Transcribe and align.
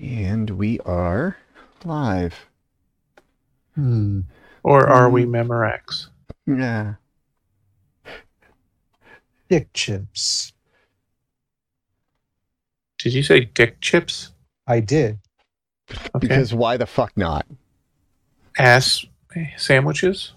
And 0.00 0.50
we 0.50 0.78
are 0.80 1.36
live. 1.84 2.46
Hmm. 3.74 4.20
Or 4.62 4.86
are 4.88 5.10
we 5.10 5.24
Hmm. 5.24 5.34
Memorex? 5.34 6.06
Yeah. 6.46 6.94
Dick 9.48 9.68
chips. 9.74 10.52
Did 12.98 13.14
you 13.14 13.22
say 13.22 13.40
dick 13.40 13.80
chips? 13.80 14.32
I 14.66 14.80
did. 14.80 15.18
Okay. 15.90 16.18
Because 16.20 16.54
why 16.54 16.76
the 16.76 16.86
fuck 16.86 17.16
not? 17.16 17.46
ass 18.58 19.04
sandwiches? 19.56 20.34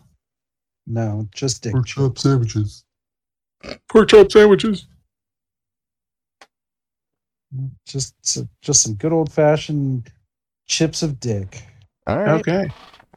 No, 0.87 1.27
just 1.33 1.63
dick 1.63 1.73
Pork 1.73 1.85
chips. 1.85 1.95
chop 1.95 2.17
sandwiches. 2.19 2.83
Pork 3.89 4.09
chop 4.09 4.31
sandwiches. 4.31 4.87
Just 7.85 8.15
just 8.61 8.81
some 8.81 8.95
good 8.95 9.13
old 9.13 9.31
fashioned 9.31 10.11
chips 10.65 11.03
of 11.03 11.19
dick. 11.19 11.63
All 12.07 12.17
right. 12.17 12.39
Okay. 12.39 12.69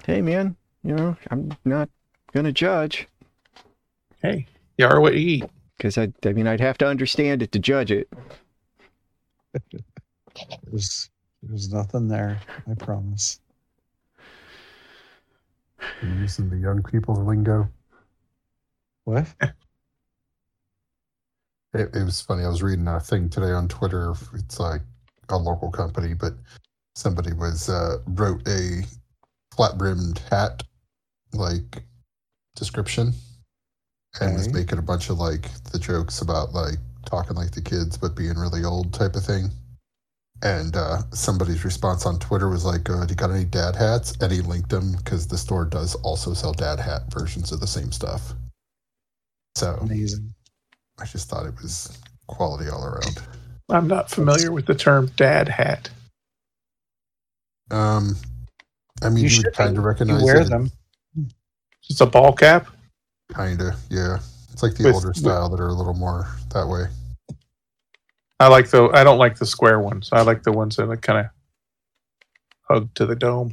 Hey, 0.05 0.21
man. 0.21 0.57
You 0.83 0.95
know, 0.95 1.17
I'm 1.31 1.57
not 1.65 1.89
gonna 2.33 2.53
judge 2.53 3.09
Hey, 4.23 4.47
you 4.79 4.87
are 4.87 5.01
what 5.01 5.15
you 5.15 5.21
eat. 5.21 5.45
because 5.77 5.99
I, 5.99 6.13
I 6.25 6.33
mean, 6.33 6.47
I'd 6.47 6.61
have 6.61 6.79
to 6.79 6.87
understand 6.87 7.43
it 7.43 7.53
to 7.53 7.59
judge 7.59 7.91
it. 7.91 8.09
There's 10.65 11.11
there's 11.43 11.73
nothing 11.73 12.09
there. 12.09 12.41
I 12.69 12.75
promise. 12.75 13.41
You're 16.03 16.21
using 16.23 16.51
the 16.51 16.59
young 16.59 16.83
people's 16.83 17.21
lingo. 17.21 17.69
What? 19.05 19.27
It, 21.77 21.95
it 21.95 22.05
was 22.05 22.21
funny. 22.21 22.45
I 22.45 22.49
was 22.49 22.63
reading 22.63 22.89
a 22.89 22.99
thing 22.99 23.29
today 23.29 23.53
on 23.53 23.69
Twitter. 23.69 24.15
It's 24.35 24.59
like 24.59 24.81
a 25.29 25.37
local 25.37 25.71
company, 25.71 26.15
but 26.15 26.33
somebody 26.95 27.33
was 27.35 27.69
uh, 27.69 27.99
wrote 28.07 28.47
a 28.49 28.83
flat 29.55 29.77
brimmed 29.77 30.19
hat 30.31 30.63
like 31.33 31.83
description 32.55 33.13
and 34.21 34.35
was 34.35 34.53
making 34.53 34.79
a 34.79 34.83
bunch 34.83 35.11
of 35.11 35.19
like 35.19 35.51
the 35.73 35.79
jokes 35.79 36.23
about 36.23 36.55
like 36.55 36.79
talking 37.05 37.37
like 37.37 37.51
the 37.51 37.61
kids 37.61 37.99
but 37.99 38.17
being 38.17 38.37
really 38.37 38.65
old 38.65 38.95
type 38.95 39.15
of 39.15 39.25
thing. 39.25 39.51
And 40.43 40.77
uh, 40.77 40.99
somebody's 41.13 41.65
response 41.65 42.05
on 42.05 42.19
Twitter 42.19 42.49
was 42.51 42.65
like, 42.65 42.91
uh, 42.91 43.07
"Do 43.07 43.13
you 43.13 43.17
got 43.17 43.31
any 43.31 43.47
dad 43.47 43.75
hats?" 43.75 44.15
And 44.21 44.31
he 44.31 44.43
linked 44.43 44.69
them 44.69 44.93
because 44.97 45.27
the 45.27 45.39
store 45.39 45.65
does 45.65 45.95
also 45.97 46.35
sell 46.35 46.53
dad 46.53 46.79
hat 46.79 47.03
versions 47.11 47.53
of 47.53 47.61
the 47.61 47.67
same 47.67 47.91
stuff. 47.91 48.35
So 49.55 49.79
Amazing. 49.81 50.35
I 51.01 51.05
just 51.05 51.29
thought 51.29 51.47
it 51.47 51.55
was 51.63 51.99
quality 52.27 52.69
all 52.71 52.85
around. 52.85 53.19
I'm 53.69 53.87
not 53.89 54.11
familiar 54.11 54.53
with 54.53 54.67
the 54.67 54.75
term 54.75 55.11
dad 55.17 55.49
hat. 55.49 55.91
Um, 57.71 58.17
I 59.03 59.09
mean, 59.09 59.19
You 59.19 59.23
you, 59.25 59.29
should 59.29 59.45
would 59.47 59.55
kind 59.55 59.75
be. 59.75 59.79
of 59.79 59.83
You 59.83 59.89
recognize 59.89 60.23
wear 60.23 60.41
it. 60.41 60.49
them. 60.49 60.71
It's 61.89 62.01
a 62.01 62.07
ball 62.07 62.33
cap. 62.33 62.69
Kind 63.33 63.61
of, 63.61 63.75
yeah. 63.91 64.19
It's 64.53 64.63
like 64.63 64.75
the 64.75 64.85
With- 64.85 64.95
older 64.95 65.09
with- 65.09 65.17
style 65.19 65.49
that 65.51 65.61
are 65.61 65.69
a 65.69 65.73
little 65.75 65.95
more 65.95 66.29
that 66.55 66.67
way. 66.67 66.85
I 68.39 68.49
like 68.49 68.69
the. 68.69 68.91
I 68.93 69.03
don't 69.03 69.19
like 69.19 69.39
the 69.39 69.47
square 69.47 69.81
ones. 69.81 70.11
I 70.13 70.21
like 70.21 70.43
the 70.43 70.53
ones 70.53 70.77
that 70.77 70.89
are 70.91 70.97
kind 70.99 71.21
of 71.21 71.27
hug 72.69 72.93
to 72.95 73.07
the 73.07 73.17
dome. 73.17 73.51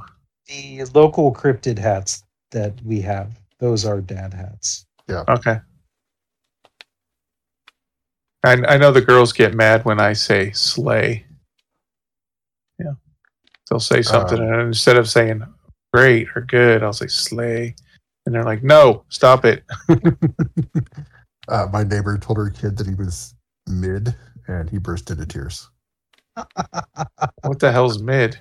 The 0.48 0.84
local 0.94 1.34
cryptid 1.34 1.78
hats 1.80 2.24
that 2.52 2.74
we 2.84 3.00
have, 3.02 3.32
those 3.60 3.86
are 3.86 4.02
dad 4.02 4.34
hats. 4.34 4.86
Yeah. 5.08 5.24
Okay. 5.30 5.60
I 8.44 8.54
I 8.68 8.78
know 8.78 8.92
the 8.92 9.02
girls 9.02 9.34
get 9.34 9.54
mad 9.54 9.86
when 9.86 10.00
I 10.00 10.14
say 10.14 10.52
slay. 10.52 11.26
Yeah, 12.80 12.94
they'll 13.70 13.80
say 13.80 14.02
something, 14.02 14.40
Uh, 14.40 14.44
and 14.44 14.62
instead 14.62 14.98
of 14.98 15.10
saying 15.10 15.44
great 15.94 16.28
or 16.36 16.42
good, 16.42 16.84
I'll 16.84 16.94
say 16.94 17.08
slay, 17.08 17.76
and 18.26 18.36
they're 18.36 18.44
like, 18.44 18.64
"No, 18.64 19.06
stop 19.10 19.46
it." 19.46 19.64
uh, 21.48 21.68
my 21.72 21.84
neighbor 21.84 22.18
told 22.18 22.38
her 22.38 22.50
kid 22.50 22.78
that 22.78 22.88
he 22.88 22.96
was 22.96 23.36
mid, 23.68 24.16
and 24.48 24.70
he 24.70 24.78
burst 24.78 25.09
into 25.09 25.26
tears. 25.26 25.70
What 27.44 27.59
the 27.59 27.72
hell's 27.72 28.02
mid? 28.02 28.40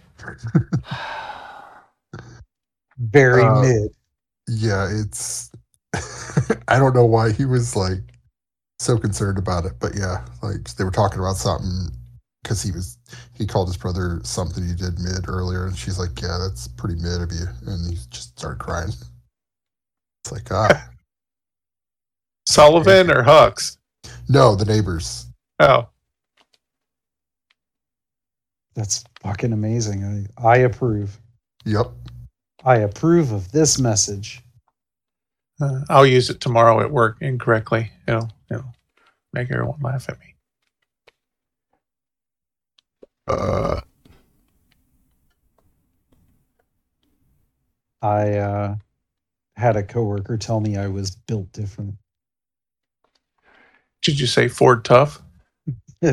Very 2.99 3.43
Uh, 3.43 3.61
mid. 3.61 3.91
Yeah, 4.49 4.89
it's. 4.91 5.51
I 6.69 6.79
don't 6.79 6.95
know 6.95 7.05
why 7.05 7.33
he 7.33 7.45
was 7.45 7.77
like 7.77 8.12
so 8.83 8.99
concerned 8.99 9.39
about 9.39 9.65
it, 9.65 9.75
but 9.81 9.93
yeah, 9.95 10.25
like 10.43 10.75
they 10.75 10.85
were 10.85 10.91
talking 10.91 11.21
about 11.21 11.37
something 11.37 11.89
because 12.43 12.63
he 12.63 12.73
was 12.73 12.99
he 13.35 13.47
called 13.47 13.69
his 13.69 13.77
brother 13.77 14.21
something 14.25 14.67
he 14.67 14.75
did 14.75 14.99
mid 14.99 15.29
earlier, 15.29 15.67
and 15.67 15.77
she's 15.77 15.99
like, 15.99 16.21
"Yeah, 16.21 16.39
that's 16.39 16.69
pretty 16.69 16.97
mid 17.01 17.21
of 17.23 17.31
you," 17.33 17.47
and 17.67 17.89
he 17.91 17.99
just 18.11 18.39
started 18.39 18.59
crying. 18.59 18.89
It's 20.25 20.33
like, 20.33 20.51
ah, 20.51 20.89
Sullivan 22.47 23.11
or 23.11 23.23
Hux? 23.23 23.77
no, 24.29 24.55
the 24.55 24.65
neighbors. 24.65 25.27
Oh, 25.61 25.89
That's 28.75 29.05
fucking 29.23 29.53
amazing. 29.53 30.29
I, 30.39 30.49
I 30.49 30.57
approve. 30.59 31.19
Yep. 31.65 31.87
I 32.65 32.77
approve 32.79 33.31
of 33.33 33.53
this 33.53 33.79
message. 33.79 34.41
uh, 35.61 35.81
I'll 35.89 36.07
use 36.07 36.31
it 36.31 36.41
tomorrow 36.41 36.81
at 36.81 36.91
work 36.91 37.19
incorrectly. 37.21 37.91
It'll, 38.09 38.31
it'll 38.53 38.75
make 39.33 39.51
everyone 39.51 39.81
laugh 39.81 40.09
at 40.09 40.19
me. 40.21 40.35
Uh, 43.29 43.81
I 48.03 48.39
uh, 48.39 48.77
had 49.57 49.77
a 49.77 49.83
coworker 49.83 50.37
tell 50.37 50.61
me 50.61 50.77
I 50.77 50.89
was 50.89 51.13
built 51.13 51.53
different. 51.53 51.95
Did 54.03 54.19
you 54.19 54.27
say 54.27 54.49
Ford 54.49 54.85
Tough? 54.85 55.23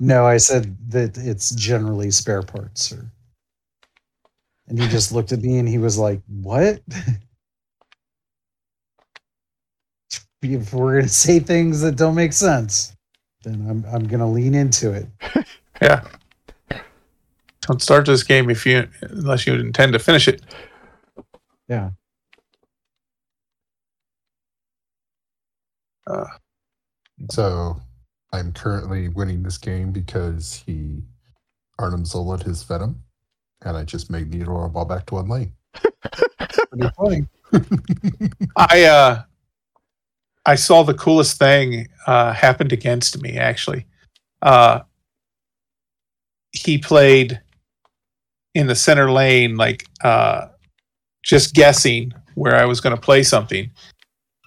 No, 0.00 0.24
I 0.24 0.36
said 0.36 0.76
that 0.90 1.18
it's 1.18 1.50
generally 1.50 2.10
spare 2.10 2.42
parts, 2.42 2.82
sir. 2.82 3.10
And 4.68 4.78
he 4.78 4.86
just 4.88 5.12
looked 5.12 5.32
at 5.32 5.40
me 5.40 5.58
and 5.58 5.68
he 5.68 5.78
was 5.78 5.98
like, 5.98 6.20
What? 6.28 6.80
if 10.42 10.72
we're 10.72 10.96
gonna 11.00 11.08
say 11.08 11.38
things 11.40 11.80
that 11.80 11.96
don't 11.96 12.14
make 12.14 12.32
sense, 12.32 12.94
then 13.42 13.66
I'm 13.68 13.84
I'm 13.92 14.06
gonna 14.06 14.30
lean 14.30 14.54
into 14.54 14.92
it. 14.92 15.06
Yeah. 15.80 16.04
Don't 17.60 17.80
start 17.80 18.04
this 18.06 18.24
game 18.24 18.50
if 18.50 18.66
you 18.66 18.88
unless 19.02 19.46
you 19.46 19.54
intend 19.54 19.92
to 19.92 20.00
finish 20.00 20.26
it. 20.26 20.42
Yeah. 21.68 21.90
Uh, 26.06 26.24
So 27.30 27.76
I'm 28.32 28.52
currently 28.52 29.08
winning 29.08 29.42
this 29.42 29.58
game 29.58 29.92
because 29.92 30.62
he 30.66 31.02
Arnim 31.78 32.04
Zola 32.04 32.38
his 32.42 32.62
Venom, 32.64 33.02
and 33.62 33.76
I 33.76 33.84
just 33.84 34.10
made 34.10 34.30
Needle 34.30 34.64
a 34.64 34.68
ball 34.68 34.84
back 34.84 35.06
to 35.06 35.14
one 35.14 35.28
lane. 35.28 35.52
Pretty 35.74 36.90
funny. 36.96 37.28
I 38.56 38.84
uh 38.84 39.22
I 40.48 40.54
saw 40.54 40.82
the 40.82 40.94
coolest 40.94 41.38
thing 41.38 41.88
uh 42.06 42.32
happened 42.32 42.72
against 42.72 43.20
me 43.20 43.36
actually. 43.36 43.84
Uh 44.40 44.80
he 46.52 46.78
played 46.78 47.38
in 48.54 48.66
the 48.66 48.74
center 48.74 49.12
lane 49.12 49.56
like 49.56 49.84
uh 50.02 50.48
just 51.22 51.54
guessing 51.54 52.12
where 52.34 52.56
I 52.56 52.64
was 52.64 52.80
going 52.80 52.96
to 52.96 53.00
play 53.00 53.22
something. 53.22 53.70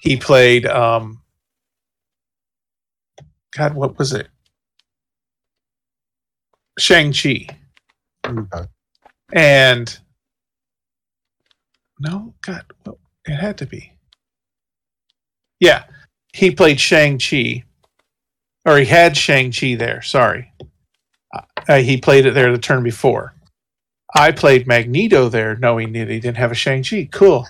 He 0.02 0.18
played 0.18 0.66
um 0.66 1.22
God, 3.56 3.76
what 3.76 4.00
was 4.00 4.14
it? 4.14 4.28
Shang-Chi. 6.80 7.48
Okay. 8.26 8.66
And 9.34 10.00
no, 12.00 12.34
God, 12.42 12.66
well, 12.86 12.98
it 13.26 13.36
had 13.36 13.58
to 13.60 13.68
be. 13.68 13.94
Yeah, 15.62 15.86
he 16.34 16.52
played 16.52 16.82
Shang 16.82 17.20
Chi, 17.20 17.64
or 18.66 18.78
he 18.78 18.86
had 18.86 19.16
Shang 19.16 19.54
Chi 19.54 19.76
there. 19.76 20.02
Sorry, 20.02 20.52
uh, 21.70 21.78
he 21.78 21.96
played 21.98 22.26
it 22.26 22.34
there 22.34 22.52
the 22.52 22.58
turn 22.58 22.84
before. 22.84 23.34
I 24.14 24.32
played 24.32 24.68
Magneto 24.68 25.30
there, 25.30 25.56
knowing 25.56 25.94
that 25.94 26.10
he 26.10 26.20
didn't 26.20 26.38
have 26.38 26.52
a 26.52 26.56
Shang 26.56 26.84
Chi. 26.84 27.08
Cool. 27.12 27.48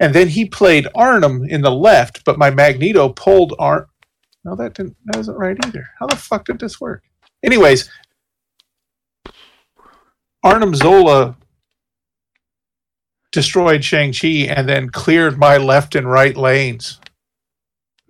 And 0.00 0.12
then 0.12 0.28
he 0.28 0.44
played 0.44 0.88
Arnim 0.94 1.44
in 1.48 1.62
the 1.62 1.70
left, 1.70 2.24
but 2.24 2.36
my 2.36 2.50
Magneto 2.50 3.08
pulled 3.08 3.54
Arn. 3.58 3.86
No, 4.44 4.56
that 4.56 4.74
didn't. 4.74 4.96
That 5.04 5.16
wasn't 5.16 5.38
right 5.38 5.56
either. 5.64 5.88
How 6.00 6.06
the 6.06 6.16
fuck 6.16 6.44
did 6.44 6.58
this 6.58 6.80
work? 6.80 7.04
Anyways, 7.44 7.88
Arnim 10.42 10.74
Zola 10.74 11.36
destroyed 13.30 13.84
Shang-Chi 13.84 14.52
and 14.52 14.68
then 14.68 14.90
cleared 14.90 15.38
my 15.38 15.56
left 15.56 15.94
and 15.94 16.10
right 16.10 16.36
lanes. 16.36 16.98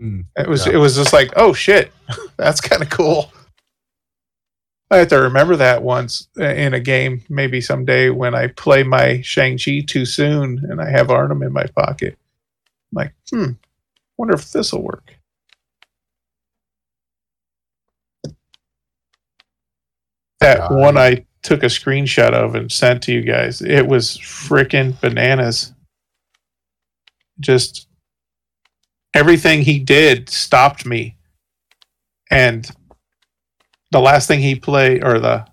Mm, 0.03 0.27
It 0.37 0.49
was 0.49 0.67
yeah. 0.67 0.75
it 0.75 0.77
was 0.79 0.97
just 0.97 1.13
like, 1.13 1.33
oh 1.37 1.53
shit, 1.53 1.93
that's 2.37 2.61
kind 2.61 2.83
of 2.83 2.91
cool. 2.91 3.33
I 4.91 4.99
have 4.99 5.09
to 5.09 5.17
remember 5.23 5.57
that 5.57 5.83
once 5.83 6.29
uh, 6.39 6.45
in 6.45 6.75
a 6.75 6.81
game, 6.81 7.23
maybe 7.31 7.63
someday 7.63 8.11
when 8.11 8.35
I 8.35 8.49
play 8.49 8.83
my 8.83 9.23
Shang-Chi 9.23 9.85
too 9.87 10.05
soon 10.05 10.61
and 10.71 10.83
I 10.83 10.91
have 10.91 11.11
Arnim 11.11 11.43
in 11.43 11.53
my 11.53 11.65
pocket. 11.75 12.19
I'm 12.93 12.97
like, 12.97 13.15
hmm, 13.31 13.53
wonder 14.19 14.35
if 14.35 14.53
this 14.53 14.73
will 14.73 14.83
work. 14.83 15.17
That 20.41 20.69
God. 20.69 20.79
one 20.79 20.99
I 20.99 21.25
took 21.43 21.63
a 21.63 21.67
screenshot 21.67 22.33
of 22.35 22.55
and 22.55 22.71
sent 22.71 23.03
to 23.05 23.13
you 23.13 23.23
guys. 23.23 23.63
It 23.63 23.87
was 23.87 24.19
freaking 24.19 25.01
bananas. 25.01 25.73
Just 27.41 27.89
everything 29.15 29.63
he 29.63 29.79
did 29.79 30.29
stopped 30.29 30.87
me. 30.87 31.17
And 32.31 32.69
the 33.91 34.01
last 34.01 34.27
thing 34.29 34.41
he 34.41 34.55
played, 34.55 35.05
or 35.05 35.19
the 35.19 35.47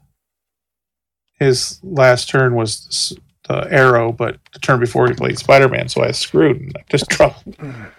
his 1.39 1.79
last 1.83 2.29
turn 2.29 2.55
was 2.55 3.17
the 3.47 3.67
arrow, 3.71 4.11
but 4.11 4.37
the 4.53 4.59
turn 4.59 4.79
before 4.79 5.07
he 5.07 5.13
played 5.13 5.39
Spider 5.39 5.69
Man, 5.69 5.87
so 5.89 6.03
I 6.03 6.11
screwed 6.11 6.59
and 6.59 6.71
I 6.77 6.83
just 6.89 7.07
dropped 7.09 7.45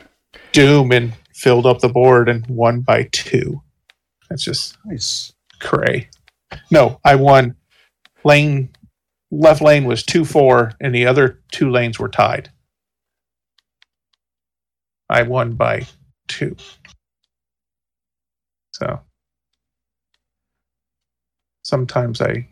Doom 0.53 0.93
and 0.93 1.13
filled 1.35 1.67
up 1.67 1.81
the 1.81 1.89
board 1.89 2.29
and 2.29 2.47
won 2.49 2.81
by 2.81 3.09
two. 3.13 3.63
That's 4.29 4.45
just 4.45 4.77
Nice. 4.85 5.33
cray. 5.59 6.09
No, 6.71 7.01
I 7.05 7.15
won. 7.17 7.57
Lane 8.25 8.71
left 9.31 9.63
lane 9.63 9.85
was 9.85 10.03
two 10.03 10.25
four, 10.25 10.73
and 10.81 10.95
the 10.95 11.07
other 11.07 11.41
two 11.53 11.71
lanes 11.71 11.99
were 11.99 12.09
tied. 12.09 12.51
I 15.11 15.23
won 15.23 15.55
by 15.55 15.87
two. 16.29 16.57
So 18.73 19.01
sometimes 21.63 22.21
I 22.23 22.49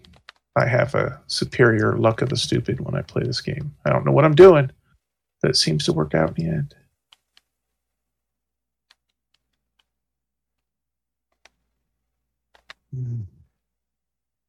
I 0.56 0.66
have 0.66 0.94
a 0.96 1.20
superior 1.28 1.96
luck 1.96 2.20
of 2.20 2.30
the 2.30 2.36
stupid 2.36 2.80
when 2.80 2.96
I 2.96 3.02
play 3.02 3.22
this 3.22 3.40
game. 3.40 3.74
I 3.86 3.90
don't 3.90 4.04
know 4.04 4.10
what 4.12 4.24
I'm 4.24 4.34
doing, 4.34 4.70
but 5.40 5.52
it 5.52 5.56
seems 5.56 5.84
to 5.84 5.92
work 5.92 6.14
out 6.14 6.36
in 6.36 6.44
the 6.44 6.50
end. 6.50 6.74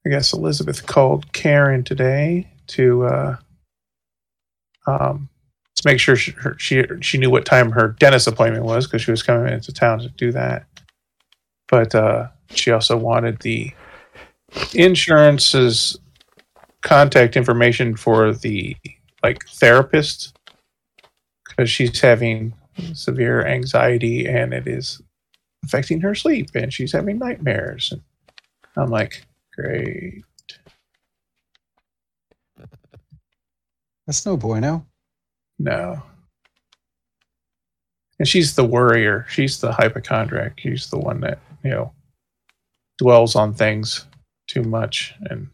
I 0.05 0.09
guess 0.09 0.33
Elizabeth 0.33 0.87
called 0.87 1.31
Karen 1.33 1.83
today 1.83 2.49
to 2.67 3.03
uh, 3.05 3.37
um, 4.87 5.29
to 5.81 5.87
make 5.87 5.99
sure 5.99 6.15
she, 6.15 6.31
her, 6.31 6.55
she 6.57 6.83
she 7.01 7.17
knew 7.17 7.29
what 7.29 7.45
time 7.45 7.71
her 7.71 7.95
dentist 7.99 8.27
appointment 8.27 8.65
was 8.65 8.85
because 8.85 9.01
she 9.01 9.11
was 9.11 9.23
coming 9.23 9.51
into 9.51 9.73
town 9.73 9.99
to 9.99 10.09
do 10.09 10.31
that. 10.31 10.65
But 11.67 11.93
uh, 11.95 12.27
she 12.51 12.71
also 12.71 12.97
wanted 12.97 13.39
the 13.39 13.71
insurance's 14.73 15.97
contact 16.81 17.37
information 17.37 17.95
for 17.95 18.33
the 18.33 18.75
like 19.23 19.45
therapist 19.47 20.37
because 21.47 21.69
she's 21.69 21.99
having 21.99 22.53
severe 22.93 23.45
anxiety 23.45 24.25
and 24.25 24.53
it 24.53 24.67
is 24.67 25.01
affecting 25.63 25.99
her 26.01 26.15
sleep 26.15 26.49
and 26.55 26.73
she's 26.73 26.93
having 26.93 27.19
nightmares. 27.19 27.91
And 27.91 28.01
I'm 28.77 28.89
like, 28.89 29.25
great. 29.53 30.23
That's 34.07 34.25
no 34.25 34.37
bueno. 34.37 34.85
No. 35.59 36.01
And 38.17 38.27
she's 38.27 38.55
the 38.55 38.65
worrier. 38.65 39.25
She's 39.29 39.59
the 39.59 39.71
hypochondriac. 39.71 40.59
She's 40.59 40.89
the 40.89 40.97
one 40.97 41.21
that, 41.21 41.39
you 41.63 41.71
know, 41.71 41.93
dwells 42.97 43.35
on 43.35 43.53
things 43.53 44.05
too 44.47 44.63
much 44.63 45.13
and 45.29 45.47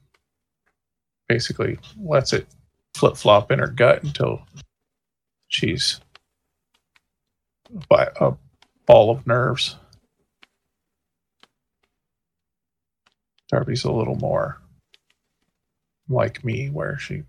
basically 1.28 1.78
lets 2.00 2.34
it 2.34 2.48
flip 2.96 3.18
flop 3.18 3.52
in 3.52 3.60
her 3.60 3.68
gut 3.68 4.04
until 4.04 4.42
she's 5.48 6.00
by 7.90 8.10
a 8.20 8.34
ball 8.86 9.12
of 9.12 9.28
nerves. 9.28 9.76
Darby's 13.50 13.84
a 13.84 13.92
little 13.92 14.16
more 14.16 14.62
like 16.10 16.44
me, 16.44 16.70
where 16.70 16.98
she 16.98 17.24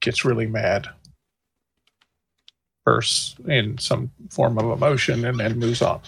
gets 0.00 0.24
really 0.24 0.46
mad 0.46 0.88
bursts 2.86 3.36
in 3.48 3.76
some 3.78 4.10
form 4.30 4.56
of 4.58 4.70
emotion 4.70 5.26
and 5.26 5.38
then 5.38 5.58
moves 5.58 5.82
on. 5.82 6.00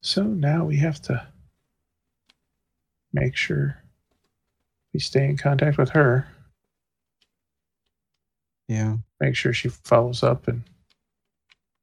So 0.00 0.22
now 0.22 0.64
we 0.64 0.76
have 0.76 1.02
to 1.02 1.26
make 3.12 3.36
sure 3.36 3.82
we 4.94 5.00
stay 5.00 5.26
in 5.26 5.36
contact 5.36 5.76
with 5.76 5.90
her, 5.90 6.26
Yeah. 8.68 8.98
make 9.20 9.34
sure 9.34 9.52
she 9.52 9.68
follows 9.68 10.22
up 10.22 10.46
and 10.48 10.62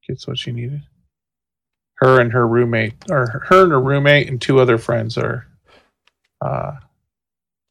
gets 0.06 0.26
what 0.26 0.38
she 0.38 0.52
needed. 0.52 0.82
Her 1.96 2.20
and 2.20 2.32
her 2.32 2.46
roommate, 2.46 2.94
or 3.10 3.26
her 3.48 3.62
and 3.64 3.72
her 3.72 3.80
roommate 3.80 4.28
and 4.28 4.40
two 4.40 4.60
other 4.60 4.78
friends 4.78 5.16
are 5.18 5.46
uh, 6.40 6.76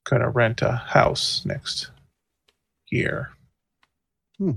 gonna 0.05 0.29
rent 0.29 0.61
a 0.61 0.71
house 0.71 1.43
next 1.45 1.91
year. 2.91 3.31
Hmm. 4.37 4.51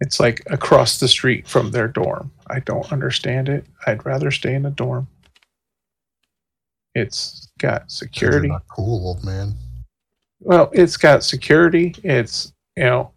It's 0.00 0.20
like 0.20 0.42
across 0.46 1.00
the 1.00 1.08
street 1.08 1.46
from 1.46 1.70
their 1.70 1.88
dorm. 1.88 2.30
I 2.46 2.60
don't 2.60 2.92
understand 2.92 3.48
it. 3.48 3.66
I'd 3.86 4.06
rather 4.06 4.30
stay 4.30 4.54
in 4.54 4.64
a 4.64 4.70
dorm. 4.70 5.08
It's 6.94 7.50
got 7.58 7.90
security. 7.90 8.48
not 8.48 8.66
cool, 8.68 9.06
old 9.08 9.24
man. 9.24 9.54
Well, 10.40 10.70
it's 10.72 10.96
got 10.96 11.24
security. 11.24 11.94
It's 12.04 12.52
you 12.76 12.84
know 12.84 13.12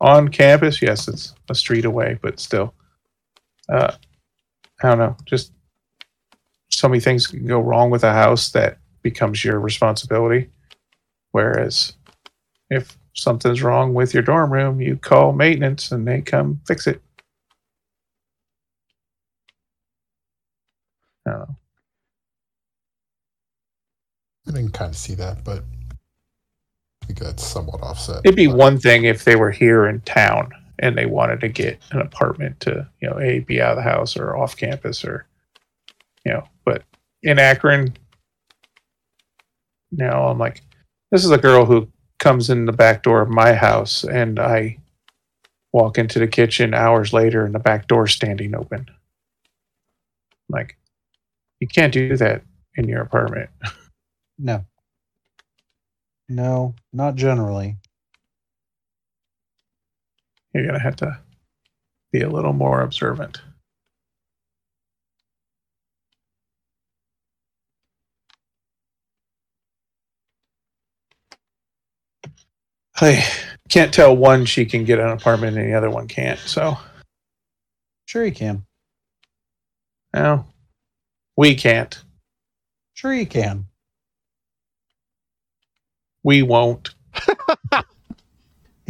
on 0.00 0.28
campus. 0.28 0.82
Yes, 0.82 1.08
it's 1.08 1.34
a 1.48 1.54
street 1.54 1.84
away, 1.84 2.18
but 2.20 2.40
still, 2.40 2.74
uh, 3.70 3.94
I 4.82 4.88
don't 4.88 4.98
know. 4.98 5.16
Just 5.24 5.52
so 6.70 6.88
many 6.88 7.00
things 7.00 7.26
can 7.26 7.46
go 7.46 7.60
wrong 7.60 7.90
with 7.90 8.04
a 8.04 8.12
house 8.12 8.50
that 8.50 8.78
becomes 9.02 9.44
your 9.44 9.60
responsibility. 9.60 10.50
Whereas, 11.32 11.94
if 12.70 12.96
something's 13.14 13.62
wrong 13.62 13.94
with 13.94 14.14
your 14.14 14.22
dorm 14.22 14.52
room, 14.52 14.80
you 14.80 14.96
call 14.96 15.32
maintenance 15.32 15.92
and 15.92 16.06
they 16.06 16.20
come 16.20 16.60
fix 16.66 16.86
it. 16.86 17.02
I 21.26 21.30
don't 21.30 21.40
know. 21.40 21.56
I 24.48 24.52
can 24.52 24.70
kind 24.70 24.90
of 24.90 24.96
see 24.96 25.14
that, 25.14 25.44
but 25.44 25.62
I 27.02 27.06
think 27.06 27.18
that's 27.20 27.44
somewhat 27.44 27.82
offset. 27.82 28.20
It'd 28.24 28.36
be 28.36 28.48
But 28.48 28.56
one 28.56 28.78
thing 28.78 29.04
if 29.04 29.24
they 29.24 29.36
were 29.36 29.50
here 29.50 29.86
in 29.86 30.00
town 30.00 30.50
and 30.78 30.98
they 30.98 31.06
wanted 31.06 31.40
to 31.40 31.48
get 31.48 31.78
an 31.92 32.00
apartment 32.00 32.58
to, 32.60 32.88
you 33.00 33.08
know, 33.08 33.18
a 33.20 33.40
be 33.40 33.60
out 33.60 33.72
of 33.72 33.76
the 33.76 33.82
house 33.82 34.16
or 34.16 34.36
off 34.36 34.56
campus 34.56 35.04
or, 35.04 35.26
you 36.24 36.32
know, 36.32 36.44
but 36.64 36.82
in 37.22 37.38
Akron, 37.38 37.94
now 39.92 40.28
I'm 40.28 40.38
like, 40.38 40.62
this 41.10 41.24
is 41.24 41.30
a 41.30 41.38
girl 41.38 41.66
who 41.66 41.88
comes 42.18 42.50
in 42.50 42.66
the 42.66 42.72
back 42.72 43.02
door 43.02 43.20
of 43.20 43.28
my 43.28 43.52
house 43.52 44.04
and 44.04 44.40
I 44.40 44.78
walk 45.72 45.98
into 45.98 46.18
the 46.18 46.26
kitchen 46.26 46.74
hours 46.74 47.12
later 47.12 47.44
and 47.44 47.54
the 47.54 47.58
back 47.58 47.86
door 47.86 48.06
standing 48.06 48.54
open. 48.54 48.86
Like, 50.48 50.76
you 51.60 51.68
can't 51.68 51.92
do 51.92 52.16
that 52.16 52.42
in 52.76 52.88
your 52.88 53.02
apartment. 53.02 53.50
No. 54.38 54.64
No, 56.28 56.74
not 56.92 57.14
generally. 57.14 57.76
You're 60.52 60.72
to 60.72 60.78
have 60.78 60.96
to 60.96 61.20
be 62.10 62.22
a 62.22 62.28
little 62.28 62.54
more 62.54 62.80
observant. 62.80 63.40
I 73.02 73.24
can't 73.68 73.92
tell 73.92 74.16
one 74.16 74.44
she 74.44 74.64
can 74.64 74.84
get 74.84 74.98
an 74.98 75.08
apartment 75.08 75.56
and 75.56 75.68
the 75.68 75.76
other 75.76 75.90
one 75.90 76.06
can't. 76.08 76.38
So, 76.40 76.76
Sure 78.06 78.24
you 78.24 78.32
can. 78.32 78.64
no, 80.14 80.44
we 81.36 81.54
can't. 81.54 82.02
Sure 82.94 83.14
you 83.14 83.26
can. 83.26 83.66
We 86.22 86.42
won't. 86.42 86.94
I, 87.14 87.82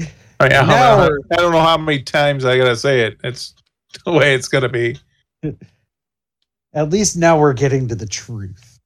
mean, 0.00 0.08
I, 0.40 0.48
don't 0.48 0.68
know, 0.68 1.18
I 1.30 1.36
don't 1.36 1.52
know 1.52 1.60
how 1.60 1.78
many 1.78 2.02
times 2.02 2.44
I 2.44 2.58
gotta 2.58 2.76
say 2.76 3.02
it. 3.02 3.18
It's 3.22 3.54
the 4.04 4.12
way 4.12 4.34
it's 4.34 4.48
gonna 4.48 4.68
be. 4.68 4.98
At 6.74 6.90
least 6.90 7.16
now 7.16 7.38
we're 7.38 7.52
getting 7.52 7.86
to 7.88 7.94
the 7.94 8.06
truth. 8.06 8.80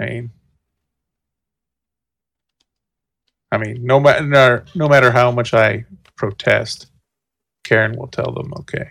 I 0.00 0.06
mean, 0.06 0.30
I 3.52 3.58
mean, 3.58 3.84
no 3.84 4.00
matter 4.00 4.64
no 4.74 4.88
matter 4.88 5.10
how 5.10 5.30
much 5.30 5.54
I 5.54 5.84
protest, 6.16 6.86
Karen 7.64 7.96
will 7.96 8.08
tell 8.08 8.32
them, 8.32 8.52
okay, 8.60 8.88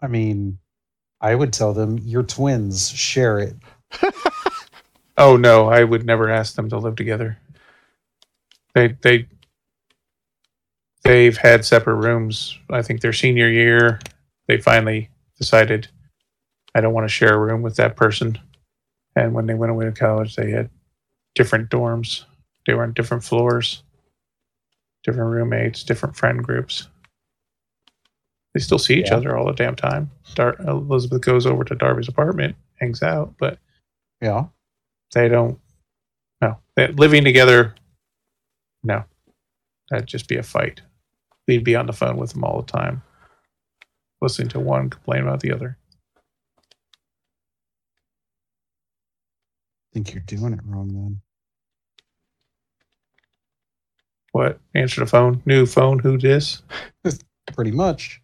I 0.00 0.08
mean, 0.08 0.58
I 1.20 1.34
would 1.34 1.52
tell 1.52 1.72
them 1.72 1.98
you're 1.98 2.22
twins, 2.22 2.90
share 2.90 3.38
it. 3.38 3.56
Oh 5.18 5.36
no, 5.36 5.68
I 5.68 5.82
would 5.82 6.04
never 6.04 6.28
ask 6.28 6.54
them 6.54 6.68
to 6.68 6.78
live 6.78 6.96
together. 6.96 7.38
They 8.74 8.88
they 9.00 9.26
they've 11.04 11.36
had 11.36 11.64
separate 11.64 11.94
rooms. 11.94 12.58
I 12.70 12.82
think 12.82 13.00
their 13.00 13.12
senior 13.12 13.48
year, 13.48 13.98
they 14.46 14.58
finally 14.60 15.08
decided 15.38 15.88
I 16.74 16.80
don't 16.82 16.92
want 16.92 17.06
to 17.06 17.12
share 17.12 17.34
a 17.34 17.38
room 17.38 17.62
with 17.62 17.76
that 17.76 17.96
person. 17.96 18.38
And 19.14 19.32
when 19.32 19.46
they 19.46 19.54
went 19.54 19.72
away 19.72 19.86
to 19.86 19.92
college, 19.92 20.36
they 20.36 20.50
had 20.50 20.68
different 21.34 21.70
dorms. 21.70 22.24
They 22.66 22.74
were 22.74 22.82
on 22.82 22.92
different 22.94 23.24
floors, 23.24 23.82
different 25.04 25.30
roommates, 25.30 25.84
different 25.84 26.16
friend 26.16 26.42
groups. 26.42 26.88
They 28.54 28.60
still 28.60 28.78
see 28.78 28.94
each 29.00 29.08
Yeah. 29.10 29.16
other 29.16 29.36
all 29.36 29.46
the 29.46 29.52
damn 29.52 29.76
time. 29.76 30.10
Dar- 30.34 30.56
Elizabeth 30.66 31.20
goes 31.22 31.46
over 31.46 31.62
to 31.64 31.74
Darby's 31.74 32.08
apartment, 32.08 32.56
hangs 32.80 33.02
out, 33.02 33.34
but 33.38 33.58
Yeah. 34.20 34.46
they 35.14 35.28
don't 35.28 35.60
no 36.40 36.58
they, 36.74 36.88
living 36.88 37.22
together 37.24 37.74
no 38.82 39.04
that'd 39.88 40.06
just 40.06 40.28
be 40.28 40.36
a 40.36 40.42
fight 40.42 40.82
we'd 41.46 41.62
be 41.64 41.76
on 41.76 41.86
the 41.86 41.92
phone 41.92 42.16
with 42.16 42.32
them 42.32 42.42
all 42.44 42.60
the 42.60 42.70
time 42.72 43.02
listening 44.20 44.48
to 44.48 44.58
one 44.60 44.90
complain 44.90 45.22
about 45.22 45.40
the 45.40 45.52
other 45.52 45.78
I 49.88 49.94
think 49.94 50.12
you're 50.12 50.22
doing 50.24 50.52
it 50.52 50.60
wrong 50.64 50.88
then. 50.88 51.22
What 54.36 54.60
answer 54.74 55.00
the 55.00 55.06
phone 55.06 55.40
new 55.46 55.64
phone 55.64 55.98
who 55.98 56.18
this? 56.18 56.62
Pretty 57.54 57.70
much. 57.70 58.20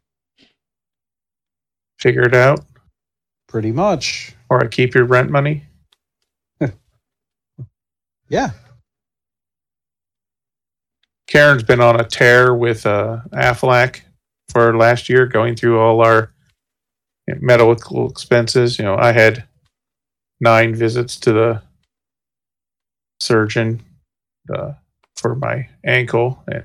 figure 1.99 2.23
it 2.23 2.35
out 2.35 2.61
Pretty 3.49 3.73
much. 3.73 4.35
or 4.50 4.62
i 4.62 4.66
keep 4.66 4.95
your 4.95 5.04
rent 5.04 5.31
money 5.31 5.64
Yeah. 8.28 8.50
karen's 11.28 11.62
been 11.62 11.81
on 11.81 11.99
a 12.00 12.04
tear 12.04 12.54
with 12.54 12.85
uh 12.85 13.21
aflac 13.33 14.00
for 14.50 14.76
last 14.76 15.09
year 15.09 15.26
going 15.26 15.57
through 15.57 15.78
all 15.78 16.02
our 16.04 16.31
medical 17.40 18.11
expenses 18.11 18.78
you 18.78 18.85
know 18.85 18.97
i 18.99 19.12
had 19.12 19.45
nine 20.40 20.75
visits 20.75 21.16
to 21.19 21.33
the 21.33 21.62
surgeon 23.21 23.81
uh, 24.54 24.73
for 25.16 25.35
my 25.35 25.69
ankle. 25.85 26.42
And 26.49 26.64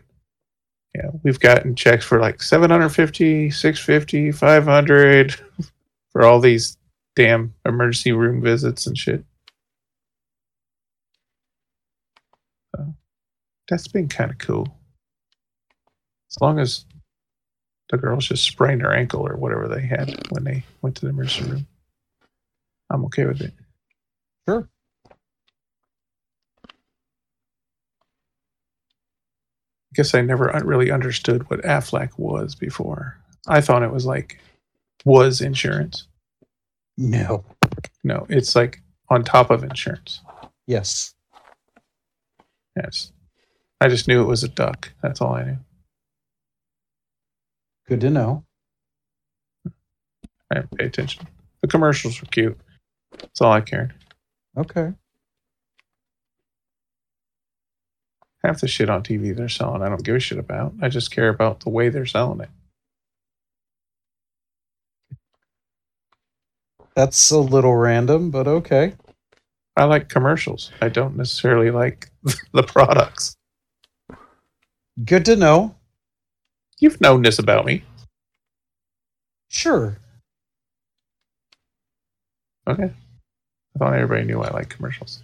yeah 0.95 1.09
we've 1.23 1.39
gotten 1.39 1.75
checks 1.75 2.05
for 2.05 2.19
like 2.19 2.41
750 2.41 3.51
650 3.51 4.31
500 4.31 5.35
for 6.11 6.23
all 6.23 6.39
these 6.39 6.77
damn 7.15 7.53
emergency 7.65 8.11
room 8.11 8.41
visits 8.41 8.87
and 8.87 8.97
shit. 8.97 9.23
So 12.75 12.93
that's 13.67 13.87
been 13.87 14.07
kind 14.07 14.31
of 14.31 14.37
cool. 14.37 14.67
As 16.29 16.37
long 16.41 16.59
as 16.59 16.85
the 17.89 17.97
girls 17.97 18.27
just 18.27 18.43
sprained 18.43 18.81
her 18.81 18.93
ankle 18.93 19.25
or 19.25 19.37
whatever 19.37 19.67
they 19.67 19.81
had 19.81 20.15
when 20.29 20.43
they 20.43 20.63
went 20.81 20.95
to 20.97 21.05
the 21.05 21.09
emergency 21.09 21.49
room 21.49 21.67
i'm 22.89 23.05
okay 23.05 23.25
with 23.25 23.41
it. 23.41 23.53
Sure. 24.47 24.67
Guess 29.97 30.13
I 30.13 30.21
never 30.21 30.55
uh, 30.55 30.61
really 30.61 30.91
understood 30.91 31.49
what 31.49 31.63
Aflac 31.63 32.11
was 32.17 32.53
before. 32.53 33.17
I 33.47 33.61
thought 33.61 33.83
it 33.83 33.91
was 33.91 34.05
like 34.05 34.39
was 35.03 35.41
insurance. 35.41 36.07
No. 36.97 37.43
No, 38.03 38.25
it's 38.29 38.55
like 38.55 38.81
on 39.09 39.23
top 39.23 39.49
of 39.49 39.63
insurance. 39.63 40.21
Yes. 40.67 41.15
Yes. 42.75 43.11
I 43.81 43.87
just 43.87 44.07
knew 44.07 44.21
it 44.21 44.27
was 44.27 44.43
a 44.43 44.47
duck. 44.47 44.91
That's 45.01 45.19
all 45.19 45.33
I 45.33 45.43
knew. 45.43 45.57
Good 47.87 48.01
to 48.01 48.09
know. 48.09 48.43
I 50.51 50.55
didn't 50.55 50.77
pay 50.77 50.85
attention. 50.85 51.27
The 51.61 51.67
commercials 51.67 52.21
were 52.21 52.27
cute. 52.27 52.57
That's 53.19 53.41
all 53.41 53.51
I 53.51 53.61
cared. 53.61 53.93
Okay. 54.57 54.93
Half 58.43 58.61
the 58.61 58.67
shit 58.67 58.89
on 58.89 59.03
TV 59.03 59.35
they're 59.35 59.49
selling, 59.49 59.81
I 59.81 59.89
don't 59.89 60.03
give 60.03 60.15
a 60.15 60.19
shit 60.19 60.37
about. 60.37 60.73
I 60.81 60.89
just 60.89 61.11
care 61.11 61.29
about 61.29 61.61
the 61.61 61.69
way 61.69 61.89
they're 61.89 62.05
selling 62.05 62.41
it. 62.41 62.49
That's 66.95 67.31
a 67.31 67.39
little 67.39 67.75
random, 67.75 68.31
but 68.31 68.47
okay. 68.47 68.93
I 69.77 69.85
like 69.85 70.09
commercials. 70.09 70.71
I 70.81 70.89
don't 70.89 71.17
necessarily 71.17 71.71
like 71.71 72.09
the 72.53 72.63
products. 72.63 73.35
Good 75.05 75.25
to 75.25 75.35
know. 75.35 75.75
You've 76.79 77.01
known 77.01 77.21
this 77.23 77.39
about 77.39 77.65
me. 77.65 77.83
Sure. 79.49 79.97
Okay. 82.67 82.91
I 83.75 83.79
thought 83.79 83.93
everybody 83.93 84.25
knew 84.25 84.41
I 84.41 84.51
like 84.51 84.69
commercials. 84.69 85.23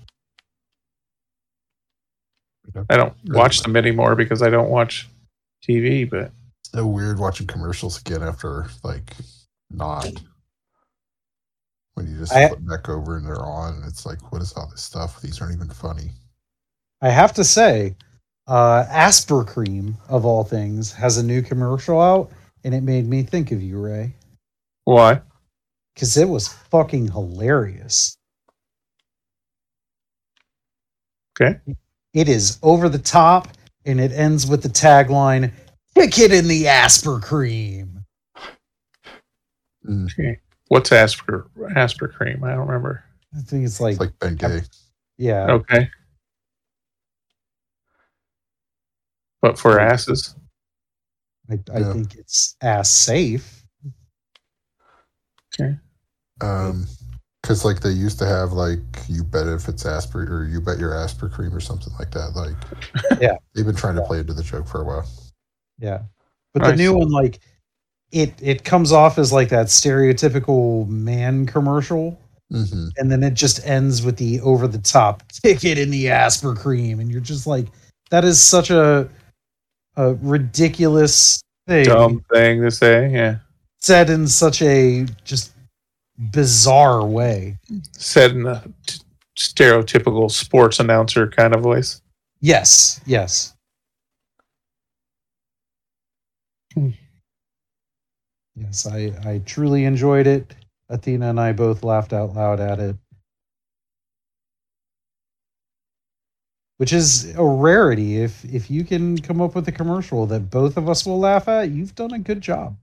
I 2.90 2.98
don't 2.98 3.14
watch 3.26 3.62
them 3.62 3.76
anymore 3.76 4.16
because 4.16 4.42
I 4.42 4.50
don't 4.50 4.70
watch 4.70 5.08
TV, 5.68 6.10
but 6.10 6.32
It's 6.62 6.72
so 6.74 6.86
weird 6.88 7.20
watching 7.20 7.48
commercials 7.48 8.00
again 8.00 8.24
after 8.24 8.68
like 8.84 9.14
not. 9.70 10.08
When 11.96 12.08
you 12.10 12.18
just 12.18 12.34
I- 12.34 12.48
flip 12.48 12.66
back 12.66 12.90
over 12.90 13.18
and 13.18 13.26
they're 13.26 13.46
on, 13.46 13.76
and 13.76 13.86
it's 13.86 14.06
like, 14.06 14.32
what 14.32 14.42
is 14.42 14.54
all 14.54 14.68
this 14.70 14.82
stuff? 14.82 15.22
These 15.22 15.42
aren't 15.42 15.56
even 15.56 15.70
funny. 15.70 16.12
I 17.02 17.10
have 17.10 17.34
to 17.34 17.44
say, 17.44 17.96
uh, 18.48 18.86
Aspercreme, 18.90 19.96
of 20.10 20.26
all 20.26 20.44
things, 20.44 20.92
has 20.94 21.18
a 21.18 21.24
new 21.24 21.42
commercial 21.42 22.02
out, 22.02 22.32
and 22.64 22.74
it 22.74 22.82
made 22.82 23.08
me 23.08 23.24
think 23.24 23.52
of 23.52 23.62
you, 23.62 23.78
Ray, 23.80 24.14
why? 24.86 25.22
because 25.94 26.18
it 26.18 26.28
was 26.28 26.48
fucking 26.48 27.12
hilarious. 27.12 28.16
Okay. 31.40 31.60
It 32.14 32.30
is 32.30 32.60
over 32.62 32.90
the 32.90 33.00
top, 33.00 33.50
and 33.86 34.00
it 34.00 34.12
ends 34.12 34.46
with 34.48 34.62
the 34.64 34.70
tagline 34.70 35.52
Kick 35.96 36.18
it 36.18 36.32
in 36.34 36.48
the 36.48 36.64
Aspercreme. 36.66 38.04
Mm, 39.88 40.06
Okay. 40.12 40.40
What's 40.70 40.92
Asper 40.92 41.52
Aspercreme? 41.76 42.44
I 42.44 42.52
don't 42.56 42.66
remember. 42.68 43.04
I 43.38 43.42
think 43.42 43.66
it's 43.66 43.80
like, 43.80 43.92
it's 43.94 44.00
like 44.00 44.18
Bengay. 44.18 44.68
yeah. 45.18 45.52
Okay. 45.52 45.88
But 49.42 49.60
for 49.60 49.80
asses. 49.80 50.36
I, 51.52 51.60
I 51.74 51.80
Yeah. 51.80 51.94
think 51.94 52.16
it's 52.16 52.56
ass 52.62 52.90
safe. 52.90 53.64
Okay. 55.54 55.78
Um, 56.42 56.88
because 57.44 57.64
like 57.66 57.82
they 57.82 57.90
used 57.92 58.18
to 58.20 58.26
have 58.26 58.54
like 58.54 58.80
you 59.08 59.24
bet 59.24 59.46
if 59.48 59.68
it's 59.68 59.86
Asper 59.86 60.24
or 60.24 60.46
you 60.46 60.60
bet 60.62 60.80
your 60.80 60.92
Aspercreme 60.92 61.54
or 61.54 61.60
something 61.60 61.94
like 62.00 62.10
that. 62.12 62.32
Like, 62.36 62.56
Yeah. 63.22 63.36
they've 63.54 63.66
been 63.66 63.76
trying 63.76 63.96
to 63.98 64.02
play 64.02 64.20
into 64.20 64.34
the 64.34 64.42
joke 64.44 64.66
for 64.68 64.82
a 64.82 64.86
while. 64.86 65.08
Yeah. 65.78 66.00
But 66.54 66.64
the 66.64 66.70
Nice. 66.70 66.78
new 66.78 66.94
one, 66.96 67.10
like, 67.10 67.40
it 68.12 68.34
it 68.42 68.64
comes 68.64 68.92
off 68.92 69.18
as 69.18 69.34
like 69.34 69.50
that 69.50 69.68
stereotypical 69.68 70.88
man 70.88 71.46
commercial, 71.46 72.18
hmm 72.52 72.88
and 72.98 73.12
then 73.12 73.24
it 73.24 73.34
just 73.34 73.66
ends 73.68 74.04
with 74.04 74.18
the 74.18 74.40
over 74.42 74.68
the 74.68 74.78
top 74.78 75.24
ticket 75.32 75.78
in 75.80 75.90
the 75.90 76.06
Aspercreme, 76.06 77.00
and 77.02 77.12
you're 77.12 77.20
just 77.22 77.48
like, 77.48 77.68
that 78.12 78.24
is 78.24 78.40
such 78.40 78.70
a 78.70 79.10
a 79.98 80.14
ridiculous 80.22 81.42
thing 81.68 81.86
Dumb 81.86 82.24
thing 82.32 82.62
to 82.62 82.70
say. 82.72 83.12
Yeah. 83.12 83.38
said 83.80 84.10
in 84.12 84.28
such 84.28 84.62
a 84.62 85.06
just 85.26 85.53
bizarre 86.18 87.06
way. 87.06 87.58
Said 87.94 88.32
in 88.32 88.46
a 88.46 88.64
t- 88.86 89.00
stereotypical 89.38 90.30
sports 90.30 90.80
announcer 90.80 91.28
kind 91.28 91.54
of 91.56 91.62
voice. 91.62 92.02
Yes, 92.42 93.02
yes. 93.06 93.54
Hmm. 96.74 96.90
Yes, 98.56 98.86
I 98.86 99.14
I 99.26 99.42
truly 99.46 99.86
enjoyed 99.86 100.28
it. 100.28 100.56
Athena 100.90 101.30
and 101.30 101.40
I 101.40 101.54
both 101.54 101.84
laughed 101.84 102.14
out 102.14 102.36
loud 102.36 102.60
at 102.60 102.80
it. 102.80 102.96
Which 106.78 106.94
is 106.94 107.34
a 107.36 107.44
rarity. 107.44 108.22
If 108.22 108.44
if 108.46 108.70
you 108.70 108.84
can 108.84 109.18
come 109.18 109.42
up 109.42 109.56
with 109.56 109.68
a 109.68 109.72
commercial 109.72 110.26
that 110.28 110.50
both 110.50 110.78
of 110.78 110.90
us 110.90 111.06
will 111.06 111.20
laugh 111.20 111.48
at, 111.48 111.72
you've 111.72 111.96
done 111.96 112.14
a 112.14 112.20
good 112.20 112.42
job. 112.42 112.76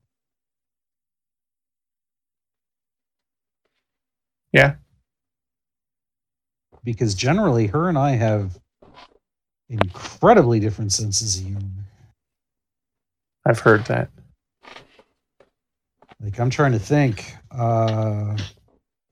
Yeah. 4.52 4.74
Because 6.84 7.14
generally 7.14 7.66
her 7.68 7.88
and 7.88 7.98
I 7.98 8.12
have 8.12 8.58
incredibly 9.68 10.60
different 10.60 10.92
senses 10.92 11.38
of 11.38 11.44
humor. 11.46 11.60
I've 13.46 13.60
heard 13.60 13.84
that. 13.86 14.10
Like 16.22 16.38
I'm 16.40 16.50
trying 16.50 16.72
to 16.72 16.78
think. 16.78 17.34
Uh, 17.50 18.36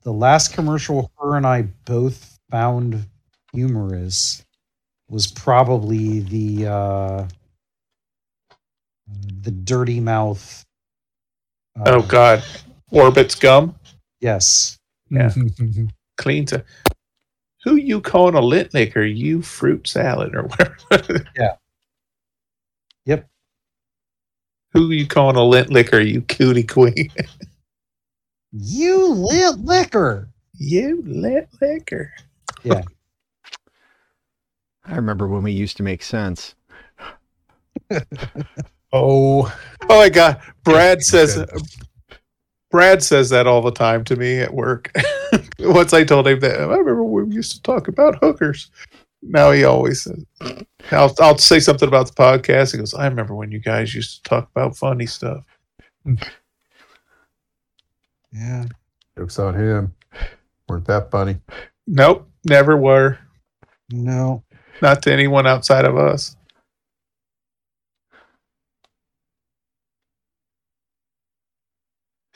the 0.03 0.13
last 0.13 0.53
commercial 0.53 1.11
her 1.19 1.35
and 1.35 1.45
I 1.47 1.63
both 1.85 2.39
found 2.51 3.05
humorous 3.53 4.43
was 5.09 5.27
probably 5.27 6.21
the 6.21 6.67
uh, 6.67 7.27
the 9.41 9.51
dirty 9.51 9.99
mouth. 9.99 10.65
uh, 11.79 11.83
Oh 11.87 12.01
God, 12.03 12.43
Orbit's 12.91 13.35
gum 13.35 13.75
Yes. 14.21 14.78
Yeah. 15.09 15.29
Mm-hmm. 15.29 15.85
clean 16.17 16.45
to. 16.47 16.63
Who 17.63 17.75
you 17.75 17.99
calling 17.99 18.35
a 18.35 18.41
lint 18.41 18.73
liquor? 18.73 19.03
You 19.03 19.41
fruit 19.41 19.87
salad 19.87 20.35
or 20.35 20.43
whatever. 20.43 21.25
Yeah. 21.37 21.55
Yep. 23.05 23.29
Who 24.73 24.91
you 24.91 25.07
calling 25.07 25.35
a 25.35 25.43
lint 25.43 25.69
liquor? 25.71 25.99
You 25.99 26.21
cootie 26.21 26.63
queen. 26.63 27.09
You 28.51 29.13
lit 29.13 29.59
liquor. 29.59 30.29
you 30.53 31.03
lint 31.05 31.47
liquor. 31.61 32.11
Yeah. 32.63 32.81
I 34.85 34.95
remember 34.95 35.27
when 35.27 35.43
we 35.43 35.51
used 35.51 35.77
to 35.77 35.83
make 35.83 36.01
sense. 36.01 36.55
oh, 38.91 39.53
Oh 39.89 39.99
my 39.99 40.09
God, 40.09 40.39
Brad 40.63 41.01
says. 41.01 41.43
Brad 42.71 43.01
says 43.01 43.29
that 43.29 43.47
all 43.47 43.61
the 43.61 43.71
time 43.71 44.03
to 44.05 44.15
me 44.15 44.39
at 44.39 44.53
work. 44.53 44.91
Once 45.59 45.93
I 45.93 46.03
told 46.03 46.27
him 46.27 46.39
that, 46.41 46.59
I 46.59 46.65
remember 46.65 47.03
we 47.03 47.33
used 47.33 47.51
to 47.53 47.61
talk 47.61 47.87
about 47.87 48.19
hookers. 48.19 48.69
Now 49.21 49.51
he 49.51 49.63
always 49.63 50.03
says, 50.03 50.23
I'll, 50.91 51.13
I'll 51.19 51.37
say 51.37 51.59
something 51.59 51.87
about 51.87 52.07
the 52.07 52.13
podcast. 52.13 52.71
He 52.71 52.77
goes, 52.77 52.93
I 52.93 53.07
remember 53.07 53.35
when 53.35 53.51
you 53.51 53.59
guys 53.59 53.93
used 53.93 54.23
to 54.23 54.29
talk 54.29 54.49
about 54.51 54.77
funny 54.77 55.05
stuff. 55.05 55.43
Yeah. 58.31 58.65
jokes 59.17 59.39
on 59.39 59.55
him. 59.55 59.95
Weren't 60.67 60.85
that 60.85 61.11
funny? 61.11 61.37
Nope, 61.87 62.29
never 62.45 62.77
were. 62.77 63.17
No. 63.91 64.43
Not 64.81 65.01
to 65.03 65.11
anyone 65.11 65.47
outside 65.47 65.85
of 65.85 65.97
us. 65.97 66.37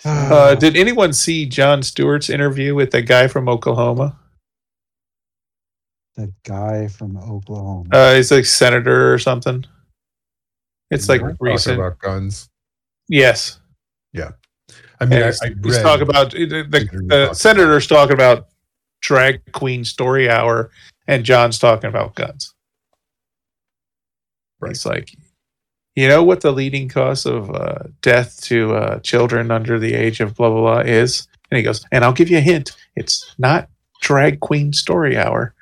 Uh, 0.05 0.55
did 0.55 0.75
anyone 0.75 1.13
see 1.13 1.45
Jon 1.45 1.81
Stewart's 1.81 2.29
interview 2.29 2.75
with 2.75 2.91
the 2.91 3.01
guy 3.01 3.27
from 3.27 3.47
Oklahoma? 3.47 4.19
The 6.15 6.31
guy 6.43 6.87
from 6.87 7.17
Oklahoma. 7.17 7.89
Uh, 7.91 8.15
he's 8.15 8.31
like 8.31 8.45
senator 8.45 9.13
or 9.13 9.17
something. 9.17 9.65
It's 10.91 11.09
like 11.09 11.21
recent. 11.39 11.79
about 11.79 11.97
guns. 11.99 12.49
yes. 13.09 13.59
I 14.99 15.05
mean, 15.05 15.19
Yeah, 15.19 15.25
I, 15.25 15.27
he's, 15.27 15.41
I 15.41 15.51
he's 15.63 15.81
talking 15.81 16.07
about 16.07 16.31
the, 16.31 16.45
the, 16.45 16.79
Peter 16.79 17.03
the 17.07 17.25
talks 17.27 17.39
senator's 17.39 17.87
talking 17.87 18.13
about 18.13 18.47
drag 19.01 19.41
queen 19.51 19.83
story 19.83 20.29
hour, 20.29 20.71
and 21.07 21.23
John's 21.23 21.59
talking 21.59 21.89
about 21.89 22.15
guns. 22.15 22.53
Right. 24.59 24.71
It's 24.71 24.85
like, 24.85 25.15
you 25.95 26.07
know 26.07 26.23
what 26.23 26.41
the 26.41 26.51
leading 26.51 26.89
cause 26.89 27.25
of 27.25 27.49
uh, 27.51 27.83
death 28.01 28.41
to 28.43 28.75
uh, 28.75 28.99
children 28.99 29.51
under 29.51 29.79
the 29.79 29.93
age 29.93 30.19
of 30.19 30.35
blah 30.35 30.49
blah 30.49 30.61
blah 30.61 30.79
is, 30.79 31.27
and 31.51 31.57
he 31.57 31.63
goes, 31.63 31.85
and 31.91 32.03
I'll 32.03 32.13
give 32.13 32.29
you 32.29 32.37
a 32.37 32.41
hint: 32.41 32.75
it's 32.95 33.33
not 33.37 33.69
drag 34.01 34.39
queen 34.39 34.73
story 34.73 35.17
hour. 35.17 35.53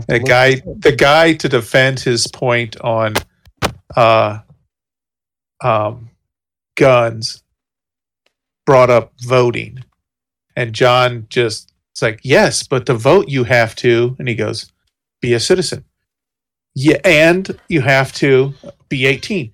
To 0.00 0.06
The 0.08 0.18
guy, 0.20 0.62
the 0.78 0.96
guy, 0.96 1.34
to 1.34 1.48
defend 1.48 2.00
his 2.00 2.26
point 2.26 2.80
on, 2.80 3.14
uh, 3.96 4.40
um, 5.62 6.10
guns, 6.76 7.42
brought 8.66 8.90
up 8.90 9.12
voting, 9.20 9.84
and 10.56 10.74
John 10.74 11.26
just 11.28 11.72
it's 11.94 12.02
like, 12.02 12.18
yes, 12.24 12.64
but 12.64 12.86
to 12.86 12.94
vote 12.94 13.28
you 13.28 13.44
have 13.44 13.76
to, 13.76 14.16
and 14.18 14.26
he 14.26 14.34
goes, 14.34 14.72
be 15.24 15.32
a 15.32 15.40
citizen. 15.40 15.84
Yeah, 16.74 16.98
and 17.04 17.58
you 17.68 17.80
have 17.80 18.12
to 18.14 18.52
be 18.88 19.06
eighteen, 19.06 19.52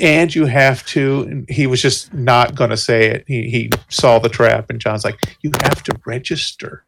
and 0.00 0.34
you 0.34 0.46
have 0.46 0.86
to. 0.86 1.44
He 1.48 1.66
was 1.66 1.82
just 1.82 2.14
not 2.14 2.54
going 2.54 2.70
to 2.70 2.76
say 2.76 3.08
it. 3.08 3.24
He 3.26 3.50
he 3.50 3.70
saw 3.88 4.18
the 4.18 4.28
trap, 4.28 4.70
and 4.70 4.80
John's 4.80 5.04
like, 5.04 5.18
you 5.42 5.50
have 5.60 5.82
to 5.82 6.00
register. 6.06 6.84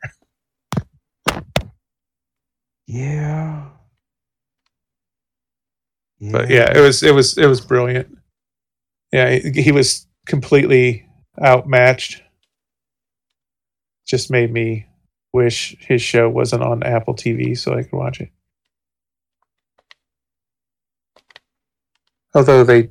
Yeah. 2.87 3.69
but 6.21 6.49
yeah, 6.49 6.73
it 6.75 6.81
was 6.81 7.03
it 7.03 7.15
was 7.15 7.37
it 7.37 7.47
was 7.47 7.61
brilliant. 7.61 8.17
Yeah, 9.13 9.31
he, 9.31 9.63
he 9.63 9.73
was 9.73 10.07
completely 10.27 11.07
outmatched. 11.43 12.23
Just 14.07 14.31
made 14.31 14.53
me 14.53 14.87
wish 15.35 15.77
his 15.81 16.01
show 16.01 16.29
wasn't 16.29 16.63
on 16.63 16.85
Apple 16.85 17.15
TV 17.15 17.59
so 17.59 17.75
I 17.75 17.83
could 17.83 17.93
watch 17.93 18.21
it. 18.21 18.31
Although 22.35 22.65
they 22.65 22.91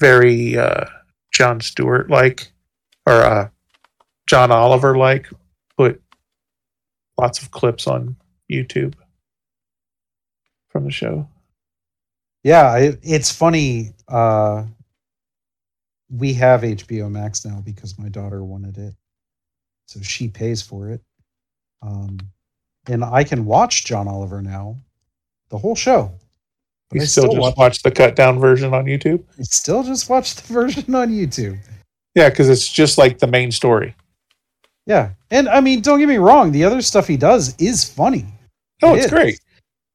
very 0.00 0.58
uh, 0.58 0.84
Jon 1.32 1.60
Stewart 1.60 2.10
like 2.10 2.52
or 3.06 3.14
uh, 3.14 3.48
John 4.26 4.50
Oliver 4.50 4.96
like 4.96 5.28
put 5.76 6.02
lots 7.16 7.40
of 7.40 7.50
clips 7.50 7.86
on 7.86 8.16
YouTube 8.50 8.94
from 10.68 10.84
the 10.84 10.90
show. 10.90 11.28
Yeah, 12.42 12.76
it, 12.76 13.00
it's 13.02 13.32
funny. 13.32 13.92
Uh, 14.08 14.64
we 16.10 16.34
have 16.34 16.62
HBO 16.62 17.10
Max 17.10 17.44
now 17.44 17.62
because 17.64 17.98
my 17.98 18.08
daughter 18.08 18.44
wanted 18.44 18.78
it, 18.78 18.94
so 19.86 20.00
she 20.00 20.28
pays 20.28 20.62
for 20.62 20.90
it. 20.90 21.00
Um, 21.82 22.18
and 22.88 23.04
I 23.04 23.24
can 23.24 23.44
watch 23.44 23.84
John 23.84 24.08
Oliver 24.08 24.42
now, 24.42 24.76
the 25.48 25.58
whole 25.58 25.74
show. 25.76 26.12
But 26.90 26.96
You 26.96 27.02
I 27.02 27.04
still, 27.06 27.24
just 27.24 27.38
watch, 27.38 27.56
watch 27.56 27.82
the 27.82 27.90
cut 27.90 28.16
down 28.16 28.38
version 28.38 28.74
on 28.74 28.84
YouTube? 28.84 29.24
I 29.38 29.42
still 29.42 29.82
just 29.82 30.08
watch 30.08 30.34
the 30.34 30.52
version 30.52 30.94
on 30.94 31.10
YouTube. 31.10 31.58
Yeah, 32.14 32.28
because 32.30 32.48
it's 32.48 32.70
just 32.70 32.98
like 32.98 33.18
the 33.18 33.26
main 33.26 33.50
story. 33.50 33.94
Yeah, 34.86 35.12
and 35.30 35.48
I 35.48 35.60
mean, 35.60 35.80
don't 35.80 35.98
get 35.98 36.08
me 36.08 36.18
wrong. 36.18 36.52
The 36.52 36.64
other 36.64 36.82
stuff 36.82 37.06
he 37.06 37.16
does 37.16 37.56
is 37.58 37.84
funny. 37.88 38.26
Oh, 38.82 38.92
It 38.94 38.96
it's 38.98 39.04
is. 39.06 39.10
great. 39.10 39.40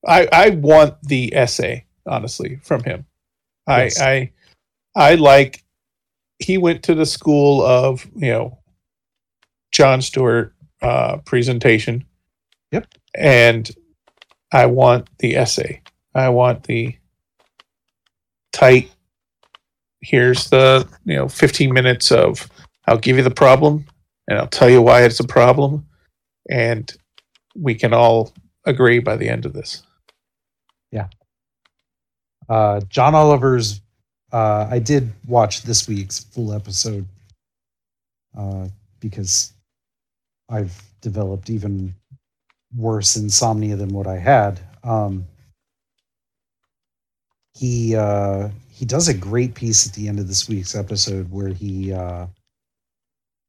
I 0.08 0.28
I 0.32 0.49
want 0.52 0.95
the 1.04 1.36
essay 1.36 1.86
honestly 2.08 2.60
from 2.63 2.84
him. 2.84 3.06
I 3.67 3.91
I 3.99 4.32
I 4.95 5.15
like. 5.15 5.63
He 6.39 6.58
went 6.58 6.84
to 6.84 6.95
the 6.95 7.06
school 7.06 7.62
of 7.62 8.08
you 8.15 8.32
know 8.32 8.59
Jon 9.80 10.02
Stewart 10.02 10.54
uh, 10.82 11.20
presentation. 11.20 12.04
Yep. 12.74 12.86
And 13.15 13.72
I 14.52 14.65
want 14.65 15.08
the 15.20 15.38
essay. 15.38 15.82
I 16.13 16.28
want 16.28 16.65
the 16.65 16.98
tight. 18.52 18.92
Here's 20.02 20.50
the 20.50 20.86
you 21.06 21.15
know 21.15 21.30
15 21.30 21.74
minutes 21.74 22.12
of 22.12 22.50
I'll 22.88 22.98
give 22.98 23.15
you 23.15 23.24
the 23.24 23.32
problem 23.32 23.86
and 24.28 24.38
I'll 24.38 24.48
tell 24.48 24.70
you 24.70 24.82
why 24.82 25.04
it's 25.04 25.22
a 25.22 25.28
problem, 25.28 25.88
and 26.50 26.92
we 27.56 27.74
can 27.74 27.94
all 27.94 28.34
agree 28.65 29.00
by 29.00 29.15
the 29.15 29.30
end 29.30 29.46
of 29.46 29.54
this. 29.54 29.84
Yeah. 30.92 31.08
Uh, 32.50 32.82
John 32.89 33.15
Oliver's. 33.15 33.80
Uh, 34.32 34.68
I 34.70 34.80
did 34.80 35.10
watch 35.26 35.63
this 35.63 35.88
week's 35.88 36.20
full 36.20 36.54
episode 36.54 37.08
uh, 38.38 38.68
because 39.00 39.54
I've 40.50 40.82
developed 41.02 41.50
even 41.50 41.96
worse 42.76 43.16
insomnia 43.16 43.76
than 43.76 43.90
what 43.90 44.08
I 44.08 44.18
had. 44.18 44.60
Um, 44.84 45.28
he 47.54 47.96
uh, 47.96 48.50
he 48.72 48.86
does 48.86 49.08
a 49.08 49.14
great 49.14 49.56
piece 49.56 49.88
at 49.88 49.94
the 49.94 50.08
end 50.08 50.20
of 50.20 50.28
this 50.28 50.48
week's 50.48 50.76
episode 50.76 51.30
where 51.32 51.50
he 51.50 51.94
uh, 51.94 52.28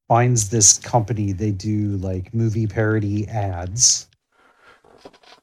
finds 0.08 0.50
this 0.50 0.78
company. 0.78 1.32
They 1.32 1.52
do 1.52 1.96
like 1.98 2.34
movie 2.34 2.66
parody 2.66 3.28
ads 3.28 4.08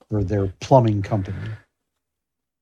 for 0.10 0.24
their 0.24 0.48
plumbing 0.60 1.02
company 1.02 1.50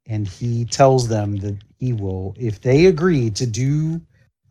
and 0.08 0.28
he 0.28 0.66
tells 0.66 1.08
them 1.08 1.38
that 1.38 1.58
he 1.80 1.94
will 1.94 2.36
if 2.38 2.62
they 2.62 2.86
agree 2.86 3.30
to 3.32 3.46
do 3.46 4.02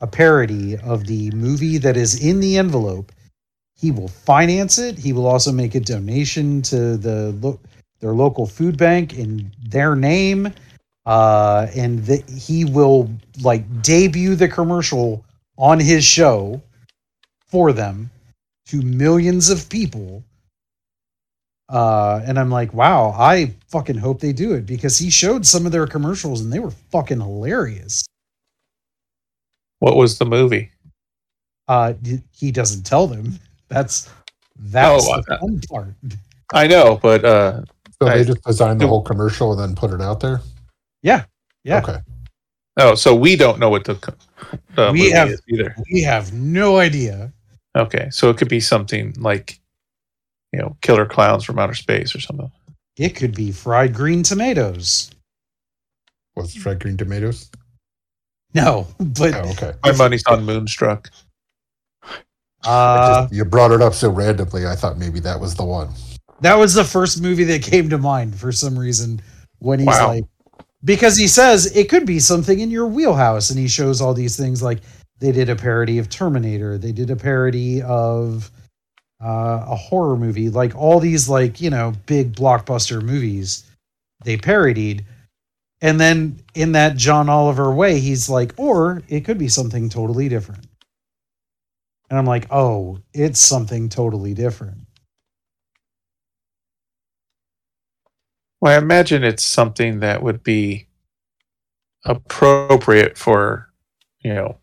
a 0.00 0.06
parody 0.06 0.76
of 0.78 1.06
the 1.06 1.30
movie 1.30 1.78
that 1.78 1.96
is 1.96 2.22
in 2.24 2.40
the 2.40 2.58
envelope 2.58 3.12
he 3.84 3.92
will 3.92 4.08
finance 4.08 4.78
it 4.78 4.98
he 4.98 5.12
will 5.12 5.26
also 5.26 5.52
make 5.52 5.76
a 5.76 5.80
donation 5.80 6.62
to 6.62 6.96
the 6.98 7.32
lo- 7.42 7.60
their 8.00 8.14
local 8.14 8.46
food 8.46 8.78
bank 8.78 9.14
in 9.18 9.50
their 9.68 9.96
name 9.96 10.52
uh, 11.06 11.68
and 11.76 12.04
that 12.06 12.28
he 12.30 12.64
will 12.64 13.10
like 13.42 13.64
debut 13.82 14.36
the 14.36 14.48
commercial 14.48 15.24
on 15.58 15.80
his 15.80 16.04
show 16.04 16.62
for 17.48 17.72
them 17.72 18.10
to 18.66 18.82
millions 18.82 19.50
of 19.50 19.68
people 19.70 20.24
Uh, 21.70 22.22
and 22.26 22.38
I'm 22.38 22.50
like, 22.50 22.74
wow, 22.74 23.14
I 23.18 23.54
fucking 23.70 23.98
hope 23.98 24.20
they 24.20 24.32
do 24.32 24.54
it 24.54 24.66
because 24.66 24.98
he 24.98 25.10
showed 25.10 25.46
some 25.46 25.66
of 25.66 25.72
their 25.72 25.86
commercials 25.86 26.42
and 26.42 26.52
they 26.52 26.60
were 26.60 26.72
fucking 26.92 27.20
hilarious. 27.20 28.04
What 29.80 29.96
was 29.96 30.18
the 30.18 30.26
movie? 30.26 30.72
Uh, 31.68 31.94
he 32.32 32.52
doesn't 32.52 32.84
tell 32.84 33.06
them. 33.08 33.38
That's 33.74 34.08
that's 34.56 35.04
Oh, 35.08 35.20
the 35.26 35.38
fun 35.38 35.60
part. 35.68 35.88
I 36.52 36.66
know, 36.66 36.98
but 37.02 37.24
uh, 37.24 37.62
So 38.00 38.06
I- 38.08 38.18
they 38.18 38.24
just 38.24 38.42
designed 38.44 38.80
the 38.80 38.84
do- 38.84 38.88
whole 38.88 39.02
commercial 39.02 39.52
and 39.52 39.60
then 39.60 39.74
put 39.74 39.92
it 39.92 40.00
out 40.00 40.20
there. 40.20 40.40
Yeah, 41.02 41.24
yeah. 41.64 41.78
Okay. 41.80 41.98
oh, 42.78 42.94
so 42.94 43.14
we 43.14 43.36
don't 43.36 43.58
know 43.58 43.68
what 43.70 43.84
the, 43.84 43.96
co- 43.96 44.14
the 44.76 44.90
We 44.92 44.98
movie 45.00 45.10
have- 45.10 45.28
is 45.28 45.42
either. 45.48 45.74
We 45.92 46.02
have 46.02 46.32
no 46.32 46.78
idea. 46.78 47.32
Okay, 47.76 48.08
so 48.10 48.30
it 48.30 48.36
could 48.36 48.48
be 48.48 48.60
something 48.60 49.12
like, 49.18 49.58
you 50.52 50.60
know, 50.60 50.76
Killer 50.80 51.06
Clowns 51.06 51.42
from 51.44 51.58
Outer 51.58 51.74
Space 51.74 52.14
or 52.14 52.20
something. 52.20 52.50
It 52.96 53.16
could 53.16 53.34
be 53.34 53.50
fried 53.50 53.92
green 53.92 54.22
tomatoes. 54.22 55.10
What's 56.34 56.54
fried 56.54 56.78
green 56.80 56.96
tomatoes? 56.96 57.50
No, 58.54 58.86
but 59.00 59.34
Oh, 59.34 59.50
okay. 59.50 59.72
My 59.82 59.90
money's 59.92 60.24
on 60.28 60.44
Moonstruck. 60.44 61.10
I 62.66 62.70
uh, 62.70 63.22
just- 63.22 63.34
you 63.34 63.44
brought 63.44 63.70
it 63.72 63.82
up 63.82 63.94
so 63.94 64.10
randomly. 64.10 64.66
I 64.66 64.74
thought 64.74 64.98
maybe 64.98 65.20
that 65.20 65.38
was 65.40 65.54
the 65.54 65.64
one. 65.64 65.88
that 66.40 66.54
was 66.56 66.74
the 66.74 66.84
first 66.84 67.22
movie 67.22 67.44
that 67.44 67.62
came 67.62 67.88
to 67.90 67.98
mind 67.98 68.34
for 68.38 68.52
some 68.52 68.78
reason 68.78 69.20
when 69.60 69.78
he's 69.78 69.88
Wow. 69.88 70.08
like, 70.08 70.24
because 70.84 71.16
he 71.16 71.26
says 71.28 71.74
it 71.76 71.88
could 71.88 72.04
be 72.06 72.18
something 72.20 72.60
in 72.60 72.70
your 72.70 72.86
wheelhouse, 72.86 73.50
and 73.50 73.58
he 73.58 73.68
shows 73.68 74.00
all 74.00 74.12
these 74.14 74.36
things 74.36 74.62
like 74.62 74.80
they 75.20 75.32
did 75.32 75.48
a 75.48 75.56
parody 75.56 75.98
of 75.98 76.08
Terminator, 76.10 76.76
they 76.76 76.92
did 76.92 77.10
a 77.10 77.16
parody 77.16 77.80
of 77.82 78.50
uh, 79.24 79.64
a 79.68 79.76
horror 79.76 80.16
movie, 80.16 80.50
like 80.50 80.74
all 80.76 81.00
these 81.00 81.28
like 81.28 81.60
you 81.60 81.70
know 81.70 81.92
big 82.06 82.34
blockbuster 82.34 83.00
movies 83.02 83.64
they 84.24 84.36
parodied. 84.36 85.04
And 85.82 86.00
then 86.00 86.38
in 86.54 86.72
that 86.72 86.96
John 86.96 87.28
Oliver 87.28 87.72
way, 87.74 88.00
he's 88.00 88.28
like, 88.28 88.54
or 88.56 89.02
it 89.08 89.20
could 89.24 89.36
be 89.38 89.48
something 89.48 89.88
totally 89.90 90.28
different. 90.30 90.66
And 92.14 92.18
I'm 92.20 92.26
like, 92.26 92.46
oh, 92.52 93.00
it's 93.12 93.40
something 93.40 93.88
totally 93.88 94.34
different. 94.34 94.78
Well, 98.60 98.72
I 98.72 98.78
imagine 98.78 99.24
it's 99.24 99.42
something 99.42 99.98
that 99.98 100.22
would 100.22 100.44
be 100.44 100.86
appropriate 102.04 103.18
for, 103.18 103.68
you 104.20 104.32
know, 104.32 104.58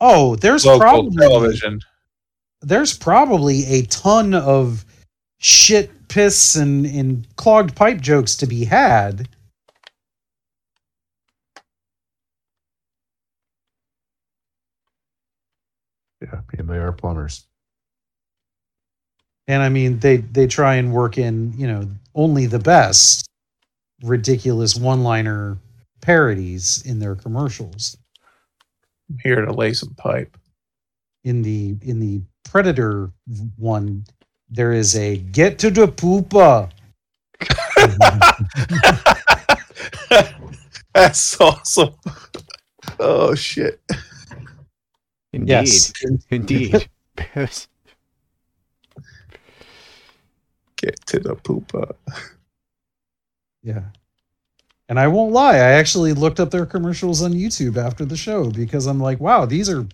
Oh, 0.00 0.36
there's 0.36 0.64
probably 0.64 1.14
television. 1.14 1.80
there's 2.62 2.96
probably 2.96 3.66
a 3.66 3.82
ton 3.82 4.32
of 4.32 4.82
shit, 5.36 6.08
piss, 6.08 6.56
and, 6.56 6.86
and 6.86 7.26
clogged 7.36 7.76
pipe 7.76 8.00
jokes 8.00 8.34
to 8.36 8.46
be 8.46 8.64
had. 8.64 9.28
Yeah, 16.22 16.40
and 16.66 16.74
they 16.74 16.82
are 16.82 16.92
plumbers. 16.92 17.46
And 19.48 19.62
I 19.62 19.68
mean, 19.68 19.98
they 20.00 20.18
they 20.18 20.46
try 20.46 20.74
and 20.74 20.92
work 20.92 21.18
in 21.18 21.52
you 21.56 21.66
know 21.66 21.88
only 22.14 22.46
the 22.46 22.58
best 22.58 23.26
ridiculous 24.02 24.76
one-liner 24.76 25.56
parodies 26.00 26.82
in 26.84 26.98
their 26.98 27.14
commercials. 27.14 27.96
I'm 29.08 29.18
here 29.22 29.44
to 29.44 29.52
lay 29.52 29.72
some 29.72 29.94
pipe. 29.94 30.36
In 31.24 31.42
the 31.42 31.76
in 31.82 32.00
the 32.00 32.20
Predator 32.44 33.10
one, 33.56 34.04
there 34.48 34.72
is 34.72 34.96
a 34.96 35.18
get 35.18 35.58
to 35.60 35.70
the 35.70 35.86
poopa. 35.86 36.70
That's 40.94 41.40
awesome. 41.40 41.94
Oh 42.98 43.34
shit. 43.34 43.80
Indeed. 45.36 45.50
Yes. 45.50 45.92
Indeed. 46.30 46.88
Get 50.78 51.06
to 51.06 51.20
the 51.20 51.36
poopa. 51.36 51.94
Yeah. 53.62 53.82
And 54.88 54.98
I 54.98 55.08
won't 55.08 55.32
lie, 55.32 55.56
I 55.56 55.72
actually 55.72 56.14
looked 56.14 56.40
up 56.40 56.50
their 56.50 56.64
commercials 56.64 57.20
on 57.20 57.32
YouTube 57.32 57.76
after 57.76 58.06
the 58.06 58.16
show 58.16 58.50
because 58.50 58.86
I'm 58.86 59.00
like, 59.00 59.20
wow, 59.20 59.44
these 59.44 59.68
are 59.68 59.86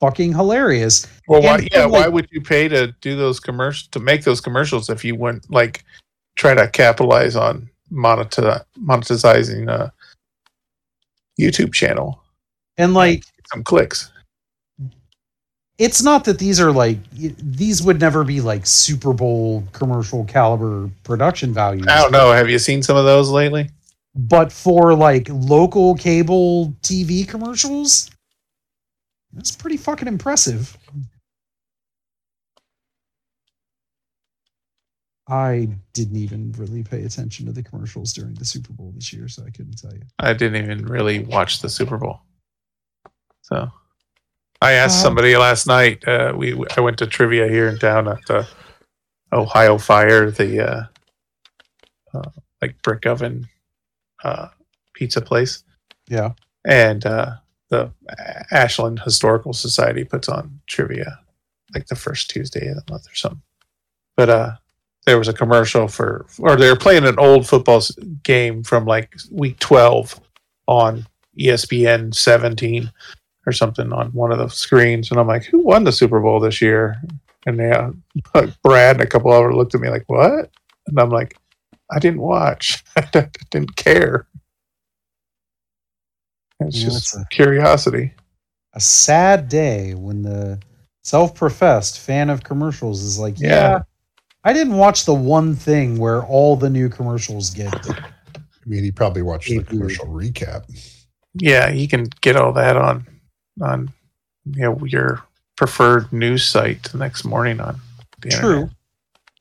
fucking 0.00 0.32
hilarious. 0.32 1.06
Well, 1.28 1.42
why, 1.42 1.68
yeah, 1.70 1.84
and, 1.84 1.92
why 1.92 2.08
would 2.08 2.26
you 2.32 2.40
pay 2.40 2.66
to 2.66 2.92
do 3.00 3.16
those 3.16 3.38
commercials 3.38 3.88
to 3.88 4.00
make 4.00 4.24
those 4.24 4.40
commercials 4.40 4.90
if 4.90 5.04
you 5.04 5.14
wouldn't 5.14 5.48
like 5.50 5.84
try 6.34 6.54
to 6.54 6.68
capitalize 6.68 7.36
on 7.36 7.70
monetize, 7.92 8.64
monetizing 8.82 9.70
a 9.70 9.92
YouTube 11.38 11.72
channel? 11.74 12.20
And 12.76 12.94
like, 12.94 13.22
Some 13.52 13.62
clicks. 13.62 14.10
It's 15.80 16.02
not 16.02 16.24
that 16.24 16.38
these 16.38 16.60
are 16.60 16.70
like, 16.70 16.98
these 17.10 17.82
would 17.82 17.98
never 17.98 18.22
be 18.22 18.42
like 18.42 18.66
Super 18.66 19.14
Bowl 19.14 19.64
commercial 19.72 20.26
caliber 20.26 20.90
production 21.04 21.54
values. 21.54 21.86
I 21.88 22.02
don't 22.02 22.12
know. 22.12 22.32
Have 22.32 22.50
you 22.50 22.58
seen 22.58 22.82
some 22.82 22.98
of 22.98 23.06
those 23.06 23.30
lately? 23.30 23.70
But 24.14 24.52
for 24.52 24.94
like 24.94 25.26
local 25.30 25.94
cable 25.94 26.74
TV 26.82 27.26
commercials, 27.26 28.10
that's 29.32 29.56
pretty 29.56 29.78
fucking 29.78 30.06
impressive. 30.06 30.76
I 35.28 35.70
didn't 35.94 36.16
even 36.16 36.52
really 36.58 36.82
pay 36.82 37.04
attention 37.04 37.46
to 37.46 37.52
the 37.52 37.62
commercials 37.62 38.12
during 38.12 38.34
the 38.34 38.44
Super 38.44 38.74
Bowl 38.74 38.92
this 38.94 39.14
year, 39.14 39.28
so 39.28 39.44
I 39.46 39.50
couldn't 39.50 39.80
tell 39.80 39.94
you. 39.94 40.02
I 40.18 40.34
didn't 40.34 40.62
even 40.62 40.84
really 40.84 41.20
watch 41.20 41.62
the 41.62 41.70
Super 41.70 41.96
Bowl. 41.96 42.20
So 43.40 43.70
I 44.62 44.72
asked 44.72 45.00
somebody 45.00 45.36
last 45.36 45.66
night. 45.66 46.06
Uh, 46.06 46.34
we 46.36 46.54
I 46.76 46.80
went 46.80 46.98
to 46.98 47.06
trivia 47.06 47.48
here 47.48 47.68
in 47.68 47.78
town 47.78 48.08
at 48.08 48.18
the 48.26 48.46
Ohio 49.32 49.78
Fire, 49.78 50.30
the 50.30 50.68
uh, 50.68 50.84
uh, 52.14 52.30
like 52.60 52.80
brick 52.82 53.06
oven 53.06 53.48
uh, 54.22 54.48
pizza 54.94 55.20
place, 55.20 55.64
Yeah. 56.08 56.32
and 56.64 57.06
uh, 57.06 57.36
the 57.70 57.90
Ashland 58.50 59.00
Historical 59.00 59.52
Society 59.54 60.04
puts 60.04 60.28
on 60.28 60.60
trivia 60.66 61.18
like 61.74 61.86
the 61.86 61.94
first 61.96 62.28
Tuesday 62.28 62.66
of 62.68 62.76
the 62.76 62.92
month 62.92 63.06
or 63.10 63.14
something. 63.14 63.40
But 64.16 64.28
uh, 64.28 64.50
there 65.06 65.18
was 65.18 65.28
a 65.28 65.32
commercial 65.32 65.86
for, 65.88 66.26
or 66.40 66.56
they 66.56 66.68
were 66.68 66.76
playing 66.76 67.06
an 67.06 67.18
old 67.18 67.46
football 67.48 67.80
game 68.24 68.62
from 68.64 68.84
like 68.84 69.16
week 69.30 69.58
12 69.60 70.20
on 70.66 71.06
ESPN 71.38 72.12
17 72.14 72.90
or 73.46 73.52
something 73.52 73.92
on 73.92 74.08
one 74.12 74.32
of 74.32 74.38
the 74.38 74.48
screens. 74.48 75.10
And 75.10 75.18
I'm 75.18 75.26
like, 75.26 75.44
who 75.44 75.58
won 75.60 75.84
the 75.84 75.92
Super 75.92 76.20
Bowl 76.20 76.40
this 76.40 76.60
year? 76.60 76.96
And 77.46 77.58
they, 77.58 77.70
uh, 77.70 77.90
Brad 78.62 78.96
and 78.96 79.04
a 79.04 79.06
couple 79.06 79.32
of 79.32 79.42
them 79.42 79.52
looked 79.56 79.74
at 79.74 79.80
me 79.80 79.88
like, 79.88 80.04
what? 80.08 80.50
And 80.86 80.98
I'm 80.98 81.10
like, 81.10 81.36
I 81.90 81.98
didn't 81.98 82.20
watch. 82.20 82.84
I 82.96 83.28
didn't 83.50 83.76
care. 83.76 84.26
It's 86.60 86.76
Yeah, 86.78 86.84
just 86.84 86.96
it's 87.14 87.16
a- 87.16 87.24
curiosity. 87.30 88.12
A 88.74 88.80
sad 88.80 89.48
day 89.48 89.94
when 89.94 90.22
the 90.22 90.60
self 91.02 91.34
professed 91.34 91.98
fan 91.98 92.30
of 92.30 92.44
commercials 92.44 93.02
is 93.02 93.18
like, 93.18 93.38
yeah. 93.40 93.48
Yeah. 93.48 93.78
I 94.44 94.52
didn't 94.54 94.76
watch 94.76 95.04
the 95.04 95.14
one 95.14 95.54
thing 95.54 95.98
where 95.98 96.22
all 96.24 96.56
the 96.56 96.70
new 96.70 96.88
commercials 96.88 97.50
get. 97.50 97.74
I 97.90 98.02
mean, 98.66 98.84
he 98.84 98.90
probably 98.92 99.22
watched 99.22 99.48
the 99.50 99.62
commercial 99.64 100.06
recap. 100.06 100.64
Yeah, 101.34 101.68
you 101.70 101.88
can 101.88 102.04
get 102.20 102.36
all 102.36 102.52
that 102.54 102.76
on 102.76 103.06
on 103.60 103.92
you 104.44 104.62
know 104.62 104.84
your 104.84 105.22
preferred 105.56 106.12
news 106.12 106.44
site 106.44 106.84
the 106.84 106.98
next 106.98 107.24
morning 107.24 107.60
on 107.60 107.80
the 108.20 108.30
True. 108.30 108.50
internet. 108.50 108.70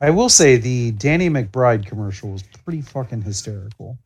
I 0.01 0.09
will 0.11 0.29
say 0.29 0.55
the 0.55 0.91
Danny 0.91 1.29
McBride 1.29 1.85
commercial 1.85 2.31
was 2.31 2.43
pretty 2.43 2.81
fucking 2.81 3.21
hysterical. 3.21 3.97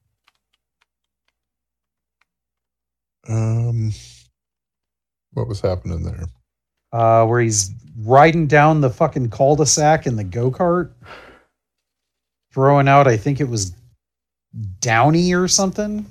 Um, 3.30 3.94
what 5.34 5.48
was 5.48 5.62
happening 5.62 6.04
there? 6.04 6.26
Uh, 6.92 7.26
where 7.26 7.42
he's 7.42 7.72
riding 8.00 8.48
down 8.48 8.82
the 8.82 8.90
fucking 8.90 9.30
cul-de-sac 9.30 10.08
in 10.08 10.16
the 10.16 10.24
go-kart, 10.24 10.92
throwing 12.52 12.88
out, 12.88 13.08
I 13.08 13.18
think 13.18 13.40
it 13.40 13.48
was 13.48 13.74
Downy 14.80 15.34
or 15.34 15.48
something. 15.48 16.06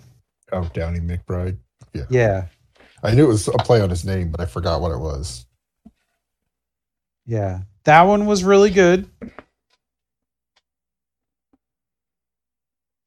Oh, 0.52 0.68
Downy 0.74 1.00
McBride. 1.00 1.56
Yeah. 1.92 2.04
Yeah, 2.08 2.46
I 3.02 3.14
knew 3.14 3.24
it 3.24 3.28
was 3.28 3.48
a 3.48 3.52
play 3.52 3.80
on 3.80 3.90
his 3.90 4.04
name, 4.04 4.30
but 4.30 4.40
I 4.40 4.46
forgot 4.46 4.80
what 4.80 4.92
it 4.92 4.98
was. 4.98 5.46
yeah. 7.26 7.60
That 7.84 8.02
one 8.02 8.26
was 8.26 8.44
really 8.44 8.70
good. 8.70 9.10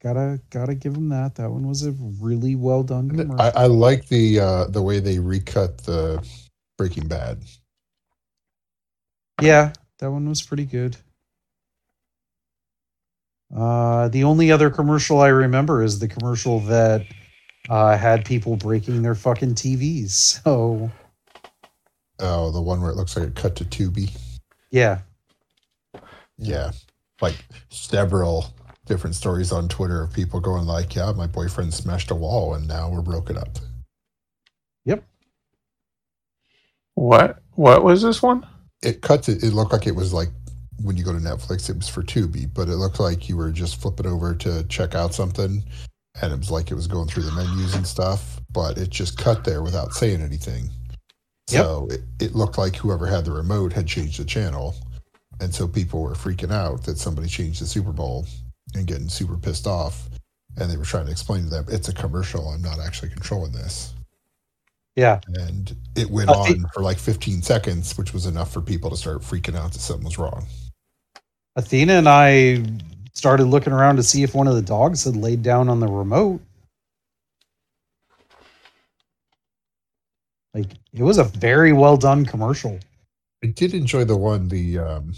Gotta 0.03 0.39
gotta 0.51 0.75
give 0.75 0.95
him 0.95 1.09
that. 1.09 1.35
That 1.35 1.49
one 1.51 1.67
was 1.67 1.85
a 1.85 1.91
really 2.21 2.55
well 2.55 2.83
done 2.83 3.11
commercial. 3.11 3.57
I, 3.57 3.63
I 3.63 3.65
like 3.67 4.07
the 4.07 4.39
uh, 4.39 4.65
the 4.67 4.81
way 4.81 4.99
they 4.99 5.17
recut 5.19 5.79
the 5.79 6.23
Breaking 6.77 7.07
Bad. 7.07 7.43
yeah, 9.41 9.73
that 9.99 10.11
one 10.11 10.27
was 10.29 10.41
pretty 10.41 10.65
good. 10.65 10.97
Uh, 13.55 14.09
the 14.09 14.23
only 14.23 14.51
other 14.51 14.69
commercial 14.69 15.21
I 15.21 15.29
remember 15.29 15.81
is 15.81 15.99
the 15.99 16.07
commercial 16.07 16.59
that 16.61 17.05
uh, 17.69 17.97
had 17.97 18.25
people 18.25 18.55
breaking 18.55 19.01
their 19.01 19.15
fucking 19.15 19.55
TVs. 19.55 20.11
So 20.43 20.91
Oh, 22.19 22.51
the 22.51 22.61
one 22.61 22.81
where 22.81 22.91
it 22.91 22.95
looks 22.95 23.17
like 23.17 23.27
it 23.27 23.35
cut 23.35 23.55
to 23.57 23.65
Tubi. 23.65 24.15
yeah, 24.71 24.99
Yeah. 26.37 26.71
Like 27.21 27.35
several 27.69 28.53
different 28.85 29.15
stories 29.15 29.51
on 29.51 29.67
Twitter 29.67 30.01
of 30.03 30.13
people 30.13 30.39
going 30.39 30.65
like, 30.65 30.95
Yeah, 30.95 31.11
my 31.11 31.27
boyfriend 31.27 31.73
smashed 31.73 32.11
a 32.11 32.15
wall 32.15 32.53
and 32.55 32.67
now 32.67 32.89
we're 32.89 33.01
broken 33.01 33.37
up. 33.37 33.49
Yep. 34.85 35.03
What? 36.95 37.39
What 37.55 37.83
was 37.83 38.01
this 38.01 38.21
one? 38.21 38.45
It 38.81 39.01
cuts. 39.01 39.25
to 39.25 39.33
it 39.33 39.53
looked 39.53 39.73
like 39.73 39.87
it 39.87 39.95
was 39.95 40.13
like 40.13 40.29
when 40.83 40.97
you 40.97 41.03
go 41.03 41.13
to 41.13 41.19
Netflix, 41.19 41.69
it 41.69 41.75
was 41.77 41.87
for 41.89 42.03
Tubi, 42.03 42.53
but 42.53 42.67
it 42.67 42.75
looked 42.75 42.99
like 42.99 43.27
you 43.29 43.37
were 43.37 43.51
just 43.51 43.81
flipping 43.81 44.05
over 44.05 44.35
to 44.35 44.63
check 44.65 44.93
out 44.93 45.13
something 45.13 45.63
and 46.21 46.31
it 46.31 46.39
was 46.39 46.51
like 46.51 46.71
it 46.71 46.75
was 46.75 46.87
going 46.87 47.07
through 47.07 47.23
the 47.23 47.31
menus 47.31 47.75
and 47.75 47.85
stuff, 47.85 48.39
but 48.51 48.77
it 48.77 48.89
just 48.89 49.17
cut 49.17 49.43
there 49.43 49.61
without 49.61 49.93
saying 49.93 50.21
anything. 50.21 50.69
Yep. 51.51 51.63
So 51.63 51.87
it, 51.91 52.01
it 52.19 52.35
looked 52.35 52.57
like 52.57 52.75
whoever 52.75 53.05
had 53.05 53.25
the 53.25 53.31
remote 53.31 53.73
had 53.73 53.87
changed 53.87 54.19
the 54.19 54.25
channel. 54.25 54.75
And 55.41 55.53
so 55.53 55.67
people 55.67 56.01
were 56.01 56.13
freaking 56.13 56.51
out 56.51 56.83
that 56.85 56.97
somebody 56.97 57.27
changed 57.27 57.61
the 57.61 57.65
Super 57.65 57.91
Bowl 57.91 58.25
and 58.73 58.87
getting 58.87 59.09
super 59.09 59.37
pissed 59.37 59.67
off. 59.67 60.09
And 60.57 60.71
they 60.71 60.77
were 60.77 60.85
trying 60.85 61.05
to 61.05 61.11
explain 61.11 61.43
to 61.43 61.49
them, 61.49 61.65
it's 61.67 61.89
a 61.89 61.93
commercial. 61.93 62.47
I'm 62.49 62.61
not 62.61 62.79
actually 62.79 63.09
controlling 63.09 63.51
this. 63.51 63.93
yeah. 64.95 65.19
And 65.33 65.75
it 65.97 66.09
went 66.09 66.29
I 66.29 66.33
on 66.33 66.65
for 66.73 66.81
like 66.81 66.97
15 66.97 67.41
seconds, 67.41 67.97
which 67.97 68.13
was 68.13 68.25
enough 68.25 68.53
for 68.53 68.61
people 68.61 68.89
to 68.89 68.95
start 68.95 69.21
freaking 69.21 69.57
out 69.57 69.73
that 69.73 69.79
something 69.79 70.05
was 70.05 70.17
wrong. 70.17 70.47
Athena 71.57 71.93
and 71.93 72.07
I 72.09 72.63
started 73.15 73.45
looking 73.45 73.73
around 73.73 73.95
to 73.95 74.03
see 74.03 74.23
if 74.23 74.35
one 74.35 74.47
of 74.47 74.55
the 74.55 74.61
dogs 74.61 75.03
had 75.03 75.15
laid 75.15 75.41
down 75.41 75.69
on 75.69 75.79
the 75.79 75.87
remote. 75.87 76.41
Like 80.53 80.67
it 80.93 81.03
was 81.03 81.17
a 81.17 81.23
very 81.23 81.73
well 81.73 81.97
done 81.97 82.25
commercial. 82.25 82.79
I 83.43 83.47
did 83.47 83.73
enjoy 83.73 84.05
the 84.05 84.15
one, 84.15 84.47
the, 84.47 84.79
um, 84.79 85.13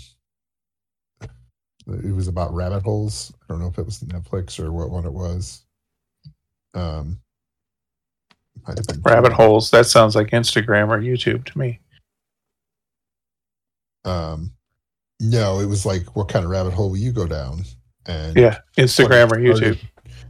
it 1.87 2.13
was 2.13 2.27
about 2.27 2.53
rabbit 2.53 2.83
holes. 2.83 3.31
I 3.41 3.45
don't 3.47 3.59
know 3.59 3.67
if 3.67 3.77
it 3.77 3.85
was 3.85 3.99
Netflix 3.99 4.59
or 4.59 4.71
what 4.71 4.89
one 4.89 5.05
it 5.05 5.13
was. 5.13 5.63
Um, 6.73 7.19
might 8.67 8.77
have 8.77 8.87
been- 8.87 9.01
Rabbit 9.01 9.31
holes. 9.31 9.71
That 9.71 9.85
sounds 9.85 10.15
like 10.15 10.31
Instagram 10.31 10.89
or 10.89 10.99
YouTube 10.99 11.45
to 11.45 11.57
me. 11.57 11.79
Um, 14.05 14.51
no, 15.19 15.59
it 15.59 15.65
was 15.65 15.85
like, 15.85 16.15
what 16.15 16.29
kind 16.29 16.43
of 16.45 16.51
rabbit 16.51 16.73
hole 16.73 16.89
will 16.89 16.97
you 16.97 17.11
go 17.11 17.27
down? 17.27 17.63
And 18.07 18.35
Yeah, 18.37 18.59
Instagram 18.77 19.31
or 19.31 19.39
it 19.39 19.55
started- 19.57 19.77
YouTube. 19.77 19.79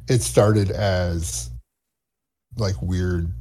It 0.10 0.22
started 0.22 0.72
as 0.72 1.50
like 2.58 2.76
weird 2.82 3.32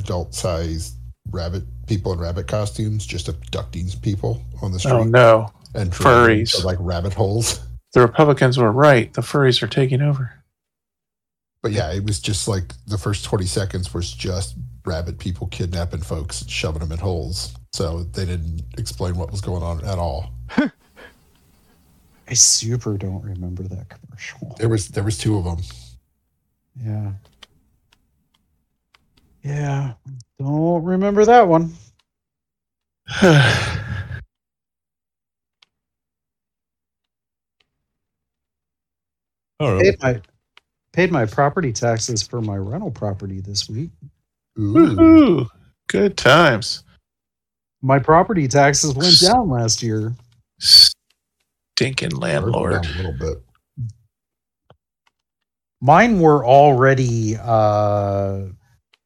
adult 0.00 0.34
sized 0.34 0.94
rabbit 1.30 1.62
people 1.86 2.12
in 2.12 2.18
rabbit 2.18 2.46
costumes, 2.48 3.06
just 3.06 3.28
abducting 3.28 3.88
people 4.02 4.42
on 4.62 4.72
the 4.72 4.76
oh, 4.76 4.78
street 4.78 4.92
Oh 4.92 5.04
no, 5.04 5.52
and 5.74 5.90
furries. 5.92 6.54
into, 6.54 6.66
like 6.66 6.78
rabbit 6.80 7.14
holes. 7.14 7.60
the 7.94 8.00
Republicans 8.00 8.58
were 8.58 8.72
right. 8.72 9.12
The 9.14 9.22
furries 9.22 9.62
are 9.62 9.68
taking 9.68 10.02
over. 10.02 10.32
But 11.62 11.72
yeah, 11.72 11.92
it 11.92 12.04
was 12.04 12.20
just 12.20 12.46
like 12.48 12.72
the 12.86 12.98
first 12.98 13.24
20 13.24 13.46
seconds 13.46 13.92
was 13.94 14.12
just 14.12 14.56
rabbit 14.84 15.18
people 15.18 15.46
kidnapping 15.48 16.00
folks 16.02 16.40
and 16.42 16.50
shoving 16.50 16.80
them 16.80 16.92
in 16.92 16.98
holes. 16.98 17.54
So 17.74 18.04
they 18.04 18.24
didn't 18.26 18.62
explain 18.78 19.16
what 19.16 19.30
was 19.30 19.40
going 19.40 19.62
on 19.62 19.84
at 19.84 19.98
all. 19.98 20.30
I 22.28 22.34
super 22.34 22.98
don't 22.98 23.22
remember 23.22 23.62
that 23.64 23.88
commercial. 23.88 24.54
There 24.58 24.68
was 24.68 24.88
there 24.88 25.04
was 25.04 25.16
two 25.16 25.38
of 25.38 25.44
them. 25.44 25.58
Yeah. 26.76 27.12
Yeah. 29.42 29.94
Don't 30.38 30.84
remember 30.84 31.24
that 31.24 31.48
one. 31.48 31.72
Oh, 39.60 39.80
Paid 39.80 40.00
my 40.00 40.20
paid 40.92 41.10
my 41.10 41.26
property 41.26 41.72
taxes 41.72 42.22
for 42.22 42.40
my 42.40 42.56
rental 42.56 42.92
property 42.92 43.40
this 43.40 43.68
week. 43.68 43.90
Ooh. 44.56 44.72
Woohoo! 44.72 45.48
Good 45.88 46.16
times. 46.16 46.84
My 47.82 47.98
property 47.98 48.46
taxes 48.46 48.94
went 48.94 49.20
down 49.20 49.48
last 49.48 49.82
year. 49.82 50.14
Stinking 51.78 52.10
landlord. 52.10 52.72
A 52.84 52.88
little 52.96 53.12
bit. 53.12 53.38
Mine 55.80 56.18
were 56.18 56.44
already 56.44 57.36
uh 57.40 58.46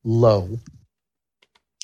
low. 0.04 0.58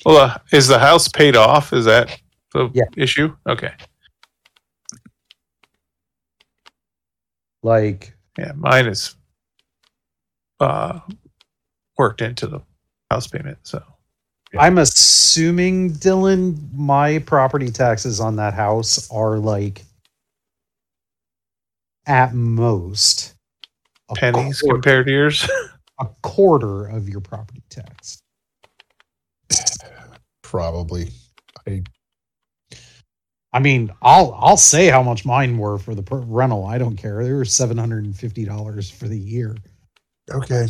Well, 0.03 0.17
uh, 0.17 0.37
is 0.51 0.67
the 0.67 0.79
house 0.79 1.07
paid 1.07 1.35
off? 1.35 1.73
Is 1.73 1.85
that 1.85 2.19
the 2.53 2.71
Yeah. 2.73 2.85
issue? 2.97 3.35
Okay. 3.47 3.71
Like 7.61 8.15
Yeah, 8.39 8.53
mine 8.55 8.87
is 8.87 9.15
uh, 10.59 11.01
worked 11.99 12.21
into 12.23 12.47
the 12.47 12.61
house 13.11 13.27
payment. 13.27 13.59
So 13.61 13.83
Yeah. 14.53 14.61
I'm 14.61 14.79
assuming 14.79 15.91
Dylan, 15.91 16.57
my 16.73 17.19
property 17.19 17.69
taxes 17.69 18.19
on 18.19 18.37
that 18.37 18.55
house 18.55 19.07
are 19.11 19.37
like 19.37 19.83
at 22.05 22.33
most 22.33 23.35
pennies 24.15 24.61
quarter, 24.61 24.75
compared 24.75 25.05
to 25.07 25.11
yours. 25.11 25.49
a 25.99 26.07
quarter 26.21 26.87
of 26.87 27.09
your 27.09 27.21
property 27.21 27.63
tax. 27.69 28.21
Probably. 30.41 31.09
I 31.67 31.83
I 33.51 33.59
mean, 33.59 33.91
I'll 34.01 34.35
I'll 34.39 34.57
say 34.57 34.87
how 34.87 35.01
much 35.01 35.25
mine 35.25 35.57
were 35.57 35.77
for 35.77 35.95
the 35.95 36.03
per- 36.03 36.19
rental. 36.19 36.65
I 36.65 36.77
don't 36.77 36.95
care. 36.95 37.23
They 37.23 37.33
were 37.33 37.45
seven 37.45 37.77
hundred 37.77 38.05
and 38.05 38.15
fifty 38.15 38.45
dollars 38.45 38.89
for 38.89 39.07
the 39.07 39.17
year. 39.17 39.55
okay. 40.31 40.67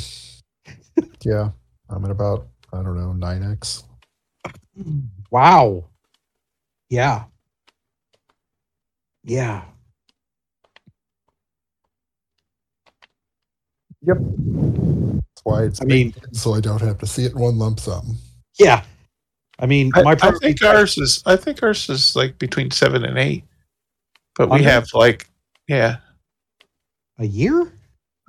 yeah. 1.25 1.49
I'm 1.89 2.05
at 2.05 2.11
about 2.11 2.47
I 2.71 2.83
don't 2.83 2.97
know, 2.97 3.13
nine 3.13 3.43
X. 3.43 3.83
Wow. 5.31 5.89
Yeah. 6.89 7.25
Yeah. 9.23 9.63
That's 14.01 15.43
why 15.43 15.63
it's 15.63 15.81
I 15.81 15.85
mean- 15.85 16.13
so 16.31 16.53
I 16.53 16.61
don't 16.61 16.81
have 16.81 16.97
to 16.99 17.05
see 17.05 17.25
it 17.25 17.33
in 17.33 17.39
one 17.39 17.57
lump 17.57 17.79
sum. 17.79 18.17
Yeah. 18.57 18.83
I 19.59 19.65
mean, 19.65 19.91
I, 19.93 20.03
my 20.03 20.15
I 20.21 20.31
think 20.31 20.63
ours 20.63 20.97
is. 20.97 21.21
I 21.25 21.35
think 21.35 21.61
ours 21.63 21.89
is 21.89 22.15
like 22.15 22.39
between 22.39 22.71
seven 22.71 23.03
and 23.03 23.17
eight. 23.17 23.43
But 24.35 24.49
we 24.49 24.59
Under? 24.59 24.69
have 24.69 24.87
like, 24.93 25.29
yeah, 25.67 25.97
a 27.17 27.25
year 27.25 27.69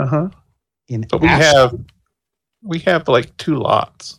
uh 0.01 0.07
huh. 0.07 0.29
in 0.89 1.07
But 1.09 1.21
we 1.21 1.29
Ashland? 1.29 1.71
have, 1.71 1.81
we 2.65 2.79
have 2.81 3.07
like 3.07 3.37
two 3.37 3.55
lots. 3.57 4.19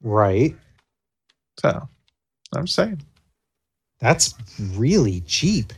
right. 0.00 0.56
So 1.60 1.86
I'm 2.56 2.66
saying, 2.66 3.02
That's 4.00 4.34
really 4.74 5.20
cheap. 5.22 5.72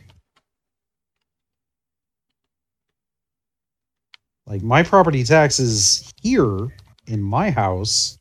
Like 4.47 4.63
my 4.63 4.83
property 4.83 5.25
taxes 5.25 6.13
here 6.23 6.69
in 7.07 7.21
my 7.21 7.51
house, 7.51 8.19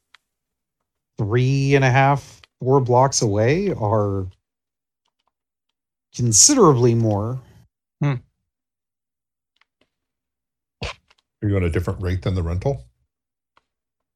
three 1.17 1.75
and 1.75 1.85
a 1.85 1.91
half, 1.91 2.41
four 2.59 2.81
blocks 2.81 3.21
away, 3.21 3.71
are 3.73 4.27
considerably 6.15 6.95
more. 6.95 7.39
Are 11.43 11.49
you 11.49 11.55
on 11.57 11.63
a 11.63 11.69
different 11.69 12.01
rate 12.01 12.23
than 12.23 12.33
the 12.33 12.41
rental? 12.41 12.83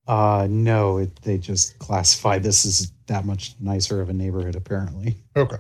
Uh, 0.07 0.47
no, 0.49 0.97
it, 0.97 1.15
they 1.21 1.37
just 1.37 1.77
classify 1.77 2.39
this 2.39 2.65
as 2.65 2.91
that 3.05 3.25
much 3.25 3.53
nicer 3.59 4.01
of 4.01 4.09
a 4.09 4.13
neighborhood, 4.13 4.55
apparently. 4.55 5.15
Okay. 5.35 5.57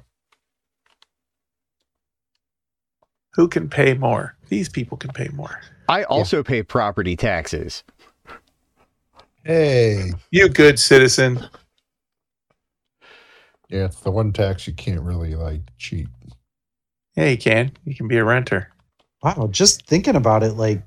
who 3.33 3.47
can 3.47 3.69
pay 3.69 3.93
more? 3.93 4.35
These 4.49 4.69
people 4.69 4.97
can 4.97 5.11
pay 5.11 5.29
more. 5.29 5.61
I 5.89 6.03
also 6.03 6.43
pay 6.43 6.61
property 6.63 7.15
taxes. 7.15 7.83
Hey. 9.43 10.11
You 10.31 10.47
good 10.47 10.79
citizen. 10.79 11.43
Yeah, 13.69 13.85
it's 13.85 13.99
the 14.01 14.11
one 14.11 14.31
tax 14.31 14.67
you 14.67 14.73
can't 14.73 15.01
really 15.01 15.35
like 15.35 15.61
cheat. 15.77 16.07
Yeah, 17.15 17.25
you 17.25 17.37
can. 17.37 17.71
You 17.85 17.95
can 17.95 18.07
be 18.07 18.17
a 18.17 18.23
renter. 18.23 18.69
Wow, 19.23 19.47
just 19.51 19.85
thinking 19.87 20.15
about 20.15 20.43
it, 20.43 20.53
like 20.53 20.81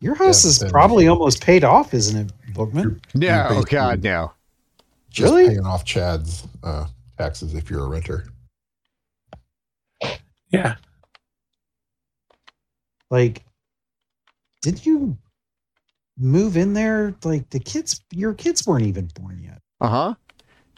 your 0.00 0.14
house 0.14 0.44
but 0.44 0.48
is 0.48 0.58
then- 0.60 0.70
probably 0.70 1.08
almost 1.08 1.42
paid 1.42 1.64
off, 1.64 1.92
isn't 1.92 2.26
it, 2.28 2.32
Bookman? 2.54 3.00
No, 3.14 3.46
oh 3.50 3.62
God, 3.62 4.02
no. 4.02 4.32
Just 5.10 5.32
Really? 5.34 5.48
paying 5.48 5.66
off 5.66 5.84
Chad's 5.84 6.46
uh, 6.62 6.86
taxes 7.18 7.54
if 7.54 7.68
you're 7.68 7.84
a 7.84 7.88
renter. 7.88 8.26
Yeah. 10.50 10.76
like, 13.10 13.42
did 14.60 14.84
you 14.84 15.16
move 16.18 16.56
in 16.56 16.72
there? 16.74 17.14
Like 17.24 17.48
the 17.50 17.58
kids, 17.60 18.00
your 18.12 18.34
kids 18.34 18.66
weren't 18.66 18.86
even 18.86 19.08
born 19.14 19.40
yet. 19.42 19.60
Uh 19.80 19.88
huh. 19.88 20.14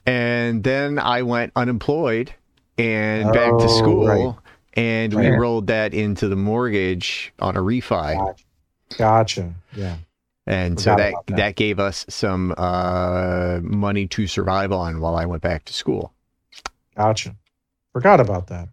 And 0.06 0.64
then 0.64 0.98
I 0.98 1.22
went 1.22 1.52
unemployed 1.56 2.32
and 2.78 3.32
back 3.32 3.50
to 3.50 3.64
Oh, 3.64 3.78
school, 3.78 4.06
right. 4.06 4.34
and 4.74 5.14
we 5.14 5.28
Right. 5.28 5.38
rolled 5.38 5.68
that 5.68 5.94
into 5.94 6.28
the 6.28 6.36
mortgage 6.36 7.32
on 7.38 7.56
a 7.56 7.60
refi. 7.60 8.14
Gotcha. 8.16 8.44
Gotcha. 8.98 9.54
Yeah. 9.76 9.96
And 10.46 10.80
so 10.80 10.96
that, 10.96 11.14
that 11.28 11.36
that. 11.36 11.56
gave 11.56 11.78
us 11.78 12.04
some 12.08 12.52
uh, 12.58 13.60
money 13.62 14.08
to 14.08 14.26
survive 14.26 14.72
on 14.72 15.00
while 15.00 15.14
I 15.14 15.24
went 15.24 15.40
back 15.42 15.64
to 15.66 15.72
school. 15.72 16.12
Gotcha. 16.96 17.36
Forgot 17.92 18.18
about 18.20 18.48
that. 18.48 18.68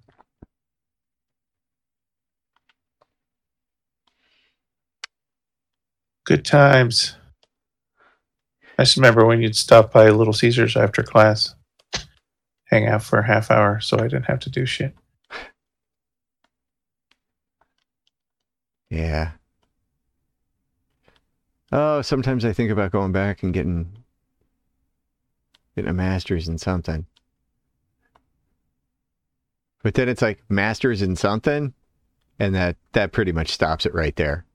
Good 6.30 6.46
times. 6.46 7.16
I 8.78 8.84
just 8.84 8.98
remember 8.98 9.26
when 9.26 9.42
you'd 9.42 9.56
stop 9.56 9.92
by 9.92 10.12
Little 10.12 10.32
Caesars 10.32 10.78
after 10.78 11.02
class, 11.02 11.56
hang 12.66 12.86
out 12.86 13.02
for 13.02 13.18
a 13.18 13.26
half 13.26 13.50
hour 13.50 13.80
so 13.80 13.98
I 13.98 14.04
didn't 14.04 14.26
have 14.26 14.38
to 14.42 14.52
do 14.52 14.68
shit. 14.68 14.94
Yeah. 18.92 19.32
Oh, 21.72 22.04
sometimes 22.04 22.46
I 22.46 22.54
think 22.54 22.70
about 22.70 22.92
going 22.92 23.12
back 23.12 23.42
and 23.42 23.52
getting 23.52 23.92
getting 25.76 25.90
a 25.90 25.94
master's 25.94 26.48
in 26.48 26.60
something. 26.60 27.08
But 29.82 29.96
then 29.96 30.08
it's 30.08 30.22
like 30.22 30.44
master's 30.48 31.02
in 31.02 31.16
something, 31.16 31.74
and 32.38 32.54
that 32.54 32.78
that 32.92 33.14
pretty 33.14 33.32
much 33.32 33.50
stops 33.50 33.88
it 33.88 33.96
right 33.96 34.16
there. 34.16 34.46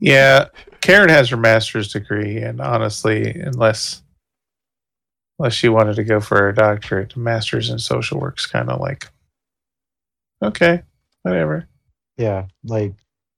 Yeah, 0.00 0.46
Karen 0.80 1.08
has 1.08 1.28
her 1.30 1.36
master's 1.36 1.92
degree, 1.92 2.38
and 2.38 2.60
honestly, 2.60 3.32
unless 3.40 4.02
unless 5.38 5.54
she 5.54 5.68
wanted 5.68 5.96
to 5.96 6.04
go 6.04 6.20
for 6.20 6.48
a 6.48 6.54
doctorate, 6.54 7.14
a 7.14 7.18
master's 7.18 7.70
in 7.70 7.78
social 7.78 8.20
work's 8.20 8.46
kind 8.46 8.70
of 8.70 8.80
like 8.80 9.08
okay, 10.42 10.82
whatever. 11.22 11.68
Yeah. 12.16 12.46
Like 12.64 12.94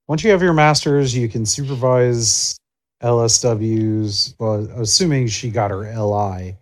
once 0.07 0.23
you 0.23 0.31
have 0.31 0.41
your 0.41 0.53
masters, 0.53 1.15
you 1.15 1.29
can 1.29 1.45
supervise 1.45 2.57
LSWs. 3.01 4.35
Well, 4.39 4.67
assuming 4.75 5.27
she 5.27 5.49
got 5.49 5.71
her 5.71 5.81
LI 5.81 6.57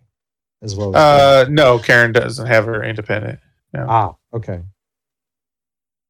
as 0.62 0.76
well. 0.76 0.96
As 0.96 1.46
Uh, 1.46 1.50
no, 1.50 1.80
Karen 1.80 2.12
doesn't 2.12 2.48
have 2.48 2.66
her 2.66 2.84
independent. 2.84 3.40
ah, 3.76 4.14
okay. 4.34 4.62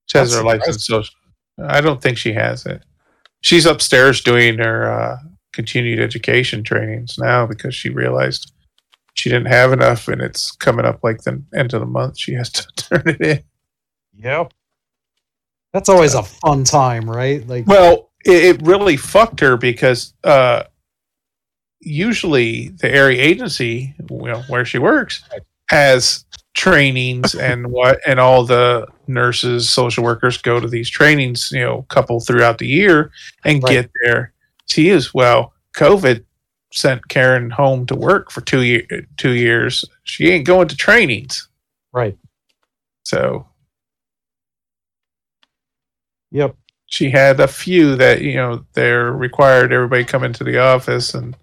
She 0.08 0.17
has 0.17 0.32
That's 0.32 0.41
her 0.41 0.45
license 0.45 0.86
social. 0.86 1.15
I 1.62 1.82
don't 1.82 2.02
think 2.02 2.17
she 2.17 2.34
has 2.34 2.65
it. 2.65 2.84
She's 3.41 3.65
upstairs 3.65 4.21
doing 4.21 4.58
her 4.58 4.91
uh, 4.91 5.17
continued 5.54 5.99
education 5.99 6.63
trainings 6.63 7.17
now 7.17 7.45
because 7.45 7.73
she 7.73 7.89
realized 7.89 8.52
she 9.13 9.30
didn't 9.30 9.47
have 9.47 9.73
enough, 9.73 10.08
and 10.08 10.21
it's 10.21 10.52
coming 10.52 10.86
up 10.86 11.04
like 11.04 11.21
the 11.21 11.41
end 11.54 11.73
of 11.73 11.82
the 11.82 11.86
month. 11.86 12.17
She 12.17 12.34
has 12.34 12.49
to 12.52 12.65
turn 12.75 13.04
it 13.06 13.21
in. 13.21 13.43
Yep. 14.15 14.54
That's 15.73 15.89
always 15.89 16.15
a 16.15 16.23
fun 16.23 16.63
time, 16.63 17.10
right? 17.10 17.45
Like, 17.47 17.67
Well, 17.67 18.12
it, 18.25 18.43
it 18.43 18.62
really 18.65 18.97
fucked 18.97 19.39
her 19.41 19.56
because 19.56 20.13
uh, 20.23 20.63
usually 21.80 22.69
the 22.69 22.89
area 22.89 23.21
agency, 23.21 23.93
you 24.10 24.17
know, 24.25 24.41
where 24.47 24.65
she 24.65 24.80
works, 24.80 25.23
has 25.69 26.25
trainings 26.56 27.36
and 27.36 27.67
what, 27.67 27.99
and 28.08 28.19
all 28.19 28.45
the 28.45 28.88
nurses, 29.10 29.69
social 29.69 30.04
workers 30.04 30.38
go 30.38 30.60
to 30.60 30.67
these 30.67 30.89
trainings, 30.89 31.52
you 31.52 31.60
know, 31.60 31.82
couple 31.89 32.19
throughout 32.19 32.58
the 32.60 32.67
year 32.67 33.12
and 33.43 33.62
Right. 33.63 33.72
get 33.74 33.91
there. 34.04 34.34
She 34.67 34.89
is 34.89 35.13
well. 35.13 35.54
COVID 35.76 36.24
sent 36.72 37.08
Karen 37.10 37.50
home 37.50 37.86
to 37.88 37.95
work 37.95 38.32
for 38.32 38.41
two 38.41 38.62
year, 38.62 38.84
two 39.17 39.32
years. 39.34 39.84
She 40.04 40.30
ain't 40.30 40.45
going 40.45 40.67
to 40.67 40.76
trainings, 40.78 41.48
right. 41.91 42.15
so 43.04 43.45
Yep. 46.32 46.56
she 46.86 47.10
had 47.10 47.39
a 47.39 47.48
few 47.48 47.95
that 47.95 48.22
you 48.22 48.36
know 48.36 48.63
they're 48.74 49.12
required 49.12 49.74
everybody 49.74 50.04
come 50.04 50.24
into 50.24 50.43
the 50.43 50.60
office 50.60 51.13
and 51.15 51.36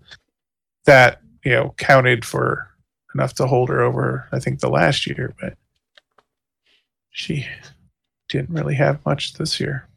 that 0.85 1.21
you 1.45 1.51
know 1.53 1.75
counted 1.77 2.25
for 2.25 2.69
enough 3.15 3.35
to 3.35 3.47
hold 3.47 3.69
her 3.69 3.81
over 3.83 4.29
i 4.33 4.39
think 4.39 4.61
the 4.61 4.69
last 4.71 5.07
year 5.07 5.35
but 5.41 5.55
she 7.17 7.47
didn't 8.29 8.51
really 8.55 8.75
have 8.75 9.03
much 9.07 9.33
this 9.35 9.59
year 9.59 9.89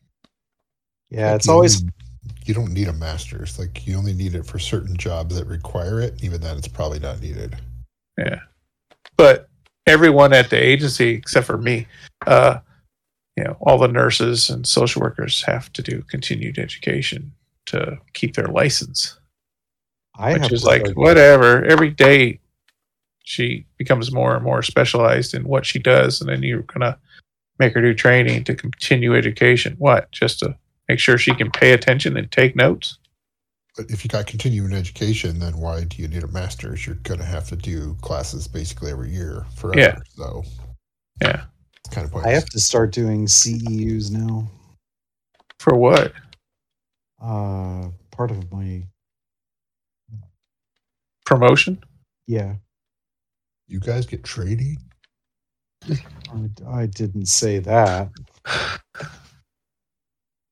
Yeah. 1.09 1.35
It's 1.35 1.47
You 1.47 1.53
always, 1.53 1.83
need- 1.83 1.91
you 2.45 2.53
don't 2.53 2.71
need 2.73 2.87
a 2.87 2.93
master's. 2.93 3.59
Like 3.59 3.85
you 3.85 3.97
only 3.97 4.13
need 4.13 4.33
it 4.35 4.45
for 4.45 4.57
certain 4.59 4.95
jobs 4.95 5.35
that 5.35 5.45
require 5.45 5.99
it. 5.99 6.23
Even 6.23 6.39
then, 6.41 6.57
it's 6.57 6.67
probably 6.67 6.99
not 6.99 7.21
needed. 7.21 7.55
yeah 8.17 8.39
but 9.17 9.49
everyone 9.87 10.33
at 10.33 10.49
the 10.49 10.57
agency 10.57 11.09
except 11.09 11.45
for 11.47 11.57
me 11.57 11.85
uh 12.27 12.59
you 13.35 13.43
know 13.43 13.57
all 13.61 13.77
the 13.77 13.87
nurses 13.87 14.49
and 14.49 14.65
social 14.65 15.01
workers 15.01 15.41
have 15.41 15.71
to 15.73 15.81
do 15.81 16.01
continued 16.09 16.57
education 16.59 17.31
to 17.65 17.97
keep 18.13 18.35
their 18.35 18.47
license 18.47 19.17
I 20.17 20.31
have 20.31 20.41
which 20.43 20.51
is 20.53 20.63
like 20.63 20.81
start- 20.85 20.97
whatever. 20.97 21.63
Every 21.65 21.89
day, 21.91 22.39
she 23.23 23.65
becomes 23.77 24.11
more 24.11 24.35
and 24.35 24.43
more 24.43 24.61
specialized 24.63 25.33
in 25.33 25.43
what 25.45 25.65
she 25.65 25.79
does, 25.79 26.19
and 26.21 26.29
then 26.29 26.43
you're 26.43 26.63
gonna 26.63 26.97
make 27.59 27.73
her 27.73 27.81
do 27.81 27.93
training 27.93 28.43
to 28.45 28.55
continue 28.55 29.15
education. 29.15 29.75
What? 29.77 30.11
Just 30.11 30.39
to 30.39 30.55
make 30.87 30.99
sure 30.99 31.17
she 31.17 31.33
can 31.35 31.51
pay 31.51 31.73
attention 31.73 32.17
and 32.17 32.31
take 32.31 32.55
notes. 32.55 32.97
But 33.77 33.91
if 33.91 34.03
you 34.03 34.09
got 34.09 34.25
continuing 34.27 34.73
education, 34.73 35.39
then 35.39 35.57
why 35.57 35.83
do 35.83 36.01
you 36.01 36.07
need 36.07 36.23
a 36.23 36.27
master's? 36.27 36.85
You're 36.85 36.95
gonna 37.03 37.23
have 37.23 37.47
to 37.49 37.55
do 37.55 37.95
classes 38.01 38.47
basically 38.47 38.91
every 38.91 39.09
year 39.11 39.45
forever. 39.55 39.79
Yeah. 39.79 39.99
So 40.15 40.43
Yeah. 41.21 41.43
it's 41.85 41.93
kind 41.95 42.05
of 42.07 42.15
I 42.15 42.29
have 42.31 42.49
to 42.49 42.59
start 42.59 42.91
doing 42.91 43.25
CEUs 43.27 44.11
now. 44.11 44.49
For 45.59 45.75
what? 45.75 46.13
Uh, 47.21 47.89
part 48.11 48.31
of 48.31 48.51
my, 48.51 48.83
Promotion? 51.25 51.83
yeah. 52.27 52.55
You 53.67 53.79
guys 53.79 54.05
get 54.07 54.23
training? 54.23 54.77
I, 55.87 56.49
I 56.67 56.85
didn't 56.85 57.27
say 57.27 57.59
that. 57.59 58.09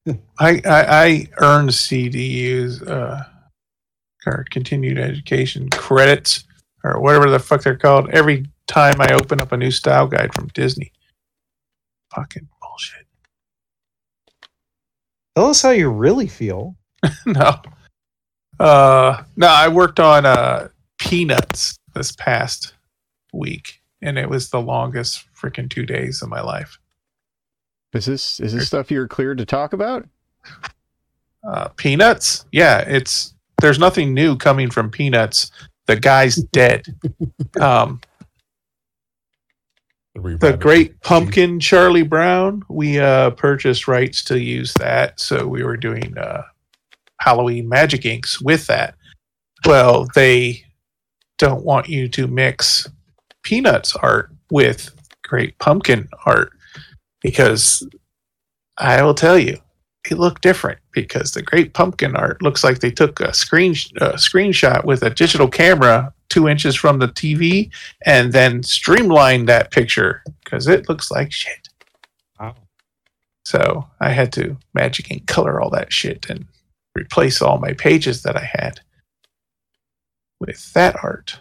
I 0.07 0.15
I, 0.39 0.61
I 0.65 1.27
earned 1.39 1.69
CEUs, 1.69 2.87
uh, 2.87 3.23
or 4.25 4.45
continued 4.51 4.97
education 4.97 5.69
credits, 5.69 6.45
or 6.83 6.99
whatever 7.01 7.29
the 7.29 7.39
fuck 7.39 7.63
they're 7.63 7.75
called, 7.75 8.09
every 8.09 8.45
time 8.67 8.99
I 8.99 9.13
open 9.13 9.41
up 9.41 9.51
a 9.51 9.57
new 9.57 9.71
style 9.71 10.07
guide 10.07 10.33
from 10.33 10.47
Disney. 10.49 10.91
Fucking 12.15 12.47
bullshit. 12.61 13.05
Tell 15.35 15.49
us 15.49 15.61
how 15.61 15.71
you 15.71 15.89
really 15.89 16.27
feel. 16.27 16.75
no. 17.25 17.55
Uh 18.59 19.23
no, 19.35 19.47
I 19.47 19.67
worked 19.67 19.99
on 19.99 20.25
uh 20.25 20.69
peanuts 20.97 21.77
this 21.93 22.11
past 22.13 22.73
week 23.33 23.81
and 24.01 24.17
it 24.17 24.29
was 24.29 24.49
the 24.49 24.61
longest 24.61 25.25
freaking 25.35 25.69
2 25.69 25.85
days 25.85 26.21
of 26.21 26.29
my 26.29 26.41
life. 26.41 26.79
Is 27.93 28.05
this 28.05 28.39
is 28.39 28.53
this 28.53 28.67
stuff 28.67 28.91
you're 28.91 29.07
cleared 29.07 29.37
to 29.39 29.45
talk 29.45 29.73
about? 29.73 30.07
Uh 31.43 31.69
peanuts? 31.69 32.45
Yeah, 32.51 32.79
it's 32.79 33.33
there's 33.61 33.79
nothing 33.79 34.13
new 34.13 34.35
coming 34.35 34.69
from 34.69 34.91
peanuts. 34.91 35.51
The 35.87 35.95
guy's 35.95 36.35
dead. 36.51 36.85
Um 37.59 38.01
the 40.15 40.57
great 40.59 40.99
pumpkin 41.01 41.59
Charlie 41.59 42.03
Brown, 42.03 42.63
we 42.69 42.99
uh 42.99 43.31
purchased 43.31 43.87
rights 43.87 44.23
to 44.25 44.39
use 44.39 44.73
that, 44.75 45.19
so 45.19 45.47
we 45.47 45.63
were 45.63 45.77
doing 45.77 46.17
uh 46.17 46.43
Halloween 47.19 47.67
magic 47.69 48.05
inks 48.05 48.41
with 48.41 48.67
that. 48.67 48.95
Well, 49.65 50.07
they 50.13 50.63
don't 51.37 51.63
want 51.63 51.89
you 51.89 52.07
to 52.09 52.27
mix 52.27 52.87
peanuts 53.47 53.95
art 53.95 54.29
with 54.51 54.91
great 55.23 55.57
pumpkin 55.57 56.09
art 56.25 56.51
because 57.21 57.87
I 58.77 59.01
will 59.01 59.13
tell 59.13 59.39
you 59.39 59.57
it 60.11 60.19
looked 60.19 60.41
different 60.41 60.79
because 60.91 61.31
the 61.31 61.41
great 61.41 61.73
pumpkin 61.73 62.13
art 62.17 62.41
looks 62.41 62.61
like 62.61 62.79
they 62.79 62.91
took 62.91 63.21
a 63.21 63.33
screen 63.33 63.71
a 64.01 64.15
screenshot 64.15 64.83
with 64.83 65.01
a 65.01 65.09
digital 65.09 65.47
camera 65.47 66.13
two 66.27 66.49
inches 66.49 66.75
from 66.75 66.99
the 66.99 67.07
TV 67.07 67.71
and 68.05 68.33
then 68.33 68.63
streamlined 68.63 69.47
that 69.47 69.71
picture 69.71 70.23
because 70.43 70.67
it 70.67 70.89
looks 70.89 71.09
like 71.09 71.31
shit. 71.31 71.69
Wow. 72.37 72.53
So 73.45 73.87
I 74.01 74.09
had 74.09 74.33
to 74.33 74.57
magic 74.73 75.09
and 75.09 75.25
color 75.25 75.61
all 75.61 75.69
that 75.69 75.93
shit 75.93 76.29
and 76.29 76.45
replace 76.97 77.41
all 77.41 77.59
my 77.59 77.71
pages 77.71 78.23
that 78.23 78.35
I 78.35 78.43
had 78.43 78.81
with 80.41 80.73
that 80.73 80.97
art. 81.01 81.39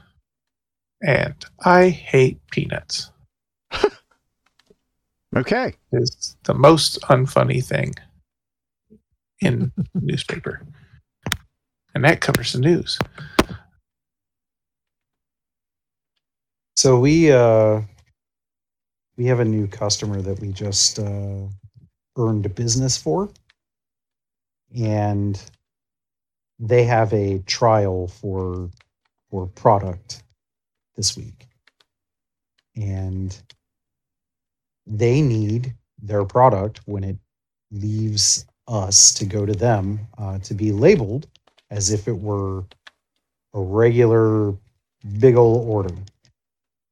And 1.06 1.36
I 1.64 1.88
hate 1.88 2.40
peanuts. 2.50 3.10
Okay. 5.36 5.74
It's 5.92 6.34
the 6.44 6.54
most 6.54 6.98
unfunny 7.02 7.62
thing 7.62 7.92
in 9.42 9.70
newspaper, 9.92 10.62
and 11.94 12.02
that 12.04 12.22
covers 12.22 12.54
the 12.54 12.60
news. 12.60 12.98
So 16.74 16.98
we 16.98 17.30
uh 17.30 17.82
we 19.18 19.26
have 19.26 19.40
a 19.40 19.44
new 19.44 19.66
customer 19.66 20.22
that 20.22 20.40
we 20.40 20.52
just 20.52 20.98
uh 21.00 21.42
earned 22.16 22.46
a 22.46 22.50
business 22.50 22.96
for. 22.96 23.28
And 24.74 25.38
they 26.58 26.84
have 26.84 27.12
a 27.12 27.40
trial 27.40 28.08
for 28.08 28.70
for 29.30 29.48
product 29.48 30.22
this 30.96 31.16
week. 31.16 31.46
And 32.76 33.36
they 34.86 35.20
need 35.20 35.74
their 36.02 36.24
product 36.24 36.80
when 36.86 37.04
it 37.04 37.16
leaves 37.70 38.46
us 38.68 39.14
to 39.14 39.24
go 39.24 39.46
to 39.46 39.52
them 39.52 40.00
uh, 40.18 40.38
to 40.40 40.54
be 40.54 40.72
labeled 40.72 41.26
as 41.70 41.90
if 41.90 42.08
it 42.08 42.16
were 42.16 42.64
a 43.54 43.60
regular 43.60 44.54
big 45.18 45.36
old 45.36 45.68
order 45.68 45.94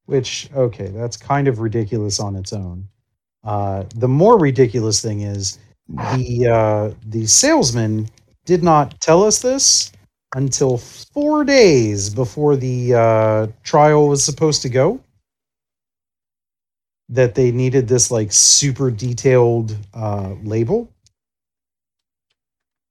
which 0.07 0.49
okay 0.55 0.89
that's 0.89 1.17
kind 1.17 1.49
of 1.49 1.59
ridiculous 1.61 2.21
on 2.21 2.37
its 2.37 2.53
own 2.53 2.87
uh, 3.45 3.85
the 3.97 4.09
more 4.09 4.39
ridiculous 4.39 5.03
thing 5.03 5.23
is 5.23 5.59
the 5.89 6.49
uh, 6.49 6.95
the 7.09 7.27
salesman 7.27 8.09
did 8.45 8.63
not 8.63 8.99
tell 9.01 9.23
us 9.23 9.41
this 9.41 9.93
until 10.35 10.79
four 10.79 11.45
days 11.45 12.11
before 12.11 12.57
the 12.57 12.95
uh, 12.95 13.47
trial 13.63 14.09
was 14.09 14.25
supposed 14.25 14.63
to 14.63 14.69
go 14.69 15.01
that 17.09 17.35
they 17.35 17.51
needed 17.51 17.87
this 17.87 18.11
like 18.11 18.33
super 18.33 18.91
detailed 18.91 19.77
uh, 19.95 20.35
label. 20.43 20.91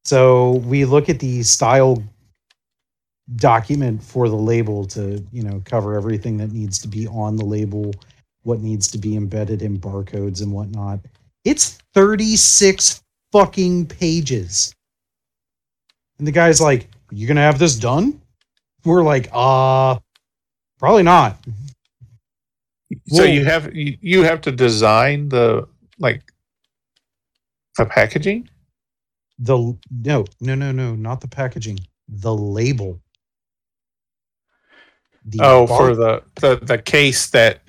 So 0.06 0.56
we 0.66 0.86
look 0.86 1.10
at 1.10 1.20
the 1.20 1.44
style 1.44 2.04
document 3.36 4.04
for 4.04 4.28
the 4.28 4.36
label 4.36 4.86
to 4.86 5.24
you 5.32 5.44
know 5.44 5.62
cover 5.66 5.96
everything 5.96 6.38
that 6.38 6.52
needs 6.52 6.78
to 6.80 6.88
be 6.88 7.08
on 7.08 7.38
the 7.38 7.46
label 7.46 7.94
what 8.44 8.60
needs 8.60 8.89
to 8.89 8.98
be 8.98 9.16
embedded 9.16 9.62
in 9.62 9.80
barcodes 9.80 10.41
and 10.41 10.52
whatnot. 10.52 11.00
It's 11.46 11.78
36 11.94 13.02
fucking 13.32 13.88
pages. 13.88 14.76
And 16.20 16.28
the 16.28 16.32
guy's 16.32 16.62
like 16.62 16.89
you 17.14 17.28
gonna 17.28 17.41
have 17.41 17.59
this 17.59 17.76
done? 17.76 18.22
We're 18.86 19.03
like 19.03 19.30
uh 19.32 19.99
probably 20.80 21.03
not. 21.03 21.38
So 23.07 23.24
Well- 23.24 23.28
you 23.28 23.45
have 23.45 23.76
you, 23.76 23.97
you 24.01 24.24
have 24.24 24.41
to 24.41 24.51
design 24.51 25.30
the 25.30 25.68
like 25.99 26.22
the 27.78 27.86
packaging. 27.86 28.49
the 29.39 29.57
no 29.91 30.26
no 30.41 30.55
no 30.55 30.72
no 30.72 30.95
not 30.95 31.22
the 31.22 31.28
packaging 31.28 31.80
the 32.07 32.34
label. 32.34 32.99
The 35.26 35.39
Oh, 35.41 35.66
bar- 35.68 35.78
for 35.78 35.95
the, 35.95 36.24
the 36.36 36.66
the 36.66 36.78
case 36.78 37.28
that 37.30 37.61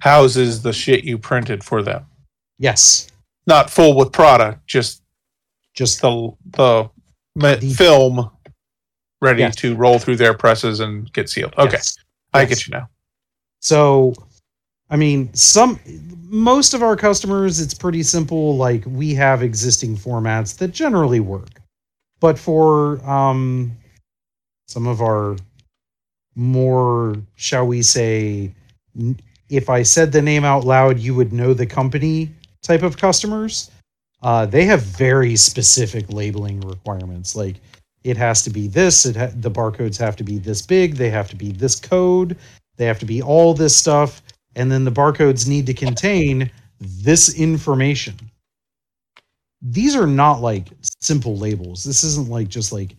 houses 0.00 0.62
the 0.62 0.72
shit 0.72 1.04
you 1.04 1.18
printed 1.18 1.62
for 1.64 1.82
them. 1.82 2.06
yes. 2.58 3.08
Not 3.46 3.68
full 3.70 3.94
with 3.96 4.10
product, 4.10 4.66
just 4.66 5.02
just 5.74 6.00
the 6.00 6.30
the 6.50 6.90
The- 7.36 7.74
film 7.76 8.30
ready 9.24 9.40
Yes. 9.40 9.56
to 9.56 9.74
roll 9.74 9.98
through 9.98 10.16
their 10.16 10.34
presses 10.34 10.80
and 10.80 11.12
get 11.12 11.28
sealed. 11.28 11.54
Okay, 11.58 11.72
yes. 11.72 11.96
I 12.32 12.40
Yes. 12.42 12.48
get 12.50 12.66
you 12.66 12.70
now. 12.72 12.88
So, 13.60 14.14
I 14.90 14.96
mean, 14.96 15.32
some 15.34 15.80
most 16.28 16.74
of 16.74 16.82
our 16.82 16.96
customers, 16.96 17.60
it's 17.60 17.74
pretty 17.74 18.02
simple. 18.02 18.56
Like 18.56 18.84
we 18.86 19.14
have 19.14 19.42
existing 19.42 19.96
formats 19.96 20.56
that 20.58 20.68
generally 20.72 21.20
work, 21.20 21.60
but 22.20 22.38
for 22.38 23.00
um, 23.08 23.76
some 24.68 24.86
of 24.86 25.00
our 25.00 25.36
more, 26.36 27.16
shall 27.36 27.66
we 27.66 27.82
say, 27.82 28.52
if 29.48 29.70
I 29.70 29.82
said 29.82 30.10
the 30.12 30.22
name 30.22 30.44
out 30.44 30.64
loud, 30.64 30.98
you 30.98 31.14
would 31.14 31.32
know 31.32 31.54
the 31.54 31.66
company 31.66 32.30
type 32.62 32.82
of 32.82 32.96
customers. 32.96 33.70
Uh, 34.22 34.46
they 34.46 34.64
have 34.64 34.82
very 34.82 35.36
specific 35.36 36.10
labeling 36.12 36.60
requirements. 36.62 37.36
Like 37.36 37.56
it 38.04 38.16
has 38.16 38.42
to 38.42 38.50
be 38.50 38.68
this. 38.68 39.06
It 39.06 39.16
ha- 39.16 39.30
the 39.34 39.50
barcodes 39.50 39.98
have 39.98 40.16
to 40.16 40.24
be 40.24 40.38
this 40.38 40.62
big. 40.62 40.96
They 40.96 41.10
have 41.10 41.28
to 41.30 41.36
be 41.36 41.52
this 41.52 41.80
code. 41.80 42.36
They 42.76 42.84
have 42.84 42.98
to 43.00 43.06
be 43.06 43.22
all 43.22 43.54
this 43.54 43.76
stuff, 43.76 44.22
and 44.56 44.70
then 44.70 44.84
the 44.84 44.92
barcodes 44.92 45.48
need 45.48 45.66
to 45.66 45.74
contain 45.74 46.50
this 46.80 47.34
information. 47.34 48.14
These 49.62 49.96
are 49.96 50.06
not 50.06 50.40
like 50.40 50.68
simple 51.00 51.36
labels. 51.36 51.82
This 51.82 52.04
isn't 52.04 52.28
like 52.28 52.48
just 52.48 52.72
like 52.72 52.96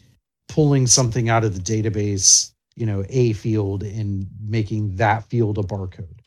pulling 0.47 0.87
something 0.87 1.29
out 1.29 1.43
of 1.43 1.53
the 1.53 1.59
database, 1.61 2.53
you 2.75 2.85
know, 2.85 3.03
a 3.09 3.33
field 3.33 3.83
and 3.83 4.27
making 4.41 4.95
that 4.95 5.25
field 5.25 5.57
a 5.57 5.63
barcode. 5.63 6.19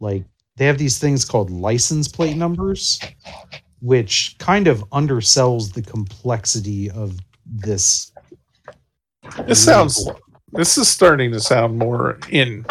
Like 0.00 0.24
they 0.56 0.66
have 0.66 0.78
these 0.78 0.98
things 0.98 1.24
called 1.24 1.50
license 1.50 2.08
plate 2.08 2.36
numbers, 2.36 3.00
which 3.80 4.36
kind 4.38 4.66
of 4.66 4.80
undersells 4.90 5.72
the 5.72 5.82
complexity 5.82 6.90
of 6.90 7.18
this. 7.46 8.09
This 9.46 9.64
sounds. 9.64 10.08
This 10.52 10.76
is 10.78 10.88
starting 10.88 11.30
to 11.32 11.40
sound 11.40 11.78
more 11.78 12.18
in 12.30 12.66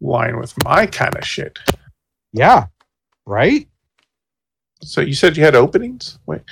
line 0.00 0.38
with 0.38 0.52
my 0.64 0.86
kind 0.86 1.14
of 1.16 1.24
shit. 1.26 1.58
Yeah, 2.32 2.66
right. 3.26 3.66
So 4.82 5.00
you 5.00 5.14
said 5.14 5.36
you 5.36 5.44
had 5.44 5.54
openings? 5.54 6.18
Wait, 6.26 6.42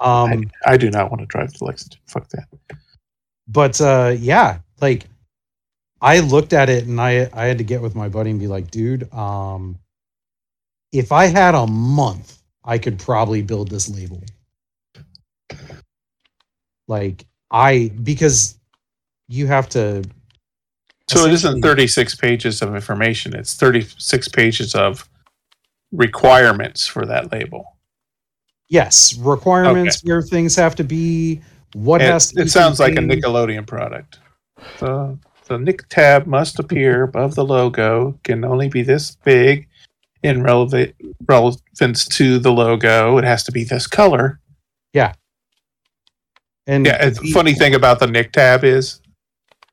Um, 0.00 0.50
I, 0.66 0.72
I 0.72 0.76
do 0.78 0.90
not 0.90 1.10
want 1.10 1.20
to 1.20 1.26
drive 1.26 1.52
to 1.54 1.64
Lexington. 1.64 2.00
Fuck 2.06 2.28
that. 2.30 2.46
but 3.48 3.78
uh 3.80 4.14
yeah 4.18 4.60
like 4.80 5.04
i 6.00 6.20
looked 6.20 6.52
at 6.54 6.70
it 6.70 6.86
and 6.86 6.98
i 7.00 7.28
i 7.34 7.44
had 7.44 7.58
to 7.58 7.64
get 7.64 7.82
with 7.82 7.94
my 7.94 8.08
buddy 8.08 8.30
and 8.30 8.38
be 8.40 8.46
like 8.46 8.70
dude 8.70 9.12
um 9.12 9.76
if 10.92 11.10
i 11.12 11.26
had 11.26 11.54
a 11.54 11.66
month 11.66 12.38
i 12.64 12.78
could 12.78 12.98
probably 12.98 13.42
build 13.42 13.68
this 13.68 13.88
label 13.90 14.22
like 16.90 17.24
i 17.50 17.90
because 18.02 18.58
you 19.28 19.46
have 19.46 19.68
to 19.68 20.02
So 21.08 21.24
it 21.24 21.32
isn't 21.32 21.62
36 21.62 22.14
pages 22.16 22.62
of 22.62 22.74
information. 22.74 23.34
It's 23.34 23.54
36 23.54 24.28
pages 24.28 24.74
of 24.74 25.08
requirements 25.92 26.86
for 26.86 27.06
that 27.06 27.32
label. 27.32 27.64
yes 28.68 29.16
requirements 29.18 30.02
where 30.04 30.22
things 30.22 30.54
have 30.56 30.74
to 30.76 30.84
be 30.84 31.40
what 31.74 32.00
It, 32.00 32.10
has 32.10 32.32
to 32.32 32.42
it 32.42 32.50
sounds 32.50 32.80
like 32.80 32.94
a. 32.94 33.00
Nickelodeon 33.00 33.66
product. 33.66 34.18
The, 34.78 35.18
the 35.46 35.58
Nick 35.58 35.88
tab 35.88 36.26
must 36.26 36.58
appear 36.58 37.04
above 37.04 37.34
the 37.34 37.44
logo, 37.44 38.18
can 38.24 38.44
only 38.44 38.68
be 38.68 38.82
this 38.82 39.16
big 39.24 39.68
in 40.22 40.42
relevant 40.42 40.94
relevance 41.26 42.06
to 42.08 42.38
the 42.38 42.52
logo. 42.52 43.18
It 43.18 43.24
has 43.24 43.44
to 43.44 43.52
be 43.52 43.64
this 43.64 43.86
color. 43.86 44.40
And 46.70 46.86
Yeah, 46.86 47.10
the- 47.10 47.30
funny 47.32 47.54
thing 47.54 47.74
about 47.74 47.98
the 47.98 48.06
Nick 48.06 48.32
tab 48.32 48.64
is 48.64 49.00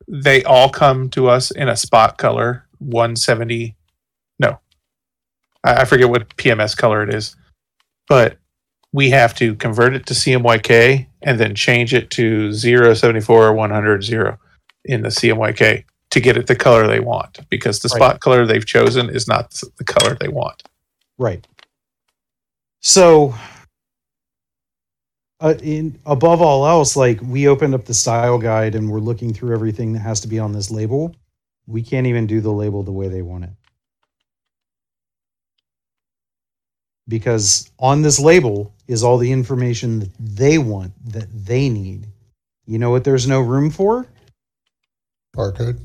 they 0.08 0.42
all 0.44 0.68
come 0.68 1.08
to 1.10 1.28
us 1.28 1.50
in 1.50 1.68
a 1.68 1.76
spot 1.76 2.18
color 2.18 2.66
170. 2.78 3.76
No, 4.38 4.58
I, 5.64 5.82
I 5.82 5.84
forget 5.84 6.08
what 6.08 6.28
PMS 6.36 6.76
color 6.76 7.02
it 7.02 7.14
is, 7.14 7.36
but 8.08 8.36
we 8.92 9.10
have 9.10 9.34
to 9.36 9.54
convert 9.54 9.94
it 9.94 10.06
to 10.06 10.14
CMYK 10.14 11.06
and 11.22 11.38
then 11.38 11.54
change 11.54 11.92
it 11.94 12.10
to 12.12 12.52
074 12.52 13.52
100 13.52 14.02
0 14.04 14.38
in 14.86 15.02
the 15.02 15.08
CMYK 15.10 15.84
to 16.10 16.20
get 16.20 16.38
it 16.38 16.46
the 16.46 16.56
color 16.56 16.86
they 16.86 17.00
want 17.00 17.40
because 17.50 17.80
the 17.80 17.88
Right. 17.92 17.96
spot 17.98 18.20
color 18.20 18.46
they've 18.46 18.64
chosen 18.64 19.10
is 19.10 19.28
not 19.28 19.50
the 19.76 19.84
color 19.84 20.16
they 20.18 20.28
want. 20.28 20.62
Right. 21.18 21.46
So, 22.80 23.34
uh, 25.40 25.54
in 25.62 25.98
above 26.06 26.42
all 26.42 26.66
else, 26.66 26.96
like 26.96 27.20
we 27.22 27.48
opened 27.48 27.74
up 27.74 27.84
the 27.84 27.94
style 27.94 28.38
guide 28.38 28.74
and 28.74 28.90
we're 28.90 28.98
looking 28.98 29.32
through 29.32 29.54
everything 29.54 29.92
that 29.92 30.00
has 30.00 30.20
to 30.20 30.28
be 30.28 30.38
on 30.38 30.52
this 30.52 30.70
label. 30.70 31.14
We 31.66 31.82
can't 31.82 32.06
even 32.06 32.26
do 32.26 32.40
the 32.40 32.52
label 32.52 32.82
the 32.82 32.92
way 32.92 33.08
they 33.08 33.22
want 33.22 33.44
it. 33.44 33.50
Because 37.06 37.70
on 37.78 38.02
this 38.02 38.18
label 38.18 38.74
is 38.86 39.02
all 39.02 39.16
the 39.16 39.30
information 39.30 40.00
that 40.00 40.12
they 40.18 40.58
want, 40.58 40.92
that 41.12 41.28
they 41.32 41.68
need. 41.68 42.06
You 42.66 42.78
know 42.78 42.90
what 42.90 43.04
there's 43.04 43.26
no 43.26 43.40
room 43.40 43.70
for? 43.70 44.06
Barcode. 45.34 45.78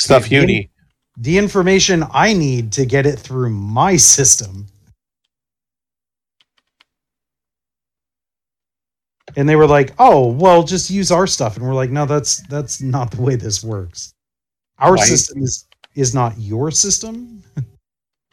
Stuff 0.00 0.30
Yeah, 0.30 0.40
you 0.40 0.46
need. 0.46 0.70
The 1.18 1.38
information 1.38 2.04
I 2.12 2.34
need 2.34 2.72
to 2.72 2.84
get 2.84 3.06
it 3.06 3.18
through 3.18 3.50
my 3.50 3.96
system. 3.96 4.66
And 9.36 9.48
they 9.48 9.56
were 9.56 9.66
like, 9.66 9.94
"Oh, 9.98 10.28
well, 10.32 10.62
just 10.62 10.90
use 10.90 11.10
our 11.12 11.26
stuff." 11.26 11.56
And 11.56 11.66
we're 11.66 11.74
like, 11.74 11.90
"No, 11.90 12.06
that's 12.06 12.38
that's 12.48 12.80
not 12.80 13.10
the 13.10 13.22
way 13.22 13.36
this 13.36 13.62
works. 13.62 14.12
Our 14.78 14.94
Right. 14.94 15.06
system 15.06 15.42
is 15.42 15.66
is 15.94 16.14
not 16.14 16.38
your 16.38 16.70
system, 16.70 17.42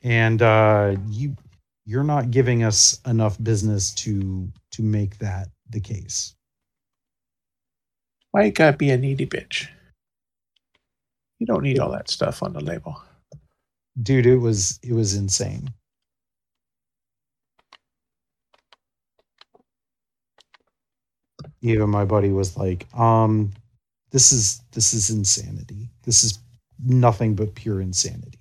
and 0.04 0.42
uh, 0.42 0.96
you 1.10 1.36
you're 1.86 2.04
not 2.04 2.32
giving 2.32 2.64
us 2.64 3.00
enough 3.06 3.42
business 3.44 3.92
to 3.96 4.50
to 4.72 4.82
make 4.84 5.18
that 5.20 5.50
the 5.70 5.80
case. 5.80 6.34
Why 8.32 8.46
you 8.46 8.52
gotta 8.52 8.78
be 8.78 8.90
a 8.90 8.98
needy 8.98 9.26
bitch? 9.26 9.68
You 11.40 11.46
don't 11.48 11.64
need 11.64 11.80
all 11.80 11.92
that 11.92 12.10
stuff 12.10 12.42
on 12.42 12.54
the 12.54 12.62
label. 12.62 13.02
Dude, 14.02 14.26
it 14.26 14.38
was 14.38 14.80
it 14.84 14.94
was 14.94 15.14
insane. 15.16 15.70
Even 21.64 21.90
my 21.90 22.06
buddy 22.06 22.32
was 22.32 22.58
like, 22.58 22.86
um, 22.94 23.52
this 24.12 24.32
is 24.32 24.62
this 24.74 24.94
is 24.94 25.10
insanity. 25.10 25.90
This 26.04 26.24
is 26.24 26.38
nothing 26.86 27.36
but 27.36 27.56
pure 27.56 27.82
insanity. 27.82 28.38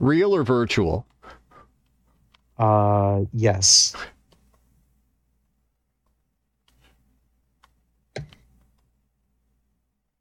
Real 0.00 0.34
or 0.34 0.44
virtual? 0.44 1.06
Uh 2.56 3.24
yes. 3.32 3.94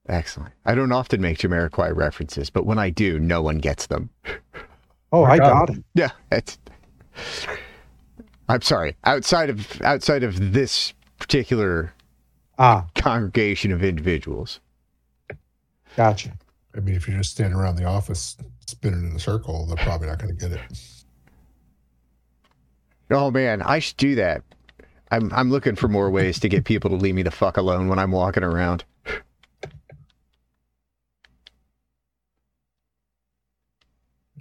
Excellent. 0.10 0.54
I 0.66 0.76
don't 0.76 0.92
often 0.92 1.22
make 1.22 1.38
Jamiroquai 1.38 1.96
references, 1.96 2.50
but 2.50 2.66
when 2.66 2.80
I 2.80 2.90
do, 2.90 3.20
no 3.20 3.42
one 3.42 3.60
gets 3.60 3.88
them. 3.88 4.10
Oh, 5.12 5.24
I 5.24 5.38
got 5.38 5.70
it. 5.70 5.84
Yeah, 5.94 6.12
it's. 6.32 6.58
I'm 8.52 8.62
sorry. 8.62 8.96
Outside 9.06 9.50
of 9.50 9.82
outside 9.82 10.24
of 10.24 10.52
this 10.54 10.94
particular 11.20 11.94
Ah, 12.60 12.86
congregation 12.96 13.72
of 13.72 13.84
individuals, 13.84 14.60
gotcha. 15.96 16.34
I 16.76 16.80
mean, 16.82 16.96
if 16.96 17.08
you're 17.08 17.18
just 17.18 17.32
standing 17.32 17.58
around 17.58 17.78
the 17.78 17.86
office 17.86 18.38
spinning 18.68 19.10
in 19.10 19.16
a 19.16 19.20
circle, 19.20 19.66
they're 19.66 19.78
probably 19.78 20.08
not 20.08 20.20
going 20.20 20.38
to 20.38 20.50
get 20.50 20.52
it. 20.52 20.62
oh 23.10 23.32
man, 23.32 23.62
I 23.62 23.80
should 23.80 23.98
do 23.98 24.16
that. 24.16 24.44
I'm 25.12 25.32
I'm 25.34 25.50
looking 25.50 25.76
for 25.76 25.88
more 25.88 26.10
ways 26.10 26.40
to 26.42 26.50
get 26.50 26.66
people 26.66 26.90
to 26.92 26.96
leave 26.96 27.16
me 27.16 27.24
the 27.24 27.32
fuck 27.32 27.58
alone 27.58 27.88
when 27.88 28.00
I'm 28.00 28.12
walking 28.12 28.44
around. 28.44 28.84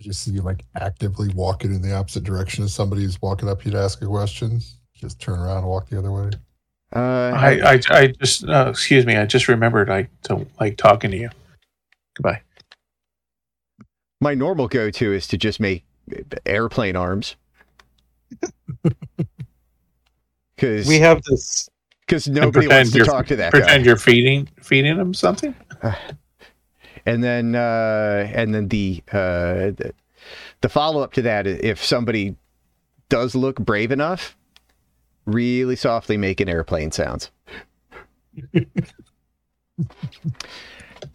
Just 0.01 0.23
see 0.23 0.31
you 0.33 0.43
like 0.43 0.65
actively 0.77 1.29
walking 1.35 1.75
in 1.75 1.83
the 1.83 1.95
opposite 1.95 2.25
direction 2.25 2.65
as 2.65 2.75
somebody 2.75 3.03
who's 3.03 3.21
walking 3.21 3.49
up 3.49 3.65
you 3.65 3.71
to 3.73 3.79
ask 3.79 4.01
a 4.03 4.07
question. 4.07 4.61
Just 4.95 5.21
turn 5.21 5.39
around 5.39 5.59
and 5.59 5.67
walk 5.67 5.89
the 5.89 5.99
other 5.99 6.11
way. 6.11 6.31
Uh, 6.95 7.33
I, 7.37 7.75
I, 7.75 7.81
I 7.91 8.07
just, 8.09 8.45
uh, 8.49 8.67
excuse 8.71 9.07
me, 9.07 9.17
I 9.17 9.25
just 9.27 9.47
remembered 9.49 9.91
I 9.91 10.09
don't 10.23 10.49
like 10.59 10.77
talking 10.77 11.11
to 11.11 11.17
you. 11.17 11.31
Goodbye. 12.17 12.43
my 14.21 14.35
normal 14.35 14.67
go-to 14.69 15.13
is 15.13 15.27
to 15.29 15.39
just 15.39 15.61
make 15.61 15.85
airplane 16.47 16.97
arms. 16.97 17.37
Because 20.57 20.87
We 20.87 20.99
have 20.99 21.23
this 21.23 21.71
because 22.07 22.29
nobody 22.29 22.67
wants 22.67 22.91
pretend 22.91 22.93
to 22.93 22.99
you're- 22.99 23.09
talk 23.09 23.27
to 23.29 23.37
that 23.37 23.53
guy. 23.53 23.61
Pretend 23.61 23.87
you're 23.87 23.97
feeding 23.97 24.47
feeding 24.61 24.99
him 24.99 25.15
something. 25.15 25.55
and 27.11 27.25
then 27.25 27.55
uh, 27.57 28.31
and 28.33 28.55
then 28.55 28.69
the 28.69 29.03
uh, 29.13 29.73
the, 30.61 30.69
follow 30.69 31.03
up 31.03 31.13
to 31.15 31.23
that, 31.23 31.47
if 31.47 31.85
somebody 31.85 32.37
does 33.09 33.35
look 33.35 33.57
brave 33.57 33.91
enough, 33.91 34.37
really 35.27 35.75
softly 35.75 36.17
making 36.17 36.49
airplane 36.49 36.93
sounds. 36.93 37.31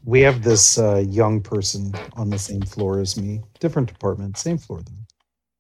we 0.04 0.20
have 0.20 0.43
this 0.43 0.78
uh, 0.78 1.04
young 1.08 1.39
person 1.39 1.93
on 2.14 2.30
the 2.30 2.39
same 2.39 2.62
floor 2.62 3.00
as 3.00 3.16
me, 3.16 3.41
different 3.60 3.88
department, 3.88 4.38
same 4.38 4.58
floor 4.58 4.82
though. 4.82 4.91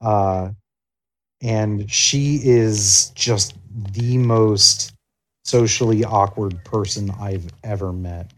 Uh, 0.07 0.51
and 1.41 1.89
she 1.89 2.41
is 2.43 3.11
just 3.15 3.55
the 3.93 4.17
most 4.17 4.93
socially 5.45 6.03
awkward 6.03 6.61
person 6.65 7.09
I've 7.19 7.47
ever 7.63 7.93
met. 7.93 8.31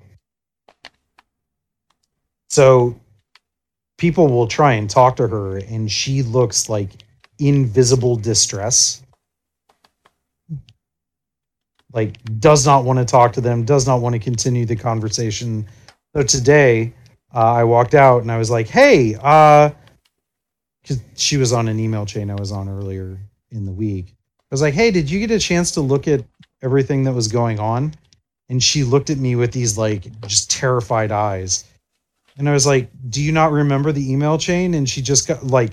So 2.50 3.00
people 3.98 4.28
will 4.28 4.48
try 4.48 4.74
and 4.74 4.90
talk 4.90 5.16
to 5.18 5.28
her, 5.28 5.58
and 5.58 5.92
she 5.92 6.24
looks 6.24 6.70
like 6.70 6.92
invisible 7.40 8.16
distress. 8.16 9.02
Like, 11.94 12.18
does 12.40 12.66
not 12.66 12.84
want 12.84 13.00
to 13.00 13.06
talk 13.06 13.34
to 13.34 13.42
them, 13.42 13.64
does 13.64 13.88
not 13.88 14.02
want 14.02 14.14
to 14.14 14.20
continue 14.20 14.66
the 14.66 14.76
conversation. 14.76 15.66
So 16.16 16.24
today, 16.24 16.94
uh, 17.34 17.54
I 17.54 17.64
walked 17.64 17.96
out 17.96 18.22
and 18.22 18.32
I 18.32 18.38
was 18.38 18.50
like, 18.50 18.68
"Hey," 18.68 19.16
uh, 19.22 19.72
because 20.82 21.02
she 21.16 21.38
was 21.38 21.54
on 21.54 21.68
an 21.68 21.80
email 21.80 22.06
chain 22.06 22.30
I 22.30 22.36
was 22.36 22.52
on 22.52 22.70
earlier 22.70 23.20
in 23.52 23.66
the 23.66 23.72
week. 23.72 24.16
I 24.18 24.46
was 24.52 24.62
like, 24.62 24.74
"Hey, 24.74 24.92
did 24.92 25.10
you 25.10 25.20
get 25.20 25.32
a 25.32 25.40
chance 25.40 25.72
to 25.72 25.82
look 25.82 26.08
at 26.08 26.24
everything 26.62 27.04
that 27.04 27.14
was 27.14 27.28
going 27.28 27.60
on?" 27.60 27.94
And 28.50 28.64
she 28.64 28.84
looked 28.84 29.10
at 29.10 29.18
me 29.18 29.36
with 29.36 29.52
these 29.52 29.78
like 29.78 30.08
just 30.28 30.50
terrified 30.50 31.12
eyes, 31.12 31.66
and 32.38 32.50
I 32.50 32.54
was 32.54 32.66
like, 32.66 32.90
"Do 33.10 33.22
you 33.22 33.32
not 33.32 33.52
remember 33.52 33.92
the 33.92 34.12
email 34.12 34.38
chain?" 34.38 34.74
And 34.74 34.90
she 34.90 35.02
just 35.02 35.28
got 35.28 35.46
like 35.46 35.72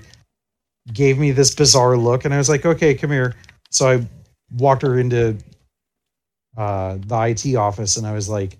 gave 0.93 1.17
me 1.17 1.31
this 1.31 1.53
bizarre 1.53 1.97
look, 1.97 2.25
and 2.25 2.33
I 2.33 2.37
was 2.37 2.49
like, 2.49 2.65
"Okay, 2.65 2.95
come 2.95 3.11
here." 3.11 3.35
So 3.69 3.89
I 3.89 4.07
walked 4.51 4.81
her 4.83 4.99
into 4.99 5.37
uh, 6.57 6.97
the 7.05 7.21
IT 7.21 7.55
office, 7.55 7.97
and 7.97 8.07
I 8.07 8.13
was 8.13 8.29
like, 8.29 8.57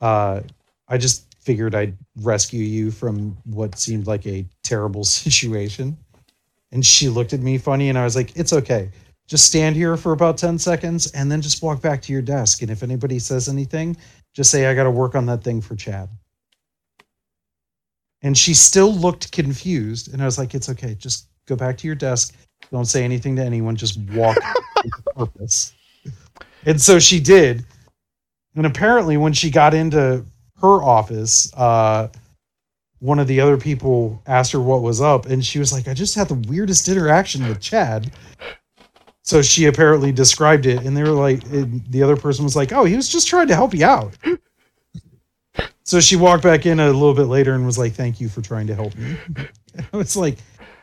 uh, 0.00 0.40
I 0.88 0.98
just 0.98 1.34
figured 1.40 1.74
I'd 1.74 1.96
rescue 2.16 2.62
you 2.62 2.90
from 2.90 3.36
what 3.44 3.78
seemed 3.78 4.06
like 4.06 4.26
a 4.26 4.44
terrible 4.62 5.04
situation. 5.22 5.96
And 6.72 6.84
she 6.84 7.08
looked 7.08 7.32
at 7.32 7.40
me 7.40 7.58
funny, 7.58 7.88
and 7.88 7.98
I 7.98 8.04
was 8.04 8.16
like, 8.16 8.36
It's 8.36 8.52
okay. 8.52 8.90
Just 9.28 9.46
stand 9.46 9.74
here 9.74 9.96
for 9.96 10.12
about 10.12 10.38
10 10.38 10.56
seconds 10.58 11.10
and 11.10 11.30
then 11.30 11.42
just 11.42 11.60
walk 11.60 11.82
back 11.82 12.00
to 12.02 12.12
your 12.12 12.22
desk. 12.22 12.62
And 12.62 12.70
if 12.70 12.84
anybody 12.84 13.18
says 13.18 13.48
anything, 13.48 13.96
just 14.34 14.52
say, 14.52 14.66
I 14.66 14.74
got 14.74 14.84
to 14.84 14.90
work 14.90 15.16
on 15.16 15.26
that 15.26 15.42
thing 15.42 15.60
for 15.60 15.74
Chad. 15.74 16.08
And 18.26 18.36
she 18.36 18.54
still 18.54 18.92
looked 18.92 19.30
confused. 19.30 20.12
And 20.12 20.20
I 20.20 20.24
was 20.24 20.36
like, 20.36 20.52
It's 20.52 20.68
okay. 20.68 20.96
Just 20.96 21.28
go 21.46 21.54
back 21.54 21.78
to 21.78 21.86
your 21.86 21.94
desk. 21.94 22.34
Don't 22.72 22.86
say 22.86 23.04
anything 23.04 23.36
to 23.36 23.42
anyone. 23.44 23.76
Just 23.76 24.00
walk 24.10 24.36
with 24.84 25.04
purpose. 25.14 25.72
And 26.64 26.80
so 26.82 26.98
she 26.98 27.20
did. 27.20 27.64
And 28.56 28.66
apparently, 28.66 29.16
when 29.16 29.32
she 29.32 29.48
got 29.48 29.74
into 29.74 30.24
her 30.60 30.82
office, 30.82 31.54
uh, 31.54 32.08
one 32.98 33.20
of 33.20 33.28
the 33.28 33.40
other 33.40 33.56
people 33.56 34.20
asked 34.26 34.50
her 34.50 34.60
what 34.60 34.82
was 34.82 35.00
up, 35.00 35.26
and 35.26 35.44
she 35.44 35.60
was 35.60 35.72
like, 35.72 35.86
I 35.86 35.94
just 35.94 36.16
had 36.16 36.26
the 36.26 36.50
weirdest 36.50 36.88
interaction 36.88 37.46
with 37.46 37.60
Chad. 37.60 38.10
So 39.22 39.40
she 39.40 39.66
apparently 39.66 40.10
described 40.10 40.66
it, 40.66 40.82
and 40.84 40.96
they 40.96 41.04
were 41.04 41.10
like, 41.10 41.44
the 41.44 42.02
other 42.02 42.16
person 42.16 42.42
was 42.44 42.56
like, 42.56 42.72
Oh, 42.72 42.82
he 42.86 42.96
was 42.96 43.08
just 43.08 43.28
trying 43.28 43.46
to 43.46 43.54
help 43.54 43.72
you 43.72 43.86
out. 43.86 44.16
So 45.84 46.00
she 46.00 46.16
walked 46.16 46.42
back 46.42 46.66
in 46.66 46.80
a 46.80 46.86
little 46.90 47.14
bit 47.14 47.24
later 47.26 47.54
and 47.54 47.64
was 47.64 47.78
like, 47.78 47.92
Thank 47.92 48.20
you 48.20 48.28
for 48.28 48.42
trying 48.42 48.66
to 48.66 48.74
help 48.74 48.94
me. 48.96 49.16
I 49.92 49.96
was 49.96 50.16
like, 50.16 50.38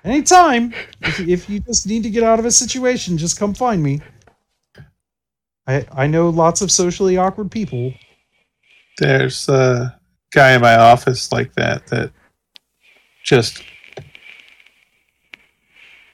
Anytime, 0.05 0.73
if, 1.01 1.19
if 1.21 1.49
you 1.49 1.59
just 1.61 1.87
need 1.87 2.03
to 2.03 2.09
get 2.09 2.23
out 2.23 2.39
of 2.39 2.45
a 2.45 2.51
situation, 2.51 3.17
just 3.17 3.37
come 3.39 3.53
find 3.53 3.81
me. 3.81 4.01
I, 5.65 5.85
I 5.93 6.07
know 6.07 6.29
lots 6.29 6.61
of 6.61 6.71
socially 6.71 7.15
awkward 7.17 7.49
people. 7.51 7.93
There's 8.97 9.47
a 9.47 9.97
guy 10.33 10.53
in 10.53 10.61
my 10.61 10.75
office 10.75 11.31
like 11.31 11.53
that 11.55 11.87
that 11.87 12.11
just 13.23 13.63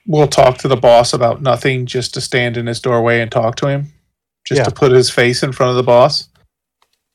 will 0.06 0.28
talk 0.28 0.58
to 0.60 0.68
the 0.68 0.78
boss 0.78 1.14
about 1.14 1.42
nothing 1.42 1.86
just 1.86 2.14
to 2.14 2.22
stand 2.22 2.58
in 2.58 2.68
his 2.68 2.80
doorway 2.80 3.22
and 3.22 3.32
talk 3.32 3.56
to 3.58 3.68
him, 3.68 3.92
just 4.46 4.60
Yeah. 4.60 4.66
to 4.66 4.72
put 4.72 4.92
his 4.92 5.10
face 5.10 5.44
in 5.44 5.52
front 5.52 5.72
of 5.72 5.76
the 5.76 5.84
boss. 5.84 6.28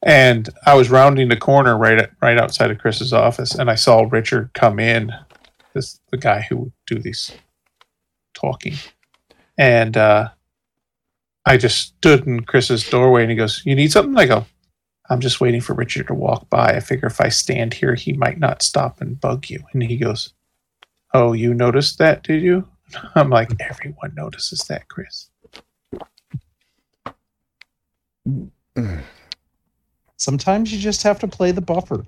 And 0.04 0.48
I 0.66 0.74
was 0.74 0.90
rounding 0.90 1.28
the 1.28 1.36
corner 1.36 1.76
right 1.78 2.08
right 2.20 2.38
outside 2.38 2.70
of 2.70 2.78
Chris's 2.78 3.12
office, 3.12 3.54
and 3.54 3.70
I 3.70 3.74
saw 3.74 4.06
Richard 4.10 4.52
come 4.54 4.78
in, 4.78 5.10
this 5.72 6.00
the 6.10 6.18
guy 6.18 6.42
who 6.42 6.56
would 6.56 6.72
do 6.86 6.98
these 6.98 7.32
talking, 8.34 8.74
and 9.56 9.96
uh, 9.96 10.28
I 11.46 11.56
just 11.56 11.78
stood 11.78 12.26
in 12.26 12.40
Chris's 12.40 12.88
doorway, 12.88 13.22
and 13.22 13.30
he 13.30 13.36
goes, 13.36 13.62
"You 13.64 13.74
need 13.74 13.92
something?" 13.92 14.16
I 14.18 14.26
go, 14.26 14.44
I'm 15.10 15.20
just 15.20 15.40
waiting 15.40 15.60
for 15.60 15.74
Richard 15.74 16.06
to 16.06 16.14
walk 16.14 16.48
by. 16.48 16.74
I 16.74 16.80
figure 16.80 17.08
if 17.08 17.20
I 17.20 17.28
stand 17.28 17.74
here, 17.74 17.94
he 17.94 18.14
might 18.14 18.38
not 18.38 18.62
stop 18.62 19.00
and 19.00 19.20
bug 19.20 19.50
you. 19.50 19.62
And 19.72 19.82
he 19.82 19.96
goes, 19.96 20.32
Oh, 21.12 21.32
you 21.32 21.52
noticed 21.52 21.98
that, 21.98 22.22
did 22.22 22.42
you? 22.42 22.66
I'm 23.14 23.30
like, 23.30 23.50
Everyone 23.60 24.14
notices 24.14 24.60
that, 24.68 24.88
Chris. 24.88 25.28
Sometimes 30.16 30.72
you 30.72 30.78
just 30.78 31.02
have 31.02 31.18
to 31.20 31.28
play 31.28 31.50
the 31.50 31.60
buffer 31.60 32.04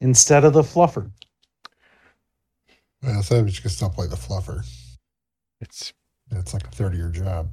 instead 0.00 0.44
of 0.44 0.52
the 0.52 0.62
fluffer. 0.62 1.10
Well, 3.02 3.22
so 3.22 3.44
you 3.44 3.60
can 3.60 3.70
still 3.70 3.90
play 3.90 4.06
the 4.06 4.16
fluffer. 4.16 4.64
It's 5.60 5.92
It's 6.30 6.54
like 6.54 6.66
a 6.66 6.70
30 6.70 6.96
year 6.96 7.10
job. 7.10 7.50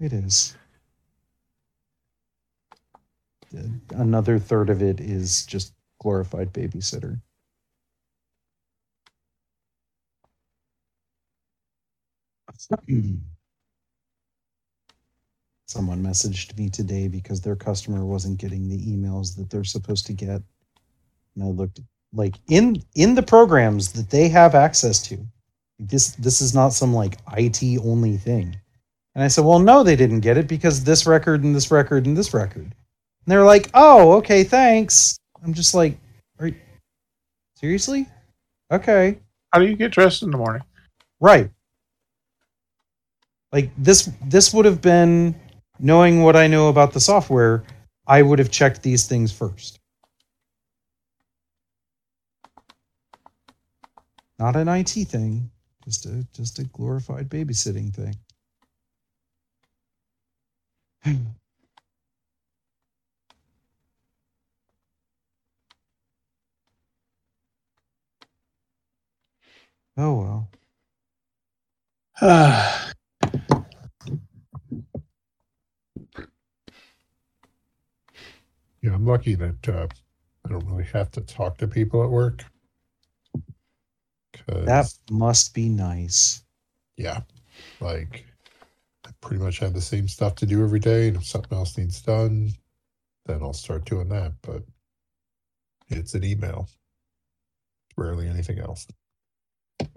It 0.00 0.12
is. 0.12 0.56
Another 3.90 4.38
third 4.38 4.70
of 4.70 4.82
it 4.82 5.00
is 5.00 5.46
just 5.46 5.72
glorified 6.00 6.52
babysitter. 6.52 7.20
Someone 15.68 16.02
messaged 16.02 16.56
me 16.58 16.70
today 16.70 17.08
because 17.08 17.42
their 17.42 17.54
customer 17.54 18.06
wasn't 18.06 18.40
getting 18.40 18.68
the 18.68 18.78
emails 18.78 19.36
that 19.36 19.50
they're 19.50 19.64
supposed 19.64 20.06
to 20.06 20.14
get. 20.14 20.40
And 21.34 21.44
I 21.44 21.46
looked 21.48 21.80
like 22.14 22.36
in 22.48 22.82
in 22.94 23.14
the 23.14 23.22
programs 23.22 23.92
that 23.92 24.08
they 24.08 24.28
have 24.28 24.54
access 24.54 25.02
to. 25.08 25.18
This 25.78 26.12
this 26.12 26.40
is 26.40 26.54
not 26.54 26.72
some 26.72 26.94
like 26.94 27.18
IT 27.36 27.62
only 27.84 28.16
thing. 28.16 28.56
And 29.14 29.22
I 29.22 29.28
said, 29.28 29.44
"Well, 29.44 29.58
no, 29.58 29.82
they 29.82 29.94
didn't 29.94 30.20
get 30.20 30.38
it 30.38 30.48
because 30.48 30.84
this 30.84 31.06
record 31.06 31.44
and 31.44 31.54
this 31.54 31.70
record 31.70 32.06
and 32.06 32.16
this 32.16 32.32
record." 32.32 32.62
And 32.62 32.74
they're 33.26 33.44
like, 33.44 33.68
"Oh, 33.74 34.12
okay, 34.12 34.44
thanks." 34.44 35.18
I'm 35.44 35.52
just 35.52 35.74
like, 35.74 35.98
"Are 36.40 36.46
you 36.46 36.56
seriously?" 37.56 38.08
Okay. 38.72 39.18
How 39.52 39.60
do 39.60 39.66
you 39.66 39.76
get 39.76 39.92
dressed 39.92 40.22
in 40.22 40.30
the 40.30 40.38
morning? 40.38 40.62
Right. 41.20 41.50
Like 43.52 43.70
this 43.76 44.10
this 44.24 44.54
would 44.54 44.64
have 44.64 44.80
been 44.80 45.34
knowing 45.78 46.22
what 46.22 46.36
I 46.36 46.46
know 46.46 46.68
about 46.68 46.92
the 46.92 47.00
software, 47.00 47.64
I 48.06 48.22
would 48.22 48.38
have 48.38 48.50
checked 48.50 48.82
these 48.82 49.06
things 49.06 49.32
first. 49.32 49.80
Not 54.38 54.56
an 54.56 54.68
IT 54.68 54.90
thing, 55.08 55.50
just 55.84 56.06
a 56.06 56.26
just 56.32 56.58
a 56.58 56.64
glorified 56.64 57.28
babysitting 57.28 57.92
thing. 57.94 58.16
oh 69.96 70.48
well. 72.20 72.84
Uh, 78.78 78.88
Yeah, 78.88 78.94
I'm 78.94 79.06
lucky 79.06 79.34
that 79.34 79.68
uh, 79.68 79.86
I 80.44 80.48
don't 80.48 80.66
really 80.66 80.84
have 80.84 81.10
to 81.12 81.20
talk 81.22 81.58
to 81.58 81.66
people 81.68 82.02
at 82.02 82.10
work. 82.10 82.44
'Cause, 84.32 84.66
That 84.66 84.94
must 85.10 85.54
be 85.54 85.68
nice. 85.68 86.44
yeah, 86.96 87.22
like 87.80 88.24
I 89.06 89.10
pretty 89.20 89.42
much 89.42 89.58
have 89.58 89.74
the 89.74 89.80
same 89.80 90.06
stuff 90.08 90.34
to 90.36 90.46
do 90.46 90.62
every 90.62 90.78
day, 90.80 91.08
and 91.08 91.16
if 91.16 91.26
something 91.26 91.56
else 91.56 91.76
needs 91.76 92.00
done, 92.02 92.50
then 93.26 93.42
I'll 93.42 93.52
start 93.52 93.84
doing 93.84 94.08
that. 94.10 94.32
But 94.42 94.62
it's 95.88 96.14
an 96.14 96.24
email, 96.24 96.68
rarely 97.96 98.28
anything 98.28 98.58
else. 98.58 98.86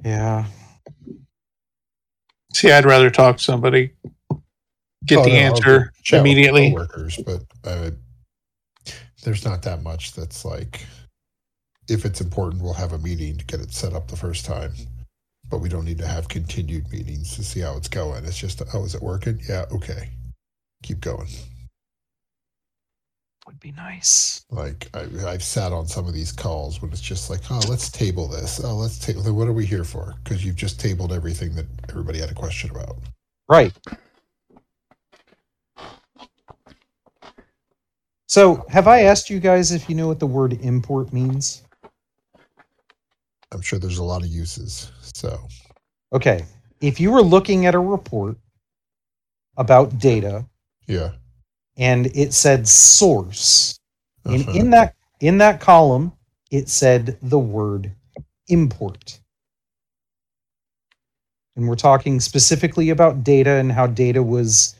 Yeah. 0.03 0.47
see, 2.53 2.71
I'd 2.71 2.85
rather 2.85 3.09
talk 3.09 3.37
to 3.37 3.43
somebody, 3.43 3.93
get 5.05 5.19
Oh, 5.19 5.23
the 5.23 5.29
no, 5.29 5.35
I'll 5.37 5.55
answer 5.55 5.93
chat 6.03 6.21
with 6.23 6.29
immediately. 6.31 6.69
coworkers, 6.71 7.17
but 7.25 7.43
uh, 7.63 7.91
there's 9.23 9.45
not 9.45 9.61
that 9.63 9.83
much 9.83 10.13
that's 10.13 10.43
like 10.45 10.85
if 11.89 12.05
it's 12.05 12.21
important 12.21 12.61
we'll 12.61 12.73
have 12.73 12.93
a 12.93 12.97
meeting 12.99 13.37
to 13.37 13.45
get 13.45 13.59
it 13.59 13.71
set 13.71 13.93
up 13.93 14.07
the 14.07 14.15
first 14.15 14.45
time 14.45 14.71
but 15.51 15.59
we 15.59 15.69
don't 15.69 15.85
need 15.85 15.97
to 15.99 16.07
have 16.07 16.29
continued 16.29 16.89
meetings 16.91 17.35
to 17.35 17.43
see 17.43 17.59
how 17.59 17.75
it's 17.75 17.89
going. 17.89 18.25
It's 18.25 18.37
just 18.37 18.61
oh 18.73 18.85
is 18.85 18.95
it 18.95 19.03
working? 19.03 19.39
Yeah 19.47 19.65
okay. 19.71 20.09
Keep 20.81 21.01
going. 21.01 21.27
Would 23.45 23.59
be 23.59 23.71
nice. 23.71 24.45
like 24.49 24.87
I, 24.93 25.07
i've 25.27 25.43
sat 25.43 25.73
on 25.73 25.87
some 25.87 26.07
of 26.07 26.13
these 26.13 26.31
calls 26.31 26.81
when 26.81 26.91
it's 26.91 27.01
just 27.01 27.29
like 27.29 27.41
oh 27.49 27.61
let's 27.67 27.89
table 27.89 28.27
this. 28.27 28.63
Oh 28.63 28.75
let's 28.75 28.97
table 28.97 29.21
what 29.33 29.47
are 29.47 29.53
we 29.53 29.65
here 29.65 29.83
for? 29.83 30.15
Because 30.23 30.43
you've 30.43 30.55
just 30.55 30.79
tabled 30.79 31.11
everything 31.11 31.53
that 31.55 31.65
everybody 31.89 32.19
had 32.19 32.31
a 32.31 32.35
question 32.35 32.71
about. 32.71 32.97
Right. 33.49 33.73
So, 38.31 38.65
have 38.69 38.87
I 38.87 39.01
asked 39.01 39.29
you 39.29 39.41
guys 39.41 39.73
if 39.73 39.89
you 39.89 39.95
know 39.95 40.07
what 40.07 40.19
the 40.21 40.25
word 40.25 40.53
import 40.61 41.11
means? 41.11 41.63
i'm 43.53 43.59
sure 43.61 43.77
there's 43.77 43.97
a 43.97 44.03
lot 44.03 44.21
of 44.21 44.29
uses 44.29 44.89
so 45.01 45.37
Okay. 46.13 46.45
If 46.79 47.01
you 47.01 47.11
were 47.11 47.21
looking 47.21 47.65
at 47.65 47.75
a 47.75 47.79
report 47.79 48.37
about 49.57 49.99
data 49.99 50.45
yeah 50.87 51.11
and 51.77 52.05
it 52.15 52.33
said 52.33 52.65
source, 52.69 53.77
and 54.23 54.47
Uh-huh. 54.47 54.57
in 54.59 54.69
that 54.69 54.95
in 55.19 55.37
that 55.39 55.59
column 55.59 56.13
it 56.51 56.69
said 56.69 57.17
the 57.21 57.39
word 57.39 57.91
import. 58.47 59.19
And 61.57 61.67
we're 61.67 61.75
talking 61.75 62.21
specifically 62.21 62.91
about 62.91 63.25
data 63.25 63.51
and 63.55 63.69
how 63.73 63.87
data 63.87 64.23
was 64.23 64.75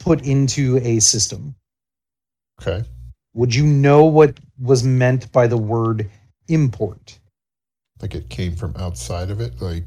put 0.00 0.22
into 0.26 0.78
a 0.82 0.98
system. 0.98 1.54
Okay 2.60 2.84
Would 3.34 3.54
you 3.54 3.66
know 3.66 4.04
what 4.04 4.38
was 4.58 4.82
meant 4.84 5.30
by 5.32 5.46
the 5.46 5.56
word 5.58 6.10
import? 6.48 7.18
like 8.00 8.14
it 8.14 8.28
came 8.28 8.54
from 8.54 8.74
outside 8.76 9.30
of 9.30 9.40
it 9.40 9.60
like 9.60 9.84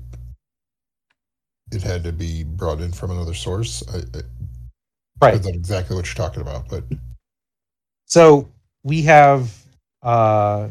it 1.72 1.82
had 1.82 2.04
to 2.04 2.12
be 2.12 2.44
brought 2.44 2.82
in 2.82 2.92
from 2.92 3.12
another 3.12 3.34
source 3.34 3.84
I, 3.94 3.98
I, 4.00 4.22
Right. 5.22 5.34
that's 5.34 5.48
exactly 5.48 5.96
what 5.96 6.06
you're 6.06 6.16
talking 6.28 6.42
about 6.42 6.68
but 6.68 6.84
So 8.06 8.50
we 8.84 9.04
have 9.04 9.54
uh, 10.02 10.68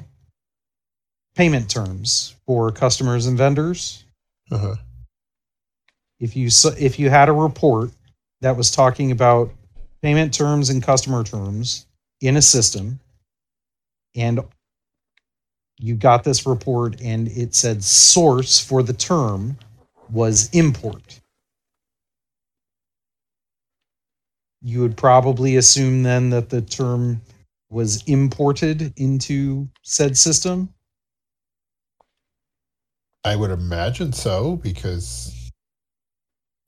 payment 1.37 1.71
terms 1.71 2.35
for 2.47 2.71
customers 2.73 3.27
and 3.27 3.39
vendors. 3.39 4.05
uh-huh. 4.51 4.75
If 6.19 6.37
you 6.37 6.49
if 6.79 6.99
you 6.99 7.09
had 7.09 7.29
a 7.31 7.33
report 7.33 7.91
that 8.43 8.57
was 8.57 8.71
talking 8.71 9.11
about 9.13 9.51
payment 10.03 10.35
terms 10.35 10.69
and 10.69 10.83
customer 10.83 11.25
terms 11.25 11.87
in 12.21 12.37
a 12.37 12.43
system, 12.43 13.01
and 14.17 14.41
you 15.79 15.95
got 15.95 16.25
this 16.25 16.47
report 16.47 17.01
and 17.01 17.29
it 17.29 17.55
said 17.55 17.83
source 17.83 18.61
for 18.61 18.83
the 18.83 18.93
term 18.93 19.59
was 20.11 20.51
import. 20.53 21.21
You 24.63 24.81
would 24.81 24.97
probably 24.97 25.57
assume 25.57 26.03
then 26.03 26.31
that 26.31 26.51
the 26.51 26.61
term 26.63 27.23
was 27.71 28.03
imported 28.05 28.93
into 28.99 29.69
said 29.83 30.17
system. 30.19 30.69
i 33.25 33.37
would 33.37 33.51
imagine 33.51 34.13
so 34.13 34.57
because 34.57 35.51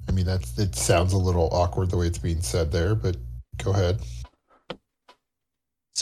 i 0.09 0.13
mean 0.13 0.27
that's 0.27 0.59
it 0.59 0.75
sounds 0.75 1.13
a 1.13 1.19
little 1.19 1.49
awkward 1.53 1.91
the 1.91 1.97
way 1.97 2.07
it's 2.07 2.19
being 2.19 2.43
said 2.43 2.71
there 2.73 2.95
but 2.95 3.17
go 3.63 3.73
ahead 3.73 4.01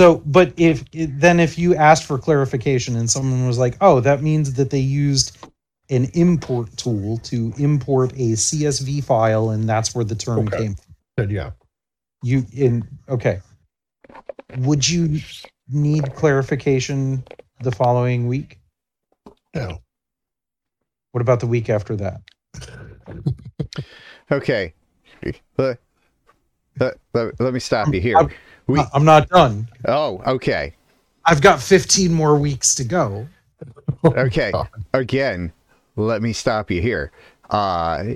So, 0.00 0.22
but 0.24 0.54
if 0.56 0.82
then 0.92 1.40
if 1.40 1.58
you 1.58 1.74
asked 1.74 2.04
for 2.04 2.16
clarification 2.16 2.96
and 2.96 3.10
someone 3.10 3.46
was 3.46 3.58
like, 3.58 3.76
"Oh, 3.82 4.00
that 4.00 4.22
means 4.22 4.54
that 4.54 4.70
they 4.70 4.78
used 4.78 5.36
an 5.90 6.06
import 6.14 6.74
tool 6.78 7.18
to 7.18 7.52
import 7.58 8.12
a 8.12 8.32
CSV 8.32 9.04
file 9.04 9.50
and 9.50 9.68
that's 9.68 9.94
where 9.94 10.02
the 10.06 10.14
term 10.14 10.48
Okay. 10.48 10.56
came 10.56 10.74
from." 10.74 10.94
then 11.18 11.28
yeah 11.28 11.50
You 12.22 12.46
in 12.54 12.88
okay. 13.10 13.40
Would 14.56 14.88
you 14.88 15.20
need 15.68 16.14
clarification 16.14 17.22
the 17.60 17.70
following 17.70 18.26
week? 18.26 18.58
no 19.54 19.82
What 21.12 21.20
about 21.20 21.40
the 21.40 21.46
week 21.46 21.68
after 21.68 21.94
that? 21.96 22.22
Okay. 24.32 24.72
Let, 25.58 25.78
let, 26.78 26.96
let, 27.12 27.40
let 27.40 27.52
me 27.52 27.60
stop 27.60 27.92
you 27.92 28.00
here. 28.00 28.16
I'm- 28.16 28.30
We, 28.70 28.80
I'm 28.94 29.04
not 29.04 29.28
done. 29.28 29.68
oh, 29.86 30.22
okay. 30.26 30.74
I've 31.24 31.40
got 31.42 31.60
15 31.60 32.12
more 32.12 32.36
weeks 32.36 32.74
to 32.76 32.84
go. 32.84 33.26
Okay. 34.04 34.50
Again, 34.94 35.52
let 35.96 36.22
me 36.22 36.32
stop 36.32 36.70
you 36.70 36.80
here. 36.80 37.12
Uh, 37.50 38.14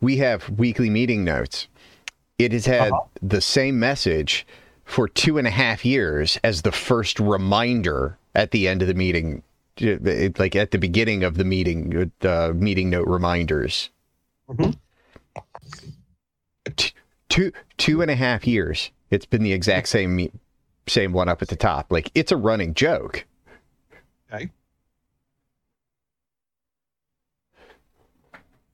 we 0.00 0.16
have 0.16 0.48
weekly 0.48 0.88
meeting 0.88 1.22
notes. 1.24 1.68
It 2.38 2.52
has 2.52 2.64
had 2.64 2.92
Uh-huh. 2.92 3.04
the 3.20 3.42
same 3.42 3.78
message 3.78 4.46
for 4.86 5.06
two 5.06 5.36
and 5.36 5.46
a 5.46 5.50
half 5.50 5.84
years 5.84 6.38
as 6.42 6.62
the 6.62 6.72
first 6.72 7.20
reminder 7.20 8.16
at 8.34 8.52
the 8.52 8.66
end 8.68 8.80
of 8.80 8.88
the 8.88 8.94
meeting, 8.94 9.42
uh, 9.82 9.96
like 10.38 10.56
at 10.56 10.70
the 10.70 10.78
beginning 10.78 11.22
of 11.24 11.36
the 11.36 11.44
meeting, 11.44 12.10
the 12.20 12.54
meeting 12.54 12.88
note 12.88 13.06
reminders. 13.08 13.90
Mhm. 14.48 14.76
T- 16.76 16.92
two 17.28 17.52
two 17.76 18.00
and 18.00 18.10
a 18.10 18.14
half 18.16 18.46
years. 18.46 18.90
It's 19.10 19.26
been 19.26 19.42
the 19.42 19.52
exact 19.52 19.88
same 19.88 20.30
same 20.88 21.12
one 21.12 21.28
up 21.28 21.42
at 21.42 21.48
the 21.48 21.56
top. 21.56 21.92
Like 21.92 22.10
it's 22.14 22.32
a 22.32 22.36
running 22.36 22.74
joke. 22.74 23.26
Okay. 24.32 24.50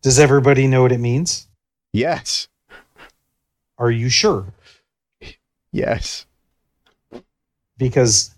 Does 0.03 0.19
everybody 0.19 0.67
know 0.69 0.83
what 0.83 0.93
it 0.93 1.01
means? 1.01 1.49
Yes. 1.93 2.49
Are 3.79 3.91
you 3.91 4.09
sure? 4.11 4.55
Yes. 5.73 6.27
because 7.79 8.35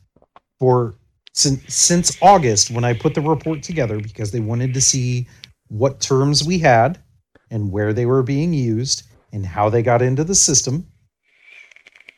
for 0.59 0.95
since 1.33 1.75
since 1.75 2.17
August 2.23 2.71
when 2.71 2.85
I 2.85 2.95
put 2.95 3.15
the 3.15 3.21
report 3.21 3.63
together 3.63 4.01
because 4.01 4.31
they 4.33 4.41
wanted 4.41 4.75
to 4.75 4.81
see 4.81 5.29
what 5.69 6.01
terms 6.01 6.45
we 6.45 6.59
had 6.59 6.99
and 7.51 7.73
where 7.73 7.93
they 7.93 8.07
were 8.07 8.23
being 8.23 8.53
used 8.53 9.03
and 9.33 9.45
how 9.47 9.69
they 9.69 9.83
got 9.83 10.03
into 10.03 10.25
the 10.25 10.35
system. 10.35 10.87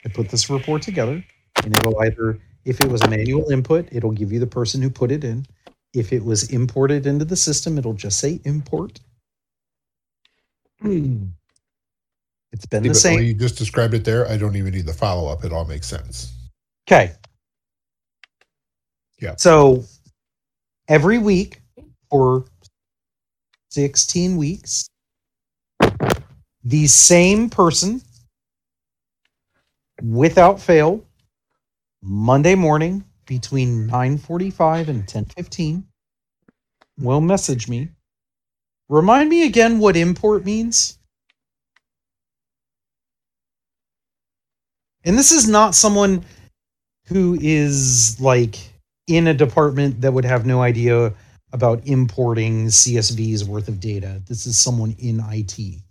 I 0.08 0.12
put 0.12 0.28
this 0.28 0.48
report 0.48 0.82
together 0.82 1.22
and 1.62 1.76
it'll 1.76 2.00
either 2.02 2.38
if 2.64 2.80
it 2.80 2.88
was 2.88 3.02
a 3.02 3.08
manual 3.08 3.50
input, 3.50 3.88
it'll 3.92 4.12
give 4.12 4.32
you 4.32 4.40
the 4.40 4.46
person 4.46 4.80
who 4.82 4.90
put 4.90 5.10
it 5.10 5.24
in. 5.24 5.46
If 5.94 6.12
it 6.12 6.24
was 6.24 6.50
imported 6.50 7.06
into 7.06 7.24
the 7.24 7.36
system, 7.36 7.78
it'll 7.78 7.94
just 7.94 8.18
say 8.18 8.40
import. 8.44 9.00
Hmm. 10.80 11.24
It's 12.52 12.66
been 12.66 12.84
Yeah, 12.84 12.90
the 12.90 12.94
same. 12.94 13.22
you 13.22 13.34
just 13.34 13.56
described 13.58 13.94
it 13.94 14.04
there, 14.04 14.28
I 14.28 14.36
don't 14.36 14.56
even 14.56 14.72
need 14.74 14.86
the 14.86 14.92
follow 14.92 15.30
up. 15.30 15.44
It 15.44 15.52
all 15.52 15.64
makes 15.64 15.86
sense. 15.86 16.32
Okay. 16.88 17.12
Yeah. 19.20 19.34
So 19.36 19.84
every 20.88 21.18
week 21.18 21.60
for 22.10 22.44
16 23.70 24.36
weeks, 24.36 24.88
the 26.64 26.86
same 26.86 27.50
person, 27.50 28.00
without 30.02 30.60
fail, 30.60 31.04
Monday 32.02 32.54
morning 32.54 33.04
between 33.26 33.86
9:45 33.86 34.88
and 34.88 35.06
10:15 35.06 35.84
will 36.98 37.20
message 37.20 37.68
me. 37.68 37.90
Remind 38.88 39.28
me 39.28 39.44
again 39.44 39.78
what 39.78 39.96
import 39.96 40.44
means. 40.44 40.98
And 45.04 45.16
this 45.16 45.32
is 45.32 45.48
not 45.48 45.74
someone 45.74 46.24
who 47.06 47.38
is 47.40 48.20
like 48.20 48.58
in 49.06 49.26
a 49.26 49.34
department 49.34 50.00
that 50.02 50.12
would 50.12 50.24
have 50.24 50.44
no 50.44 50.62
idea 50.62 51.14
about 51.52 51.86
importing 51.86 52.66
CSV's 52.66 53.44
worth 53.44 53.68
of 53.68 53.80
data. 53.80 54.22
This 54.26 54.46
is 54.46 54.58
someone 54.58 54.94
in 54.98 55.20
IT. 55.20 55.82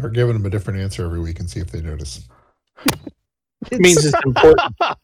Start 0.00 0.14
giving 0.14 0.32
them 0.32 0.46
a 0.46 0.50
different 0.50 0.80
answer 0.80 1.04
every 1.04 1.20
week 1.20 1.40
and 1.40 1.50
see 1.50 1.60
if 1.60 1.70
they 1.70 1.82
notice. 1.82 2.26
It 3.70 3.78
means 3.78 4.04
it's 4.06 4.18
important. 4.24 4.74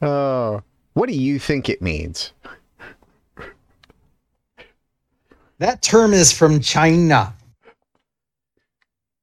Oh, 0.00 0.62
what 0.94 1.08
do 1.08 1.14
you 1.14 1.38
think 1.38 1.68
it 1.68 1.80
means? 1.80 2.32
that 5.58 5.80
term 5.80 6.12
is 6.12 6.32
from 6.32 6.58
China. 6.58 7.34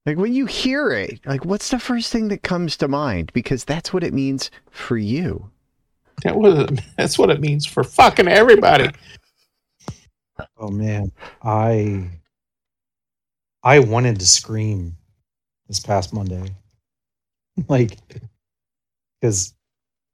Like 0.06 0.18
when 0.18 0.34
you 0.34 0.46
hear 0.46 0.92
it, 0.92 1.20
like 1.26 1.44
what's 1.44 1.70
the 1.70 1.80
first 1.80 2.14
thing 2.14 2.30
that 2.30 2.44
comes 2.44 2.78
to 2.78 2.88
mind? 2.88 3.34
Because 3.34 3.66
that's 3.66 3.92
what 3.92 4.06
it 4.06 4.14
means 4.14 4.52
for 4.70 4.98
you. 4.98 5.50
That 6.24 6.38
was, 6.38 6.70
that's 6.98 7.18
what 7.18 7.30
it 7.30 7.42
means 7.42 7.66
for 7.66 7.84
fucking 7.84 8.30
everybody. 8.30 8.90
Oh 10.58 10.70
man, 10.70 11.12
I 11.44 12.10
I 13.64 13.80
wanted 13.80 14.20
to 14.20 14.28
scream 14.28 14.96
this 15.68 15.80
past 15.80 16.14
Monday. 16.14 16.56
like 17.68 17.98
cuz 19.22 19.54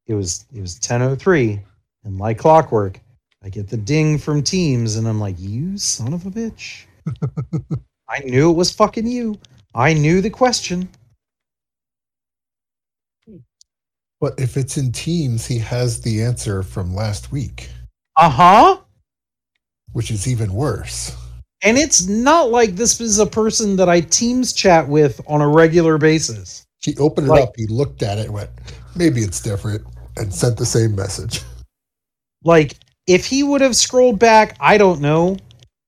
it 0.08 0.14
was 0.16 0.46
it 0.54 0.62
was 0.62 0.80
10:03 0.80 1.62
and 2.04 2.18
like 2.18 2.38
clockwork 2.40 3.00
I 3.44 3.50
get 3.50 3.68
the 3.70 3.78
ding 3.78 4.18
from 4.18 4.42
Teams 4.42 4.96
and 4.96 5.08
I'm 5.08 5.20
like, 5.20 5.36
"You 5.40 5.78
son 5.78 6.14
of 6.14 6.26
a 6.26 6.32
bitch." 6.32 6.86
I 8.10 8.20
knew 8.20 8.50
it 8.50 8.56
was 8.56 8.72
fucking 8.72 9.06
you. 9.06 9.38
I 9.76 9.94
knew 9.94 10.20
the 10.22 10.32
question. 10.32 10.90
But 14.20 14.40
if 14.40 14.58
it's 14.58 14.78
in 14.78 14.92
Teams, 14.92 15.46
he 15.46 15.60
has 15.60 16.02
the 16.02 16.24
answer 16.24 16.64
from 16.64 16.96
last 16.96 17.32
week, 17.32 17.70
Uh-huh. 18.16 18.80
which 19.92 20.10
is 20.10 20.28
even 20.28 20.54
worse. 20.54 21.16
And 21.64 21.78
it's 21.78 22.08
not 22.08 22.52
like 22.52 22.76
this 22.76 23.00
is 23.02 23.20
a 23.20 23.26
person 23.26 23.76
that 23.78 23.90
I 23.90 24.02
Teams 24.02 24.54
chat 24.54 24.88
with 24.88 25.20
on 25.28 25.42
a 25.42 25.48
regular 25.48 25.98
basis. 25.98 26.66
He 26.80 26.96
opened 26.98 27.28
it 27.28 27.32
Like- 27.32 27.44
up, 27.44 27.54
he 27.56 27.66
looked 27.68 28.04
at 28.04 28.18
it, 28.20 28.30
went, 28.30 28.50
maybe 28.96 29.22
it's 29.22 29.42
different, 29.42 29.84
and 30.18 30.34
sent 30.34 30.58
the 30.58 30.66
same 30.66 30.96
message. 30.96 31.42
Like, 32.44 32.78
if 33.08 33.26
he 33.26 33.42
would 33.42 33.62
have 33.62 33.76
scrolled 33.76 34.20
back, 34.20 34.56
I 34.60 34.78
don't 34.78 35.02
know, 35.02 35.38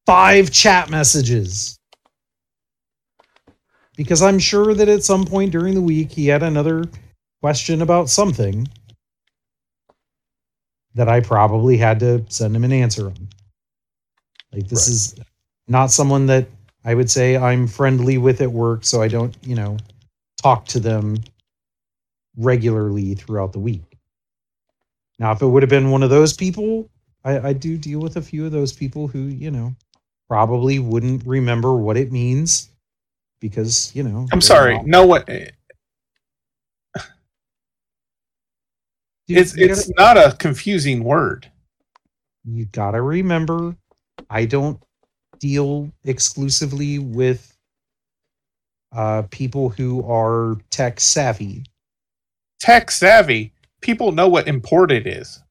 five 0.06 0.50
chat 0.52 0.90
messages. 0.90 1.78
Because 3.96 4.22
I'm 4.22 4.40
sure 4.40 4.74
that 4.74 4.88
at 4.88 5.04
some 5.04 5.26
point 5.26 5.52
during 5.52 5.74
the 5.76 5.82
week 5.82 6.12
he 6.12 6.28
had 6.28 6.44
another 6.44 6.86
question 7.42 7.82
about 7.82 8.10
something 8.10 8.68
that 10.96 11.08
I 11.10 11.20
probably 11.20 11.78
had 11.78 12.00
to 12.00 12.26
send 12.30 12.56
him 12.56 12.64
an 12.64 12.74
answer 12.74 13.08
on. 13.08 13.30
Like, 14.52 14.68
this 14.68 14.88
Right. 14.88 14.94
is 14.96 15.16
not 15.68 15.92
someone 15.92 16.26
that 16.28 16.48
I 16.86 16.94
would 16.96 17.10
say 17.10 17.36
I'm 17.38 17.68
friendly 17.68 18.18
with 18.18 18.42
at 18.42 18.52
work, 18.52 18.86
so 18.86 19.02
I 19.02 19.08
don't, 19.08 19.36
you 19.44 19.56
know, 19.56 19.78
talk 20.42 20.66
to 20.68 20.80
them 20.80 21.18
regularly 22.38 23.16
throughout 23.16 23.52
the 23.54 23.60
week. 23.60 23.84
Now, 25.20 25.32
if 25.32 25.42
it 25.42 25.48
would 25.48 25.64
have 25.64 25.70
been 25.70 25.90
one 25.92 26.04
of 26.04 26.10
those 26.10 26.34
people, 26.34 26.90
I, 27.26 27.50
I 27.50 27.54
do 27.54 27.78
deal 27.78 28.00
with 28.00 28.18
a 28.18 28.22
few 28.22 28.46
of 28.46 28.52
those 28.52 28.72
people 28.72 29.08
who, 29.08 29.20
you 29.24 29.52
know, 29.52 29.76
probably 30.30 30.80
wouldn't 30.80 31.26
remember 31.26 31.76
what 31.76 31.98
it 31.98 32.12
means 32.12 32.70
because, 33.42 33.94
you 33.96 34.04
know. 34.04 34.28
I'm 34.32 34.42
sorry. 34.42 34.76
not- 34.78 34.86
No 34.88 35.06
what 35.06 35.26
Dude, 39.28 39.40
it's 39.40 39.58
it's 39.58 39.90
gotta- 39.90 40.16
not 40.16 40.34
a 40.34 40.38
confusing 40.38 41.04
word. 41.04 41.52
you 42.46 42.66
gotta 42.68 43.02
remember, 43.02 43.76
I 44.30 44.46
don't 44.46 44.80
deal 45.40 45.92
exclusively 46.04 47.00
with 47.00 47.56
uh, 48.96 49.24
people 49.32 49.70
who 49.70 50.04
are 50.10 50.58
tech 50.70 51.00
savvy. 51.00 51.64
Tech 52.60 52.90
savvy. 52.92 53.54
People 53.82 54.12
know 54.12 54.28
what 54.28 54.48
imported 54.48 55.06
is. 55.06 55.42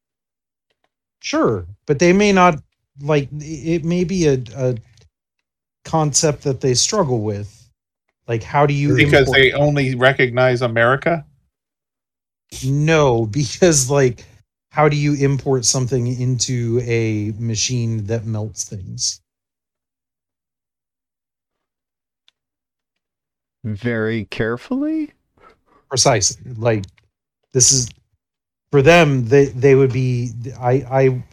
Sure, 1.21 1.67
but 1.87 1.99
they 1.99 2.13
may 2.13 2.33
not 2.33 2.61
like 3.01 3.29
it 3.33 3.85
may 3.85 4.05
be 4.05 4.27
a, 4.27 4.39
a 4.57 4.77
concept 5.85 6.43
that 6.43 6.61
they 6.61 6.75
struggle 6.75 7.21
with. 7.21 7.53
Like 8.27 8.43
how 8.43 8.67
do 8.67 8.75
you 8.75 8.97
Because 8.97 9.21
import- 9.21 9.37
they 9.37 9.53
only 9.53 9.95
recognize 9.95 10.63
America. 10.63 11.25
No, 12.65 13.27
because 13.31 13.91
like 13.91 14.25
how 14.71 14.89
do 14.89 14.97
you 14.97 15.15
import 15.15 15.65
something 15.65 16.07
into 16.07 16.81
a 16.85 17.33
machine 17.39 18.05
that 18.07 18.27
melts 18.27 18.65
things? 18.65 19.21
Very 23.67 24.27
carefully? 24.27 25.13
Precise. 25.89 26.39
Like 26.57 26.85
this 27.53 27.73
is 27.73 27.89
for 28.71 28.81
them 28.81 29.27
they 29.27 29.47
they 29.47 29.75
would 29.75 29.93
be 29.93 30.31
I 30.61 30.73
I 30.89 31.25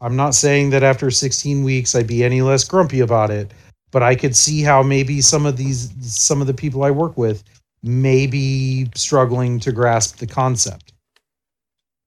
I'm 0.00 0.16
not 0.16 0.34
saying 0.34 0.70
that 0.70 0.82
after 0.82 1.10
16 1.10 1.62
weeks 1.62 1.94
I'd 1.94 2.06
be 2.06 2.24
any 2.24 2.40
less 2.40 2.64
grumpy 2.64 3.00
about 3.00 3.30
it, 3.30 3.52
but 3.90 4.02
I 4.02 4.14
could 4.14 4.34
see 4.34 4.62
how 4.62 4.82
maybe 4.82 5.20
some 5.20 5.44
of 5.44 5.58
these 5.58 5.92
some 6.00 6.40
of 6.40 6.46
the 6.46 6.54
people 6.54 6.82
I 6.82 6.90
work 6.90 7.18
with 7.18 7.44
may 7.82 8.26
be 8.26 8.88
struggling 8.94 9.60
to 9.60 9.70
grasp 9.70 10.16
the 10.16 10.26
concept 10.26 10.94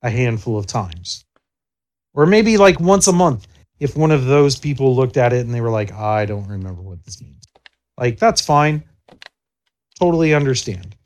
a 0.02 0.10
handful 0.10 0.58
of 0.58 0.66
times. 0.66 1.24
Or 2.14 2.26
maybe 2.26 2.56
like 2.56 2.80
once 2.80 3.06
a 3.06 3.12
month 3.12 3.46
if 3.78 3.96
one 3.96 4.10
of 4.10 4.24
those 4.24 4.58
people 4.58 4.96
looked 4.96 5.16
at 5.16 5.32
it 5.32 5.46
and 5.46 5.54
they 5.54 5.60
were 5.60 5.70
like, 5.70 5.92
"I 5.92 6.26
don't 6.26 6.48
remember 6.48 6.82
what 6.82 7.04
this 7.04 7.20
means." 7.22 7.44
Like 7.96 8.18
that's 8.18 8.40
fine. 8.40 8.82
Totally 10.00 10.34
understand. 10.34 10.96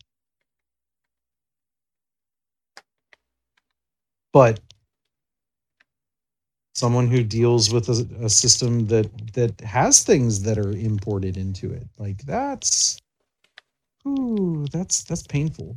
but 4.34 4.60
someone 6.74 7.08
who 7.08 7.22
deals 7.24 7.72
with 7.72 7.88
a, 7.88 8.06
a 8.24 8.28
system 8.28 8.86
that 8.88 9.08
that 9.34 9.60
has 9.62 10.02
things 10.02 10.42
that 10.42 10.58
are 10.58 10.72
imported 10.72 11.36
into 11.36 11.72
it 11.72 11.88
like 11.98 12.22
that's 12.24 12.98
ooh 14.08 14.66
that's 14.72 15.04
that's 15.04 15.26
painful 15.26 15.76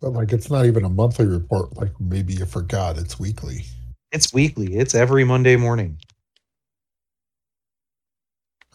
But 0.00 0.12
like, 0.12 0.32
it's 0.32 0.50
not 0.50 0.66
even 0.66 0.84
a 0.84 0.88
monthly 0.90 1.26
report. 1.26 1.76
Like, 1.76 1.92
maybe 2.00 2.34
you 2.34 2.46
forgot 2.46 2.98
it's 2.98 3.18
weekly. 3.20 3.64
it's 4.12 4.32
weekly 4.32 4.76
it's 4.76 4.94
every 4.94 5.24
monday 5.24 5.56
morning 5.56 5.98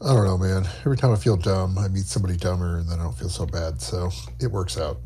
I 0.01 0.13
don't 0.13 0.25
know, 0.25 0.37
man. 0.37 0.65
Every 0.81 0.95
time 0.97 1.11
I 1.11 1.15
feel 1.15 1.35
dumb, 1.35 1.77
I 1.77 1.87
meet 1.89 2.05
somebody 2.05 2.37
dumber, 2.37 2.77
and 2.77 2.89
then 2.89 2.99
I 2.99 3.03
don't 3.03 3.17
feel 3.17 3.29
so 3.29 3.45
bad. 3.45 3.81
So 3.81 4.09
it 4.39 4.47
works 4.47 4.77
out. 4.77 4.97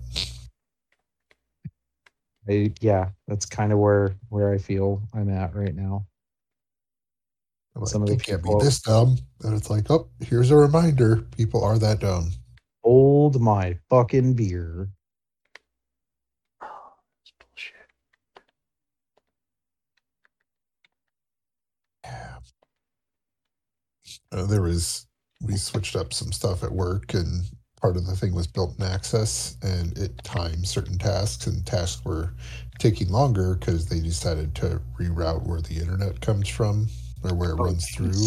I, 2.50 2.74
yeah 2.82 3.08
that's 3.26 3.46
kind 3.46 3.72
of 3.72 3.80
where 3.80 4.16
where 4.28 4.52
i 4.52 4.58
feel 4.58 5.02
i'm 5.14 5.30
at 5.30 5.56
right 5.56 5.74
now 5.74 6.06
like, 7.76 7.88
Some 7.88 8.02
of 8.04 8.10
the 8.10 8.16
you 8.16 8.20
can't 8.20 8.44
be 8.44 8.50
people- 8.50 8.60
this 8.60 8.82
dumb. 8.82 9.18
And 9.44 9.56
it's 9.56 9.70
like, 9.70 9.90
oh, 9.90 10.08
here's 10.20 10.52
a 10.52 10.56
reminder. 10.56 11.24
People 11.36 11.64
are 11.64 11.80
that 11.80 12.00
dumb. 12.00 12.32
Hold 12.84 13.42
my 13.42 13.78
fucking 13.90 14.36
beer. 14.36 14.90
Uh, 24.34 24.46
there 24.46 24.62
was 24.62 25.06
we 25.42 25.56
switched 25.58 25.96
up 25.96 26.14
some 26.14 26.32
stuff 26.32 26.64
at 26.64 26.72
work 26.72 27.14
and 27.14 27.44
part 27.82 27.98
of 27.98 28.06
the 28.06 28.16
thing 28.16 28.34
was 28.34 28.48
built 28.48 28.74
in 28.80 28.86
access 28.86 29.58
and 29.62 29.98
it 29.98 30.12
timed 30.24 30.66
certain 30.66 30.98
tasks 30.98 31.48
and 31.48 31.66
tasks 31.66 32.04
were 32.06 32.34
taking 32.80 33.10
longer 33.10 33.56
because 33.56 33.86
they 33.88 34.00
decided 34.00 34.56
to 34.56 34.82
reroute 34.98 35.46
where 35.46 35.60
the 35.62 35.76
internet 35.76 36.20
comes 36.22 36.48
from 36.48 36.88
or 37.24 37.36
where 37.36 37.52
it 37.52 37.60
Oh, 37.60 37.66
runs 37.66 37.90
through 37.94 38.26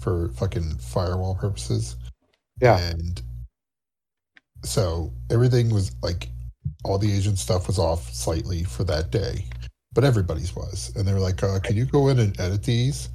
for 0.00 0.28
fucking 0.36 0.76
firewall 0.78 1.34
purposes. 1.34 1.96
Yeah. 2.60 2.78
and 2.78 3.22
so 4.64 5.12
everything 5.30 5.70
was 5.70 5.94
like 6.02 6.28
all 6.84 6.98
the 6.98 7.10
agent 7.12 7.38
stuff 7.38 7.66
was 7.66 7.78
off 7.78 8.12
slightly 8.12 8.64
for 8.64 8.84
that 8.84 9.10
day 9.10 9.46
but 9.94 10.04
everybody's 10.04 10.54
was. 10.56 10.92
And 10.96 11.06
they 11.06 11.12
were 11.14 11.20
like 11.20 11.42
uh, 11.42 11.58
can 11.60 11.74
you 11.76 11.86
go 11.86 12.08
in 12.08 12.18
and 12.18 12.38
edit 12.38 12.62
these 12.64 13.08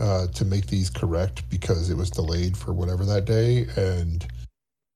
uh, 0.00 0.26
to 0.28 0.44
make 0.44 0.66
these 0.66 0.90
correct 0.90 1.48
because 1.50 1.90
it 1.90 1.96
was 1.96 2.10
delayed 2.10 2.56
for 2.56 2.72
whatever 2.72 3.04
that 3.04 3.24
day. 3.24 3.66
And 3.76 4.26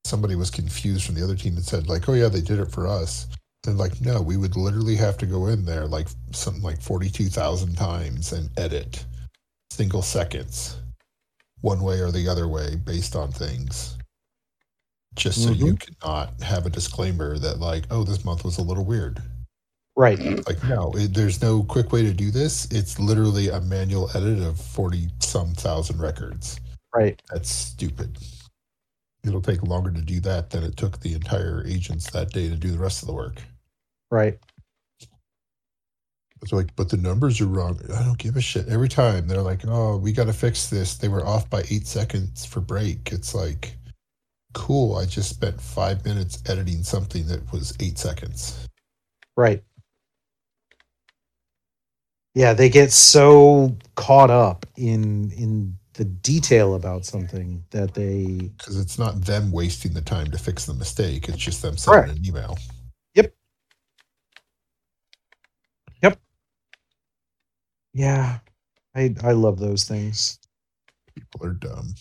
somebody 0.05 0.35
was 0.35 0.51
confused 0.51 1.05
from 1.05 1.15
the 1.15 1.23
other 1.23 1.37
team 1.37 1.57
and 1.57 1.65
said 1.65 1.89
like 1.89 2.09
oh 2.09 2.15
yeah 2.15 2.29
they 2.29 2.41
did 2.41 2.59
it 2.59 2.71
for 2.71 2.87
us. 2.87 3.29
And 3.67 3.79
like 3.79 4.01
no 4.01 4.21
we 4.21 4.37
would 4.37 4.57
literally 4.57 4.97
have 4.97 5.17
to 5.19 5.27
go 5.27 5.47
in 5.47 5.65
there 5.65 5.87
like 5.87 6.09
something 6.33 6.63
like 6.63 6.81
42000 6.81 7.77
times 7.77 8.33
and 8.33 8.51
edit 8.59 9.05
single 9.71 10.03
seconds 10.03 10.77
one 11.61 11.81
way 11.81 12.01
or 12.01 12.11
the 12.11 12.29
other 12.29 12.49
way 12.49 12.77
based 12.77 13.15
on 13.15 13.31
things. 13.31 13.97
Just 15.15 15.45
so 15.45 15.51
you 15.51 15.77
cannot 15.77 16.41
have 16.43 16.67
a 16.67 16.71
disclaimer 16.71 17.39
that 17.39 17.59
like 17.59 17.85
oh 17.91 18.03
this 18.03 18.25
month 18.25 18.45
was 18.45 18.59
a 18.59 18.63
little 18.63 18.85
weird 18.85 19.23
Right. 19.95 20.19
like 20.49 20.63
no 20.65 20.91
it, 20.97 21.13
there's 21.13 21.43
no 21.43 21.63
quick 21.63 21.93
way 21.93 22.03
to 22.03 22.15
do 22.15 22.31
this 22.31 22.67
it's 22.73 22.99
literally 22.99 23.49
a 23.51 23.61
manual 23.61 24.09
edit 24.17 24.41
of 24.43 24.59
40 24.59 25.09
some 25.21 25.53
thousand 25.53 26.01
records 26.01 26.59
Right. 26.95 27.21
that's 27.31 27.51
stupid 27.51 28.17
it'll 29.25 29.43
take 29.43 29.63
longer 29.63 29.91
to 29.93 30.01
do 30.01 30.19
that 30.21 30.49
than 30.51 30.63
it 30.65 30.77
took 30.79 30.99
the 31.01 31.13
entire 31.15 31.63
agents 31.67 32.11
that 32.11 32.31
day 32.33 32.49
to 32.49 32.57
do 32.57 32.71
the 32.71 32.79
rest 32.79 33.03
of 33.03 33.09
the 33.09 33.15
work 33.15 33.43
Right. 34.11 34.39
it's 36.41 36.53
like 36.53 36.75
but 36.75 36.89
the 36.89 36.97
numbers 36.97 37.41
are 37.43 37.47
wrong 37.47 37.79
i 37.95 38.03
don't 38.03 38.19
give 38.19 38.37
a 38.37 38.41
shit 38.41 38.69
every 38.69 38.89
time 38.89 39.29
they're 39.29 39.43
like 39.43 39.61
oh 39.69 39.99
we 39.99 40.11
got 40.13 40.27
to 40.27 40.33
fix 40.33 40.69
this 40.71 40.97
they 40.97 41.09
were 41.09 41.27
off 41.27 41.49
by 41.51 41.63
eight 41.71 41.87
seconds 41.87 42.45
for 42.47 42.61
break 42.61 43.13
it's 43.13 43.35
like 43.35 43.77
cool 44.55 44.97
i 44.97 45.05
just 45.05 45.29
spent 45.31 45.61
five 45.61 46.03
minutes 46.05 46.43
editing 46.49 46.83
something 46.83 47.27
that 47.27 47.51
was 47.53 47.77
eight 47.81 47.99
seconds 47.99 48.67
Right. 49.35 49.63
Yeah, 52.35 52.55
they 52.55 52.69
get 52.71 52.93
so 52.93 53.77
caught 53.97 54.31
up 54.31 54.67
in 54.77 55.31
in 55.33 55.77
the 55.95 56.05
detail 56.05 56.75
about 56.75 57.05
something 57.05 57.63
that 57.71 57.93
they 57.95 58.51
because 58.57 58.81
it's 58.81 58.99
not 58.99 59.21
them 59.23 59.53
wasting 59.53 59.93
the 59.93 60.01
time 60.01 60.31
to 60.31 60.39
fix 60.39 60.65
the 60.65 60.73
mistake 60.75 61.29
it's 61.29 61.37
just 61.37 61.61
them 61.61 61.77
sending 61.77 62.17
an 62.17 62.25
email 62.27 62.57
Yep. 63.15 63.35
Yep. 66.03 66.21
Yeah. 67.95 68.39
I 68.97 69.15
I 69.23 69.33
love 69.33 69.59
those 69.61 69.85
things. 69.85 70.39
people 71.15 71.47
are 71.47 71.53
dumb 71.55 71.95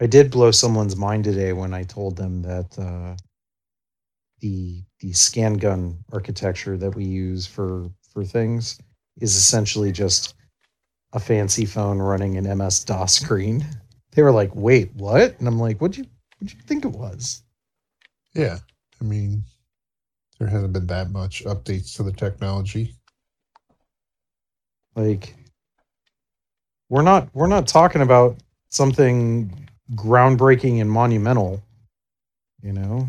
I 0.00 0.06
did 0.06 0.30
blow 0.30 0.50
someone's 0.50 0.96
mind 0.96 1.24
today 1.24 1.52
when 1.52 1.74
I 1.74 1.84
told 1.84 2.16
them 2.16 2.42
that 2.42 2.78
uh, 2.78 3.16
the 4.40 4.82
the 5.00 5.12
scan 5.12 5.54
gun 5.54 5.98
architecture 6.12 6.76
that 6.76 6.94
we 6.94 7.04
use 7.04 7.46
for 7.46 7.90
for 8.12 8.24
things 8.24 8.78
is 9.20 9.36
essentially 9.36 9.92
just 9.92 10.34
a 11.12 11.20
fancy 11.20 11.64
phone 11.64 11.98
running 11.98 12.36
an 12.36 12.58
MS 12.58 12.84
DOS 12.84 13.14
screen. 13.14 13.66
They 14.12 14.22
were 14.22 14.32
like, 14.32 14.54
"Wait, 14.54 14.94
what?" 14.94 15.38
And 15.38 15.48
I'm 15.48 15.58
like, 15.58 15.80
"What'd 15.80 15.96
you 15.96 16.04
what'd 16.38 16.56
you 16.56 16.62
think 16.66 16.84
it 16.84 16.92
was?" 16.92 17.42
Yeah, 18.34 18.58
I 19.00 19.04
mean, 19.04 19.44
there 20.38 20.48
hasn't 20.48 20.72
been 20.72 20.86
that 20.86 21.10
much 21.10 21.44
updates 21.44 21.94
to 21.96 22.02
the 22.02 22.12
technology. 22.12 22.94
Like, 24.96 25.34
we're 26.88 27.02
not 27.02 27.28
we're 27.34 27.46
not 27.46 27.66
talking 27.66 28.02
about 28.02 28.36
something 28.68 29.68
groundbreaking 29.94 30.80
and 30.80 30.90
monumental, 30.90 31.62
you 32.62 32.72
know. 32.72 33.08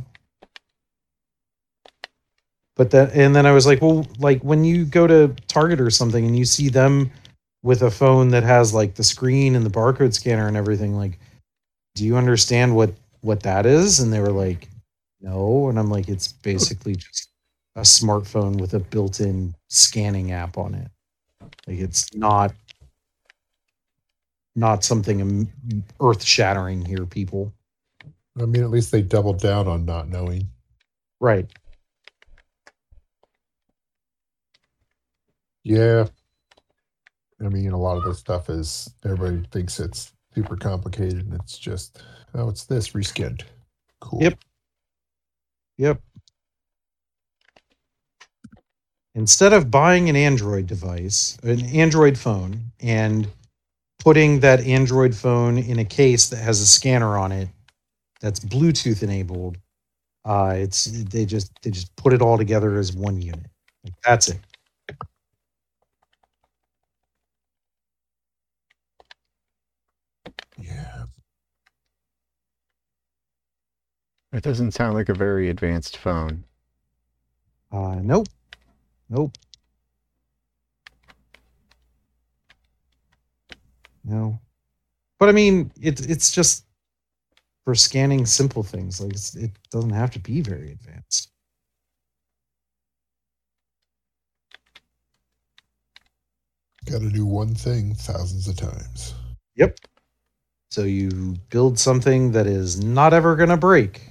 But 2.82 2.90
that 2.90 3.14
and 3.14 3.36
then 3.36 3.46
I 3.46 3.52
was 3.52 3.68
like, 3.68 3.80
well, 3.80 4.08
like 4.18 4.42
when 4.42 4.64
you 4.64 4.86
go 4.86 5.06
to 5.06 5.36
Target 5.48 5.80
or 5.80 5.92
something 5.92 6.26
and 6.26 6.36
you 6.36 6.46
see 6.46 6.68
them 6.68 7.12
with 7.62 7.84
a 7.84 7.92
phone 7.92 8.30
that 8.30 8.42
has 8.42 8.74
like 8.74 8.96
the 8.96 9.04
screen 9.04 9.54
and 9.54 9.64
the 9.64 9.70
barcode 9.70 10.16
scanner 10.16 10.48
and 10.48 10.58
everything, 10.58 10.96
like, 10.96 11.20
do 11.94 12.04
you 12.04 12.18
understand 12.18 12.76
what 12.76 12.92
what 13.20 13.44
that 13.44 13.68
is? 13.68 14.00
And 14.00 14.12
they 14.12 14.20
were 14.20 14.32
like, 14.32 14.68
no. 15.22 15.70
And 15.70 15.78
I'm 15.78 15.92
like, 15.92 16.10
it's 16.10 16.30
basically 16.30 16.96
just 16.96 17.30
a 17.76 17.82
smartphone 17.82 18.60
with 18.60 18.74
a 18.74 18.80
built-in 18.80 19.54
scanning 19.70 20.32
app 20.32 20.58
on 20.58 20.74
it. 20.74 20.88
Like 21.68 21.78
it's 21.78 22.12
not 22.16 22.52
not 24.56 24.84
something 24.84 25.48
earth 26.02 26.24
shattering 26.24 26.84
here, 26.84 27.06
people. 27.06 27.54
I 28.42 28.46
mean, 28.46 28.64
at 28.64 28.72
least 28.72 28.92
they 28.92 29.04
doubled 29.04 29.40
down 29.40 29.68
on 29.68 29.86
not 29.86 30.10
knowing. 30.10 30.48
Right. 31.20 31.48
Yeah. 35.64 36.06
I 37.44 37.50
mean, 37.50 37.72
a 37.72 37.78
lot 37.78 37.98
of 37.98 38.04
this 38.04 38.20
stuff 38.20 38.50
is 38.50 38.94
everybody 39.04 39.44
thinks 39.52 39.80
it's 39.80 40.14
super 40.34 40.56
complicated, 40.56 41.26
and 41.26 41.34
it's 41.34 41.58
just, 41.58 42.02
oh, 42.36 42.50
it's 42.50 42.66
this 42.66 42.90
reskinned. 42.90 43.44
Cool. 44.00 44.22
Yep. 44.24 44.40
Yep. 45.78 46.02
Instead 49.16 49.54
of 49.54 49.70
buying 49.70 50.10
an 50.10 50.16
Android 50.16 50.68
device, 50.68 51.38
an 51.44 51.66
Android 51.66 52.18
phone, 52.18 52.72
and 52.80 53.28
putting 54.00 54.40
that 54.40 54.62
Android 54.62 55.14
phone 55.14 55.58
in 55.58 55.80
a 55.80 55.86
case 55.86 56.30
that 56.30 56.38
has 56.38 56.62
a 56.62 56.68
scanner 56.68 57.18
on 57.18 57.32
it 57.32 57.50
that's 58.22 58.40
Bluetooth 58.40 59.04
enabled, 59.04 59.58
uh, 60.24 60.54
it's 60.56 60.86
they 60.86 61.26
just 61.26 61.52
they 61.62 61.72
just 61.72 61.94
put 61.96 62.14
it 62.14 62.22
all 62.22 62.38
together 62.38 62.78
as 62.78 62.94
one 62.94 63.22
unit. 63.22 63.48
Like 63.84 63.94
that's 64.06 64.30
it. 64.30 64.40
Yeah. 70.62 71.06
It 74.34 74.44
doesn't 74.44 74.72
sound 74.72 74.94
like 74.94 75.10
a 75.10 75.14
very 75.14 75.50
advanced 75.50 75.98
phone. 75.98 76.46
Uh, 77.72 77.96
nope. 78.02 78.28
Nope. 79.10 79.38
No. 84.04 84.40
But 85.20 85.30
I 85.30 85.32
mean, 85.34 85.72
it's 85.82 86.02
it's 86.02 86.32
just 86.32 86.66
for 87.66 87.76
scanning 87.76 88.26
simple 88.26 88.64
things. 88.64 89.02
Like 89.02 89.14
it's, 89.14 89.36
it 89.36 89.52
doesn't 89.72 89.92
have 89.92 90.12
to 90.12 90.20
be 90.20 90.42
very 90.42 90.72
advanced. 90.72 91.32
Got 96.86 97.02
to 97.02 97.10
do 97.10 97.26
one 97.26 97.54
thing 97.54 97.94
thousands 97.94 98.48
of 98.48 98.56
times. 98.58 99.14
Yep. 99.56 99.78
So 100.72 100.84
you 100.84 101.36
build 101.50 101.78
something 101.78 102.32
that 102.32 102.48
is 102.48 102.82
not 102.82 103.14
ever 103.14 103.36
going 103.36 103.50
to 103.50 103.58
break. 103.58 104.08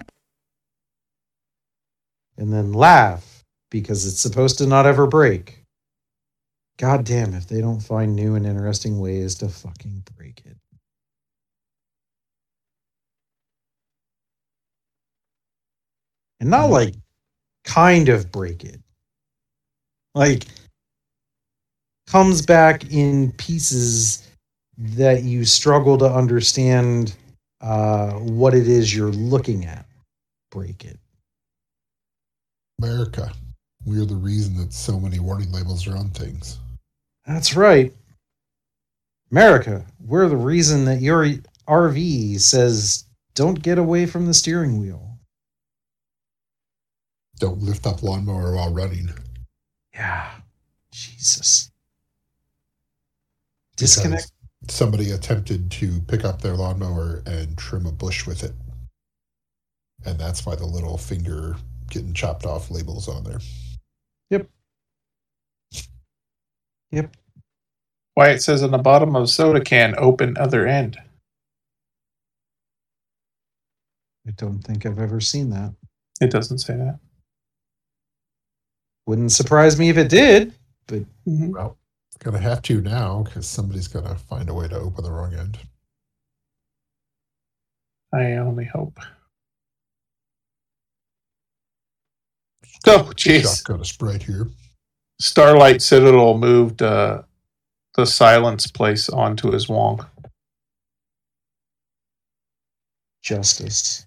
And 2.36 2.52
then 2.52 2.74
laugh 2.74 3.42
because 3.70 4.06
it's 4.06 4.20
supposed 4.20 4.58
to 4.58 4.66
not 4.66 4.84
ever 4.84 5.06
break. 5.06 5.64
God 6.76 7.04
damn 7.04 7.34
if 7.34 7.46
they 7.46 7.60
don't 7.60 7.80
find 7.80 8.14
new 8.14 8.34
and 8.34 8.46
interesting 8.46 9.00
ways 9.00 9.34
to 9.36 9.48
fucking 9.48 10.02
break 10.16 10.42
it. 10.44 10.56
And 16.40 16.50
not 16.50 16.64
mm-hmm. 16.64 16.72
like 16.72 16.94
kind 17.64 18.08
of 18.10 18.30
break 18.30 18.64
it. 18.64 18.80
Like 20.14 20.44
comes 22.06 22.44
back 22.44 22.90
in 22.90 23.32
pieces 23.32 24.26
that 24.80 25.22
you 25.24 25.44
struggle 25.44 25.98
to 25.98 26.10
understand 26.10 27.14
uh, 27.60 28.12
what 28.12 28.54
it 28.54 28.66
is 28.66 28.94
you're 28.94 29.12
looking 29.12 29.66
at. 29.66 29.86
Break 30.50 30.84
it. 30.84 30.98
America. 32.80 33.32
We're 33.84 34.06
the 34.06 34.16
reason 34.16 34.56
that 34.56 34.72
so 34.72 34.98
many 34.98 35.20
warning 35.20 35.52
labels 35.52 35.86
are 35.86 35.96
on 35.96 36.10
things. 36.10 36.58
That's 37.26 37.54
right. 37.54 37.94
America, 39.30 39.84
we're 40.04 40.28
the 40.28 40.36
reason 40.36 40.86
that 40.86 41.00
your 41.00 41.26
RV 41.68 42.40
says 42.40 43.04
don't 43.34 43.62
get 43.62 43.78
away 43.78 44.06
from 44.06 44.26
the 44.26 44.34
steering 44.34 44.80
wheel. 44.80 45.18
Don't 47.38 47.62
lift 47.62 47.86
up 47.86 48.02
lawnmower 48.02 48.54
while 48.54 48.72
running. 48.72 49.10
Yeah. 49.94 50.30
Jesus. 50.90 51.70
Disconnect. 53.76 54.30
Somebody 54.70 55.10
attempted 55.10 55.70
to 55.72 56.00
pick 56.02 56.24
up 56.24 56.40
their 56.40 56.54
lawnmower 56.54 57.22
and 57.26 57.58
trim 57.58 57.86
a 57.86 57.92
bush 57.92 58.26
with 58.26 58.44
it. 58.44 58.52
And 60.06 60.18
that's 60.18 60.46
why 60.46 60.54
the 60.54 60.64
little 60.64 60.96
finger 60.96 61.56
getting 61.90 62.14
chopped 62.14 62.46
off 62.46 62.70
labels 62.70 63.08
on 63.08 63.24
there. 63.24 63.40
Yep. 64.30 64.48
Yep. 66.92 67.16
Why 68.14 68.30
it 68.30 68.42
says 68.42 68.62
on 68.62 68.70
the 68.70 68.78
bottom 68.78 69.16
of 69.16 69.28
soda 69.28 69.60
can, 69.60 69.94
open 69.98 70.36
other 70.38 70.66
end. 70.66 70.98
I 74.26 74.30
don't 74.32 74.60
think 74.60 74.86
I've 74.86 74.98
ever 75.00 75.20
seen 75.20 75.50
that. 75.50 75.74
It 76.20 76.30
doesn't 76.30 76.58
say 76.58 76.76
that. 76.76 77.00
Wouldn't 79.06 79.32
surprise 79.32 79.78
me 79.78 79.88
if 79.88 79.96
it 79.96 80.08
did, 80.08 80.54
but 80.86 81.02
Mhm. 81.26 81.50
Well, 81.50 81.76
it's 82.20 82.24
going 82.24 82.40
to 82.40 82.48
have 82.48 82.60
to 82.62 82.80
now 82.82 83.22
because 83.22 83.46
somebody's 83.46 83.88
going 83.88 84.04
to 84.04 84.14
find 84.14 84.50
a 84.50 84.54
way 84.54 84.68
to 84.68 84.76
open 84.76 85.04
the 85.04 85.10
wrong 85.10 85.34
end. 85.34 85.58
I 88.12 88.32
only 88.32 88.66
hope. 88.66 88.98
Oh, 92.86 93.12
jeez. 93.14 93.42
Shotgun 93.42 93.80
a 93.80 93.84
sprite 93.84 94.22
here. 94.22 94.48
Starlight 95.20 95.80
Citadel 95.80 96.36
moved 96.36 96.82
uh, 96.82 97.22
the 97.94 98.06
silence 98.06 98.66
place 98.70 99.08
onto 99.08 99.50
his 99.52 99.68
wong. 99.68 100.04
justice. 103.22 104.06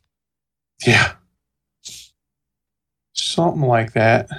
Yeah. 0.85 1.13
Something 3.13 3.63
like 3.63 3.93
that. 3.93 4.29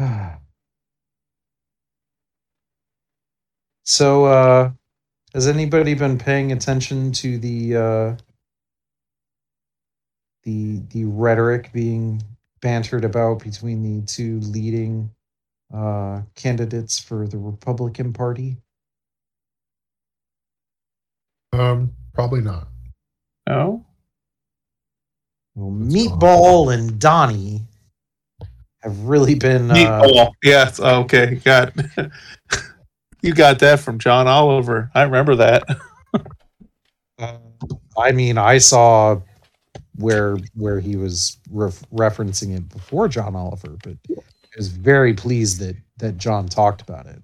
so, 3.84 4.24
uh, 4.24 4.70
has 5.34 5.46
anybody 5.46 5.94
been 5.94 6.18
paying 6.18 6.52
attention 6.52 7.12
to 7.12 7.38
the 7.38 7.76
uh, 7.76 8.16
the 10.44 10.82
the 10.90 11.04
rhetoric 11.04 11.70
being 11.72 12.22
bantered 12.60 13.04
about 13.04 13.42
between 13.42 13.82
the 13.82 14.06
two 14.06 14.40
leading 14.40 15.10
uh, 15.74 16.22
candidates 16.34 16.98
for 16.98 17.26
the 17.26 17.38
Republican 17.38 18.12
Party? 18.12 18.56
Um, 21.52 21.92
probably 22.14 22.40
not. 22.40 22.68
Oh? 23.48 23.84
Well, 25.54 25.70
What's 25.70 25.94
going? 25.94 26.08
Meatball 26.08 26.74
and 26.74 26.98
Donnie 26.98 27.62
have 28.82 28.98
really 29.00 29.34
been 29.34 29.70
uh, 29.70 29.74
Meatball. 29.74 30.32
Yeah. 30.42 30.70
Okay. 30.78 31.36
Got 31.44 31.74
you 33.22 33.34
got 33.34 33.58
that 33.60 33.80
from 33.80 33.98
John 33.98 34.26
Oliver. 34.26 34.90
I 34.94 35.02
remember 35.02 35.36
that. 35.36 35.64
Uh, 37.18 37.38
I 37.98 38.12
mean, 38.12 38.38
I 38.38 38.58
saw 38.58 39.20
where 39.96 40.38
where 40.54 40.80
he 40.80 40.96
was 40.96 41.38
ref- 41.50 41.84
referencing 41.90 42.56
it 42.56 42.68
before 42.70 43.08
John 43.08 43.36
Oliver, 43.36 43.76
but 43.82 43.96
I 44.10 44.56
was 44.56 44.68
very 44.68 45.14
pleased 45.14 45.60
that 45.60 45.76
that 45.98 46.16
John 46.16 46.48
talked 46.48 46.80
about 46.80 47.06
it 47.06 47.22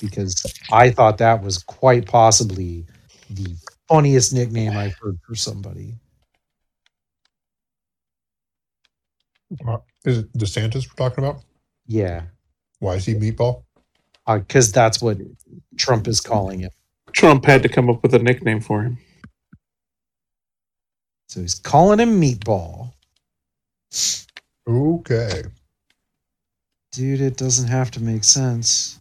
because 0.00 0.44
I 0.70 0.90
thought 0.90 1.18
that 1.18 1.42
was 1.42 1.58
quite 1.58 2.06
possibly 2.06 2.86
the 3.30 3.56
funniest 3.88 4.32
nickname 4.32 4.76
I've 4.76 4.94
heard 4.94 5.18
for 5.26 5.34
somebody. 5.34 5.94
Is 10.04 10.18
it 10.18 10.32
DeSantis 10.34 10.86
we're 10.88 11.08
talking 11.08 11.24
about? 11.24 11.42
Yeah, 11.86 12.22
Why 12.80 12.94
is 12.96 13.04
he 13.06 13.14
meatball? 13.14 13.62
Uh, 14.26 14.38
because 14.38 14.72
that's 14.72 15.00
what 15.00 15.18
Trump 15.76 16.08
is 16.08 16.20
calling 16.20 16.62
it. 16.62 16.72
Trump 17.12 17.44
had 17.44 17.62
to 17.62 17.68
come 17.68 17.88
up 17.88 18.02
with 18.02 18.12
a 18.14 18.18
nickname 18.18 18.60
for 18.60 18.82
him. 18.82 18.98
So 21.28 21.40
he's 21.40 21.54
calling 21.54 22.00
him 22.00 22.20
Meatball. 22.20 22.92
Okay. 24.68 25.42
Dude, 26.92 27.20
it 27.20 27.36
doesn't 27.36 27.68
have 27.68 27.90
to 27.92 28.02
make 28.02 28.24
sense. 28.24 29.00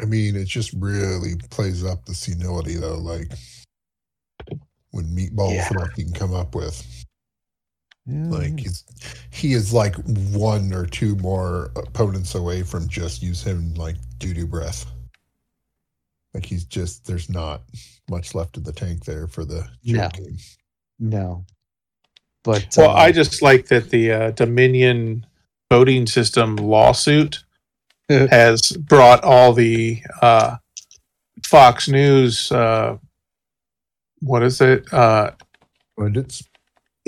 I 0.00 0.04
mean, 0.04 0.36
it 0.36 0.46
just 0.46 0.72
really 0.74 1.34
plays 1.50 1.84
up 1.84 2.04
the 2.04 2.14
senility, 2.14 2.76
though. 2.76 2.98
Like 2.98 3.30
when 4.90 5.04
meatballs 5.06 5.54
Yeah. 5.54 5.68
what 5.74 5.90
he 5.96 6.04
can 6.04 6.12
come 6.12 6.34
up 6.34 6.54
with. 6.54 6.97
Yeah, 8.10 8.28
Like 8.28 8.58
he's 8.58 8.84
he 9.30 9.52
is 9.52 9.72
like 9.74 9.94
one 10.32 10.72
or 10.72 10.86
two 10.86 11.14
more 11.16 11.70
opponents 11.76 12.34
away 12.34 12.62
from 12.62 12.88
just 12.88 13.22
use 13.22 13.42
him 13.42 13.74
like 13.74 13.96
doo 14.18 14.32
doo 14.32 14.46
breath. 14.46 14.86
Like 16.32 16.46
he's 16.46 16.64
just 16.64 17.06
there's 17.06 17.28
not 17.28 17.62
much 18.10 18.34
left 18.34 18.56
in 18.56 18.62
the 18.62 18.72
tank 18.72 19.04
there 19.04 19.26
for 19.26 19.44
the 19.44 19.68
No. 19.84 20.08
game. 20.08 20.38
no. 20.98 21.44
But 22.44 22.66
Well, 22.78 22.90
uh, 22.90 22.94
I 22.94 23.12
just 23.12 23.42
like 23.42 23.66
that 23.66 23.90
the 23.90 24.10
uh, 24.12 24.30
Dominion 24.30 25.26
voting 25.70 26.06
system 26.06 26.56
lawsuit 26.56 27.44
has 28.08 28.72
brought 28.72 29.22
all 29.22 29.52
the 29.52 30.00
uh, 30.22 30.56
Fox 31.44 31.88
News. 31.88 32.50
Uh, 32.50 32.96
what 34.22 34.42
is 34.42 34.62
it? 34.62 34.90
Uh, 34.94 35.32
And 35.98 36.16
it's 36.16 36.47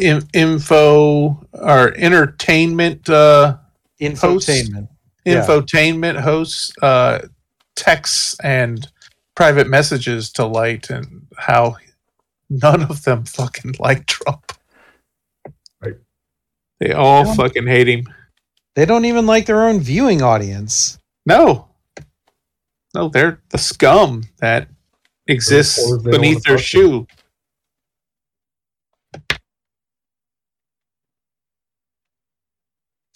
in, 0.01 0.23
info 0.35 1.47
or 1.53 1.95
entertainment 1.97 3.09
uh, 3.09 3.57
infotainment. 4.01 4.89
Yeah. 5.25 5.45
infotainment 5.47 6.19
hosts 6.21 6.73
uh, 6.83 7.21
texts 7.77 8.39
and 8.43 8.91
private 9.35 9.69
messages 9.69 10.33
to 10.33 10.47
light, 10.47 10.91
and 10.91 11.27
how 11.37 11.77
none 12.49 12.83
of 12.83 13.05
them 13.05 13.25
fucking 13.25 13.75
like 13.79 14.07
Trump. 14.07 14.53
Right. 15.83 15.95
They 16.81 16.93
all 16.93 17.27
Yeah. 17.27 17.35
fucking 17.35 17.67
hate 17.67 17.89
him. 17.89 18.05
They 18.75 18.87
don't 18.87 19.05
even 19.05 19.27
like 19.27 19.47
their 19.47 19.65
own 19.69 19.81
viewing 19.81 20.23
audience. 20.23 20.99
No. 21.27 21.69
No, 22.95 23.09
they're 23.09 23.41
the 23.51 23.59
scum 23.59 24.25
that 24.39 24.69
exists 25.29 25.79
they 26.03 26.11
beneath 26.11 26.43
their 26.43 26.59
shoe. 26.59 27.07
to 27.07 27.17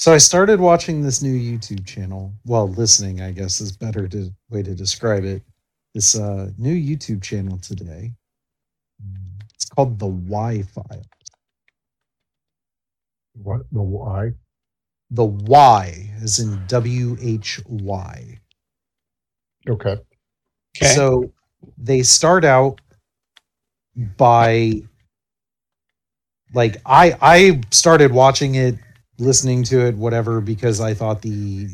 So 0.05 0.13
I 0.13 0.19
started 0.19 0.61
watching 0.61 1.01
this 1.01 1.23
new 1.23 1.33
YouTube 1.33 1.87
channel. 1.87 2.31
Well, 2.45 2.69
listening, 2.69 3.23
I 3.23 3.33
guess, 3.33 3.63
is 3.63 3.75
better 3.75 4.07
to 4.09 4.31
way 4.51 4.63
to 4.63 4.75
describe 4.75 5.25
it. 5.25 5.41
This 5.95 6.15
uh, 6.15 6.51
new 6.59 6.75
YouTube 6.75 7.23
channel 7.23 7.57
today. 7.57 8.13
It's 9.55 9.65
called 9.65 9.99
the 9.99 10.09
Y 10.09 10.61
File. 10.75 11.07
what 13.33 13.63
the 13.73 13.81
why? 13.81 14.35
The 15.11 15.25
Y 15.25 16.11
is 16.21 16.39
in 16.39 16.61
W 16.67 17.17
H 17.23 17.63
Y. 17.65 18.39
Okay. 19.71 19.97
Okay. 20.77 20.95
So 20.95 21.33
they 21.79 22.03
start 22.03 22.45
out 22.45 22.79
by 24.19 24.83
like 26.53 26.77
I 26.85 27.17
I 27.23 27.61
started 27.71 28.13
watching 28.13 28.57
it, 28.57 28.75
listening 29.19 29.63
to 29.65 29.87
it, 29.87 29.97
whatever, 29.97 30.41
because 30.41 30.81
I 30.81 30.95
thought 30.95 31.23
the 31.23 31.69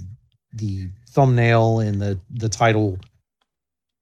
the 0.55 0.89
thumbnail 1.11 1.81
and 1.81 2.01
the 2.01 2.19
the 2.31 2.49
title 2.49 2.99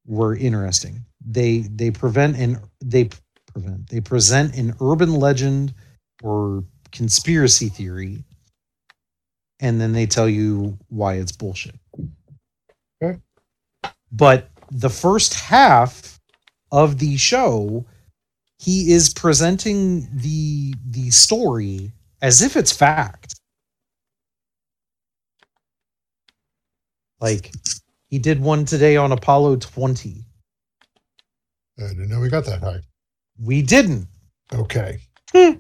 were 0.06 0.36
interesting. 0.36 1.04
They 1.26 1.58
they 1.58 1.90
prevent 1.90 2.36
and 2.36 2.58
they 2.84 3.10
prevent 3.52 3.88
they 3.90 4.00
present 4.00 4.56
an 4.56 4.74
urban 4.80 5.14
legend 5.14 5.74
or 6.22 6.64
conspiracy 6.92 7.68
theory, 7.68 8.24
and 9.60 9.80
then 9.80 9.92
they 9.92 10.06
tell 10.06 10.28
you 10.28 10.78
why 10.88 11.14
it's 11.14 11.32
bullshit. 11.32 11.76
Okay. 13.02 13.18
But 14.12 14.50
the 14.70 14.90
first 14.90 15.34
half 15.34 16.18
of 16.72 16.98
the 16.98 17.16
show, 17.16 17.86
he 18.58 18.92
is 18.92 19.12
presenting 19.12 20.08
the 20.12 20.74
the 20.90 21.10
story 21.10 21.92
as 22.22 22.42
if 22.42 22.56
it's 22.56 22.72
fact. 22.72 23.27
Like 27.20 27.52
he 28.08 28.18
did 28.18 28.40
one 28.40 28.64
today 28.64 28.96
on 28.96 29.12
Apollo 29.12 29.56
20. 29.56 30.24
I 31.78 31.88
didn't 31.88 32.08
know 32.08 32.20
we 32.20 32.28
got 32.28 32.44
that 32.46 32.60
high. 32.60 32.80
We 33.40 33.62
didn't. 33.62 34.08
Okay. 34.52 34.98
Hmm. 35.32 35.58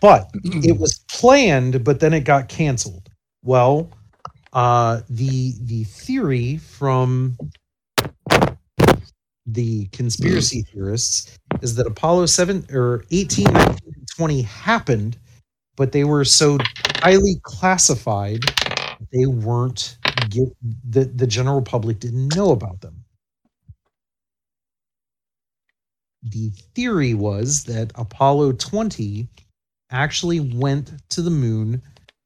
but 0.00 0.30
it 0.44 0.78
was 0.78 1.04
planned, 1.10 1.84
but 1.84 2.00
then 2.00 2.14
it 2.14 2.20
got 2.24 2.48
canceled. 2.48 3.10
Well, 3.44 3.90
uh, 4.52 5.02
the 5.10 5.54
the 5.62 5.84
theory 5.84 6.56
from 6.56 7.36
the 9.46 9.86
conspiracy 9.86 10.62
theorists 10.72 11.38
is 11.60 11.74
that 11.74 11.86
Apollo 11.86 12.26
7 12.26 12.66
or 12.72 13.04
18, 13.10 13.52
19, 13.52 13.78
20 14.16 14.42
happened, 14.42 15.18
but 15.76 15.92
they 15.92 16.04
were 16.04 16.24
so 16.24 16.58
highly 17.02 17.34
classified 17.42 18.40
they 19.12 19.26
weren't 19.26 19.98
get 20.32 20.48
the, 20.88 21.04
the 21.04 21.26
general 21.26 21.62
public 21.62 21.98
didn't 21.98 22.34
know 22.34 22.50
about 22.50 22.80
them. 22.80 23.04
The 26.22 26.50
theory 26.74 27.14
was 27.14 27.64
that 27.64 27.92
Apollo 27.96 28.52
20 28.52 29.28
actually 29.90 30.40
went 30.40 30.92
to 31.10 31.22
the 31.22 31.30
moon 31.30 31.82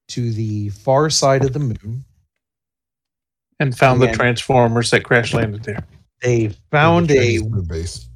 to 0.08 0.32
the 0.32 0.68
far 0.70 1.10
side 1.10 1.44
of 1.44 1.52
the 1.52 1.58
moon. 1.58 2.04
And 3.58 3.76
found 3.76 4.02
the 4.02 4.12
Transformers 4.12 4.90
that 4.90 5.02
crash 5.02 5.32
landed 5.32 5.64
there. 5.64 5.86
They 6.22 6.50
found 6.70 7.10
a 7.10 7.40
base. 7.40 8.08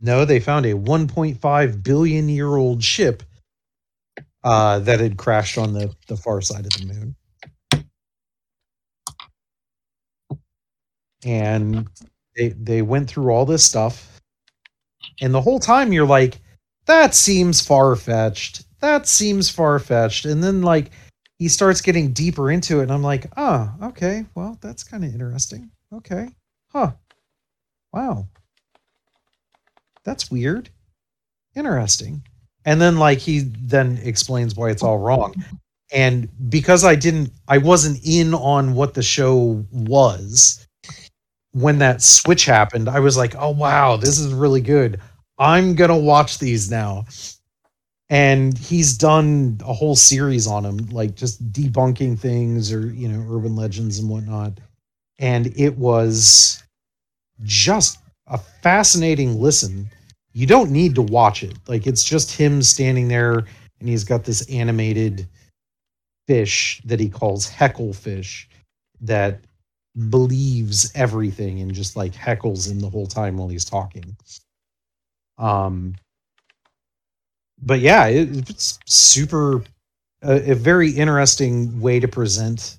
No, 0.00 0.24
they 0.24 0.40
found 0.40 0.66
a 0.66 0.74
1.5 0.74 1.82
billion 1.82 2.28
year 2.28 2.56
old 2.56 2.82
ship 2.82 3.22
uh, 4.44 4.80
that 4.80 4.98
had 4.98 5.16
crashed 5.16 5.58
on 5.58 5.72
the, 5.72 5.94
the 6.08 6.16
far 6.16 6.40
side 6.40 6.66
of 6.66 6.72
the 6.72 6.86
moon. 6.86 7.14
And 11.24 11.88
they 12.36 12.50
they 12.50 12.82
went 12.82 13.08
through 13.08 13.30
all 13.30 13.46
this 13.46 13.64
stuff. 13.64 14.20
And 15.20 15.32
the 15.34 15.40
whole 15.40 15.60
time 15.60 15.92
you're 15.92 16.06
like, 16.06 16.40
that 16.86 17.14
seems 17.14 17.60
far 17.60 17.94
fetched. 17.96 18.64
That 18.80 19.06
seems 19.06 19.48
far 19.48 19.78
fetched. 19.78 20.24
And 20.24 20.42
then 20.42 20.62
like 20.62 20.90
he 21.38 21.48
starts 21.48 21.80
getting 21.80 22.12
deeper 22.12 22.50
into 22.50 22.80
it, 22.80 22.84
and 22.84 22.92
I'm 22.92 23.02
like, 23.02 23.26
oh, 23.36 23.72
okay, 23.82 24.24
well, 24.34 24.58
that's 24.60 24.84
kind 24.84 25.04
of 25.04 25.12
interesting. 25.12 25.70
Okay. 25.92 26.28
Huh. 26.68 26.92
Wow 27.92 28.26
that's 30.04 30.30
weird 30.30 30.70
interesting 31.54 32.22
and 32.64 32.80
then 32.80 32.96
like 32.96 33.18
he 33.18 33.40
then 33.60 33.98
explains 34.02 34.54
why 34.54 34.70
it's 34.70 34.82
all 34.82 34.98
wrong 34.98 35.34
and 35.92 36.28
because 36.50 36.84
i 36.84 36.94
didn't 36.94 37.30
i 37.48 37.58
wasn't 37.58 37.98
in 38.04 38.34
on 38.34 38.74
what 38.74 38.94
the 38.94 39.02
show 39.02 39.64
was 39.70 40.66
when 41.52 41.78
that 41.78 42.02
switch 42.02 42.44
happened 42.44 42.88
i 42.88 43.00
was 43.00 43.16
like 43.16 43.34
oh 43.38 43.50
wow 43.50 43.96
this 43.96 44.18
is 44.18 44.32
really 44.32 44.60
good 44.60 45.00
i'm 45.38 45.74
gonna 45.74 45.96
watch 45.96 46.38
these 46.38 46.70
now 46.70 47.04
and 48.10 48.58
he's 48.58 48.96
done 48.96 49.58
a 49.64 49.72
whole 49.72 49.96
series 49.96 50.46
on 50.46 50.62
them 50.62 50.76
like 50.90 51.14
just 51.14 51.52
debunking 51.52 52.18
things 52.18 52.72
or 52.72 52.86
you 52.92 53.08
know 53.08 53.24
urban 53.34 53.54
legends 53.54 53.98
and 53.98 54.08
whatnot 54.08 54.58
and 55.18 55.52
it 55.56 55.76
was 55.78 56.62
just 57.42 57.98
a 58.26 58.38
fascinating 58.38 59.40
listen. 59.40 59.88
You 60.32 60.46
don't 60.46 60.70
need 60.70 60.94
to 60.96 61.02
watch 61.02 61.42
it. 61.42 61.56
Like 61.68 61.86
it's 61.86 62.04
just 62.04 62.32
him 62.32 62.62
standing 62.62 63.08
there 63.08 63.44
and 63.80 63.88
he's 63.88 64.04
got 64.04 64.24
this 64.24 64.48
animated 64.50 65.28
fish 66.26 66.80
that 66.84 67.00
he 67.00 67.08
calls 67.08 67.50
Hecklefish 67.50 68.46
that 69.00 69.40
believes 70.10 70.90
everything 70.94 71.60
and 71.60 71.74
just 71.74 71.96
like 71.96 72.12
heckles 72.12 72.70
him 72.70 72.80
the 72.80 72.88
whole 72.88 73.06
time 73.06 73.36
while 73.36 73.48
he's 73.48 73.64
talking. 73.64 74.16
Um 75.38 75.94
but 77.64 77.80
yeah, 77.80 78.06
it, 78.06 78.50
it's 78.50 78.78
super 78.86 79.62
a, 80.22 80.52
a 80.52 80.54
very 80.54 80.90
interesting 80.90 81.80
way 81.80 82.00
to 82.00 82.08
present 82.08 82.78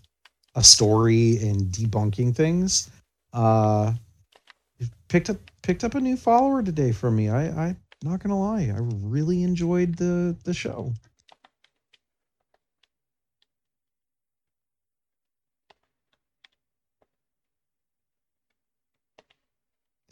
a 0.55 0.63
story 0.63 1.37
and 1.37 1.67
debunking 1.67 2.35
things. 2.35 2.89
Uh 3.33 3.93
picked 5.07 5.29
up 5.29 5.37
picked 5.61 5.83
up 5.83 5.95
a 5.95 5.99
new 6.01 6.17
follower 6.17 6.63
today 6.63 6.91
from 6.91 7.15
me. 7.15 7.29
I 7.29 7.67
I 7.67 7.75
not 8.03 8.21
gonna 8.21 8.39
lie, 8.39 8.71
I 8.73 8.79
really 8.79 9.43
enjoyed 9.43 9.95
the 9.95 10.35
the 10.43 10.53
show. 10.53 10.93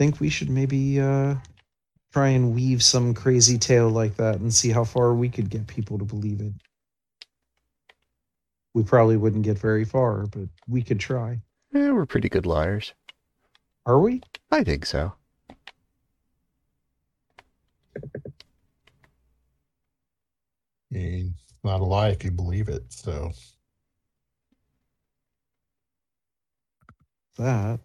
Think 0.01 0.19
we 0.19 0.29
should 0.29 0.49
maybe 0.49 0.99
uh 0.99 1.35
try 2.11 2.29
and 2.29 2.55
weave 2.55 2.81
some 2.81 3.13
crazy 3.13 3.59
tale 3.59 3.87
like 3.87 4.15
that 4.15 4.39
and 4.39 4.51
see 4.51 4.71
how 4.71 4.83
far 4.83 5.13
we 5.13 5.29
could 5.29 5.47
get 5.47 5.67
people 5.67 5.99
to 5.99 6.03
believe 6.03 6.41
it. 6.41 6.53
We 8.73 8.81
probably 8.81 9.17
wouldn't 9.17 9.43
get 9.43 9.59
very 9.59 9.85
far, 9.85 10.25
but 10.25 10.49
we 10.67 10.81
could 10.81 10.99
try. 10.99 11.39
Eh, 11.75 11.91
we're 11.91 12.07
pretty 12.07 12.29
good 12.29 12.47
liars. 12.47 12.95
Are 13.85 13.99
we? 13.99 14.23
I 14.49 14.63
think 14.63 14.87
so. 14.87 15.13
It's 20.89 21.29
not 21.63 21.79
a 21.79 21.83
lie 21.83 22.09
if 22.09 22.23
you 22.23 22.31
believe 22.31 22.69
it. 22.69 22.91
So 22.91 23.33
That. 27.37 27.79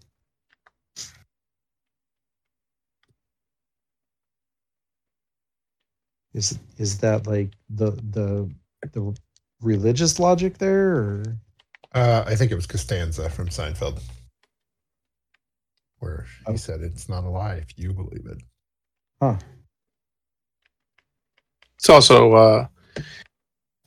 Is 6.37 6.59
is 6.77 6.99
that 6.99 7.27
like 7.27 7.51
the 7.71 7.93
the 8.11 8.49
the 8.93 9.17
religious 9.63 10.19
logic 10.21 10.59
there 10.59 10.95
or 10.97 11.25
uh, 11.95 12.25
I 12.27 12.35
think 12.37 12.53
it 12.53 12.57
was 12.57 12.67
Costanza 12.67 13.31
from 13.31 13.49
Seinfeld, 13.49 14.03
where 15.99 16.27
he 16.47 16.53
Oh. 16.53 16.57
said 16.57 16.81
it's 16.83 17.09
not 17.09 17.25
a 17.25 17.31
lie 17.31 17.55
if 17.55 17.69
you 17.79 17.95
believe 17.95 18.27
it. 18.27 18.43
huh? 19.23 19.39
It's 21.79 21.89
also 21.89 22.33
uh, 22.35 22.67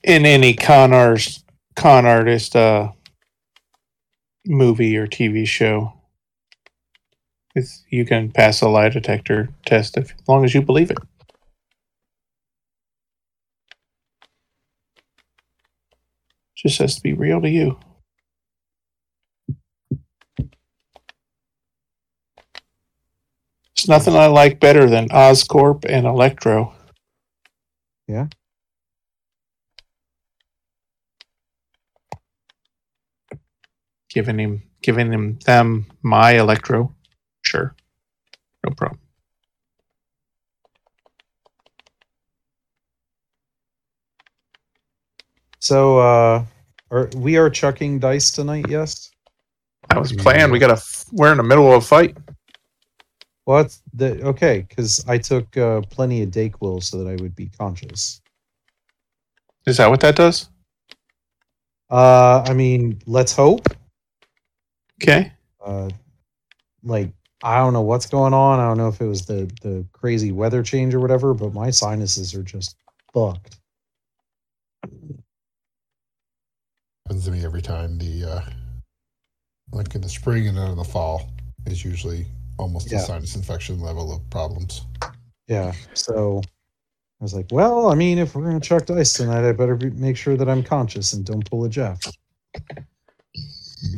in 0.03 0.25
any 0.25 0.53
con 0.55 0.91
artist, 0.91 1.45
con 1.75 2.07
artist 2.07 2.55
uh, 2.55 2.91
movie 4.47 4.97
or 4.97 5.05
TV 5.05 5.47
show. 5.47 5.93
It's, 7.53 7.83
you 7.89 8.05
can 8.05 8.31
pass 8.31 8.61
a 8.61 8.69
lie 8.69 8.89
detector 8.89 9.49
test 9.67 9.97
if, 9.97 10.13
as 10.19 10.27
long 10.27 10.45
as 10.45 10.55
you 10.55 10.61
believe 10.63 10.89
it. 10.89 10.97
Just 16.61 16.79
has 16.79 16.95
to 16.95 17.01
be 17.01 17.13
real 17.13 17.41
to 17.41 17.49
you. 17.49 17.79
There's 23.77 23.87
nothing 23.87 24.13
I 24.13 24.25
like 24.25 24.59
better 24.59 24.89
than 24.89 25.07
Oscorp 25.07 25.85
and 25.87 26.05
Electro. 26.05 26.73
Yeah. 28.09 28.27
Giving 34.09 34.37
him, 34.37 34.63
giving 34.81 35.13
him 35.13 35.39
them 35.45 35.85
my 36.01 36.31
Electro, 36.31 36.93
sure, 37.41 37.73
no 38.67 38.73
problem. 38.75 38.99
So 45.59 45.99
uh 45.99 46.45
are 46.91 47.09
we 47.15 47.37
are 47.37 47.49
chucking 47.49 47.99
dice 47.99 48.31
tonight, 48.31 48.65
yes? 48.69 49.11
That 49.89 49.99
was 49.99 50.11
planned. 50.11 50.51
We 50.51 50.59
got 50.59 50.75
to. 50.77 51.05
We're 51.11 51.31
in 51.31 51.37
the 51.37 51.43
middle 51.43 51.71
of 51.71 51.83
a 51.83 51.85
fight. 51.85 52.17
Well 53.45 53.63
that's 53.63 53.81
the 53.93 54.21
okay, 54.23 54.65
because 54.67 55.03
I 55.07 55.17
took 55.17 55.55
uh 55.57 55.81
plenty 55.89 56.23
of 56.23 56.29
Dayquil 56.29 56.83
so 56.83 57.03
that 57.03 57.09
I 57.09 57.21
would 57.21 57.35
be 57.35 57.47
conscious. 57.47 58.21
Is 59.65 59.77
that 59.77 59.89
what 59.89 59.99
that 60.01 60.15
does? 60.15 60.49
Uh 61.89 62.43
I 62.47 62.53
mean, 62.53 63.01
let's 63.05 63.33
hope. 63.33 63.67
Okay. 65.01 65.31
uh 65.65 65.89
like 66.83 67.11
I 67.43 67.57
don't 67.57 67.73
know 67.73 67.81
what's 67.81 68.05
going 68.05 68.33
on. 68.33 68.59
I 68.59 68.67
don't 68.67 68.77
know 68.77 68.89
if 68.89 69.01
it 69.01 69.07
was 69.07 69.25
the 69.25 69.49
the 69.61 69.85
crazy 69.93 70.31
weather 70.31 70.61
change 70.61 70.93
or 70.93 70.99
whatever, 70.99 71.33
but 71.33 71.53
my 71.53 71.69
sinuses 71.69 72.35
are 72.35 72.43
just 72.43 72.75
fucked. 73.13 73.57
Happens 77.09 77.25
to 77.25 77.31
me 77.31 77.43
every 77.43 77.63
time. 77.63 77.97
The 77.97 78.23
uh, 78.23 78.41
like 79.71 79.95
in 79.95 80.01
the 80.01 80.07
spring 80.09 80.47
and 80.47 80.55
then 80.55 80.69
in 80.69 80.77
the 80.77 80.83
fall 80.83 81.27
is 81.65 81.83
usually 81.83 82.27
almost 82.59 82.91
Yeah. 82.91 82.99
a 82.99 83.01
sinus 83.01 83.35
infection 83.35 83.81
level 83.81 84.13
of 84.13 84.29
problems. 84.29 84.85
Yeah. 85.47 85.73
So 85.95 86.43
I 87.19 87.23
was 87.23 87.33
like, 87.33 87.47
well, 87.51 87.89
I 87.89 87.95
mean, 87.95 88.19
if 88.19 88.35
we're 88.35 88.43
gonna 88.45 88.59
chuck 88.59 88.85
dice 88.85 89.13
tonight, 89.13 89.43
I 89.43 89.53
better 89.53 89.75
be, 89.75 89.89
make 89.89 90.17
sure 90.17 90.37
that 90.37 90.47
I'm 90.47 90.61
conscious 90.61 91.13
and 91.13 91.25
don't 91.25 91.43
pull 91.49 91.65
a 91.65 91.69
Jeff. 91.69 91.99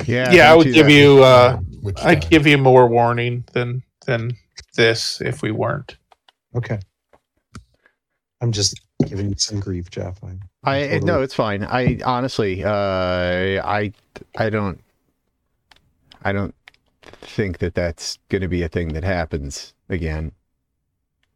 Yeah. 0.06 0.32
Yeah, 0.32 0.50
I 0.50 0.54
would 0.54 0.72
give 0.72 0.86
that. 0.86 0.92
you. 0.92 1.22
uh 1.22 1.58
Which 1.82 1.98
I'd 2.02 2.22
time? 2.22 2.30
give 2.30 2.46
you 2.46 2.56
more 2.56 2.88
warning 2.88 3.44
than 3.52 3.82
than 4.06 4.32
this 4.74 5.20
if 5.20 5.42
we 5.42 5.50
weren't. 5.50 5.98
Okay. 6.56 6.78
I'm 8.40 8.52
just 8.52 8.80
giving 9.06 9.36
some 9.36 9.60
grief, 9.60 9.90
Jeff. 9.90 10.24
I, 10.24 10.30
I 10.64 10.82
totally- 10.82 11.00
no, 11.00 11.22
it's 11.22 11.34
fine. 11.34 11.64
I 11.64 11.98
honestly, 12.04 12.62
uh, 12.62 12.70
I 13.64 13.92
I 14.36 14.48
don't, 14.50 14.80
I 16.22 16.32
don't 16.32 16.54
think 17.02 17.58
that 17.58 17.74
that's 17.74 18.18
going 18.28 18.42
to 18.42 18.48
be 18.48 18.62
a 18.62 18.68
thing 18.68 18.88
that 18.94 19.02
happens 19.04 19.74
again. 19.88 20.32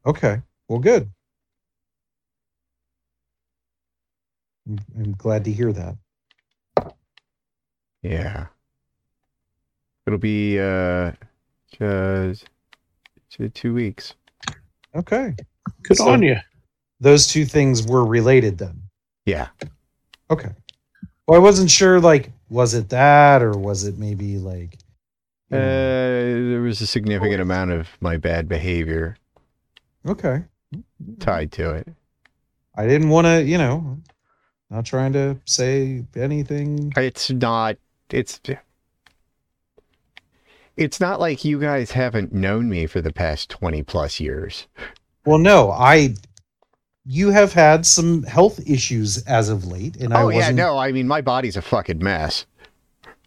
Okay. 0.05 0.43
Well, 0.69 0.78
good. 0.78 1.11
I'm, 4.69 4.78
I'm 4.97 5.12
glad 5.12 5.44
to 5.44 5.53
hear 5.53 5.73
that. 5.73 5.97
Yeah, 8.03 8.47
it'll 10.07 10.19
be 10.20 10.61
uh, 10.61 11.12
just 11.73 12.44
two, 13.31 13.48
two 13.48 13.74
weeks. 13.74 14.15
Okay. 14.94 15.35
Good 15.82 15.97
So- 15.97 16.09
on 16.09 16.23
you. 16.23 16.36
Those 17.01 17.27
two 17.27 17.44
things 17.44 17.86
were 17.86 18.07
related 18.07 18.57
then. 18.59 18.81
Yeah, 19.27 19.48
Okay. 20.31 20.51
Well, 21.27 21.40
I 21.40 21.43
wasn't 21.43 21.70
sure, 21.70 22.01
like, 22.01 22.31
was 22.48 22.74
it 22.74 22.89
that 22.90 23.43
or 23.43 23.53
was 23.53 23.85
it 23.85 23.98
maybe 23.98 24.39
like. 24.39 24.78
uh, 25.53 25.57
there 25.57 26.61
was 26.61 26.81
a 26.81 26.86
significant 26.86 27.40
amount 27.40 27.70
of 27.73 27.89
my 28.01 28.16
bad 28.16 28.48
behavior 28.48 29.16
okay. 30.07 30.44
tied 31.20 31.53
to 31.53 31.70
it. 31.70 31.89
I 32.77 32.86
didn't 32.86 33.09
want 33.09 33.27
to, 33.27 33.43
you 33.43 33.59
know, 33.59 33.98
not 34.70 34.85
trying 34.85 35.12
to 35.15 35.39
say 35.44 36.05
anything. 36.15 36.93
It's 36.97 37.31
not. 37.31 37.77
It's. 38.11 38.40
It's 40.77 41.01
not 41.01 41.20
like 41.20 41.44
you 41.44 41.59
guys 41.59 41.93
haven't 41.93 42.35
known 42.35 42.69
me 42.69 42.86
for 42.86 43.01
the 43.01 43.12
past 43.12 43.48
twenty 43.48 43.82
plus 43.82 44.20
years. 44.20 44.66
Well, 45.24 45.39
no, 45.39 45.70
I. 45.70 46.15
You 47.09 47.31
have 47.31 47.53
had 47.53 47.87
some 47.87 48.24
health 48.24 48.59
issues 48.69 49.23
as 49.27 49.49
of 49.49 49.66
late, 49.66 49.97
and 49.97 50.12
I 50.12 50.23
oh 50.23 50.28
yeah, 50.28 50.37
wasn't. 50.37 50.57
no. 50.57 50.77
I 50.77 50.91
mean, 50.93 51.07
my 51.07 51.20
body's 51.20 51.57
a 51.57 51.62
fucking 51.62 52.03
mess. 52.03 52.47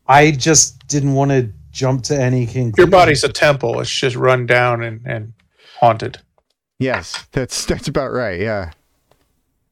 I 0.08 0.32
just 0.32 0.86
didn't 0.88 1.14
want 1.14 1.32
to 1.32 1.50
jump 1.72 2.04
to 2.04 2.20
any 2.20 2.46
conclusion. 2.46 2.74
Your 2.78 2.88
body's 2.88 3.24
a 3.24 3.32
temple. 3.32 3.80
It's 3.80 3.90
just 3.90 4.16
run 4.16 4.46
down 4.46 4.84
and, 4.84 5.02
and 5.06 5.34
haunted. 5.80 6.18
Yes, 6.80 7.26
that's 7.32 7.66
that's 7.66 7.88
about 7.88 8.12
right. 8.12 8.40
Yeah. 8.40 8.72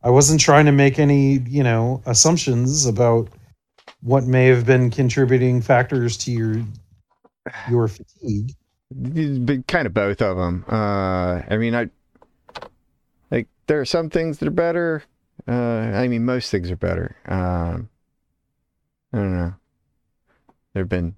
I 0.04 0.10
wasn't 0.10 0.40
trying 0.40 0.66
to 0.68 0.72
make 0.72 1.00
any, 1.00 1.40
you 1.40 1.64
know, 1.64 2.02
assumptions 2.06 2.86
about 2.86 3.30
what 4.02 4.24
may 4.24 4.46
have 4.46 4.66
been 4.66 4.90
contributing 4.90 5.62
factors 5.62 6.16
to 6.20 6.32
your 6.32 6.64
your 7.70 7.88
fatigue. 7.88 8.54
But 8.90 9.68
kind 9.68 9.86
of 9.86 9.94
both 9.94 10.22
of 10.22 10.38
them. 10.38 10.64
Uh, 10.70 11.42
I 11.50 11.58
mean, 11.58 11.76
I 11.76 11.80
like 11.80 11.90
there 13.68 13.80
are 13.80 13.85
some 13.85 14.10
things 14.10 14.39
that 14.39 14.48
are 14.48 14.52
better. 14.52 15.03
Uh, 15.48 15.52
I 15.52 16.07
mean, 16.07 16.26
most 16.26 16.49
things 16.49 16.72
are 16.72 16.76
better. 16.76 17.15
Um, 17.26 17.89
I 19.14 19.18
don't 19.18 19.38
know. 19.38 19.53
There've 20.73 20.89
been 20.89 21.15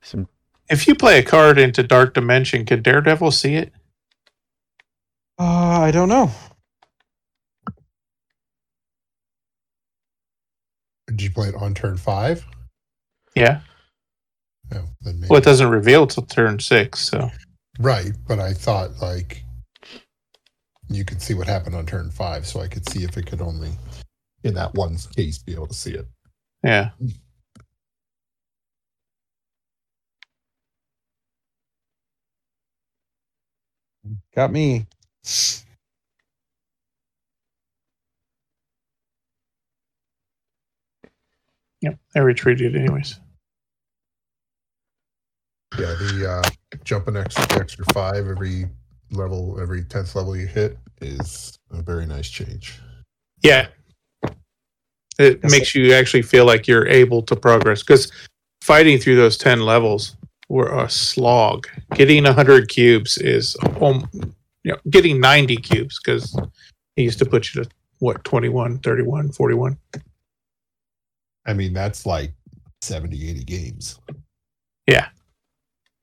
some. 0.00 0.28
If 0.68 0.88
you 0.88 0.94
play 0.94 1.18
a 1.18 1.22
card 1.22 1.58
into 1.58 1.82
Dark 1.82 2.14
Dimension, 2.14 2.64
can 2.64 2.82
Daredevil 2.82 3.30
see 3.30 3.54
it? 3.54 3.72
Uh, 5.38 5.80
I 5.80 5.90
don't 5.90 6.08
know. 6.08 6.30
Did 11.06 11.22
you 11.22 11.30
play 11.30 11.48
it 11.48 11.54
on 11.54 11.72
turn 11.74 11.96
five? 11.96 12.44
Yeah. 13.34 13.60
No, 14.72 14.84
then 15.02 15.20
maybe. 15.20 15.28
Well, 15.28 15.38
it 15.38 15.44
doesn't 15.44 15.70
reveal 15.70 16.06
till 16.06 16.24
turn 16.24 16.58
six. 16.58 17.00
So 17.00 17.30
Right, 17.78 18.12
but 18.26 18.40
I 18.40 18.52
thought 18.52 19.00
like 19.00 19.42
you 20.88 21.04
could 21.04 21.20
see 21.22 21.34
what 21.34 21.46
happened 21.46 21.74
on 21.74 21.86
turn 21.86 22.10
five, 22.10 22.46
so 22.46 22.60
I 22.60 22.68
could 22.68 22.88
see 22.88 23.04
if 23.04 23.16
it 23.16 23.26
could 23.26 23.40
only, 23.40 23.70
in 24.44 24.54
that 24.54 24.74
one 24.74 24.96
case, 25.14 25.38
be 25.38 25.54
able 25.54 25.66
to 25.68 25.74
see 25.74 25.92
it. 25.92 26.06
yeah. 26.62 26.90
Got 34.34 34.52
me. 34.52 34.86
Yep. 41.80 41.98
I 42.14 42.18
retreated 42.20 42.76
anyways. 42.76 43.18
Yeah, 45.78 45.94
the 45.94 46.42
uh, 46.44 46.78
jumping 46.84 47.16
extra 47.16 47.60
extra 47.60 47.84
five 47.92 48.26
every 48.28 48.66
level, 49.10 49.58
every 49.60 49.84
tenth 49.84 50.14
level 50.14 50.36
you 50.36 50.46
hit 50.46 50.78
is 51.00 51.58
a 51.70 51.82
very 51.82 52.06
nice 52.06 52.28
change. 52.28 52.78
Yeah. 53.42 53.68
It 55.18 55.40
Yes, 55.42 55.50
makes 55.50 55.74
you 55.74 55.92
actually 55.94 56.22
feel 56.22 56.44
like 56.44 56.66
you're 56.68 56.86
able 56.86 57.22
to 57.22 57.36
progress 57.36 57.82
because 57.82 58.12
fighting 58.60 58.98
through 58.98 59.16
those 59.16 59.38
10 59.38 59.60
levels 59.60 60.16
were 60.48 60.78
a 60.78 60.88
slog. 60.90 61.66
Getting 61.94 62.24
100 62.24 62.68
cubes 62.68 63.16
is, 63.18 63.56
um, 63.80 64.08
you 64.62 64.72
know, 64.72 64.78
getting 64.90 65.20
90 65.20 65.56
cubes 65.56 65.98
because 65.98 66.38
he 66.96 67.02
used 67.02 67.18
to 67.18 67.24
put 67.24 67.54
you 67.54 67.62
to 67.62 67.70
what, 67.98 68.22
21, 68.24 68.78
31, 68.80 69.32
41. 69.32 69.78
I 71.46 71.52
mean, 71.54 71.72
that's 71.72 72.04
like 72.04 72.32
70, 72.82 73.30
80 73.30 73.44
games. 73.44 73.98
Yeah. 74.86 75.08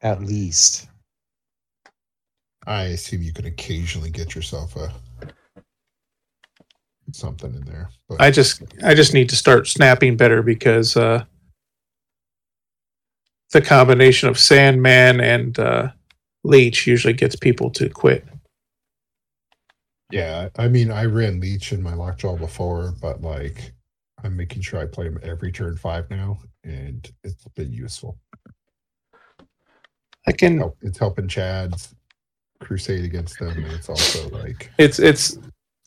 At 0.02 0.22
least. 0.24 0.88
I 2.66 2.84
assume 2.84 3.22
you 3.22 3.34
can 3.34 3.46
occasionally 3.46 4.10
get 4.10 4.36
yourself 4.36 4.76
a 4.76 4.92
something 7.12 7.54
in 7.54 7.66
there. 7.66 7.90
But 8.08 8.22
I 8.22 8.32
just, 8.32 8.64
I 8.84 8.94
just 8.94 9.14
need 9.14 9.30
to 9.30 9.36
start 9.36 9.68
snapping 9.68 10.18
better 10.18 10.42
because, 10.42 10.96
uh, 10.98 11.26
the 13.52 13.62
combination 13.62 14.30
of 14.30 14.40
Sandman 14.40 15.22
and, 15.22 15.60
uh, 15.60 15.92
Leech 16.44 16.88
usually 16.88 17.14
gets 17.14 17.36
people 17.36 17.70
to 17.72 17.90
quit. 17.90 18.26
yeah, 20.12 20.50
I 20.58 20.68
mean, 20.68 20.92
I 20.92 21.06
ran 21.06 21.40
Leech 21.40 21.72
in 21.72 21.82
my 21.82 21.94
Lockjaw 21.94 22.38
before, 22.38 22.94
but 23.02 23.22
like, 23.22 23.74
I'm 24.24 24.38
making 24.38 24.62
sure 24.62 24.80
I 24.80 24.86
play 24.86 25.06
him 25.08 25.20
every 25.24 25.52
turn 25.52 25.76
five 25.76 26.10
now, 26.10 26.40
and 26.64 27.10
it's 27.24 27.46
been 27.56 27.74
useful. 27.74 28.18
I 30.26 30.32
can, 30.32 30.58
Help, 30.58 30.78
it's 30.82 30.98
helping 30.98 31.28
Chad's 31.28 31.94
crusade 32.64 33.06
against 33.06 33.40
them, 33.40 33.50
and 33.50 33.72
it's 33.74 33.90
also 33.90 34.30
like, 34.30 34.72
It's 34.78 35.00
it's 35.00 35.38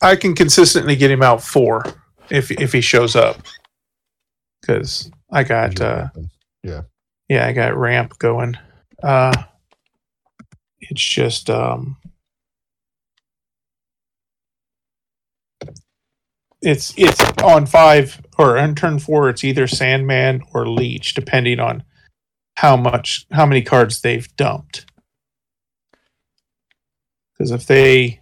I 0.03 0.17
can 0.17 0.35
consistently 0.35 0.97
get 0.97 1.11
him 1.11 1.23
out 1.23 1.43
four 1.43 1.85
if 2.31 2.51
if 2.51 2.73
he 2.73 2.81
shows 2.81 3.17
up. 3.17 3.39
Cause 4.65 5.11
I 5.31 5.45
got 5.45 5.81
uh 5.81 6.09
yeah, 6.63 6.83
yeah 7.29 7.47
I 7.47 7.53
got 7.53 7.77
ramp 7.77 8.19
going. 8.19 8.57
Uh 9.03 9.33
it's 10.81 11.03
just 11.03 11.51
um 11.51 11.97
it's 16.63 16.93
it's 16.97 17.21
on 17.43 17.67
five 17.67 18.21
or 18.39 18.59
on 18.59 18.75
turn 18.75 18.99
four 18.99 19.29
it's 19.29 19.45
either 19.45 19.67
Sandman 19.67 20.43
or 20.53 20.69
Leech, 20.69 21.15
depending 21.15 21.61
on 21.61 21.83
how 22.57 22.77
much 22.77 23.27
how 23.31 23.47
many 23.47 23.63
cards 23.63 24.01
they've 24.01 24.35
dumped. 24.37 24.87
Because 27.37 27.51
if 27.51 27.67
they 27.67 28.21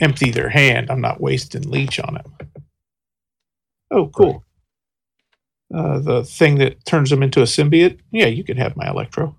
empty 0.00 0.30
their 0.30 0.48
hand, 0.48 0.90
I'm 0.90 1.00
not 1.00 1.20
wasting 1.20 1.70
leech 1.70 2.00
on 2.00 2.16
it. 2.16 2.26
Oh, 3.90 4.08
cool. 4.08 4.44
Uh, 5.74 5.98
the 5.98 6.24
thing 6.24 6.58
that 6.58 6.84
turns 6.84 7.10
them 7.10 7.22
into 7.22 7.40
a 7.40 7.44
symbiote. 7.44 7.98
Yeah, 8.10 8.26
you 8.26 8.44
can 8.44 8.56
have 8.56 8.76
my 8.76 8.88
electro. 8.88 9.36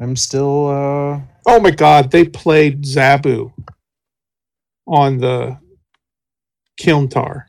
I'm 0.00 0.16
still 0.16 0.68
uh 0.68 1.20
Oh 1.46 1.60
my 1.60 1.70
god, 1.70 2.10
they 2.10 2.24
played 2.24 2.82
Zabu 2.82 3.52
on 4.86 5.18
the 5.18 5.58
Klyntar. 6.80 7.44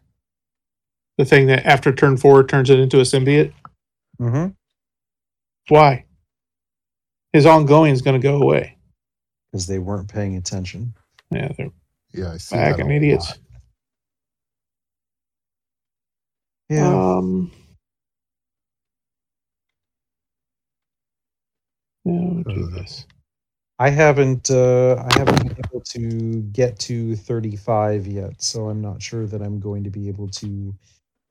The 1.17 1.25
thing 1.25 1.47
that 1.47 1.65
after 1.65 1.93
turn 1.93 2.17
four 2.17 2.45
turns 2.45 2.69
it 2.69 2.79
into 2.79 2.99
a 2.99 3.03
symbiote. 3.03 3.53
hmm 4.17 4.47
Why? 5.69 6.05
His 7.33 7.45
ongoing 7.45 7.91
is 7.91 8.01
going 8.01 8.19
to 8.19 8.23
go 8.23 8.41
away. 8.41 8.77
because 9.51 9.67
they 9.67 9.79
weren't 9.79 10.07
paying 10.11 10.35
attention. 10.37 10.93
Yeah, 11.31 11.51
they're 11.57 11.69
yeah, 12.13 12.33
I 12.33 12.37
see 12.37 12.55
that 12.55 12.71
fucking 12.77 12.91
idiots. 12.91 13.29
lot. 13.29 13.37
Yeah. 16.69 17.17
Um, 17.17 17.51
yeah, 22.05 22.13
we'll 22.21 22.43
do 22.43 22.65
Uh, 22.65 22.75
this. 22.77 23.05
I 23.79 23.89
haven't 23.89 24.51
uh 24.51 24.95
I 24.97 25.17
haven't 25.19 25.39
been 25.47 25.57
able 25.67 25.81
to 25.81 26.41
get 26.53 26.79
to 26.81 27.15
35 27.15 28.07
yet, 28.07 28.41
so 28.41 28.69
I'm 28.69 28.81
not 28.81 29.01
sure 29.01 29.25
that 29.27 29.41
I'm 29.41 29.59
going 29.59 29.83
to 29.83 29.89
be 29.89 30.07
able 30.07 30.29
to 30.29 30.73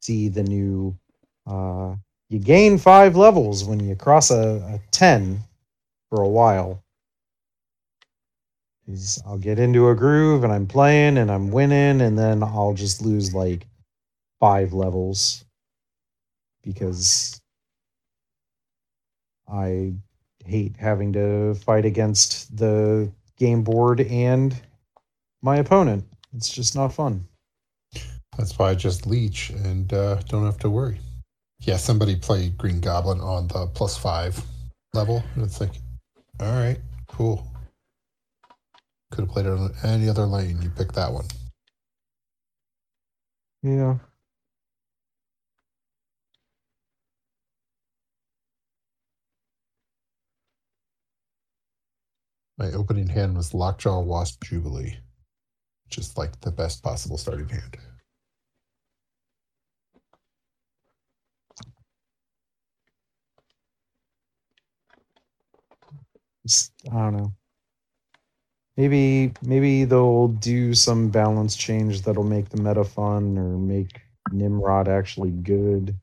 see 0.02 0.28
the 0.28 0.42
new 0.42 0.98
uh 1.46 1.94
you 2.30 2.38
gain 2.40 2.78
5 2.78 3.16
levels 3.16 3.64
when 3.64 3.80
you 3.80 3.94
cross 3.96 4.30
a, 4.30 4.56
a 4.74 4.80
10 4.90 5.40
for 6.12 6.20
a 6.20 6.28
while. 6.28 6.84
is 8.86 9.22
I'll 9.26 9.38
get 9.38 9.58
into 9.58 9.88
a 9.88 9.94
groove 9.94 10.44
and 10.44 10.52
I'm 10.52 10.66
playing 10.66 11.16
and 11.16 11.30
I'm 11.30 11.50
winning 11.50 12.02
and 12.02 12.18
then 12.18 12.42
I'll 12.42 12.74
just 12.74 13.00
lose 13.00 13.32
like 13.32 13.66
five 14.38 14.74
levels 14.74 15.42
because 16.62 17.40
I 19.50 19.94
hate 20.44 20.76
having 20.78 21.14
to 21.14 21.54
fight 21.54 21.86
against 21.86 22.54
the 22.58 23.10
game 23.38 23.62
board 23.62 24.02
and 24.02 24.54
my 25.40 25.56
opponent. 25.56 26.04
It's 26.36 26.50
just 26.50 26.76
not 26.76 26.92
fun. 26.92 27.26
That's 28.36 28.58
why 28.58 28.68
I 28.68 28.74
just 28.74 29.06
leech 29.06 29.48
and 29.48 29.90
uh, 29.94 30.16
don't 30.28 30.44
have 30.44 30.58
to 30.58 30.68
worry. 30.68 31.00
Yeah, 31.60 31.78
somebody 31.78 32.16
played 32.16 32.58
Green 32.58 32.80
Goblin 32.80 33.20
on 33.20 33.48
the 33.48 33.66
plus 33.68 33.96
five 33.96 34.44
level, 34.92 35.24
and 35.34 35.44
it's 35.44 35.58
like, 35.58 35.72
all 36.42 36.52
right, 36.54 36.78
cool. 37.08 37.46
Could 39.12 39.22
have 39.26 39.30
played 39.30 39.46
it 39.46 39.52
on 39.52 39.72
any 39.84 40.08
other 40.08 40.26
lane. 40.26 40.60
You 40.60 40.70
picked 40.70 40.96
that 40.96 41.12
one. 41.12 41.26
Yeah. 43.62 43.98
My 52.58 52.72
opening 52.72 53.08
hand 53.08 53.36
was 53.36 53.54
Lockjaw 53.54 54.00
Wasp 54.00 54.42
Jubilee, 54.44 54.98
which 55.86 55.98
is 55.98 56.16
like 56.18 56.40
the 56.40 56.50
best 56.50 56.82
possible 56.82 57.18
starting 57.18 57.48
hand. 57.48 57.76
I 66.90 66.94
don't 66.94 67.16
know. 67.16 67.32
Maybe 68.76 69.32
maybe 69.42 69.84
they'll 69.84 70.28
do 70.28 70.74
some 70.74 71.08
balance 71.10 71.56
change 71.56 72.02
that'll 72.02 72.24
make 72.24 72.48
the 72.48 72.56
meta 72.62 72.84
fun 72.84 73.36
or 73.36 73.58
make 73.58 74.00
Nimrod 74.32 74.88
actually 74.88 75.30
good. 75.30 75.94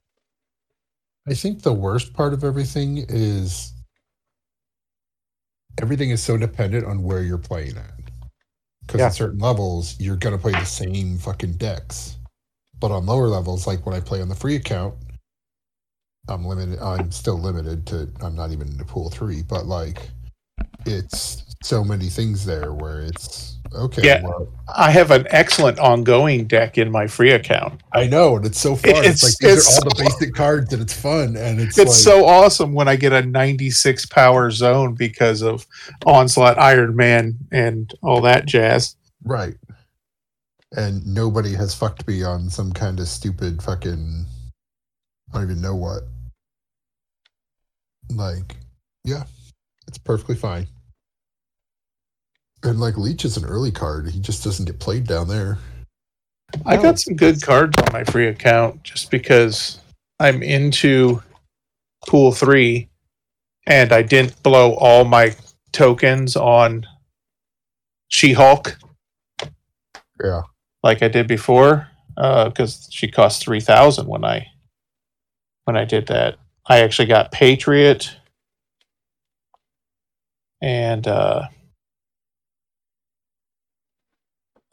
I 1.28 1.34
think 1.34 1.62
the 1.62 1.74
worst 1.74 2.14
part 2.14 2.34
of 2.34 2.44
everything 2.44 3.06
is 3.10 3.74
everything 5.82 6.12
is 6.12 6.22
so 6.22 6.38
dependent 6.38 6.86
on 6.86 7.04
where 7.04 7.24
you're 7.24 7.38
playing 7.38 7.78
at. 7.78 7.94
Because 8.82 9.00
Yeah. 9.00 9.08
at 9.08 9.14
certain 9.14 9.40
levels, 9.40 10.00
you're 10.00 10.16
gonna 10.18 10.38
play 10.38 10.52
the 10.52 10.66
same 10.66 11.18
fucking 11.18 11.54
decks. 11.54 12.18
But 12.80 12.92
on 12.92 13.06
lower 13.06 13.28
levels, 13.28 13.68
like 13.68 13.86
when 13.86 13.96
I 13.96 14.00
play 14.00 14.22
on 14.22 14.30
the 14.30 14.36
free 14.36 14.56
account, 14.56 14.96
I'm 16.28 16.46
limited. 16.46 16.80
I'm 16.80 17.12
still 17.12 17.40
limited 17.40 17.86
to. 17.88 18.10
I'm 18.22 18.36
not 18.36 18.52
even 18.52 18.68
into 18.68 18.86
pool 18.86 19.10
three, 19.10 19.42
but 19.42 19.66
like, 19.66 20.10
it's 20.86 21.44
so 21.64 21.84
many 21.84 22.08
things 22.08 22.46
there 22.46 22.74
where 22.74 23.02
it's 23.02 23.58
okay. 23.76 24.02
Yeah. 24.06 24.22
Well, 24.24 24.48
I 24.74 24.92
have 24.92 25.12
an 25.12 25.28
excellent 25.30 25.78
ongoing 25.80 26.48
deck 26.48 26.78
in 26.78 26.92
my 26.92 27.06
free 27.08 27.32
account. 27.32 27.82
I 27.94 28.08
know, 28.08 28.38
and 28.38 28.46
it's 28.46 28.60
so 28.60 28.76
fun. 28.76 28.92
It's, 28.92 29.00
It's- 29.00 29.24
like 29.24 29.38
these 29.40 29.58
it's 29.68 29.78
are 29.78 29.84
all 29.84 29.90
the 29.90 30.04
basic 30.04 30.34
cards, 30.34 30.74
and 30.74 30.82
it's 30.82 30.94
fun, 30.94 31.36
and 31.36 31.60
it's, 31.60 31.78
It's 31.78 31.90
like, 31.90 31.98
so 32.16 32.26
awesome 32.26 32.74
when 32.74 32.88
I 32.88 32.96
get 32.96 33.14
a 33.14 33.22
96 33.24 34.06
power 34.08 34.50
zone 34.52 34.96
because 34.96 35.42
of 35.42 35.68
Onslaught, 36.06 36.58
Iron 36.58 36.96
Man, 36.96 37.38
and 37.52 37.94
all 38.02 38.22
that 38.22 38.46
jazz. 38.46 38.96
Right. 39.24 39.56
And 40.72 41.06
nobody 41.06 41.54
has 41.56 41.74
fucked 41.74 42.08
me 42.08 42.24
on 42.24 42.50
some 42.50 42.72
kind 42.72 43.00
of 43.00 43.08
stupid 43.08 43.62
fucking 43.62 44.26
I 45.32 45.38
don't 45.38 45.44
even 45.52 45.62
know 45.62 45.76
what. 45.76 46.04
Like, 48.10 48.56
yeah, 49.04 49.24
it's 49.90 49.98
perfectly 49.98 50.36
fine. 50.36 50.68
And 52.64 52.80
like 52.80 52.96
Leech 52.96 53.26
is 53.26 53.38
an 53.38 53.46
early 53.46 53.72
card. 53.72 54.08
He 54.10 54.20
just 54.20 54.44
doesn't 54.44 54.66
get 54.66 54.80
played 54.80 55.08
down 55.08 55.28
there. 55.28 55.58
I 56.64 56.76
No, 56.76 56.84
got 56.84 57.00
some 57.00 57.16
good 57.16 57.42
cards 57.42 57.76
on 57.82 57.92
my 57.92 58.04
free 58.04 58.28
account 58.28 58.84
just 58.84 59.10
because 59.10 59.80
I'm 60.20 60.44
into 60.44 61.24
Pool 62.08 62.32
3 62.32 62.88
and 63.66 63.92
I 63.92 64.04
didn't 64.04 64.42
blow 64.44 64.74
all 64.76 65.06
my 65.06 65.36
tokens 65.72 66.36
on 66.36 66.86
She 68.10 68.34
Hulk 68.34 68.78
Yeah. 70.24 70.42
like 70.84 71.02
I 71.02 71.08
did 71.08 71.28
before 71.28 71.88
uh, 72.16 72.50
because 72.50 72.88
she 72.92 73.08
cost 73.08 73.44
3000 73.44 74.06
when 74.08 74.24
I 74.24 74.46
when 75.66 75.76
I 75.78 75.86
did 75.86 76.08
that. 76.08 76.36
I 76.68 76.80
actually 76.82 77.08
got 77.08 77.32
Patriot 77.32 78.16
and 80.62 81.08
uh, 81.08 81.48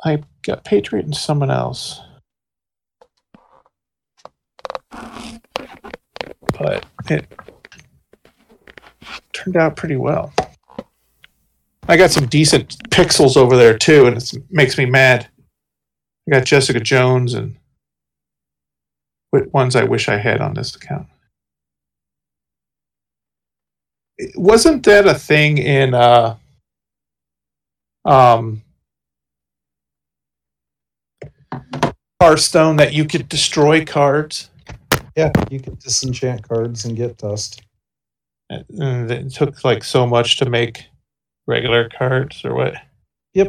I 0.04 0.22
got 0.42 0.64
Patriot 0.64 1.04
and 1.04 1.16
someone 1.16 1.50
else. 1.50 2.00
But 6.58 6.86
it 7.08 7.26
turned 9.32 9.56
out 9.56 9.76
pretty 9.76 9.96
well. 9.96 10.32
I 11.88 11.96
got 11.96 12.10
some 12.10 12.26
decent 12.26 12.76
pixels 12.90 13.36
over 13.36 13.56
there 13.56 13.76
too, 13.76 14.06
and 14.06 14.16
it 14.16 14.32
makes 14.50 14.76
me 14.76 14.86
mad. 14.86 15.28
I 16.28 16.38
got 16.38 16.44
Jessica 16.44 16.80
Jones 16.80 17.34
and 17.34 17.56
ones 19.52 19.76
I 19.76 19.84
wish 19.84 20.08
I 20.08 20.16
had 20.18 20.40
on 20.40 20.54
this 20.54 20.74
account. 20.74 21.06
Wasn't 24.34 24.84
that 24.84 25.06
a 25.06 25.14
thing 25.14 25.58
in 25.58 25.94
uh 25.94 26.36
um 28.04 28.62
Hearthstone 32.20 32.76
that 32.76 32.94
you 32.94 33.04
could 33.04 33.28
destroy 33.28 33.84
cards? 33.84 34.50
Yeah, 35.16 35.32
you 35.50 35.60
could 35.60 35.78
disenchant 35.78 36.48
cards 36.48 36.84
and 36.84 36.96
get 36.96 37.18
dust. 37.18 37.62
And 38.48 39.10
it 39.10 39.32
took 39.32 39.64
like 39.64 39.84
so 39.84 40.06
much 40.06 40.38
to 40.38 40.48
make 40.48 40.86
regular 41.46 41.88
cards 41.88 42.44
or 42.44 42.54
what? 42.54 42.74
Yep. 43.34 43.48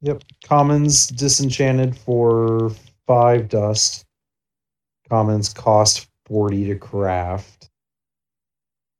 Yep. 0.00 0.22
Commons 0.44 1.08
disenchanted 1.08 1.96
for 1.96 2.72
five 3.06 3.48
dust. 3.48 4.04
Commons 5.08 5.52
cost 5.52 6.08
40 6.26 6.66
to 6.68 6.76
craft. 6.76 7.68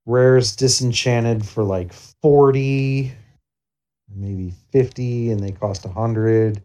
Rares 0.07 0.57
disenchanted 0.57 1.47
for 1.47 1.63
like 1.63 1.93
40, 1.93 3.13
maybe 4.15 4.53
50, 4.73 5.31
and 5.31 5.41
they 5.41 5.53
cost 5.53 5.85
100. 5.85 6.63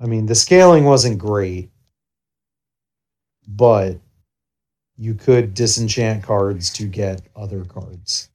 I 0.00 0.06
mean, 0.06 0.26
the 0.26 0.34
scaling 0.34 0.84
wasn't 0.84 1.18
great, 1.18 1.70
but 3.46 3.98
you 4.96 5.14
could 5.14 5.54
disenchant 5.54 6.22
cards 6.22 6.70
to 6.74 6.86
get 6.86 7.22
other 7.36 7.64
cards. 7.64 8.30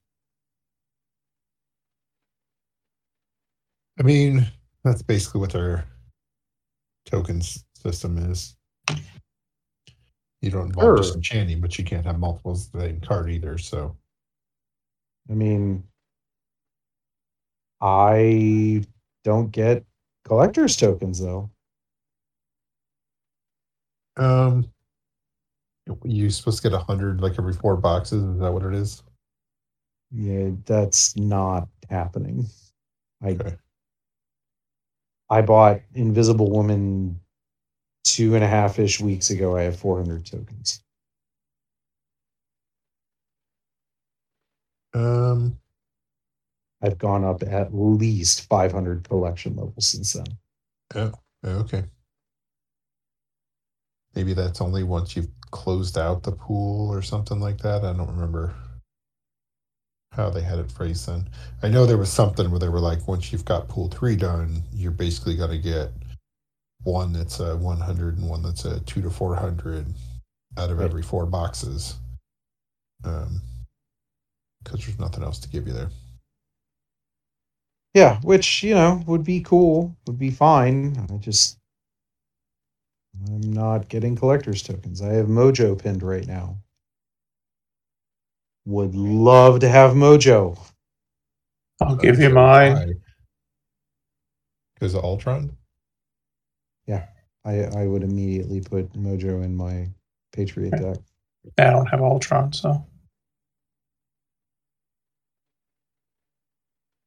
I 4.00 4.04
mean, 4.04 4.48
that's 4.84 5.02
basically 5.02 5.42
what 5.42 5.52
their 5.52 5.86
tokens 7.06 7.64
system 7.76 8.18
is. 8.18 8.56
You 10.42 10.50
don't 10.50 10.68
involve 10.68 10.86
Sure. 10.86 10.98
disenchanting, 10.98 11.62
but 11.62 11.78
you 11.78 11.84
can't 11.84 12.06
have 12.06 12.20
multiples 12.20 12.66
of 12.68 12.72
the 12.74 12.80
same 12.82 13.02
card 13.02 13.30
either. 13.30 13.58
So 13.58 13.96
I 15.30 15.34
mean, 15.34 15.84
I 17.80 18.84
don't 19.24 19.52
get 19.52 19.86
collector's 20.26 20.76
tokens 20.76 21.20
though. 21.20 21.50
um 24.18 24.70
you're 26.04 26.30
supposed 26.30 26.62
to 26.62 26.70
get 26.70 26.76
a 26.76 26.84
hundred 26.84 27.22
like 27.22 27.40
every 27.40 27.54
four 27.54 27.76
boxes, 27.78 28.24
is 28.24 28.40
that 28.40 28.52
what 28.52 28.64
it 28.64 28.74
is? 28.74 29.04
Yeah, 30.12 30.52
that's 30.66 31.16
not 31.16 31.68
happening. 31.90 32.46
I 33.24 33.30
Okay. 33.32 33.56
I 35.30 35.42
bought 35.42 35.82
Invisible 35.96 36.52
Woman 36.52 37.20
two 38.04 38.36
and 38.36 38.44
a 38.44 38.48
half 38.48 38.80
ish 38.80 39.00
weeks 39.00 39.30
ago. 39.30 39.56
I 39.58 39.64
have 39.64 39.78
400 39.80 40.26
tokens. 40.26 40.84
Um 44.94 45.58
I've 46.82 46.98
gone 46.98 47.24
up 47.24 47.44
at 47.44 47.74
least 47.74 48.48
500 48.50 49.08
collection 49.08 49.56
levels 49.56 49.88
since 49.88 50.14
then. 50.14 50.26
Oh, 50.96 51.14
okay. 51.46 51.84
Maybe 54.16 54.34
that's 54.34 54.62
only 54.62 54.84
once 54.84 55.16
you've 55.16 55.30
closed 55.52 55.98
out 55.98 56.24
the 56.24 56.32
pool 56.32 56.90
or 56.92 57.02
something 57.02 57.40
like 57.40 57.60
that. 57.60 57.86
I 57.86 57.94
don't 57.94 58.10
remember 58.10 58.54
how 60.12 60.30
they 60.30 60.42
had 60.42 60.60
it 60.60 60.72
phrased 60.72 61.08
then. 61.08 61.30
I 61.64 61.70
know 61.70 61.86
there 61.86 61.98
was 61.98 62.12
something 62.12 62.50
where 62.52 62.60
they 62.60 62.68
were 62.68 62.80
like, 62.80 63.08
once 63.08 63.32
you've 63.32 63.46
got 63.46 63.70
pool 63.70 63.88
three 63.88 64.16
done, 64.16 64.64
you're 64.74 64.92
basically 64.92 65.38
going 65.38 65.52
to 65.52 65.58
get 65.58 65.92
one 66.84 67.14
that's 67.14 67.40
a 67.40 67.56
100 67.58 68.18
and 68.18 68.28
one 68.30 68.42
that's 68.42 68.66
a 68.66 68.80
two 68.82 69.02
to 69.02 69.10
400 69.10 69.86
out 70.58 70.70
of 70.70 70.80
Right. 70.80 70.86
every 70.86 71.02
four 71.04 71.26
boxes. 71.26 71.96
Um, 73.04 73.42
because 74.64 74.86
there's 74.86 75.00
nothing 75.00 75.24
else 75.24 75.40
to 75.40 75.50
give 75.50 75.68
you 75.68 75.74
there. 75.74 75.90
Yeah, 77.94 78.20
which 78.22 78.64
you 78.64 78.74
know 78.74 79.04
would 79.08 79.24
be 79.24 79.42
cool, 79.42 79.96
would 80.08 80.18
be 80.20 80.32
fine. 80.32 80.98
I 81.12 81.18
just 81.18 81.58
I'm 83.28 83.42
not 83.54 83.90
getting 83.90 84.16
collector's 84.16 84.64
tokens. 84.64 85.02
I 85.02 85.10
have 85.14 85.28
Mojo 85.28 85.78
pinned 85.78 86.02
right 86.04 86.26
now. 86.26 86.58
Would 88.66 88.96
love 88.96 89.60
to 89.62 89.70
have 89.70 89.92
Mojo. 89.94 90.58
I'll 91.82 91.96
give 91.96 92.20
you 92.20 92.30
mine. 92.30 93.02
Because 94.76 94.94
of 94.94 95.04
Ultron? 95.04 95.58
I 97.46 97.64
I 97.64 97.88
would 97.88 98.04
immediately 98.04 98.62
put 98.62 98.94
Mojo 98.94 99.44
in 99.44 99.56
my 99.56 99.90
Patriot 100.34 100.72
deck. 100.72 100.98
I 101.58 101.72
don't 101.72 101.88
have 101.88 102.02
Ultron, 102.02 102.54
so 102.54 102.86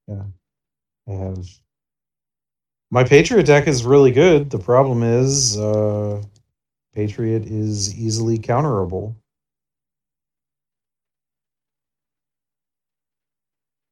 yeah, 0.09 0.25
I 1.09 1.13
have 1.13 1.47
my 2.91 3.05
Patriot 3.05 3.45
deck 3.45 3.67
is 3.69 3.85
really 3.85 4.13
good. 4.13 4.51
The 4.51 4.59
problem 4.59 5.03
is 5.03 5.59
uh 5.59 6.23
Patriot 6.95 7.45
is 7.47 7.97
easily 7.99 8.39
counterable. 8.39 9.15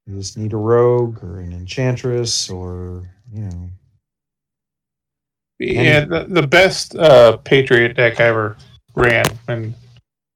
You 0.05 0.17
just 0.17 0.37
need 0.37 0.53
a 0.53 0.57
rogue 0.57 1.23
or 1.23 1.39
an 1.39 1.53
enchantress 1.53 2.49
or 2.49 3.09
you 3.33 3.43
know 3.43 3.69
yeah, 5.65 6.05
the, 6.05 6.25
the 6.27 6.47
best 6.47 6.95
uh, 6.95 7.37
Patriot 7.37 7.93
deck 7.95 8.19
I 8.19 8.25
ever 8.25 8.57
ran 8.95 9.25
in 9.47 9.73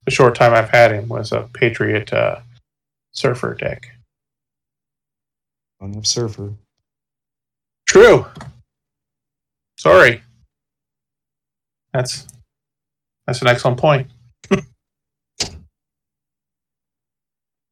the 0.06 0.12
short 0.12 0.36
time 0.36 0.54
I've 0.54 0.70
had 0.70 0.92
him 0.92 1.08
was 1.08 1.32
a 1.32 1.50
Patriot 1.54 2.12
uh, 2.14 2.40
Surfer 3.12 3.56
deck. 3.56 3.90
on 5.82 5.94
have 5.94 6.06
surfer. 6.06 6.54
True. 7.88 8.28
Sorry. 9.78 10.22
That's 11.94 12.28
that's 13.26 13.42
an 13.42 13.48
excellent 13.48 13.80
point. 13.80 14.08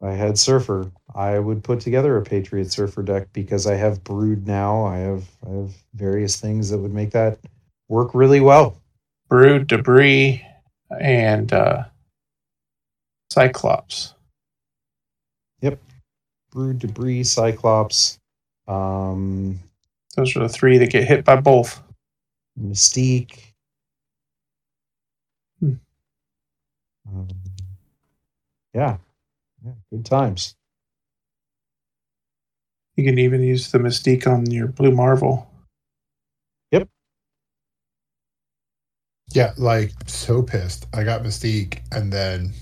I 0.02 0.12
had 0.12 0.40
surfer. 0.40 0.92
I 1.16 1.40
would 1.40 1.64
put 1.64 1.80
together 1.80 2.18
a 2.18 2.24
Patriot 2.24 2.72
surfer 2.72 3.02
deck 3.02 3.30
because 3.32 3.66
I 3.66 3.76
have 3.76 4.04
brood 4.04 4.46
now. 4.46 4.84
I 4.86 4.98
have 4.98 5.24
I 5.48 5.50
have 5.52 5.72
various 5.94 6.40
things 6.40 6.70
that 6.70 6.78
would 6.78 6.94
make 6.94 7.12
that 7.12 7.40
work 7.88 8.14
really 8.14 8.42
well. 8.42 8.78
Brood, 9.30 9.68
Debrii, 9.68 10.46
and 11.00 11.52
uh, 11.54 11.86
Cyclops. 13.32 14.14
Yep, 15.62 15.80
Brood, 16.52 16.80
Debrii, 16.80 17.26
cyclops, 17.26 18.20
um, 18.68 19.60
Those 20.16 20.36
are 20.36 20.40
the 20.42 20.50
three 20.50 20.78
that 20.78 20.90
get 20.90 21.08
hit 21.08 21.26
by 21.26 21.38
both. 21.38 21.82
Mystique. 22.60 23.40
Hmm. 25.60 25.74
Um, 27.08 27.28
yeah. 28.74 28.98
yeah, 29.66 29.72
good 29.92 30.06
times. 30.06 30.56
You 32.96 33.04
can 33.04 33.20
even 33.20 33.42
use 33.44 33.72
the 33.72 33.78
Mystique 33.78 34.26
on 34.26 34.50
your 34.50 34.68
Blue 34.68 34.92
Marvel. 34.92 35.52
Yep. 36.72 36.88
Yeah, 39.34 39.54
like 39.58 39.92
so 40.08 40.42
pissed. 40.42 40.88
I 40.94 41.04
got 41.04 41.24
Mystique 41.24 41.80
and 41.92 42.12
then 42.12 42.54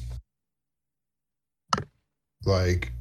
like 2.45 2.91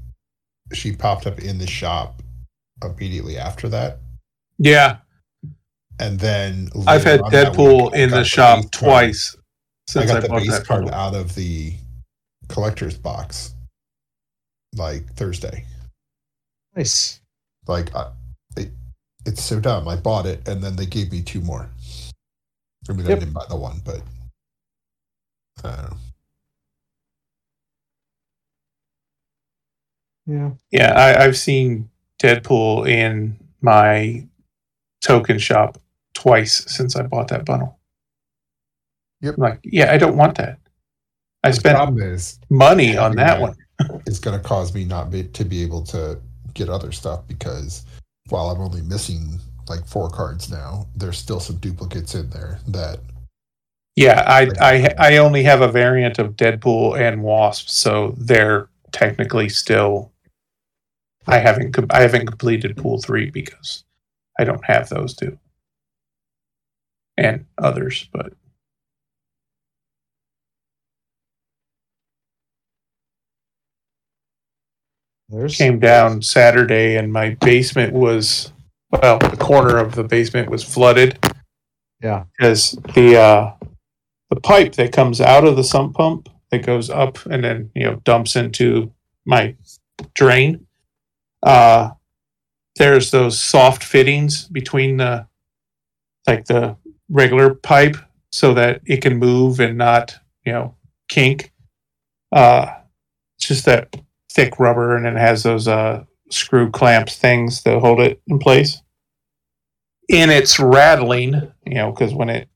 she 0.72 0.94
popped 0.94 1.26
up 1.26 1.38
in 1.40 1.58
the 1.58 1.66
shop 1.66 2.22
immediately 2.82 3.38
after 3.38 3.68
that. 3.70 3.98
Yeah, 4.58 4.98
And 5.98 6.18
then 6.20 6.68
I've 6.86 7.02
had 7.02 7.20
later 7.20 7.24
on 7.24 7.30
that 7.32 7.52
Deadpool 7.54 7.84
week, 7.92 7.94
in 7.94 8.10
got 8.10 8.16
the 8.16 8.24
shop 8.24 8.56
base 8.58 8.64
card- 8.70 8.72
twice 8.72 9.36
I 9.36 9.40
since 9.88 10.10
I, 10.10 10.14
got 10.14 10.22
the 10.22 10.28
bought 10.28 10.38
base 10.42 10.50
that 10.50 10.66
card 10.66 10.82
bundle. 10.84 11.00
out 11.00 11.14
of 11.14 11.34
the 11.34 11.74
collector's 12.48 12.96
box 12.96 13.54
like 14.76 15.06
Thursday. 15.14 15.64
Nice. 16.76 17.20
Like 17.68 17.94
I, 17.94 18.10
it, 18.56 18.70
it's 19.26 19.42
so 19.42 19.60
dumb. 19.60 19.88
I 19.88 19.96
bought 19.96 20.26
it 20.26 20.46
and 20.48 20.62
then 20.62 20.76
they 20.76 20.86
gave 20.86 21.12
me 21.12 21.22
two 21.22 21.40
more. 21.40 21.68
I 22.88 22.92
mean, 22.94 23.06
I 23.06 23.12
Yep. 23.12 23.14
didn't 23.14 23.34
buy 23.34 23.44
the 23.48 23.56
one, 23.56 23.80
but 23.84 24.02
I 25.64 25.70
don't 25.76 25.90
know. 25.90 25.96
Yeah. 30.26 30.50
Yeah, 30.70 30.92
I, 30.94 31.24
I've 31.24 31.36
seen 31.36 31.90
Deadpool 32.22 32.88
in 32.88 33.38
my 33.62 34.26
token 35.02 35.38
shop 35.38 35.78
twice 36.14 36.64
since 36.72 36.96
I 36.96 37.02
bought 37.04 37.28
that 37.28 37.44
bundle. 37.46 37.78
Yep. 39.22 39.36
I'm 39.36 39.42
like, 39.42 39.60
yeah, 39.64 39.92
I 39.92 39.98
don't 39.98 40.16
want 40.16 40.38
that. 40.38 40.58
I 41.44 41.50
The 41.50 41.60
spent 41.60 41.76
problem 41.76 42.02
is 42.02 42.38
money 42.50 42.96
on 42.96 43.16
that 43.16 43.40
one. 43.40 43.56
it's 44.06 44.18
going 44.18 44.36
to 44.38 44.42
cause 44.44 44.74
me 44.74 44.84
not 44.84 45.10
be, 45.10 45.24
to 45.24 45.44
be 45.44 45.62
able 45.62 45.82
to 45.84 46.20
get 46.54 46.68
other 46.68 46.92
stuff 46.92 47.26
because 47.28 47.84
while 48.28 48.50
I'm 48.50 48.60
only 48.60 48.82
missing 48.82 49.38
like 49.68 49.86
four 49.86 50.10
cards 50.10 50.50
now, 50.50 50.86
there's 50.96 51.18
still 51.18 51.40
some 51.40 51.56
duplicates 51.56 52.14
in 52.14 52.30
there 52.30 52.58
that 52.68 53.00
Yeah, 53.96 54.24
I, 54.26 54.50
I 54.60 54.94
I 54.98 55.16
only 55.18 55.42
have 55.42 55.60
a 55.60 55.68
variant 55.70 56.18
of 56.18 56.36
Deadpool 56.36 56.98
and 56.98 57.22
Wasp, 57.22 57.68
so 57.68 58.14
they're 58.18 58.68
technically 58.92 59.48
still. 59.48 60.12
I 61.26 61.38
haven't 61.38 61.76
I 61.90 62.02
haven't 62.02 62.26
completed 62.26 62.76
Pool 62.76 63.00
three 63.00 63.30
because 63.30 63.84
I 64.38 64.44
don't 64.44 64.64
have 64.64 64.88
those 64.88 65.14
two, 65.14 65.38
and 67.18 67.44
others. 67.58 68.08
But 68.12 68.32
There's 75.32 75.56
came 75.56 75.78
down 75.78 76.20
Saturday, 76.22 76.96
and 76.96 77.12
my 77.12 77.30
basement 77.40 77.92
was 77.94 78.52
well, 78.90 79.18
the 79.18 79.36
corner 79.38 79.78
of 79.78 79.94
the 79.94 80.04
basement 80.04 80.50
was 80.50 80.62
flooded 80.62 81.18
Yeah. 82.02 82.24
because 82.36 82.72
the 82.94 83.16
uh, 83.18 83.52
the 84.30 84.40
pipe 84.40 84.74
that 84.74 84.92
comes 84.92 85.20
out 85.20 85.44
of 85.46 85.56
the 85.56 85.64
sump 85.64 85.94
pump 85.94 86.28
that 86.50 86.66
goes 86.66 86.90
up 86.90 87.24
and 87.26 87.42
then 87.42 87.70
you 87.74 87.84
know 87.84 87.96
dumps 88.04 88.36
into 88.36 88.92
my 89.24 89.56
drain. 90.14 90.66
Uh, 91.42 91.90
there's 92.76 93.10
those 93.10 93.38
soft 93.38 93.82
fittings 93.82 94.48
between 94.48 94.98
the 94.98 95.26
like 96.26 96.44
the 96.44 96.76
regular 97.08 97.54
pipe 97.54 97.96
so 98.30 98.54
that 98.54 98.80
it 98.84 99.00
can 99.02 99.16
move 99.16 99.60
and 99.60 99.78
not 99.78 100.14
you 100.44 100.52
know 100.52 100.74
kink. 101.08 101.52
Uh, 102.30 102.66
it's 103.38 103.48
just 103.48 103.64
that 103.64 103.94
thick 104.34 104.58
rubber 104.58 104.96
and 104.96 105.06
it 105.06 105.16
has 105.16 105.42
those 105.42 105.68
uh, 105.68 106.04
screw 106.30 106.70
clamps 106.70 107.16
things 107.16 107.62
that 107.62 107.78
hold 107.78 108.00
it 108.00 108.20
in 108.26 108.38
place. 108.38 108.80
And 110.10 110.30
it's 110.30 110.58
rattling, 110.58 111.52
you 111.64 111.74
know, 111.74 111.92
because 111.92 112.14
when 112.14 112.28
it 112.28 112.48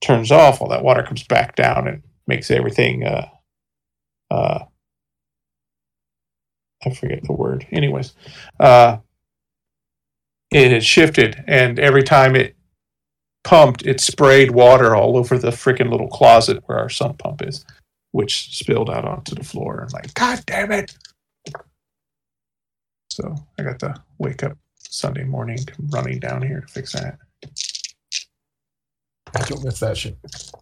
turns 0.00 0.30
off, 0.30 0.60
all 0.60 0.68
that 0.68 0.84
water 0.84 1.02
comes 1.02 1.24
back 1.24 1.56
down 1.56 1.88
and 1.88 2.02
makes 2.26 2.50
everything. 2.50 3.04
Uh, 3.04 3.28
uh, 4.30 4.64
I 6.84 6.90
forget 6.90 7.22
the 7.24 7.32
word. 7.32 7.66
Anyways, 7.72 8.14
uh, 8.60 8.98
it 10.50 10.70
had 10.70 10.84
shifted, 10.84 11.42
and 11.46 11.78
every 11.78 12.02
time 12.02 12.36
it 12.36 12.56
pumped, 13.44 13.84
it 13.86 14.00
sprayed 14.00 14.50
water 14.50 14.94
all 14.94 15.16
over 15.16 15.38
the 15.38 15.50
freaking 15.50 15.90
little 15.90 16.08
closet 16.08 16.62
where 16.66 16.78
our 16.78 16.88
sump 16.88 17.18
pump 17.18 17.42
is, 17.42 17.64
which 18.12 18.56
spilled 18.56 18.90
out 18.90 19.04
onto 19.04 19.34
the 19.34 19.44
floor. 19.44 19.80
I'm 19.82 19.88
like, 19.92 20.12
God 20.14 20.42
damn 20.46 20.72
it! 20.72 20.96
So 23.10 23.34
I 23.58 23.62
got 23.62 23.78
to 23.80 23.94
wake 24.18 24.42
up 24.42 24.56
Sunday 24.78 25.24
morning 25.24 25.58
running 25.90 26.18
down 26.18 26.42
here 26.42 26.60
to 26.60 26.66
fix 26.68 26.92
that. 26.92 27.18
I 29.34 29.40
don't 29.42 29.64
miss 29.64 29.80
that 29.80 29.96
shit. 29.96 30.16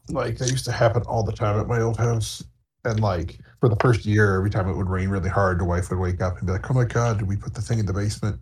Like 0.08 0.38
that 0.38 0.50
used 0.50 0.64
to 0.64 0.72
happen 0.72 1.02
all 1.02 1.22
the 1.22 1.32
time 1.32 1.60
at 1.60 1.68
my 1.68 1.80
old 1.80 1.96
house. 1.96 2.42
And 2.84 3.00
like 3.00 3.38
for 3.60 3.68
the 3.68 3.76
first 3.76 4.06
year, 4.06 4.36
every 4.36 4.50
time 4.50 4.68
it 4.68 4.76
would 4.76 4.88
rain 4.88 5.08
really 5.08 5.28
hard, 5.28 5.60
the 5.60 5.64
wife 5.64 5.90
would 5.90 5.98
wake 5.98 6.20
up 6.20 6.38
and 6.38 6.46
be 6.46 6.52
like, 6.52 6.70
"Oh 6.70 6.74
my 6.74 6.84
god, 6.84 7.18
did 7.18 7.28
we 7.28 7.36
put 7.36 7.54
the 7.54 7.60
thing 7.60 7.78
in 7.78 7.86
the 7.86 7.92
basement?" 7.92 8.40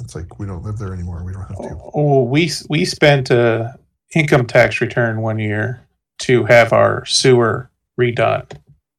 It's 0.00 0.14
like 0.14 0.38
we 0.38 0.46
don't 0.46 0.62
live 0.62 0.78
there 0.78 0.92
anymore. 0.92 1.22
We 1.24 1.32
don't 1.32 1.42
have 1.42 1.56
to. 1.56 1.78
Oh, 1.82 1.90
oh 1.94 2.22
we 2.22 2.50
we 2.68 2.84
spent 2.84 3.30
a 3.30 3.78
income 4.14 4.46
tax 4.46 4.80
return 4.80 5.20
one 5.20 5.38
year 5.38 5.86
to 6.20 6.44
have 6.44 6.72
our 6.72 7.04
sewer 7.06 7.69
redone 8.00 8.50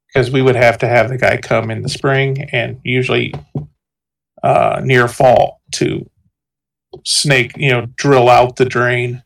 because 0.07 0.29
we 0.31 0.41
would 0.41 0.55
have 0.55 0.77
to 0.79 0.87
have 0.87 1.09
the 1.09 1.17
guy 1.17 1.37
come 1.37 1.71
in 1.71 1.81
the 1.81 1.89
spring 1.89 2.49
and 2.51 2.79
usually 2.83 3.33
uh, 4.43 4.81
near 4.83 5.07
fall 5.07 5.61
to 5.71 6.07
snake, 7.05 7.53
you 7.57 7.69
know, 7.69 7.85
drill 7.95 8.29
out 8.29 8.55
the 8.57 8.65
drain 8.65 9.23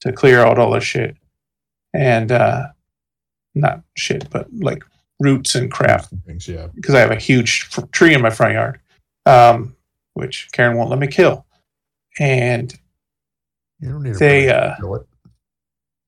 to 0.00 0.12
clear 0.12 0.40
out 0.40 0.58
all 0.58 0.70
the 0.70 0.80
shit 0.80 1.16
and 1.94 2.32
uh, 2.32 2.66
not 3.54 3.82
shit, 3.96 4.28
but 4.30 4.46
like 4.52 4.82
roots 5.20 5.54
and 5.54 5.70
crap 5.70 6.06
Things, 6.26 6.48
yeah. 6.48 6.68
because 6.74 6.94
I 6.94 7.00
have 7.00 7.10
a 7.10 7.16
huge 7.16 7.68
f- 7.76 7.90
tree 7.90 8.14
in 8.14 8.22
my 8.22 8.30
front 8.30 8.54
yard. 8.54 8.80
Um, 9.26 9.76
which 10.14 10.48
Karen 10.52 10.76
won't 10.76 10.90
let 10.90 10.98
me 10.98 11.06
kill. 11.06 11.46
And 12.18 12.72
You 13.80 13.90
don't 13.92 14.02
need 14.02 14.14
They, 14.16 14.46
to 14.46 14.56
uh, 14.56 14.76
kill 14.76 14.94
it. 14.96 15.06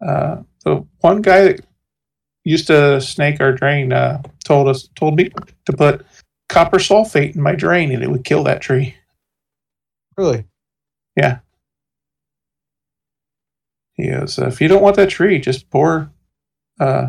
uh, 0.06 0.36
the 0.64 0.84
one 1.00 1.22
guy 1.22 1.42
that 1.44 1.60
used 2.44 2.66
to 2.68 3.00
snake 3.00 3.40
our 3.40 3.52
drain 3.52 3.92
uh, 3.92 4.22
told 4.44 4.68
us 4.68 4.88
told 4.94 5.16
me 5.16 5.30
to 5.64 5.72
put 5.72 6.04
copper 6.48 6.78
sulfate 6.78 7.34
in 7.34 7.42
my 7.42 7.54
drain 7.54 7.90
and 7.90 8.02
it 8.02 8.10
would 8.10 8.24
kill 8.24 8.44
that 8.44 8.60
tree. 8.60 8.94
Really? 10.16 10.44
Yeah. 11.16 11.38
He 13.94 14.10
goes, 14.10 14.38
if 14.38 14.60
you 14.60 14.68
don't 14.68 14.82
want 14.82 14.96
that 14.96 15.10
tree, 15.10 15.38
just 15.38 15.70
pour 15.70 16.10
uh, 16.80 17.06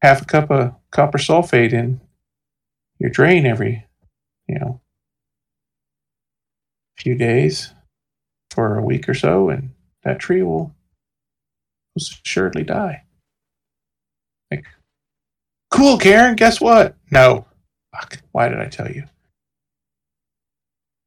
half 0.00 0.22
a 0.22 0.24
cup 0.24 0.50
of 0.50 0.74
copper 0.90 1.18
sulfate 1.18 1.72
in 1.72 2.00
your 2.98 3.10
drain 3.10 3.46
every, 3.46 3.86
you 4.48 4.58
know, 4.58 4.80
few 6.96 7.14
days 7.14 7.72
for 8.50 8.78
a 8.78 8.82
week 8.82 9.08
or 9.08 9.14
so, 9.14 9.50
and 9.50 9.70
that 10.04 10.18
tree 10.18 10.42
will 10.42 10.74
most 11.96 12.20
assuredly 12.24 12.64
die. 12.64 13.02
Cool, 15.72 15.98
Karen. 15.98 16.36
Guess 16.36 16.60
what? 16.60 16.94
No. 17.10 17.46
Fuck. 17.94 18.18
Why 18.32 18.48
did 18.48 18.58
I 18.60 18.66
tell 18.66 18.90
you? 18.90 19.04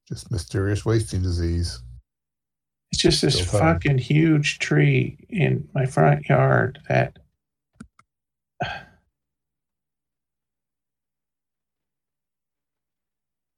Just 0.09 0.31
mysterious 0.31 0.85
wasting 0.85 1.21
disease. 1.21 1.79
It's 2.91 3.01
just 3.01 3.21
this 3.21 3.35
Still 3.35 3.59
fine. 3.59 3.73
fucking 3.75 3.97
huge 3.99 4.59
tree 4.59 5.17
in 5.29 5.67
my 5.73 5.85
front 5.85 6.27
yard 6.27 6.79
that. 6.89 7.17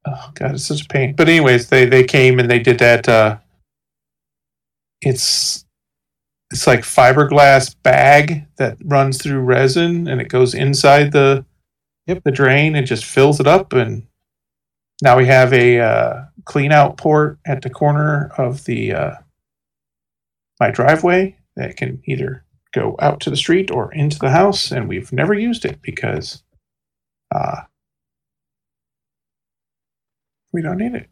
Oh 0.06 0.30
god, 0.34 0.52
it's 0.54 0.66
such 0.66 0.82
a 0.82 0.88
pain. 0.88 1.14
But 1.14 1.28
anyways, 1.28 1.68
they 1.68 1.84
they 1.84 2.04
came 2.04 2.38
and 2.38 2.50
they 2.50 2.58
did 2.58 2.78
that. 2.78 3.08
Uh, 3.08 3.38
it's 5.02 5.64
it's 6.50 6.66
like 6.66 6.80
fiberglass 6.80 7.74
bag 7.82 8.46
that 8.56 8.76
runs 8.84 9.22
through 9.22 9.40
resin 9.40 10.08
and 10.08 10.20
it 10.20 10.28
goes 10.28 10.54
inside 10.54 11.12
the 11.12 11.44
Yep. 12.06 12.22
the 12.24 12.30
drain 12.30 12.74
and 12.74 12.86
just 12.86 13.04
fills 13.04 13.38
it 13.38 13.46
up 13.46 13.74
and 13.74 14.06
now 15.02 15.16
we 15.16 15.26
have 15.26 15.52
a 15.52 15.78
uh, 15.78 16.24
clean 16.44 16.72
out 16.72 16.96
port 16.96 17.38
at 17.46 17.62
the 17.62 17.70
corner 17.70 18.32
of 18.38 18.64
the 18.64 18.92
uh, 18.94 19.14
my 20.58 20.70
driveway 20.70 21.36
that 21.56 21.76
can 21.76 22.02
either 22.06 22.44
go 22.72 22.96
out 23.00 23.20
to 23.20 23.30
the 23.30 23.36
street 23.36 23.70
or 23.70 23.92
into 23.92 24.18
the 24.18 24.30
house, 24.30 24.72
and 24.72 24.88
we've 24.88 25.12
never 25.12 25.34
used 25.34 25.64
it 25.64 25.80
because 25.82 26.42
uh, 27.34 27.60
we 30.52 30.62
don't 30.62 30.78
need 30.78 30.94
it. 30.94 31.08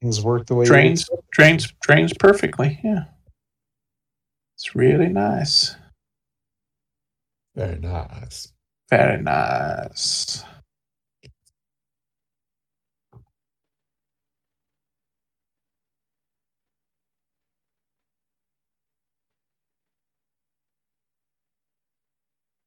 Things 0.00 0.22
work 0.22 0.46
the 0.46 0.54
way 0.54 0.64
Drains, 0.64 1.08
drains, 1.32 1.72
drains 1.82 2.12
perfectly. 2.14 2.80
Yeah, 2.82 3.04
it's 4.56 4.74
really 4.76 5.08
nice. 5.08 5.76
Very 7.56 7.78
nice. 7.80 8.52
Very 8.90 9.22
nice. 9.22 10.44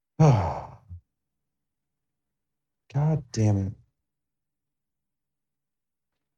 God 0.20 0.74
damn 3.32 3.58
it. 3.58 3.74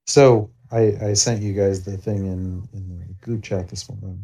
So 0.07 0.51
I, 0.71 0.97
I 1.01 1.13
sent 1.13 1.41
you 1.41 1.53
guys 1.53 1.83
the 1.85 1.97
thing 1.97 2.25
in, 2.27 2.67
in 2.73 2.99
the 2.99 3.13
group 3.25 3.43
chat 3.43 3.69
this 3.69 3.89
morning. 3.89 4.23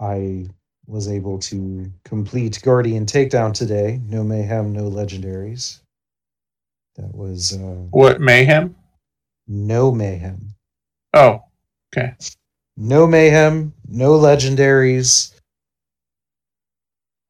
I 0.00 0.46
was 0.86 1.08
able 1.08 1.38
to 1.38 1.90
complete 2.04 2.60
Guardian 2.62 3.06
Takedown 3.06 3.54
today. 3.54 4.00
No 4.06 4.22
mayhem, 4.24 4.72
no 4.72 4.90
legendaries. 4.90 5.80
That 6.96 7.14
was 7.14 7.52
uh, 7.54 7.86
What 7.90 8.20
mayhem? 8.20 8.76
no 9.46 9.92
mayhem. 9.92 10.54
Oh, 11.14 11.42
okay. 11.94 12.14
No 12.76 13.06
mayhem, 13.06 13.72
no 13.88 14.12
legendaries. 14.18 15.32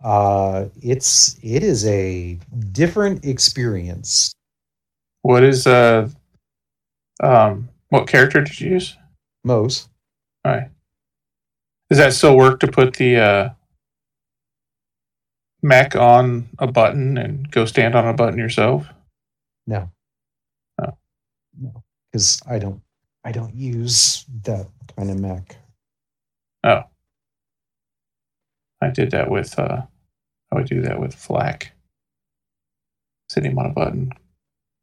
Uh 0.02 0.66
it's 0.82 1.38
it 1.42 1.62
is 1.62 1.86
a 1.86 2.38
different 2.72 3.24
experience. 3.24 4.32
what 5.22 5.42
is 5.42 5.66
uh, 5.66 6.08
um, 7.22 7.68
what 7.88 8.06
character 8.06 8.42
did 8.42 8.60
you 8.60 8.70
use? 8.72 8.96
Moze. 9.44 9.88
All 10.44 10.52
right. 10.52 10.68
Does 11.94 12.00
that 12.00 12.12
still 12.12 12.36
work 12.36 12.58
to 12.58 12.66
put 12.66 12.96
the 12.96 13.16
uh, 13.18 13.48
mech 15.62 15.94
on 15.94 16.48
a 16.58 16.66
button 16.66 17.16
and 17.16 17.48
go 17.52 17.66
stand 17.66 17.94
on 17.94 18.04
a 18.08 18.12
button 18.12 18.36
yourself? 18.36 18.88
no. 19.68 19.92
Oh. 20.82 20.98
No. 21.56 21.84
Because 22.10 22.42
I 22.50 22.58
don't 22.58 22.82
I 23.24 23.30
don't 23.30 23.54
use 23.54 24.24
that 24.42 24.66
kind 24.96 25.08
of 25.08 25.20
mech. 25.20 25.54
Oh. 26.64 26.82
I 28.82 28.90
did 28.90 29.12
that 29.12 29.30
with 29.30 29.56
uh 29.56 29.82
I 30.50 30.54
would 30.56 30.66
do 30.66 30.80
that 30.82 30.98
with 30.98 31.14
FL4K. 31.14 31.68
Sit 33.28 33.44
him 33.46 33.56
on 33.56 33.66
a 33.66 33.72
button. 33.72 34.10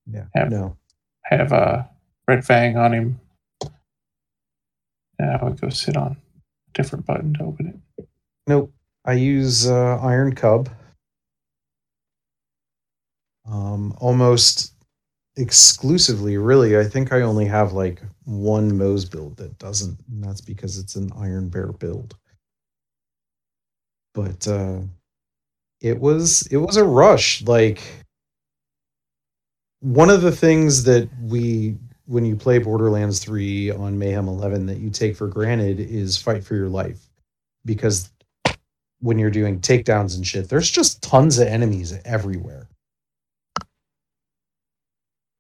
Yeah. 0.10 0.28
Have- 0.34 0.50
No. 0.50 0.78
Have 1.26 1.52
uh 1.52 1.84
Red 2.26 2.46
Fang 2.46 2.78
on 2.78 2.94
him. 2.94 3.20
And 5.20 5.32
I 5.32 5.44
would 5.44 5.60
go 5.60 5.68
sit 5.68 5.98
on 5.98 6.14
a 6.14 6.31
different 6.74 7.06
button 7.06 7.34
to 7.36 7.44
open 7.44 7.68
it. 7.98 8.08
Nope. 8.48 8.74
I 9.06 9.14
use 9.14 9.68
uh, 9.68 9.98
Iron 10.02 10.36
Cub. 10.36 10.70
Um, 13.46 13.96
almost 14.00 14.74
exclusively, 15.36 16.38
really. 16.38 16.78
I 16.78 16.84
think 16.84 17.12
I 17.12 17.22
only 17.22 17.46
have 17.46 17.74
like 17.74 18.02
one 18.26 18.78
Moze's 18.78 19.06
build 19.06 19.38
that 19.38 19.58
doesn't, 19.58 19.98
and 20.10 20.24
that's 20.24 20.42
because 20.42 20.78
it's 20.78 20.96
an 20.96 21.12
Iron 21.18 21.50
Bear 21.50 21.72
build. 21.72 22.16
But 24.14 24.48
uh, 24.48 24.82
it 25.82 26.00
was 26.00 26.48
it 26.48 26.58
was 26.58 26.78
a 26.78 26.84
rush. 26.84 27.42
Like 27.44 27.82
one 29.80 30.10
of 30.10 30.22
the 30.22 30.32
things 30.32 30.84
that 30.84 31.10
we 31.22 31.76
when 32.12 32.26
you 32.26 32.36
play 32.36 32.58
Borderlands 32.58 33.20
3 33.20 33.72
on 33.72 33.98
Mayhem 33.98 34.28
11 34.28 34.66
that 34.66 34.80
you 34.80 34.90
take 34.90 35.16
for 35.16 35.28
granted 35.28 35.80
is 35.80 36.18
fight 36.18 36.44
for 36.44 36.56
your 36.56 36.68
life 36.68 37.00
because 37.64 38.12
when 39.00 39.18
you're 39.18 39.32
doing 39.32 39.62
takedowns 39.62 40.18
and 40.18 40.28
shit, 40.28 40.50
there's 40.50 40.70
just 40.70 41.02
tons 41.02 41.40
of 41.40 41.48
enemies 41.48 41.98
everywhere. 42.04 42.68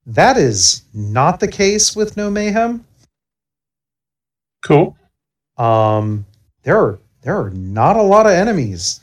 That 0.05 0.37
is 0.37 0.83
not 0.93 1.41
the 1.41 1.47
case 1.49 1.93
with 1.93 2.15
No 2.15 2.31
Mayhem. 2.31 2.85
Cool. 4.63 4.95
Um, 5.57 6.25
there 6.63 6.79
are 6.79 6.99
there 7.21 7.39
are 7.39 7.49
not 7.51 7.97
a 7.97 8.01
lot 8.01 8.25
of 8.25 8.31
enemies, 8.31 9.01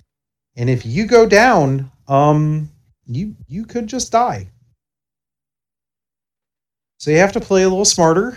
and 0.56 0.70
if 0.70 0.86
you 0.86 1.06
go 1.06 1.26
down, 1.26 1.90
um, 2.08 2.70
you 3.06 3.36
you 3.46 3.64
could 3.64 3.86
just 3.86 4.10
die. 4.10 4.48
So 6.98 7.10
you 7.10 7.18
have 7.18 7.32
to 7.32 7.40
play 7.40 7.62
a 7.62 7.68
little 7.68 7.84
smarter, 7.84 8.36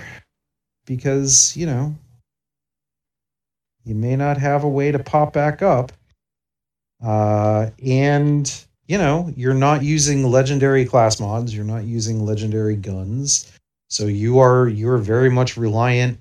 because 0.86 1.56
you 1.58 1.66
know 1.66 1.96
you 3.84 3.96
may 3.96 4.16
not 4.16 4.38
have 4.38 4.64
a 4.64 4.70
way 4.70 4.92
to 4.92 5.00
pop 5.00 5.34
back 5.34 5.62
up, 5.62 5.92
uh, 7.04 7.70
and 7.84 8.66
you 8.88 8.98
know 8.98 9.32
you're 9.36 9.54
not 9.54 9.84
using 9.84 10.24
legendary 10.30 10.86
class 10.86 11.20
mods, 11.20 11.56
you're 11.56 11.66
not 11.66 11.84
using 11.84 12.26
legendary 12.26 12.76
guns, 12.76 13.52
so 13.90 14.06
you 14.06 14.40
are 14.40 14.68
you 14.68 14.90
are 14.90 14.98
very 14.98 15.30
much 15.30 15.58
reliant 15.58 16.20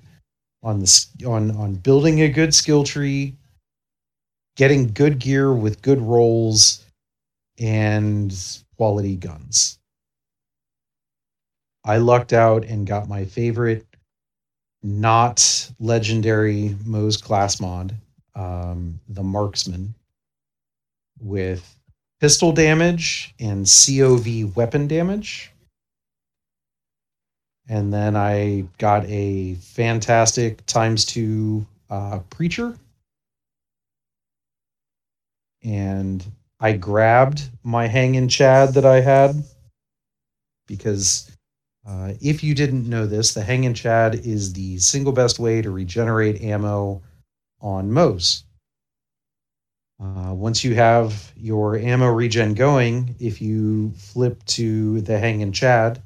on 0.63 0.79
the 0.79 0.85
s- 0.85 1.09
on 1.25 1.51
on 1.57 1.75
building 1.75 2.21
a 2.21 2.29
good 2.29 2.53
skill 2.53 2.83
tree, 2.83 3.35
getting 4.55 4.87
good 4.93 5.19
gear 5.19 5.53
with 5.53 5.81
good 5.81 6.01
rolls, 6.01 6.85
and 7.59 8.35
quality 8.77 9.17
guns. 9.17 9.79
I 11.83 11.97
lucked 11.97 12.33
out 12.33 12.63
and 12.65 12.85
got 12.85 13.09
my 13.09 13.25
favorite, 13.25 13.85
not 14.83 15.71
legendary 15.79 16.75
Moze's 16.85 17.17
class 17.17 17.59
mod, 17.59 17.95
um, 18.35 18.99
the 19.09 19.23
Marksman, 19.23 19.95
with 21.19 21.75
pistol 22.19 22.51
damage 22.51 23.33
and 23.39 23.65
COV 23.65 24.55
weapon 24.55 24.87
damage. 24.87 25.51
And 27.67 27.91
then 27.93 28.15
I 28.15 28.65
got 28.77 29.05
a 29.05 29.55
fantastic 29.55 30.65
times 30.65 31.05
two 31.05 31.65
uh, 31.89 32.19
preacher. 32.29 32.77
And 35.63 36.23
I 36.59 36.73
grabbed 36.73 37.49
my 37.63 37.87
Hangin' 37.87 38.29
Chad 38.29 38.73
that 38.75 38.85
I 38.85 38.99
had 38.99 39.43
because 40.67 41.30
Uh, 41.87 42.13
if 42.21 42.43
you 42.43 42.53
didn't 42.53 42.87
know 42.87 43.05
this, 43.05 43.33
the 43.33 43.43
Hangin' 43.43 43.73
Chad 43.73 44.15
is 44.15 44.53
the 44.53 44.77
single 44.77 45.13
best 45.13 45.39
way 45.39 45.61
to 45.61 45.71
regenerate 45.71 46.41
ammo 46.41 47.01
on 47.59 47.91
Moze. 47.91 48.43
Uh, 49.99 50.33
once 50.33 50.63
you 50.63 50.73
have 50.75 51.31
your 51.35 51.77
ammo 51.77 52.07
regen 52.07 52.53
going, 52.53 53.15
if 53.19 53.41
you 53.41 53.91
flip 53.91 54.43
to 54.45 55.01
the 55.01 55.17
Hangin' 55.17 55.51
Chad, 55.51 56.01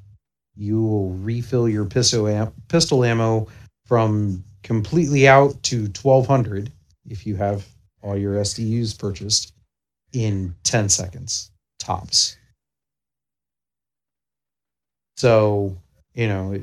you 0.55 0.81
will 0.81 1.11
refill 1.11 1.67
your 1.67 1.85
pistol, 1.85 2.27
am- 2.27 2.53
pistol 2.67 3.03
ammo 3.03 3.47
from 3.85 4.43
completely 4.63 5.27
out 5.27 5.61
to 5.63 5.83
1200 6.01 6.71
if 7.07 7.25
you 7.27 7.35
have 7.35 7.65
all 8.01 8.17
your 8.17 8.35
SDUs 8.35 8.97
purchased 8.97 9.53
in 10.13 10.55
10 10.63 10.89
seconds 10.89 11.51
tops. 11.79 12.37
So, 15.17 15.77
you 16.13 16.27
know, 16.27 16.61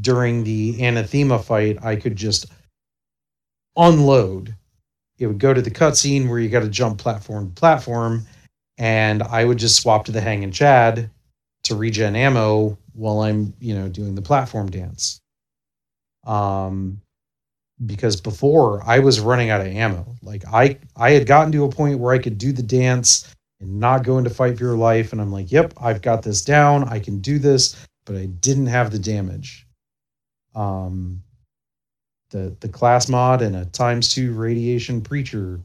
during 0.00 0.44
the 0.44 0.82
anathema 0.84 1.38
fight, 1.38 1.82
I 1.82 1.96
could 1.96 2.16
just 2.16 2.46
unload. 3.76 4.54
It 5.18 5.26
would 5.26 5.38
go 5.38 5.54
to 5.54 5.62
the 5.62 5.70
cutscene 5.70 6.28
where 6.28 6.38
you 6.38 6.48
got 6.48 6.60
to 6.60 6.68
jump 6.68 6.98
platform 6.98 7.48
to 7.48 7.54
platform, 7.54 8.26
and 8.78 9.22
I 9.22 9.44
would 9.44 9.58
just 9.58 9.80
swap 9.80 10.04
to 10.06 10.12
the 10.12 10.20
Hangin' 10.20 10.52
Chad 10.52 11.10
to 11.64 11.74
regen 11.74 12.14
ammo 12.14 12.76
while 12.92 13.20
I'm, 13.20 13.54
you 13.58 13.74
know, 13.74 13.88
doing 13.88 14.14
the 14.14 14.22
platform 14.22 14.70
dance. 14.70 15.20
Um, 16.24 17.00
because 17.84 18.20
before 18.20 18.82
I 18.88 18.98
was 19.00 19.20
running 19.20 19.50
out 19.50 19.60
of 19.60 19.66
ammo. 19.66 20.16
Like 20.22 20.44
I, 20.50 20.78
I 20.96 21.10
had 21.10 21.26
gotten 21.26 21.52
to 21.52 21.64
a 21.64 21.68
point 21.68 21.98
where 21.98 22.14
I 22.14 22.18
could 22.18 22.38
do 22.38 22.52
the 22.52 22.62
dance 22.62 23.34
and 23.60 23.80
not 23.80 24.04
go 24.04 24.18
into 24.18 24.30
fight 24.30 24.58
for 24.58 24.64
your 24.64 24.76
life, 24.76 25.12
and 25.12 25.20
I'm 25.20 25.32
like, 25.32 25.50
yep, 25.50 25.72
I've 25.80 26.02
got 26.02 26.22
this 26.22 26.42
down. 26.42 26.84
I 26.88 26.98
can 26.98 27.20
do 27.20 27.38
this, 27.38 27.76
but 28.04 28.16
I 28.16 28.26
didn't 28.26 28.66
have 28.66 28.90
the 28.90 28.98
damage. 28.98 29.66
Um, 30.54 31.22
the 32.30 32.56
the 32.60 32.68
class 32.68 33.08
mod 33.08 33.42
and 33.42 33.56
a 33.56 33.66
times 33.66 34.12
two 34.12 34.32
radiation 34.32 35.00
preacher 35.00 35.60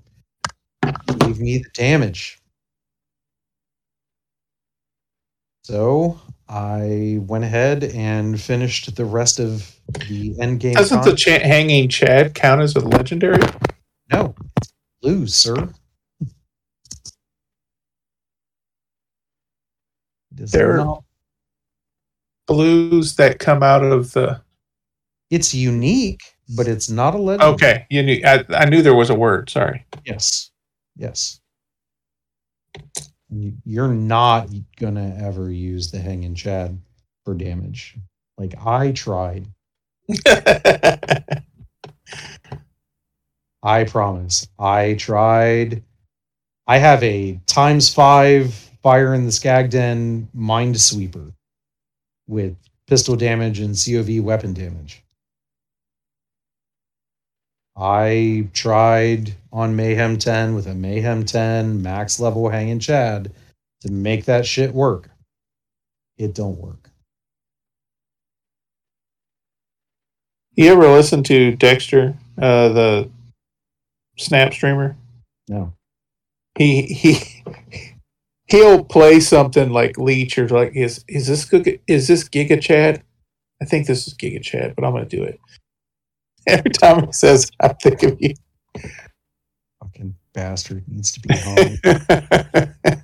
gave 1.19 1.39
me 1.39 1.57
the 1.57 1.69
damage. 1.73 2.39
So 5.63 6.19
I 6.49 7.19
went 7.21 7.43
ahead 7.43 7.83
and 7.83 8.39
finished 8.39 8.95
the 8.95 9.05
rest 9.05 9.39
of 9.39 9.73
the 10.09 10.35
end 10.39 10.59
game. 10.59 10.73
Doesn't 10.73 11.03
the 11.03 11.15
cha- 11.15 11.39
Hangin' 11.39 11.89
Chad 11.89 12.35
count 12.35 12.61
as 12.61 12.75
a 12.75 12.79
legendary? 12.79 13.41
no 14.11 14.35
lose, 15.01 15.35
sir? 15.35 15.69
Does 20.41 20.51
There- 20.51 20.77
not- 20.77 21.03
Blues 22.47 23.15
that 23.17 23.37
come 23.39 23.61
out 23.63 23.83
of 23.83 24.11
the. 24.13 24.41
It's 25.29 25.53
unique, 25.53 26.21
but 26.57 26.67
it's 26.67 26.89
not 26.89 27.13
a 27.13 27.17
legend. 27.17 27.43
Okay, 27.53 27.85
you 27.91 28.01
knew. 28.03 28.19
I, 28.25 28.43
I 28.49 28.65
knew 28.65 28.81
there 28.81 28.95
was 28.95 29.09
a 29.11 29.15
word. 29.15 29.49
Sorry. 29.49 29.85
Yes. 30.03 30.49
Yes. 30.97 31.39
You- 33.29 33.55
You're 33.63 33.87
not 33.93 34.49
gonna 34.77 35.15
ever 35.21 35.51
use 35.51 35.91
the 35.91 35.99
Hangin' 35.99 36.35
Chad 36.35 36.77
for 37.23 37.35
damage. 37.35 37.95
Like 38.39 38.55
I 38.65 38.91
tried. 38.91 39.47
I 43.63 43.83
promise. 43.85 44.47
I 44.57 44.95
tried. 44.95 45.83
I 46.67 46.79
have 46.79 47.03
a 47.03 47.39
times 47.45 47.93
five 47.93 48.70
fire 48.83 49.13
in 49.13 49.25
the 49.25 49.31
Skagden 49.31 50.27
mind 50.33 50.79
sweeper 50.79 51.33
with 52.27 52.55
pistol 52.87 53.15
damage 53.15 53.59
and 53.59 53.75
COV 53.75 54.23
weapon 54.23 54.53
damage. 54.53 55.03
I 57.75 58.47
tried 58.53 59.33
on 59.51 59.75
Mayhem 59.75 60.17
10 60.17 60.55
with 60.55 60.67
a 60.67 60.75
Mayhem 60.75 61.25
10 61.25 61.81
max 61.81 62.19
level 62.19 62.49
Hangin' 62.49 62.79
Chad 62.79 63.31
to 63.81 63.91
make 63.91 64.25
that 64.25 64.45
shit 64.45 64.73
work. 64.73 65.09
It 66.17 66.35
don't 66.35 66.59
work. 66.59 66.91
you 70.55 70.71
ever 70.71 70.87
listen 70.87 71.23
to 71.23 71.55
Dexter, 71.55 72.15
uh, 72.37 72.69
the 72.69 73.09
Snap 74.17 74.53
streamer? 74.53 74.95
No. 75.47 75.73
He 76.57 76.81
he 76.83 77.43
he'll 78.51 78.83
play 78.83 79.19
something 79.19 79.71
like 79.71 79.97
Leech 79.97 80.37
or 80.37 80.47
like 80.49 80.75
is 80.75 81.03
is 81.07 81.27
this 81.27 81.45
Giga- 81.45 81.79
is 81.87 82.07
this 82.07 82.27
Giga 82.27 82.61
Chad? 82.61 83.03
I 83.61 83.65
think 83.65 83.87
this 83.87 84.07
is 84.07 84.13
Giga 84.13 84.43
Chad, 84.43 84.75
but 84.75 84.83
I'm 84.85 84.91
gonna 84.93 85.05
do 85.05 85.23
it. 85.23 85.39
Every 86.47 86.71
time 86.71 87.05
he 87.05 87.11
says, 87.13 87.49
I 87.59 87.69
think 87.69 88.03
of 88.03 88.17
you. 88.19 88.33
Fucking 89.81 90.15
bastard 90.33 90.83
needs 90.87 91.11
to 91.13 91.19
be 91.21 91.33
hung. 91.33 91.79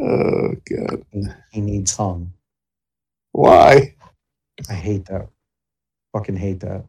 oh 0.00 0.54
god, 0.68 1.04
he, 1.12 1.24
he 1.52 1.60
needs 1.60 1.96
hung. 1.96 2.32
why? 3.32 3.94
I 4.68 4.74
hate 4.74 5.06
that. 5.06 5.28
Fucking 6.12 6.36
hate 6.36 6.60
that. 6.60 6.84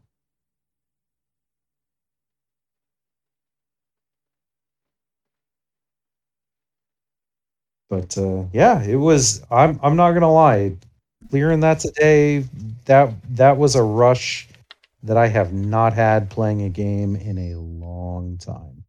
But 7.92 8.16
uh, 8.16 8.44
yeah, 8.54 8.82
it 8.82 8.96
was. 8.96 9.42
I'm. 9.50 9.78
I'm 9.82 9.96
not 9.96 10.12
gonna 10.12 10.32
lie. 10.32 10.76
Clearing 11.28 11.60
that 11.60 11.78
today, 11.78 12.42
that 12.86 13.12
that 13.36 13.58
was 13.58 13.76
a 13.76 13.82
rush 13.82 14.48
that 15.02 15.18
I 15.18 15.26
have 15.28 15.52
not 15.52 15.92
had 15.92 16.30
playing 16.30 16.62
a 16.62 16.70
game 16.70 17.16
in 17.16 17.36
a 17.36 17.56
long 17.56 18.38
time. 18.38 18.84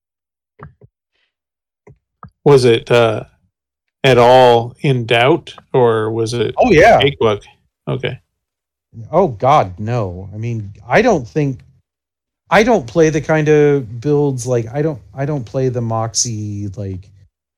Was 2.46 2.64
it 2.64 2.90
uh, 2.92 3.26
at 4.06 4.18
all 4.18 4.74
in 4.80 5.06
doubt, 5.06 5.54
or 5.74 6.10
was 6.10 6.34
it 6.34 6.56
Oh 6.58 6.72
yeah. 6.72 7.02
cakewalk? 7.02 7.44
Okay. 7.86 8.22
Oh 9.12 9.28
God, 9.28 9.78
no. 9.82 10.30
I 10.34 10.38
mean, 10.38 10.72
I 10.88 11.02
don't 11.02 11.28
think 11.28 11.60
I 12.50 12.64
don't 12.64 12.88
play 12.88 13.10
the 13.10 13.20
kind 13.20 13.50
of 13.50 14.00
builds 14.00 14.48
like 14.48 14.68
I 14.74 14.82
don't 14.82 15.02
I 15.14 15.26
don't 15.26 15.44
play 15.44 15.68
the 15.68 15.82
Moxie 15.82 16.70
like 16.78 17.10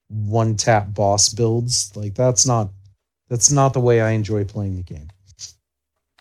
one 0.10 0.56
tap 0.56 0.94
boss 0.94 1.30
builds. 1.30 1.96
Like 1.96 2.16
that's 2.16 2.46
not 2.46 2.70
that's 3.30 3.52
not 3.52 3.74
the 3.74 3.80
way 3.80 4.02
I 4.02 4.12
enjoy 4.12 4.44
playing 4.46 4.76
the 4.76 4.84
game. 4.84 5.10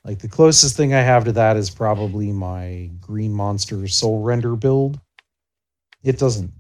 Like 0.05 0.19
the 0.19 0.29
closest 0.29 0.77
thing 0.77 0.93
I 0.93 1.01
have 1.01 1.25
to 1.25 1.33
that 1.33 1.57
is 1.57 1.71
probably 1.71 2.31
my 2.31 2.91
Green 3.01 3.33
Monster 3.33 3.89
Soul 3.89 4.23
Render 4.23 4.55
build. 4.55 5.01
It 6.03 6.19
doesn't 6.19 6.53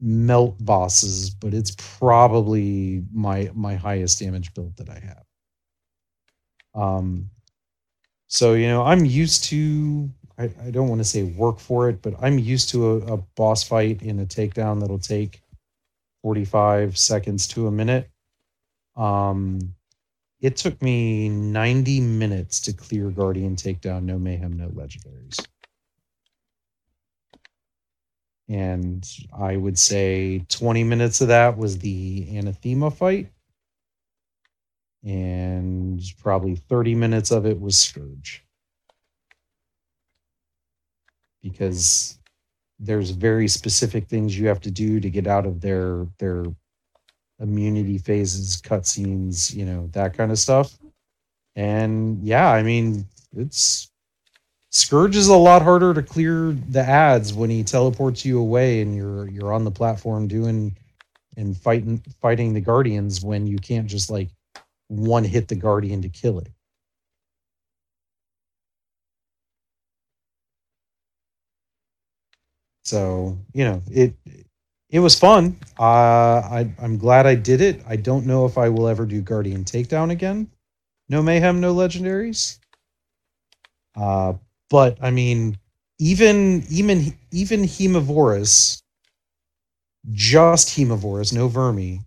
melt 0.00 0.56
bosses, 0.64 1.30
but 1.30 1.52
it's 1.52 1.76
probably 1.98 3.04
my 3.12 3.50
my 3.54 3.74
highest 3.74 4.18
damage 4.18 4.54
build 4.54 4.76
that 4.78 4.88
I 4.88 4.98
have. 4.98 5.24
Um, 6.74 7.30
so 8.26 8.54
you 8.54 8.66
know, 8.68 8.82
I'm 8.82 9.04
used 9.04 9.44
to. 9.44 10.10
I, 10.38 10.44
I 10.64 10.70
don't 10.70 10.88
want 10.88 11.00
to 11.00 11.04
say 11.04 11.24
work 11.24 11.60
for 11.60 11.90
it, 11.90 12.00
but 12.00 12.14
I'm 12.18 12.38
used 12.38 12.70
to 12.70 12.92
a, 12.92 13.14
a 13.14 13.16
boss 13.36 13.62
fight 13.62 14.02
in 14.02 14.18
a 14.20 14.24
takedown 14.24 14.80
that'll 14.80 14.98
take 14.98 15.41
45 16.22 16.96
seconds 16.96 17.46
to 17.48 17.66
a 17.66 17.70
minute. 17.70 18.08
Um, 18.96 19.74
it 20.40 20.56
took 20.56 20.80
me 20.82 21.28
90 21.28 22.00
minutes 22.00 22.60
to 22.62 22.72
clear 22.72 23.10
Guardian 23.10 23.56
takedown, 23.56 24.04
no 24.04 24.18
mayhem, 24.18 24.52
no 24.54 24.68
legendaries. 24.68 25.44
And 28.48 29.08
I 29.32 29.56
would 29.56 29.78
say 29.78 30.44
20 30.48 30.84
minutes 30.84 31.20
of 31.20 31.28
that 31.28 31.56
was 31.56 31.78
the 31.78 32.26
anathema 32.36 32.90
fight 32.90 33.32
and 35.04 36.00
probably 36.18 36.56
30 36.56 36.94
minutes 36.94 37.30
of 37.30 37.46
it 37.46 37.60
was 37.60 37.78
Scourge. 37.78 38.44
Because 41.42 42.18
there's 42.82 43.10
very 43.10 43.48
specific 43.48 44.08
things 44.08 44.38
you 44.38 44.48
have 44.48 44.60
to 44.60 44.70
do 44.70 45.00
to 45.00 45.08
get 45.08 45.26
out 45.26 45.46
of 45.46 45.60
their 45.60 46.06
their 46.18 46.44
immunity 47.38 47.98
phases, 47.98 48.60
cutscenes, 48.60 49.54
you 49.54 49.64
know, 49.64 49.88
that 49.92 50.16
kind 50.16 50.30
of 50.30 50.38
stuff. 50.38 50.78
And 51.56 52.22
yeah, 52.22 52.50
I 52.50 52.62
mean, 52.62 53.06
it's 53.36 53.90
Scourge 54.70 55.16
is 55.16 55.28
a 55.28 55.36
lot 55.36 55.60
harder 55.60 55.92
to 55.92 56.02
clear 56.02 56.52
the 56.70 56.80
ads 56.80 57.34
when 57.34 57.50
he 57.50 57.62
teleports 57.62 58.24
you 58.24 58.40
away 58.40 58.80
and 58.80 58.96
you're 58.96 59.28
you're 59.28 59.52
on 59.52 59.64
the 59.64 59.70
platform 59.70 60.26
doing 60.26 60.74
and 61.36 61.56
fighting 61.56 62.02
fighting 62.22 62.54
the 62.54 62.60
guardians 62.60 63.22
when 63.22 63.46
you 63.46 63.58
can't 63.58 63.86
just 63.86 64.10
like 64.10 64.30
one 64.88 65.24
hit 65.24 65.48
the 65.48 65.54
guardian 65.54 66.00
to 66.02 66.08
kill 66.08 66.38
it. 66.38 66.48
So, 72.84 73.38
you 73.52 73.64
know, 73.64 73.82
it 73.90 74.14
it 74.90 74.98
was 75.00 75.18
fun. 75.18 75.56
Uh, 75.78 75.82
I, 76.42 76.74
I'm 76.80 76.98
glad 76.98 77.26
I 77.26 77.34
did 77.34 77.60
it. 77.60 77.82
I 77.88 77.96
don't 77.96 78.26
know 78.26 78.44
if 78.46 78.58
I 78.58 78.68
will 78.68 78.88
ever 78.88 79.06
do 79.06 79.22
Guardian 79.22 79.64
Takedown 79.64 80.10
again. 80.10 80.50
No 81.08 81.22
mayhem, 81.22 81.60
no 81.60 81.74
legendaries. 81.74 82.58
Uh, 83.96 84.34
but 84.70 84.98
I 85.02 85.10
mean, 85.10 85.58
even 85.98 86.64
even 86.70 87.16
even 87.30 87.62
Hemovorous, 87.64 88.82
just 90.10 90.68
Hemovorous, 90.70 91.32
no 91.32 91.48
Vermi, 91.48 92.00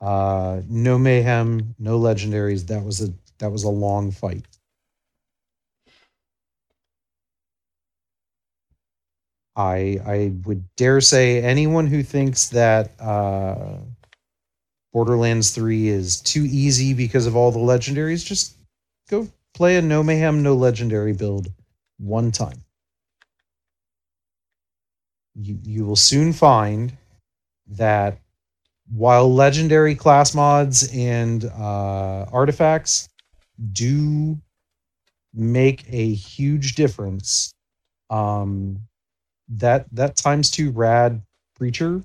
uh, 0.00 0.62
no 0.68 0.98
mayhem, 0.98 1.74
no 1.78 2.00
legendaries. 2.00 2.66
That 2.68 2.84
was 2.84 3.02
a 3.02 3.12
that 3.38 3.50
was 3.52 3.64
a 3.64 3.70
long 3.70 4.10
fight. 4.10 4.46
I 9.56 10.00
I 10.04 10.32
would 10.44 10.64
dare 10.76 11.00
say 11.00 11.42
anyone 11.42 11.86
who 11.86 12.02
thinks 12.02 12.48
that 12.48 12.90
uh, 13.00 13.78
Borderlands 14.94 15.50
3 15.50 15.88
is 15.88 16.22
too 16.22 16.46
easy 16.46 16.94
because 16.94 17.26
of 17.26 17.36
all 17.36 17.52
the 17.52 17.58
legendaries, 17.58 18.24
just 18.24 18.56
go 19.10 19.28
play 19.52 19.76
a 19.76 19.82
no 19.82 20.02
mayhem, 20.02 20.42
no 20.42 20.54
legendary 20.54 21.12
build 21.12 21.52
one 21.98 22.32
time. 22.32 22.64
You 25.34 25.58
you 25.64 25.84
will 25.84 25.96
soon 25.96 26.32
find 26.32 26.96
that 27.68 28.20
while 28.90 29.32
legendary 29.32 29.94
class 29.94 30.34
mods 30.34 30.90
and 30.94 31.44
uh, 31.44 32.26
artifacts 32.32 33.08
do 33.72 34.38
make 35.34 35.84
a 35.90 36.14
huge 36.14 36.74
difference, 36.74 37.54
um, 38.10 38.80
that 39.48 39.86
that 39.92 40.16
times 40.16 40.50
two 40.50 40.70
rad 40.70 41.20
preacher 41.56 42.02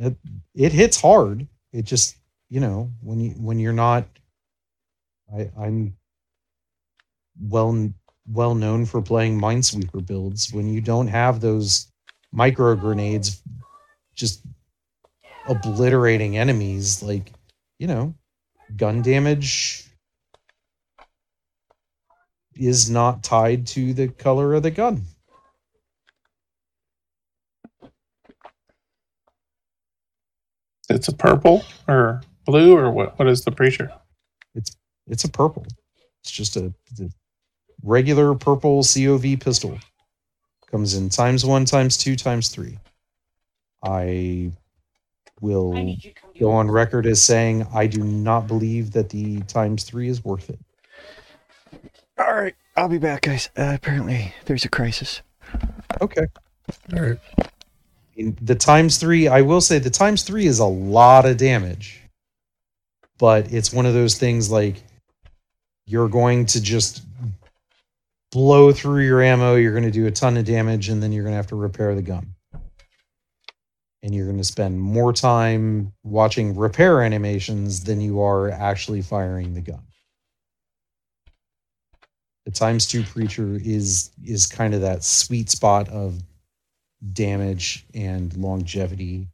it, 0.00 0.16
it 0.54 0.72
hits 0.72 1.00
hard. 1.00 1.46
It 1.72 1.84
just 1.84 2.16
you 2.48 2.60
know 2.60 2.90
when 3.02 3.20
you 3.20 3.30
when 3.32 3.60
you're 3.60 3.72
not 3.72 4.04
i 5.36 5.48
i'm 5.56 5.96
well 7.40 7.92
well 8.26 8.54
known 8.54 8.86
for 8.86 9.00
playing 9.02 9.40
minesweeper 9.40 10.04
builds. 10.04 10.52
When 10.52 10.72
you 10.72 10.80
don't 10.80 11.06
have 11.08 11.40
those 11.40 11.86
micro 12.32 12.74
grenades 12.74 13.42
just 14.14 14.44
obliterating 15.48 16.36
enemies 16.36 17.02
like 17.02 17.32
you 17.78 17.86
know 17.86 18.14
gun 18.76 19.02
damage 19.02 19.86
is 22.54 22.90
not 22.90 23.22
tied 23.22 23.66
to 23.66 23.94
the 23.94 24.08
color 24.08 24.54
of 24.54 24.62
the 24.62 24.70
gun 24.70 25.02
It's 30.90 31.08
a 31.08 31.14
purple 31.14 31.64
or 31.86 32.20
blue 32.44 32.76
or 32.76 32.90
what? 32.90 33.18
What 33.18 33.28
is 33.28 33.44
the 33.44 33.52
preacher? 33.52 33.92
It's 34.54 34.76
it's 35.06 35.24
a 35.24 35.28
purple. 35.28 35.64
It's 36.20 36.30
just 36.30 36.56
a, 36.56 36.72
a 37.00 37.08
regular 37.82 38.34
purple 38.34 38.82
COV 38.82 39.38
pistol. 39.38 39.78
Comes 40.70 40.94
in 40.94 41.08
times 41.08 41.44
one, 41.44 41.64
times 41.64 41.96
two, 41.96 42.16
times 42.16 42.48
three. 42.48 42.78
I 43.82 44.50
will 45.40 45.96
go 46.38 46.50
on 46.50 46.70
record 46.70 47.06
as 47.06 47.22
saying 47.22 47.66
I 47.72 47.86
do 47.86 48.02
not 48.02 48.46
believe 48.46 48.92
that 48.92 49.08
the 49.08 49.40
times 49.42 49.84
three 49.84 50.08
is 50.08 50.24
worth 50.24 50.50
it. 50.50 50.58
All 52.18 52.34
right, 52.34 52.54
I'll 52.76 52.88
be 52.88 52.98
back, 52.98 53.22
guys. 53.22 53.48
Uh, 53.56 53.72
apparently, 53.74 54.34
there's 54.44 54.64
a 54.64 54.68
crisis. 54.68 55.22
Okay. 56.00 56.26
All 56.94 57.00
right. 57.00 57.18
The 58.40 58.54
times 58.54 58.98
three, 58.98 59.28
I 59.28 59.42
will 59.42 59.60
say 59.60 59.78
the 59.78 59.90
times 59.90 60.22
three 60.22 60.46
is 60.46 60.58
a 60.58 60.64
lot 60.64 61.26
of 61.26 61.36
damage. 61.36 62.02
But 63.18 63.52
it's 63.52 63.72
one 63.72 63.86
of 63.86 63.94
those 63.94 64.16
things 64.16 64.50
like 64.50 64.82
you're 65.86 66.08
going 66.08 66.46
to 66.46 66.62
just 66.62 67.02
blow 68.32 68.72
through 68.72 69.04
your 69.04 69.22
ammo, 69.22 69.56
you're 69.56 69.72
going 69.72 69.84
to 69.84 69.90
do 69.90 70.06
a 70.06 70.10
ton 70.10 70.36
of 70.36 70.44
damage, 70.44 70.88
and 70.88 71.02
then 71.02 71.12
you're 71.12 71.24
going 71.24 71.32
to 71.32 71.36
have 71.36 71.48
to 71.48 71.56
repair 71.56 71.94
the 71.94 72.02
gun. 72.02 72.34
And 74.02 74.14
you're 74.14 74.26
going 74.26 74.38
to 74.38 74.44
spend 74.44 74.80
more 74.80 75.12
time 75.12 75.92
watching 76.04 76.56
repair 76.56 77.02
animations 77.02 77.84
than 77.84 78.00
you 78.00 78.22
are 78.22 78.50
actually 78.50 79.02
firing 79.02 79.52
the 79.52 79.60
gun. 79.60 79.82
The 82.46 82.52
times 82.52 82.86
two 82.86 83.02
preacher 83.02 83.58
is 83.62 84.10
is 84.24 84.46
kind 84.46 84.72
of 84.72 84.80
that 84.80 85.04
sweet 85.04 85.50
spot 85.50 85.88
of 85.90 86.22
damage 87.12 87.86
and 87.94 88.36
longevity 88.36 89.28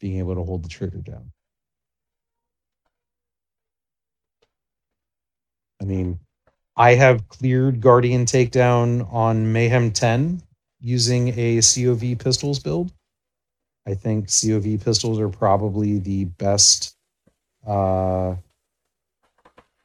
being 0.00 0.18
able 0.18 0.34
to 0.34 0.42
hold 0.42 0.64
the 0.64 0.68
trigger 0.68 0.98
down. 0.98 1.30
I 5.80 5.84
mean, 5.84 6.18
I 6.76 6.94
have 6.94 7.28
cleared 7.28 7.80
Guardian 7.80 8.24
Takedown 8.24 9.12
on 9.12 9.52
Mayhem 9.52 9.90
10 9.90 10.42
using 10.80 11.28
a 11.38 11.60
COV 11.60 12.18
pistols 12.18 12.58
build. 12.58 12.92
I 13.86 13.94
think 13.94 14.28
COV 14.28 14.80
pistols 14.84 15.18
are 15.18 15.28
probably 15.28 15.98
the 15.98 16.26
best 16.26 16.94
uh, 17.66 18.36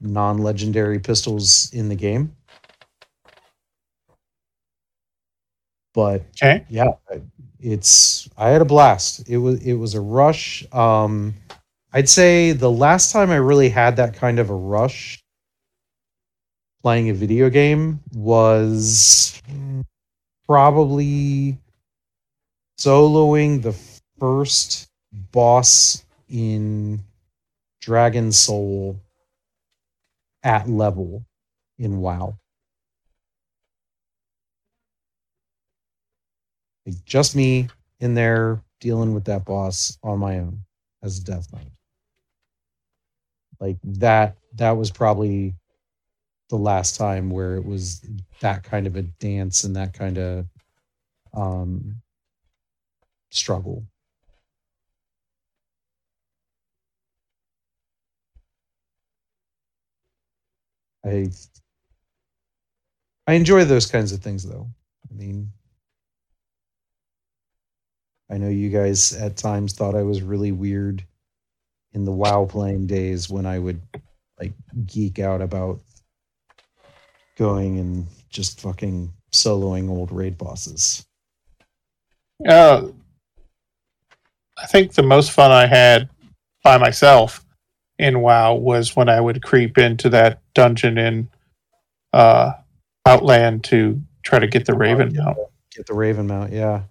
non 0.02 0.38
legendary 0.40 1.00
pistols 1.00 1.72
in 1.74 1.90
the 1.90 1.96
game. 1.96 2.36
But 5.94 6.24
Okay. 6.42 6.66
yeah 6.70 6.92
it's 7.60 8.28
i 8.38 8.50
had 8.50 8.62
a 8.62 8.66
blast. 8.66 9.28
It 9.30 9.38
was 9.38 9.62
it 9.66 9.74
was 9.76 9.96
a 9.96 10.02
rush. 10.02 10.66
Um 10.74 11.36
i'd 11.94 12.10
say 12.10 12.52
the 12.54 12.72
last 12.72 13.12
time 13.12 13.30
i 13.32 13.36
really 13.36 13.70
had 13.70 13.96
that 13.98 14.16
kind 14.16 14.40
of 14.40 14.50
a 14.50 14.56
rush 14.56 15.20
playing 16.82 17.10
a 17.10 17.14
video 17.14 17.50
game 17.50 18.00
was 18.14 19.42
probably 20.48 21.58
soloing 22.80 23.62
the 23.62 23.74
first 24.20 24.88
boss 25.32 26.04
in 26.30 27.00
dragon 27.82 28.32
soul 28.32 29.00
at 30.44 30.68
level 30.70 31.24
in 31.80 32.00
wow 32.02 32.38
Like 36.86 37.04
just 37.06 37.36
me 37.36 37.70
in 38.00 38.14
there 38.14 38.62
dealing 38.80 39.14
with 39.14 39.26
that 39.26 39.46
boss 39.46 39.98
on 40.04 40.20
my 40.20 40.40
own 40.40 40.64
as 41.02 41.20
a 41.20 41.24
death 41.24 41.52
knight. 41.54 41.72
Like 43.60 43.78
that 43.84 44.38
that 44.56 44.72
was 44.72 44.92
probably 44.92 45.56
the 46.50 46.58
last 46.58 46.98
time 46.98 47.30
where 47.30 47.56
it 47.56 47.66
was 47.66 48.06
that 48.42 48.64
kind 48.64 48.88
of 48.88 48.96
a 48.96 49.04
dance 49.04 49.64
and 49.64 49.76
that 49.76 49.94
kind 49.94 50.18
of 50.18 50.48
um 51.34 52.02
struggle. 53.32 53.86
I 61.06 61.30
I 63.28 63.34
enjoy 63.34 63.66
those 63.66 63.86
kinds 63.86 64.12
of 64.12 64.22
things 64.22 64.44
though. 64.44 64.68
I 65.10 65.14
mean, 65.14 65.52
I 68.32 68.38
know 68.38 68.50
you 68.50 68.70
guys 68.70 69.14
at 69.14 69.38
times 69.38 69.74
thought 69.74 69.96
I 69.96 70.04
was 70.04 70.22
really 70.22 70.52
weird 70.52 71.04
in 71.94 72.06
the 72.06 72.12
WoW 72.12 72.46
playing 72.46 72.88
days 72.88 73.30
when 73.30 73.46
I 73.46 73.60
would 73.60 73.82
like 74.40 74.54
geek 74.86 75.20
out 75.20 75.42
about 75.42 75.80
going 77.38 77.80
and 77.80 78.08
just 78.30 78.62
fucking 78.62 79.12
soloing 79.32 79.90
old 79.90 80.12
raid 80.12 80.38
bosses. 80.38 81.06
Uh, 82.48 82.88
I 84.58 84.66
think 84.68 84.94
the 84.94 85.04
most 85.04 85.32
fun 85.32 85.52
I 85.52 85.66
had 85.66 86.10
by 86.64 86.78
myself 86.78 87.46
in 88.00 88.22
WoW 88.22 88.56
was 88.56 88.96
when 88.96 89.10
I 89.10 89.20
would 89.20 89.44
creep 89.44 89.78
into 89.78 90.10
that 90.10 90.40
dungeon 90.54 90.98
in 90.98 91.30
uh, 92.12 92.54
Outland 93.06 93.64
to 93.66 94.02
try 94.24 94.40
to 94.40 94.48
get 94.48 94.66
the 94.66 94.74
Raven 94.76 95.14
mount. 95.16 95.38
Get 95.76 95.88
the 95.88 95.94
Raven 95.94 96.28
mount, 96.28 96.52
yeah. 96.52 96.84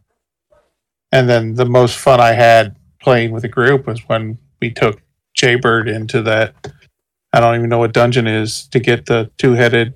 And 1.12 1.28
then 1.28 1.54
the 1.54 1.66
most 1.66 1.98
fun 1.98 2.20
I 2.20 2.32
had 2.32 2.74
playing 3.00 3.32
with 3.32 3.44
a 3.44 3.48
group 3.48 3.86
was 3.86 4.00
when 4.08 4.38
we 4.60 4.70
took 4.70 5.02
Jaybird 5.34 5.88
into 5.88 6.22
that. 6.22 6.54
I 7.32 7.40
don't 7.40 7.56
even 7.56 7.68
know 7.68 7.78
what 7.78 7.92
dungeon 7.92 8.26
is 8.26 8.66
to 8.68 8.80
get 8.80 9.06
the 9.06 9.30
two-headed 9.38 9.94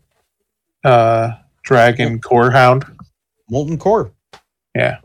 uh, 0.84 1.30
dragon 1.62 2.20
core 2.20 2.50
hound. 2.50 2.84
Molten 3.50 3.78
Core. 3.78 4.10
Yeah. 4.74 4.98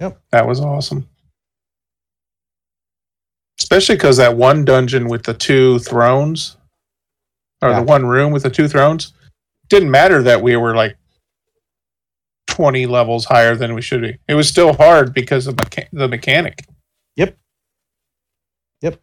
Yep. 0.00 0.20
That 0.32 0.46
was 0.46 0.60
awesome. 0.60 1.08
Especially 3.58 3.94
because 3.94 4.16
that 4.18 4.36
one 4.36 4.64
dungeon 4.64 5.08
with 5.08 5.22
the 5.24 5.34
two 5.34 5.78
thrones, 5.80 6.56
or 7.62 7.70
Yeah. 7.70 7.80
the 7.80 7.86
one 7.86 8.06
room 8.06 8.32
with 8.32 8.42
the 8.42 8.50
two 8.50 8.68
thrones, 8.68 9.12
didn't 9.68 9.90
matter 9.90 10.22
that 10.22 10.42
we 10.42 10.56
were 10.56 10.74
like 10.74 10.96
twenty 12.50 12.86
levels 12.86 13.24
higher 13.24 13.56
than 13.56 13.74
we 13.74 13.80
should 13.80 14.02
be. 14.02 14.18
It 14.28 14.34
was 14.34 14.48
still 14.48 14.74
hard 14.74 15.14
because 15.14 15.46
of 15.46 15.56
mecha- 15.56 15.88
the 15.92 16.08
mechanic. 16.08 16.66
Yep. 17.16 17.36
Yep. 18.82 19.00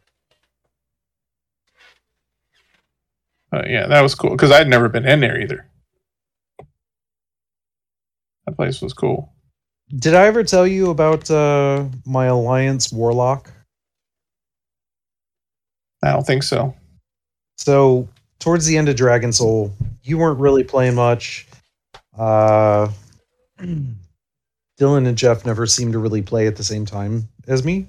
Uh, 3.52 3.64
yeah, 3.66 3.88
that 3.88 4.02
was 4.02 4.14
cool 4.14 4.32
because 4.32 4.52
I'd 4.52 4.68
never 4.68 4.90
been 4.90 5.08
in 5.08 5.20
there 5.22 5.40
either. 5.40 5.68
That 8.46 8.56
place 8.56 8.82
was 8.82 8.94
cool. 8.94 9.34
Did 9.96 10.14
I 10.14 10.28
ever 10.28 10.44
tell 10.44 10.68
you 10.68 10.90
about 10.90 11.30
uh, 11.32 11.86
my 12.06 12.26
Alliance 12.26 12.92
Warlock? 12.92 13.52
I 16.04 16.12
don't 16.12 16.28
think 16.28 16.44
so. 16.44 16.76
So 17.58 18.08
towards 18.40 18.66
the 18.66 18.78
end 18.78 18.90
of 18.90 18.96
Dragon 18.96 19.32
Soul, 19.32 19.74
you 20.04 20.18
weren't 20.18 20.40
really 20.40 20.64
playing 20.64 20.96
much. 20.96 21.48
Uh, 22.18 22.90
Dylan 24.80 25.08
and 25.08 25.18
Jeff 25.18 25.46
never 25.46 25.66
seemed 25.66 25.94
to 25.94 26.00
really 26.00 26.22
play 26.22 26.48
at 26.48 26.56
the 26.56 26.64
same 26.64 26.86
time 26.86 27.28
as 27.48 27.64
me. 27.66 27.88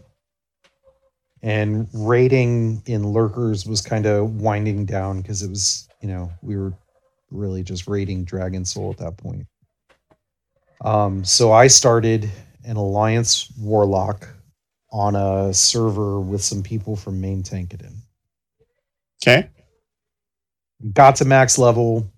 And 1.42 1.88
raiding 1.92 2.82
in 2.86 3.06
lurkers 3.12 3.66
was 3.66 3.80
kind 3.80 4.06
of 4.06 4.40
winding 4.40 4.86
down 4.86 5.20
because 5.20 5.42
it 5.42 5.50
was, 5.50 5.88
you 6.00 6.08
know, 6.08 6.30
we 6.42 6.56
were 6.56 6.72
really 7.30 7.62
just 7.62 7.86
raiding 7.86 8.24
Dragon 8.24 8.64
Soul 8.64 8.90
at 8.90 8.98
that 8.98 9.16
point. 9.18 9.46
Um, 10.84 11.24
so 11.24 11.52
I 11.52 11.66
started 11.66 12.30
an 12.64 12.76
Alliance 12.76 13.52
Warlock 13.58 14.28
on 14.90 15.16
a 15.16 15.52
server 15.52 16.20
with 16.20 16.42
some 16.42 16.62
people 16.62 16.96
from 16.96 17.20
Main 17.20 17.42
Tankadin 17.42 17.96
Okay. 19.22 19.50
got 20.92 21.16
to 21.16 21.24
max 21.24 21.58
level 21.58 22.10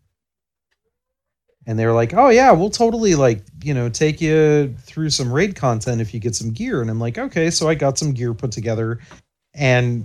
and 1.70 1.78
they 1.78 1.86
were 1.86 1.92
like 1.92 2.12
oh 2.14 2.28
yeah 2.28 2.50
we'll 2.50 2.68
totally 2.68 3.14
like 3.14 3.42
you 3.62 3.72
know 3.72 3.88
take 3.88 4.20
you 4.20 4.74
through 4.80 5.08
some 5.08 5.32
raid 5.32 5.54
content 5.54 6.00
if 6.00 6.12
you 6.12 6.18
get 6.18 6.34
some 6.34 6.50
gear 6.50 6.82
and 6.82 6.90
i'm 6.90 6.98
like 7.00 7.16
okay 7.16 7.48
so 7.50 7.68
i 7.68 7.74
got 7.74 7.96
some 7.96 8.12
gear 8.12 8.34
put 8.34 8.50
together 8.50 8.98
and 9.54 10.04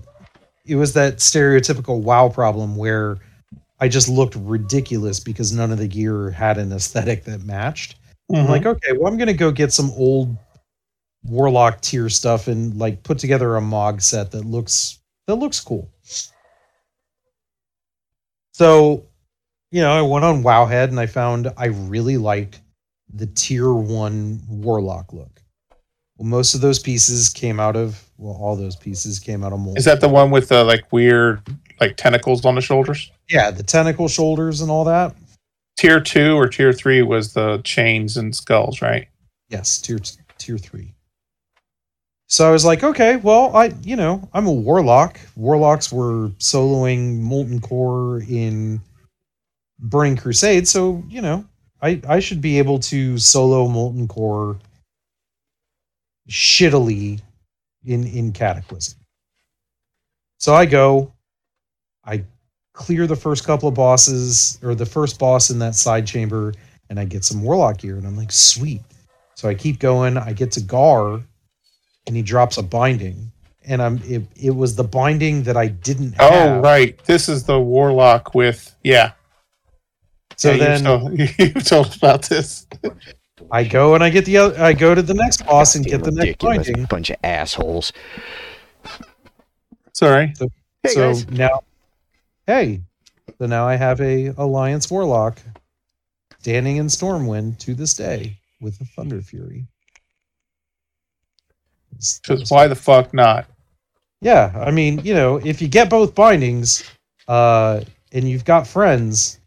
it 0.66 0.76
was 0.76 0.94
that 0.94 1.18
stereotypical 1.18 2.02
wow 2.02 2.30
problem 2.30 2.76
where 2.76 3.18
i 3.80 3.88
just 3.88 4.08
looked 4.08 4.36
ridiculous 4.36 5.20
because 5.20 5.52
none 5.52 5.72
of 5.72 5.80
the 5.80 5.88
gear 5.88 6.30
had 6.30 6.58
an 6.58 6.72
aesthetic 6.72 7.24
that 7.26 7.44
matched 7.44 7.96
I'm 8.34 8.46
Mhm. 8.48 8.50
like, 8.50 8.66
okay, 8.66 8.94
well, 8.94 9.06
I'm 9.12 9.20
gonna 9.20 9.34
go 9.34 9.52
get 9.52 9.72
some 9.72 9.92
old 9.92 10.36
warlock 11.26 11.82
tier 11.82 12.10
stuff 12.10 12.48
and 12.48 12.76
like 12.76 13.04
put 13.04 13.20
together 13.20 13.56
a 13.56 13.62
mog 13.62 14.02
set 14.02 14.32
that 14.32 14.46
looks 14.46 14.98
that 15.28 15.36
looks 15.36 15.60
cool. 15.60 15.88
So, 18.54 19.04
you 19.72 19.82
know, 19.82 19.92
I 19.92 20.02
went 20.02 20.26
on 20.26 20.44
Wowhead 20.44 20.90
and 20.90 21.00
I 21.00 21.06
found 21.06 21.52
I 21.58 21.66
really 21.66 22.18
liked 22.18 22.62
the 23.14 23.28
tier 23.28 23.74
one 23.74 24.42
warlock 24.48 25.14
look. 25.14 25.42
Well, 26.18 26.28
most 26.28 26.54
of 26.54 26.62
those 26.62 26.80
pieces 26.80 27.30
came 27.30 27.60
out 27.60 27.76
of 27.76 28.02
well, 28.18 28.38
all 28.40 28.56
those 28.56 28.76
pieces 28.76 29.20
came 29.20 29.44
out 29.44 29.52
of 29.54 29.60
mold. 29.60 29.78
Is 29.78 29.86
that 29.86 30.02
the 30.02 30.10
one 30.10 30.32
with 30.32 30.50
the 30.50 30.64
like 30.64 30.92
weird 30.92 31.42
like 31.82 31.98
tentacles 31.98 32.46
on 32.46 32.56
the 32.56 32.62
shoulders? 32.62 33.12
yeah, 33.30 33.52
the 33.52 33.64
tentacle 33.64 34.08
shoulders 34.08 34.62
and 34.62 34.72
all 34.72 34.84
that. 34.86 35.16
Tier 35.78 36.00
two 36.00 36.38
or 36.38 36.48
tier 36.48 36.72
three 36.72 37.02
was 37.02 37.34
the 37.34 37.60
chains 37.64 38.18
and 38.18 38.34
skulls, 38.36 38.82
right? 38.82 39.08
Yes, 39.50 39.82
tier 39.82 40.00
tier 40.38 40.58
three. 40.58 40.94
So 42.28 42.48
I 42.48 42.52
was 42.52 42.66
like, 42.66 42.84
okay, 42.84 43.18
well, 43.18 43.56
I 43.56 43.74
you 43.84 43.96
know 43.96 44.28
I'm 44.34 44.48
a 44.48 44.54
warlock. 44.54 45.20
Warlocks 45.36 45.92
were 45.92 46.30
soloing 46.40 47.20
molten 47.20 47.60
core 47.60 48.22
in 48.30 48.80
Burning 49.80 50.18
Crusade, 50.18 50.68
so 50.68 51.04
you 51.08 51.22
know 51.22 51.46
I 51.82 52.02
I 52.08 52.20
should 52.20 52.42
be 52.42 52.58
able 52.58 52.80
to 52.80 53.18
solo 53.18 53.68
molten 53.68 54.08
core 54.08 54.58
shittily 56.30 57.22
in 57.86 58.06
in 58.08 58.32
Cataclysm. 58.32 59.00
So 60.40 60.54
I 60.54 60.66
go, 60.66 61.14
I 62.04 62.24
clear 62.74 63.08
the 63.08 63.16
first 63.16 63.46
couple 63.46 63.70
of 63.70 63.76
bosses 63.76 64.60
or 64.62 64.76
the 64.76 64.86
first 64.86 65.18
boss 65.18 65.50
in 65.50 65.60
that 65.60 65.76
side 65.76 66.06
chamber, 66.06 66.54
and 66.90 67.00
I 67.00 67.06
get 67.06 67.24
some 67.24 67.42
warlock 67.42 67.80
gear, 67.80 67.98
and 67.98 68.06
I'm 68.06 68.18
like, 68.18 68.32
sweet. 68.32 68.82
So 69.36 69.50
I 69.50 69.54
keep 69.54 69.80
going. 69.80 70.18
I 70.18 70.34
get 70.34 70.52
to 70.54 70.62
Garr, 70.62 71.22
and 72.08 72.16
he 72.16 72.22
drops 72.22 72.58
a 72.58 72.64
binding, 72.64 73.32
and 73.66 73.82
I'm 73.82 74.00
it. 74.04 74.24
It 74.36 74.56
was 74.56 74.76
the 74.76 74.84
binding 74.84 75.44
that 75.44 75.58
I 75.58 75.68
didn't 75.68 76.16
oh, 76.20 76.30
have. 76.30 76.58
Oh, 76.58 76.62
right. 76.62 76.98
This 77.06 77.28
is 77.30 77.44
the 77.44 77.60
warlock 77.60 78.34
with 78.34 78.76
yeah. 78.84 79.12
So 80.38 80.52
Yeah, 80.52 80.78
then 80.78 80.84
you've 81.18 81.36
told, 81.38 81.40
you've 81.56 81.64
told 81.66 81.96
about 81.96 82.24
this. 82.24 82.68
I 83.52 83.64
go 83.64 83.96
and 83.96 84.04
I 84.04 84.10
get 84.10 84.26
the 84.26 84.38
other. 84.38 84.62
I 84.62 84.74
go 84.74 84.96
to 84.96 85.02
the 85.02 85.14
next 85.14 85.46
boss 85.46 85.76
and 85.76 85.86
get 85.86 86.04
the 86.04 86.12
next 86.12 86.44
ridiculous 86.44 86.68
binding. 86.68 86.86
Bunch 86.86 87.10
of 87.10 87.18
assholes. 87.24 87.94
Sorry. 89.94 90.34
Hey, 90.84 90.90
so 90.90 91.14
guys. 91.14 91.28
now, 91.30 91.62
hey, 92.48 92.82
so 93.38 93.46
now 93.46 93.68
I 93.68 93.76
have 93.76 94.02
a 94.02 94.28
Alliance 94.38 94.90
Warlock 94.92 95.40
standing 96.40 96.78
in 96.78 96.88
Stormwind 96.88 97.58
to 97.60 97.74
this 97.74 97.94
day 97.94 98.38
with 98.62 98.80
a 98.82 98.84
Thunderfury. 98.86 99.66
It's- 101.94 102.20
Because 102.20 102.50
why 102.52 102.68
the 102.68 102.76
fuck 102.76 103.14
not? 103.14 103.48
Yeah, 104.22 104.52
I 104.56 104.72
mean, 104.72 105.00
you 105.04 105.14
know, 105.14 105.38
if 105.38 105.62
you 105.62 105.68
get 105.68 105.90
both 105.90 106.16
bindings, 106.16 106.84
uh, 107.28 107.82
and 108.12 108.28
you've 108.30 108.46
got 108.46 108.68
friends, 108.68 109.40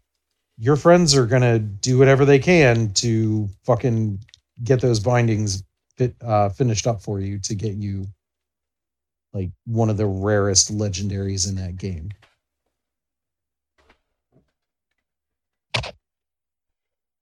your 0.59 0.75
friends 0.75 1.15
are 1.15 1.25
gonna 1.25 1.57
do 1.57 1.97
whatever 1.97 2.25
they 2.25 2.37
can 2.37 2.91
to 2.93 3.47
fucking 3.63 4.19
get 4.63 4.81
those 4.81 4.99
bindings 4.99 5.63
fit, 5.95 6.13
uh, 6.21 6.49
finished 6.49 6.85
up 6.85 7.01
for 7.01 7.21
you 7.21 7.39
to 7.39 7.55
get 7.55 7.75
you 7.75 8.05
like 9.33 9.51
one 9.65 9.89
of 9.89 9.95
the 9.95 10.05
rarest 10.05 10.75
legendaries 10.75 11.47
in 11.47 11.55
that 11.55 11.77
game. 11.77 12.09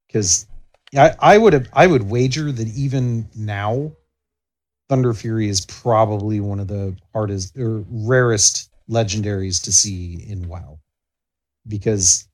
Because 0.08 0.48
I, 0.96 1.14
I 1.20 1.38
would 1.38 1.54
have, 1.54 1.68
I 1.74 1.86
would 1.86 2.10
wager 2.10 2.52
that 2.52 2.68
even 2.70 3.28
now, 3.36 3.92
Thunderfury 4.90 5.50
is 5.50 5.66
probably 5.66 6.40
one 6.40 6.62
of 6.62 6.70
the 6.70 6.96
hardest 7.14 7.58
or 7.58 7.84
rarest 7.90 8.72
legendaries 8.90 9.62
to 9.64 9.74
see 9.74 10.26
in 10.28 10.48
WoW. 10.48 10.80
Because 11.68 12.27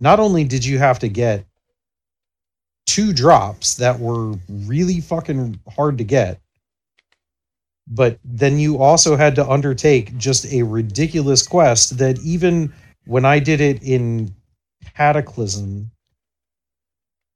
not 0.00 0.20
only 0.20 0.44
did 0.44 0.64
you 0.64 0.78
have 0.78 0.98
to 1.00 1.08
get 1.08 1.44
two 2.86 3.12
drops 3.12 3.74
that 3.76 3.98
were 3.98 4.34
really 4.48 5.00
fucking 5.00 5.60
hard 5.74 5.98
to 5.98 6.04
get, 6.04 6.40
but 7.88 8.18
then 8.24 8.58
you 8.58 8.78
also 8.78 9.16
had 9.16 9.34
to 9.36 9.48
undertake 9.48 10.16
just 10.16 10.46
a 10.52 10.62
ridiculous 10.62 11.46
quest 11.46 11.98
that 11.98 12.18
even 12.20 12.72
when 13.06 13.24
I 13.24 13.38
did 13.38 13.60
it 13.60 13.82
in 13.82 14.34
Cataclysm, 14.96 15.90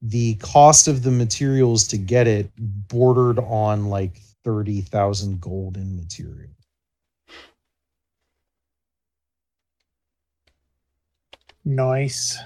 the 0.03 0.35
cost 0.37 0.89
of 0.89 1.03
the 1.03 1.11
materials 1.11 1.87
to 1.89 1.99
get 1.99 2.27
it 2.27 2.51
bordered 2.57 3.39
on 3.39 3.87
like 3.91 4.21
30,000 4.45 5.41
gold 5.41 5.77
in 5.77 5.97
material. 5.97 6.51
Nice. 11.65 12.39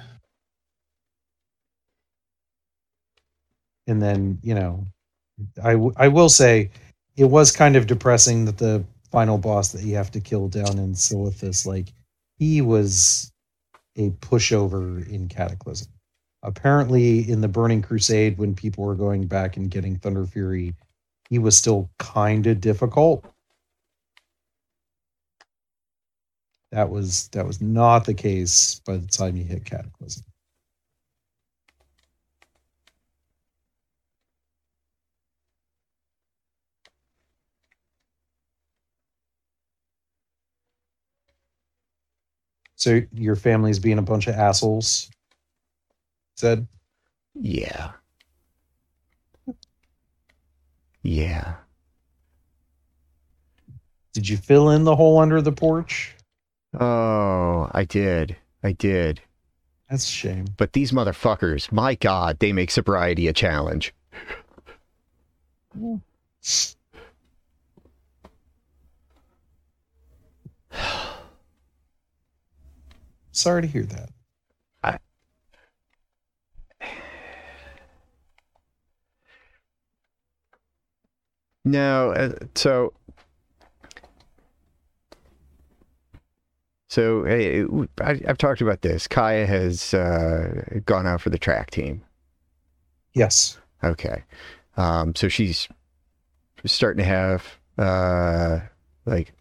And 3.87 4.01
then, 4.03 4.39
you 4.43 4.55
know, 4.55 4.85
I, 5.63 5.73
w- 5.73 5.93
I 5.97 6.09
will 6.09 6.29
say 6.29 6.71
it 7.17 7.27
was 7.27 7.53
kind 7.53 7.77
of 7.77 7.87
depressing 7.87 8.45
that 8.47 8.59
the 8.59 8.85
final 9.11 9.39
boss 9.39 9.73
that 9.73 9.83
you 9.83 9.95
have 9.97 10.11
to 10.13 10.21
kill 10.21 10.49
down 10.49 10.79
in 10.79 10.95
Silithus, 10.95 11.67
like, 11.67 11.93
he 12.39 12.61
was 12.61 13.33
a 13.97 14.11
pushover 14.11 15.09
in 15.09 15.29
Cataclysm. 15.29 15.89
Apparently, 16.43 17.31
in 17.31 17.41
the 17.41 17.49
Burning 17.49 17.83
Crusade, 17.83 18.39
when 18.39 18.55
people 18.55 18.85
were 18.85 18.95
going 18.95 19.27
back 19.27 19.57
and 19.57 19.71
getting 19.71 19.99
Thunderfury, 19.99 20.75
he 21.31 21.39
was 21.39 21.57
still 21.57 21.91
kind 21.99 22.47
of 22.47 22.61
difficult. 22.61 23.25
That 26.75 26.91
was 26.91 27.29
that 27.29 27.47
was 27.47 27.61
not 27.61 28.05
the 28.05 28.15
case 28.15 28.81
by 28.81 28.97
the 28.97 29.07
time 29.07 29.37
you 29.37 29.45
hit 29.45 29.65
Cataclysm. 29.65 30.25
So 42.75 43.03
your 43.13 43.37
family's 43.37 43.79
being 43.79 43.99
a 43.99 44.03
bunch 44.03 44.27
of 44.27 44.35
assholes. 44.35 45.09
Said 46.35 46.67
Yeah. 47.35 47.93
Yeah. 51.05 51.55
Did 54.13 54.29
you 54.29 54.37
fill 54.39 54.71
in 54.71 54.83
the 54.83 54.97
hole 54.97 55.21
under 55.21 55.41
the 55.41 55.53
porch? 55.53 56.17
Oh, 56.79 57.71
I 57.73 57.85
did. 57.85 58.37
I 58.63 58.73
did. 58.73 59.21
That's 59.89 60.09
a 60.09 60.13
shame. 60.13 60.47
But 60.57 60.73
these 60.73 60.93
motherfuckers, 60.93 61.71
my 61.71 61.95
God, 61.95 62.39
they 62.41 62.53
make 62.53 62.71
sobriety 62.71 63.29
a 63.29 63.33
challenge. 63.33 63.95
Sorry 73.33 73.63
to 73.63 73.69
hear 73.69 73.85
that. 73.85 74.11
No, 81.67 82.11
uh, 82.13 82.35
so 82.55 82.93
so 86.95 87.25
hey, 87.25 87.65
I, 88.01 88.21
I've 88.29 88.39
talked 88.39 88.61
about 88.61 88.83
this. 88.83 89.09
Kaya 89.09 89.47
has 89.47 89.93
uh, 89.95 90.79
gone 90.87 91.09
out 91.09 91.21
for 91.21 91.31
the 91.31 91.39
track 91.39 91.71
team. 91.71 92.05
Yes. 93.15 93.59
Okay, 93.83 94.23
um, 94.77 95.15
so 95.17 95.29
she's 95.29 95.69
starting 96.65 97.03
to 97.03 97.09
have 97.09 97.59
uh, 97.79 98.61
like 99.07 99.33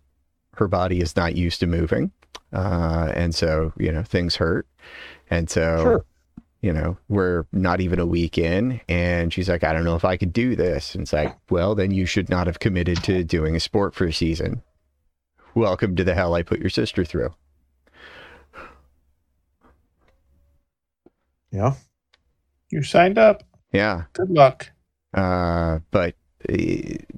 her 0.56 0.68
body 0.68 1.00
is 1.00 1.16
not 1.16 1.36
used 1.36 1.60
to 1.60 1.68
moving, 1.68 2.12
uh, 2.52 3.12
and 3.16 3.36
so 3.36 3.72
you 3.78 3.92
know 3.92 4.02
things 4.02 4.36
hurt, 4.38 4.66
and 5.30 5.48
so 5.48 5.78
Sure. 5.78 6.06
you 6.62 6.74
know, 6.74 6.98
we're 7.08 7.46
not 7.52 7.82
even 7.82 8.00
a 8.00 8.06
week 8.08 8.40
in. 8.40 8.82
And 8.90 9.32
she's 9.32 9.48
like, 9.48 9.64
I 9.64 9.74
don't 9.74 9.84
know 9.86 9.96
if 9.96 10.06
I 10.06 10.18
could 10.18 10.34
do 10.34 10.56
this. 10.56 10.96
And 10.96 11.04
it's 11.04 11.14
like, 11.14 11.36
well, 11.50 11.76
then 11.76 11.92
you 11.92 12.06
should 12.06 12.30
not 12.30 12.48
have 12.48 12.60
committed 12.60 13.04
to 13.04 13.24
doing 13.24 13.56
a 13.56 13.60
sport 13.60 13.94
for 13.94 14.06
a 14.06 14.14
season. 14.14 14.64
Welcome 15.56 15.96
to 15.98 16.04
the 16.04 16.16
hell 16.16 16.34
I 16.34 16.42
put 16.42 16.60
your 16.60 16.70
sister 16.70 17.06
through. 17.06 17.34
Yeah. 21.54 21.76
You 22.70 22.82
signed 22.84 23.18
up. 23.18 23.44
Yeah. 23.72 24.04
Good 24.14 24.32
luck. 24.32 24.72
Uh, 25.14 25.80
but 25.92 26.16
uh, 26.50 26.54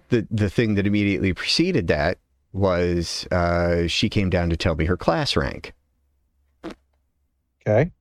the, 0.10 0.28
the 0.30 0.50
thing 0.50 0.76
that 0.76 0.86
immediately 0.86 1.34
preceded 1.34 1.88
that 1.88 2.20
was 2.52 3.26
uh, 3.32 3.88
she 3.88 4.10
came 4.10 4.30
down 4.30 4.50
to 4.50 4.58
tell 4.58 4.76
me 4.76 4.86
her 4.86 4.98
class 4.98 5.36
rank. 5.38 5.74
Okay. 7.66 7.92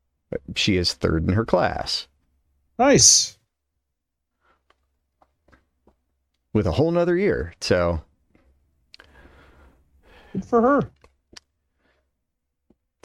She 0.57 0.77
is 0.77 0.93
third 0.93 1.27
in 1.29 1.35
her 1.35 1.45
class 1.45 2.09
Nice. 2.79 3.39
with 6.53 6.67
a 6.67 6.73
whole 6.73 6.91
nother 6.91 7.17
year. 7.17 7.55
So 7.61 8.03
Good 10.33 10.45
for 10.45 10.61
her. 10.61 10.91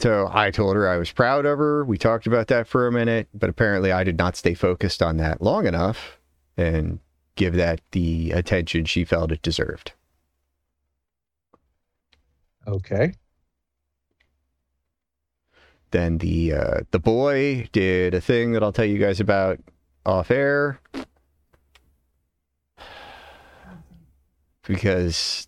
So 0.00 0.30
I 0.32 0.50
told 0.50 0.76
her 0.76 0.88
I 0.88 0.96
was 0.96 1.12
proud 1.12 1.44
of 1.44 1.58
her. 1.58 1.84
We 1.84 1.98
talked 1.98 2.26
about 2.26 2.46
that 2.46 2.66
for 2.66 2.86
a 2.86 2.92
minute, 2.92 3.28
but 3.34 3.50
apparently 3.50 3.92
I 3.92 4.02
did 4.02 4.16
not 4.16 4.34
stay 4.34 4.54
focused 4.54 5.02
on 5.02 5.18
that 5.18 5.42
long 5.42 5.66
enough 5.66 6.18
and 6.56 7.00
give 7.36 7.52
that 7.56 7.82
the 7.92 8.30
attention 8.30 8.86
she 8.86 9.04
felt 9.04 9.30
it 9.30 9.42
deserved. 9.42 9.92
Okay. 12.66 13.12
Then 15.90 16.16
the 16.16 16.54
uh, 16.54 16.80
the 16.92 16.98
boy 16.98 17.68
did 17.70 18.14
a 18.14 18.22
thing 18.22 18.52
that 18.52 18.62
I'll 18.62 18.72
tell 18.72 18.86
you 18.86 18.98
guys 18.98 19.20
about 19.20 19.58
off 20.06 20.30
air 20.30 20.80
because 24.66 25.46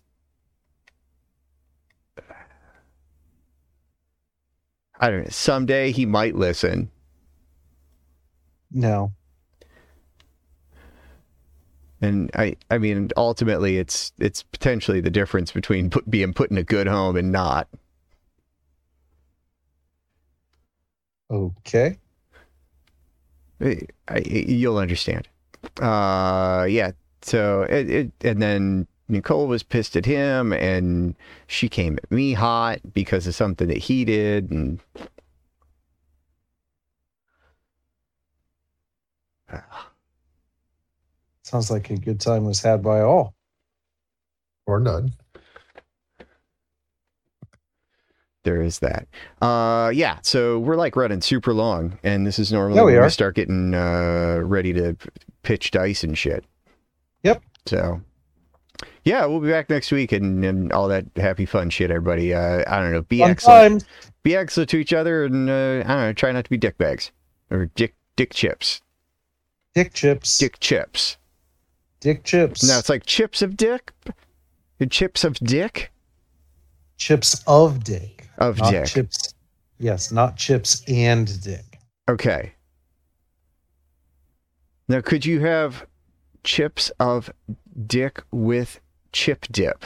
I 5.03 5.09
don't 5.09 5.23
know. 5.23 5.29
Someday 5.31 5.91
he 5.91 6.05
might 6.05 6.33
listen. 6.33 6.89
No. 8.71 9.11
And 11.99 12.31
I, 12.33 12.55
I 12.71 12.77
mean, 12.77 13.09
ultimately, 13.17 13.79
it's 13.79 14.13
it's 14.17 14.43
potentially 14.43 15.01
the 15.01 15.09
difference 15.09 15.51
between 15.51 15.89
put, 15.89 16.09
being 16.09 16.33
put 16.33 16.51
in 16.51 16.57
a 16.57 16.63
good 16.63 16.87
home 16.87 17.17
and 17.17 17.33
not. 17.33 17.67
Okay. 21.29 21.97
I, 23.59 23.79
I, 24.07 24.19
you'll 24.19 24.77
understand. 24.77 25.27
Uh, 25.81 26.65
yeah. 26.69 26.91
So 27.23 27.63
it, 27.63 27.89
it, 27.89 28.11
and 28.21 28.41
then 28.41 28.87
Nicole 29.07 29.47
was 29.47 29.63
pissed 29.63 29.95
at 29.95 30.05
him, 30.05 30.53
and 30.53 31.15
she 31.47 31.69
came 31.69 31.97
at 32.01 32.11
me 32.11 32.33
hot 32.33 32.79
because 32.93 33.27
of 33.27 33.35
something 33.35 33.67
that 33.67 33.77
he 33.77 34.05
did, 34.05 34.49
and 34.51 34.79
Sounds 41.43 41.69
like 41.69 41.89
a 41.89 41.97
good 41.97 42.19
time 42.19 42.45
was 42.45 42.61
had 42.61 42.81
by 42.81 43.01
all. 43.01 43.35
Or 44.65 44.79
none. 44.79 45.13
there 48.43 48.61
is 48.61 48.79
that. 48.79 49.07
Uh, 49.41 49.89
yeah. 49.93 50.19
So 50.21 50.59
we're 50.59 50.75
like 50.75 50.95
running 50.95 51.21
super 51.21 51.53
long, 51.53 51.97
and 52.03 52.27
this 52.27 52.39
is 52.39 52.51
normally 52.51 52.77
Yeah, 52.77 52.85
we 52.85 52.93
when 52.93 53.03
we 53.03 53.09
start 53.09 53.35
getting 53.35 53.73
uh, 53.73 54.39
ready 54.43 54.73
to 54.73 54.95
pitch 55.43 55.71
dice 55.71 56.03
and 56.03 56.17
shit. 56.17 56.45
Yep. 57.23 57.41
So, 57.65 58.01
yeah, 59.03 59.25
we'll 59.25 59.39
be 59.39 59.49
back 59.49 59.69
next 59.69 59.91
week 59.91 60.11
and, 60.11 60.43
and 60.43 60.71
all 60.71 60.87
that 60.87 61.05
happy 61.15 61.45
fun 61.45 61.69
shit, 61.69 61.91
everybody. 61.91 62.33
Uh, 62.33 62.63
I 62.67 62.79
don't 62.81 62.91
know. 62.91 63.01
Be 63.01 63.19
Fun 63.19 63.31
excellent. 63.31 63.81
times. 63.81 63.85
Be 64.23 64.35
excellent 64.35 64.69
to 64.71 64.77
each 64.77 64.93
other, 64.93 65.25
and 65.25 65.49
uh, 65.49 65.83
I 65.85 65.87
don't 65.87 66.01
know. 66.05 66.13
Try 66.13 66.31
not 66.31 66.43
to 66.45 66.49
be 66.49 66.57
dick 66.57 66.77
bags 66.77 67.11
or 67.51 67.65
dick 67.75 67.95
dick 68.15 68.33
chips. 68.33 68.81
Dick 69.75 69.93
chips. 69.93 70.37
Dick 70.37 70.59
chips. 70.59 71.17
Dick 71.99 72.23
chips. 72.23 72.63
No, 72.63 72.77
it's 72.79 72.89
like 72.89 73.05
chips 73.05 73.41
of 73.41 73.57
dick. 73.57 73.91
Chips 74.89 75.23
of 75.23 75.35
dick 75.35 75.91
chips 76.97 77.43
of 77.47 77.83
dick. 77.83 78.29
of 78.37 78.57
Not 78.59 78.71
dick. 78.71 78.85
chips. 78.85 79.33
Yes, 79.79 80.11
not 80.11 80.37
chips 80.37 80.83
and 80.87 81.41
dick. 81.43 81.79
Okay. 82.09 82.53
Now, 84.87 85.01
could 85.01 85.25
you 85.25 85.41
have 85.41 85.85
chips 86.43 86.91
of 86.99 87.31
dick 87.85 88.21
with 88.31 88.79
chip 89.11 89.45
dip? 89.51 89.85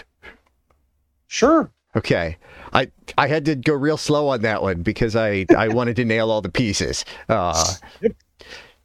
Sure. 1.28 1.72
Okay. 1.96 2.38
I 2.74 2.92
I 3.18 3.28
had 3.28 3.46
to 3.46 3.56
go 3.56 3.74
real 3.74 3.98
slow 3.98 4.28
on 4.30 4.42
that 4.42 4.62
one 4.62 4.84
because 4.84 5.16
I 5.16 5.46
I 5.56 5.68
wanted 5.70 5.96
to 5.98 6.06
nail 6.06 6.30
all 6.32 6.42
the 6.42 6.50
pieces. 6.50 7.06
Uh, 7.30 7.74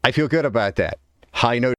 I 0.05 0.13
feel 0.13 0.29
good 0.29 0.45
about 0.45 0.77
that. 0.77 0.99
High 1.33 1.59
note. 1.59 1.75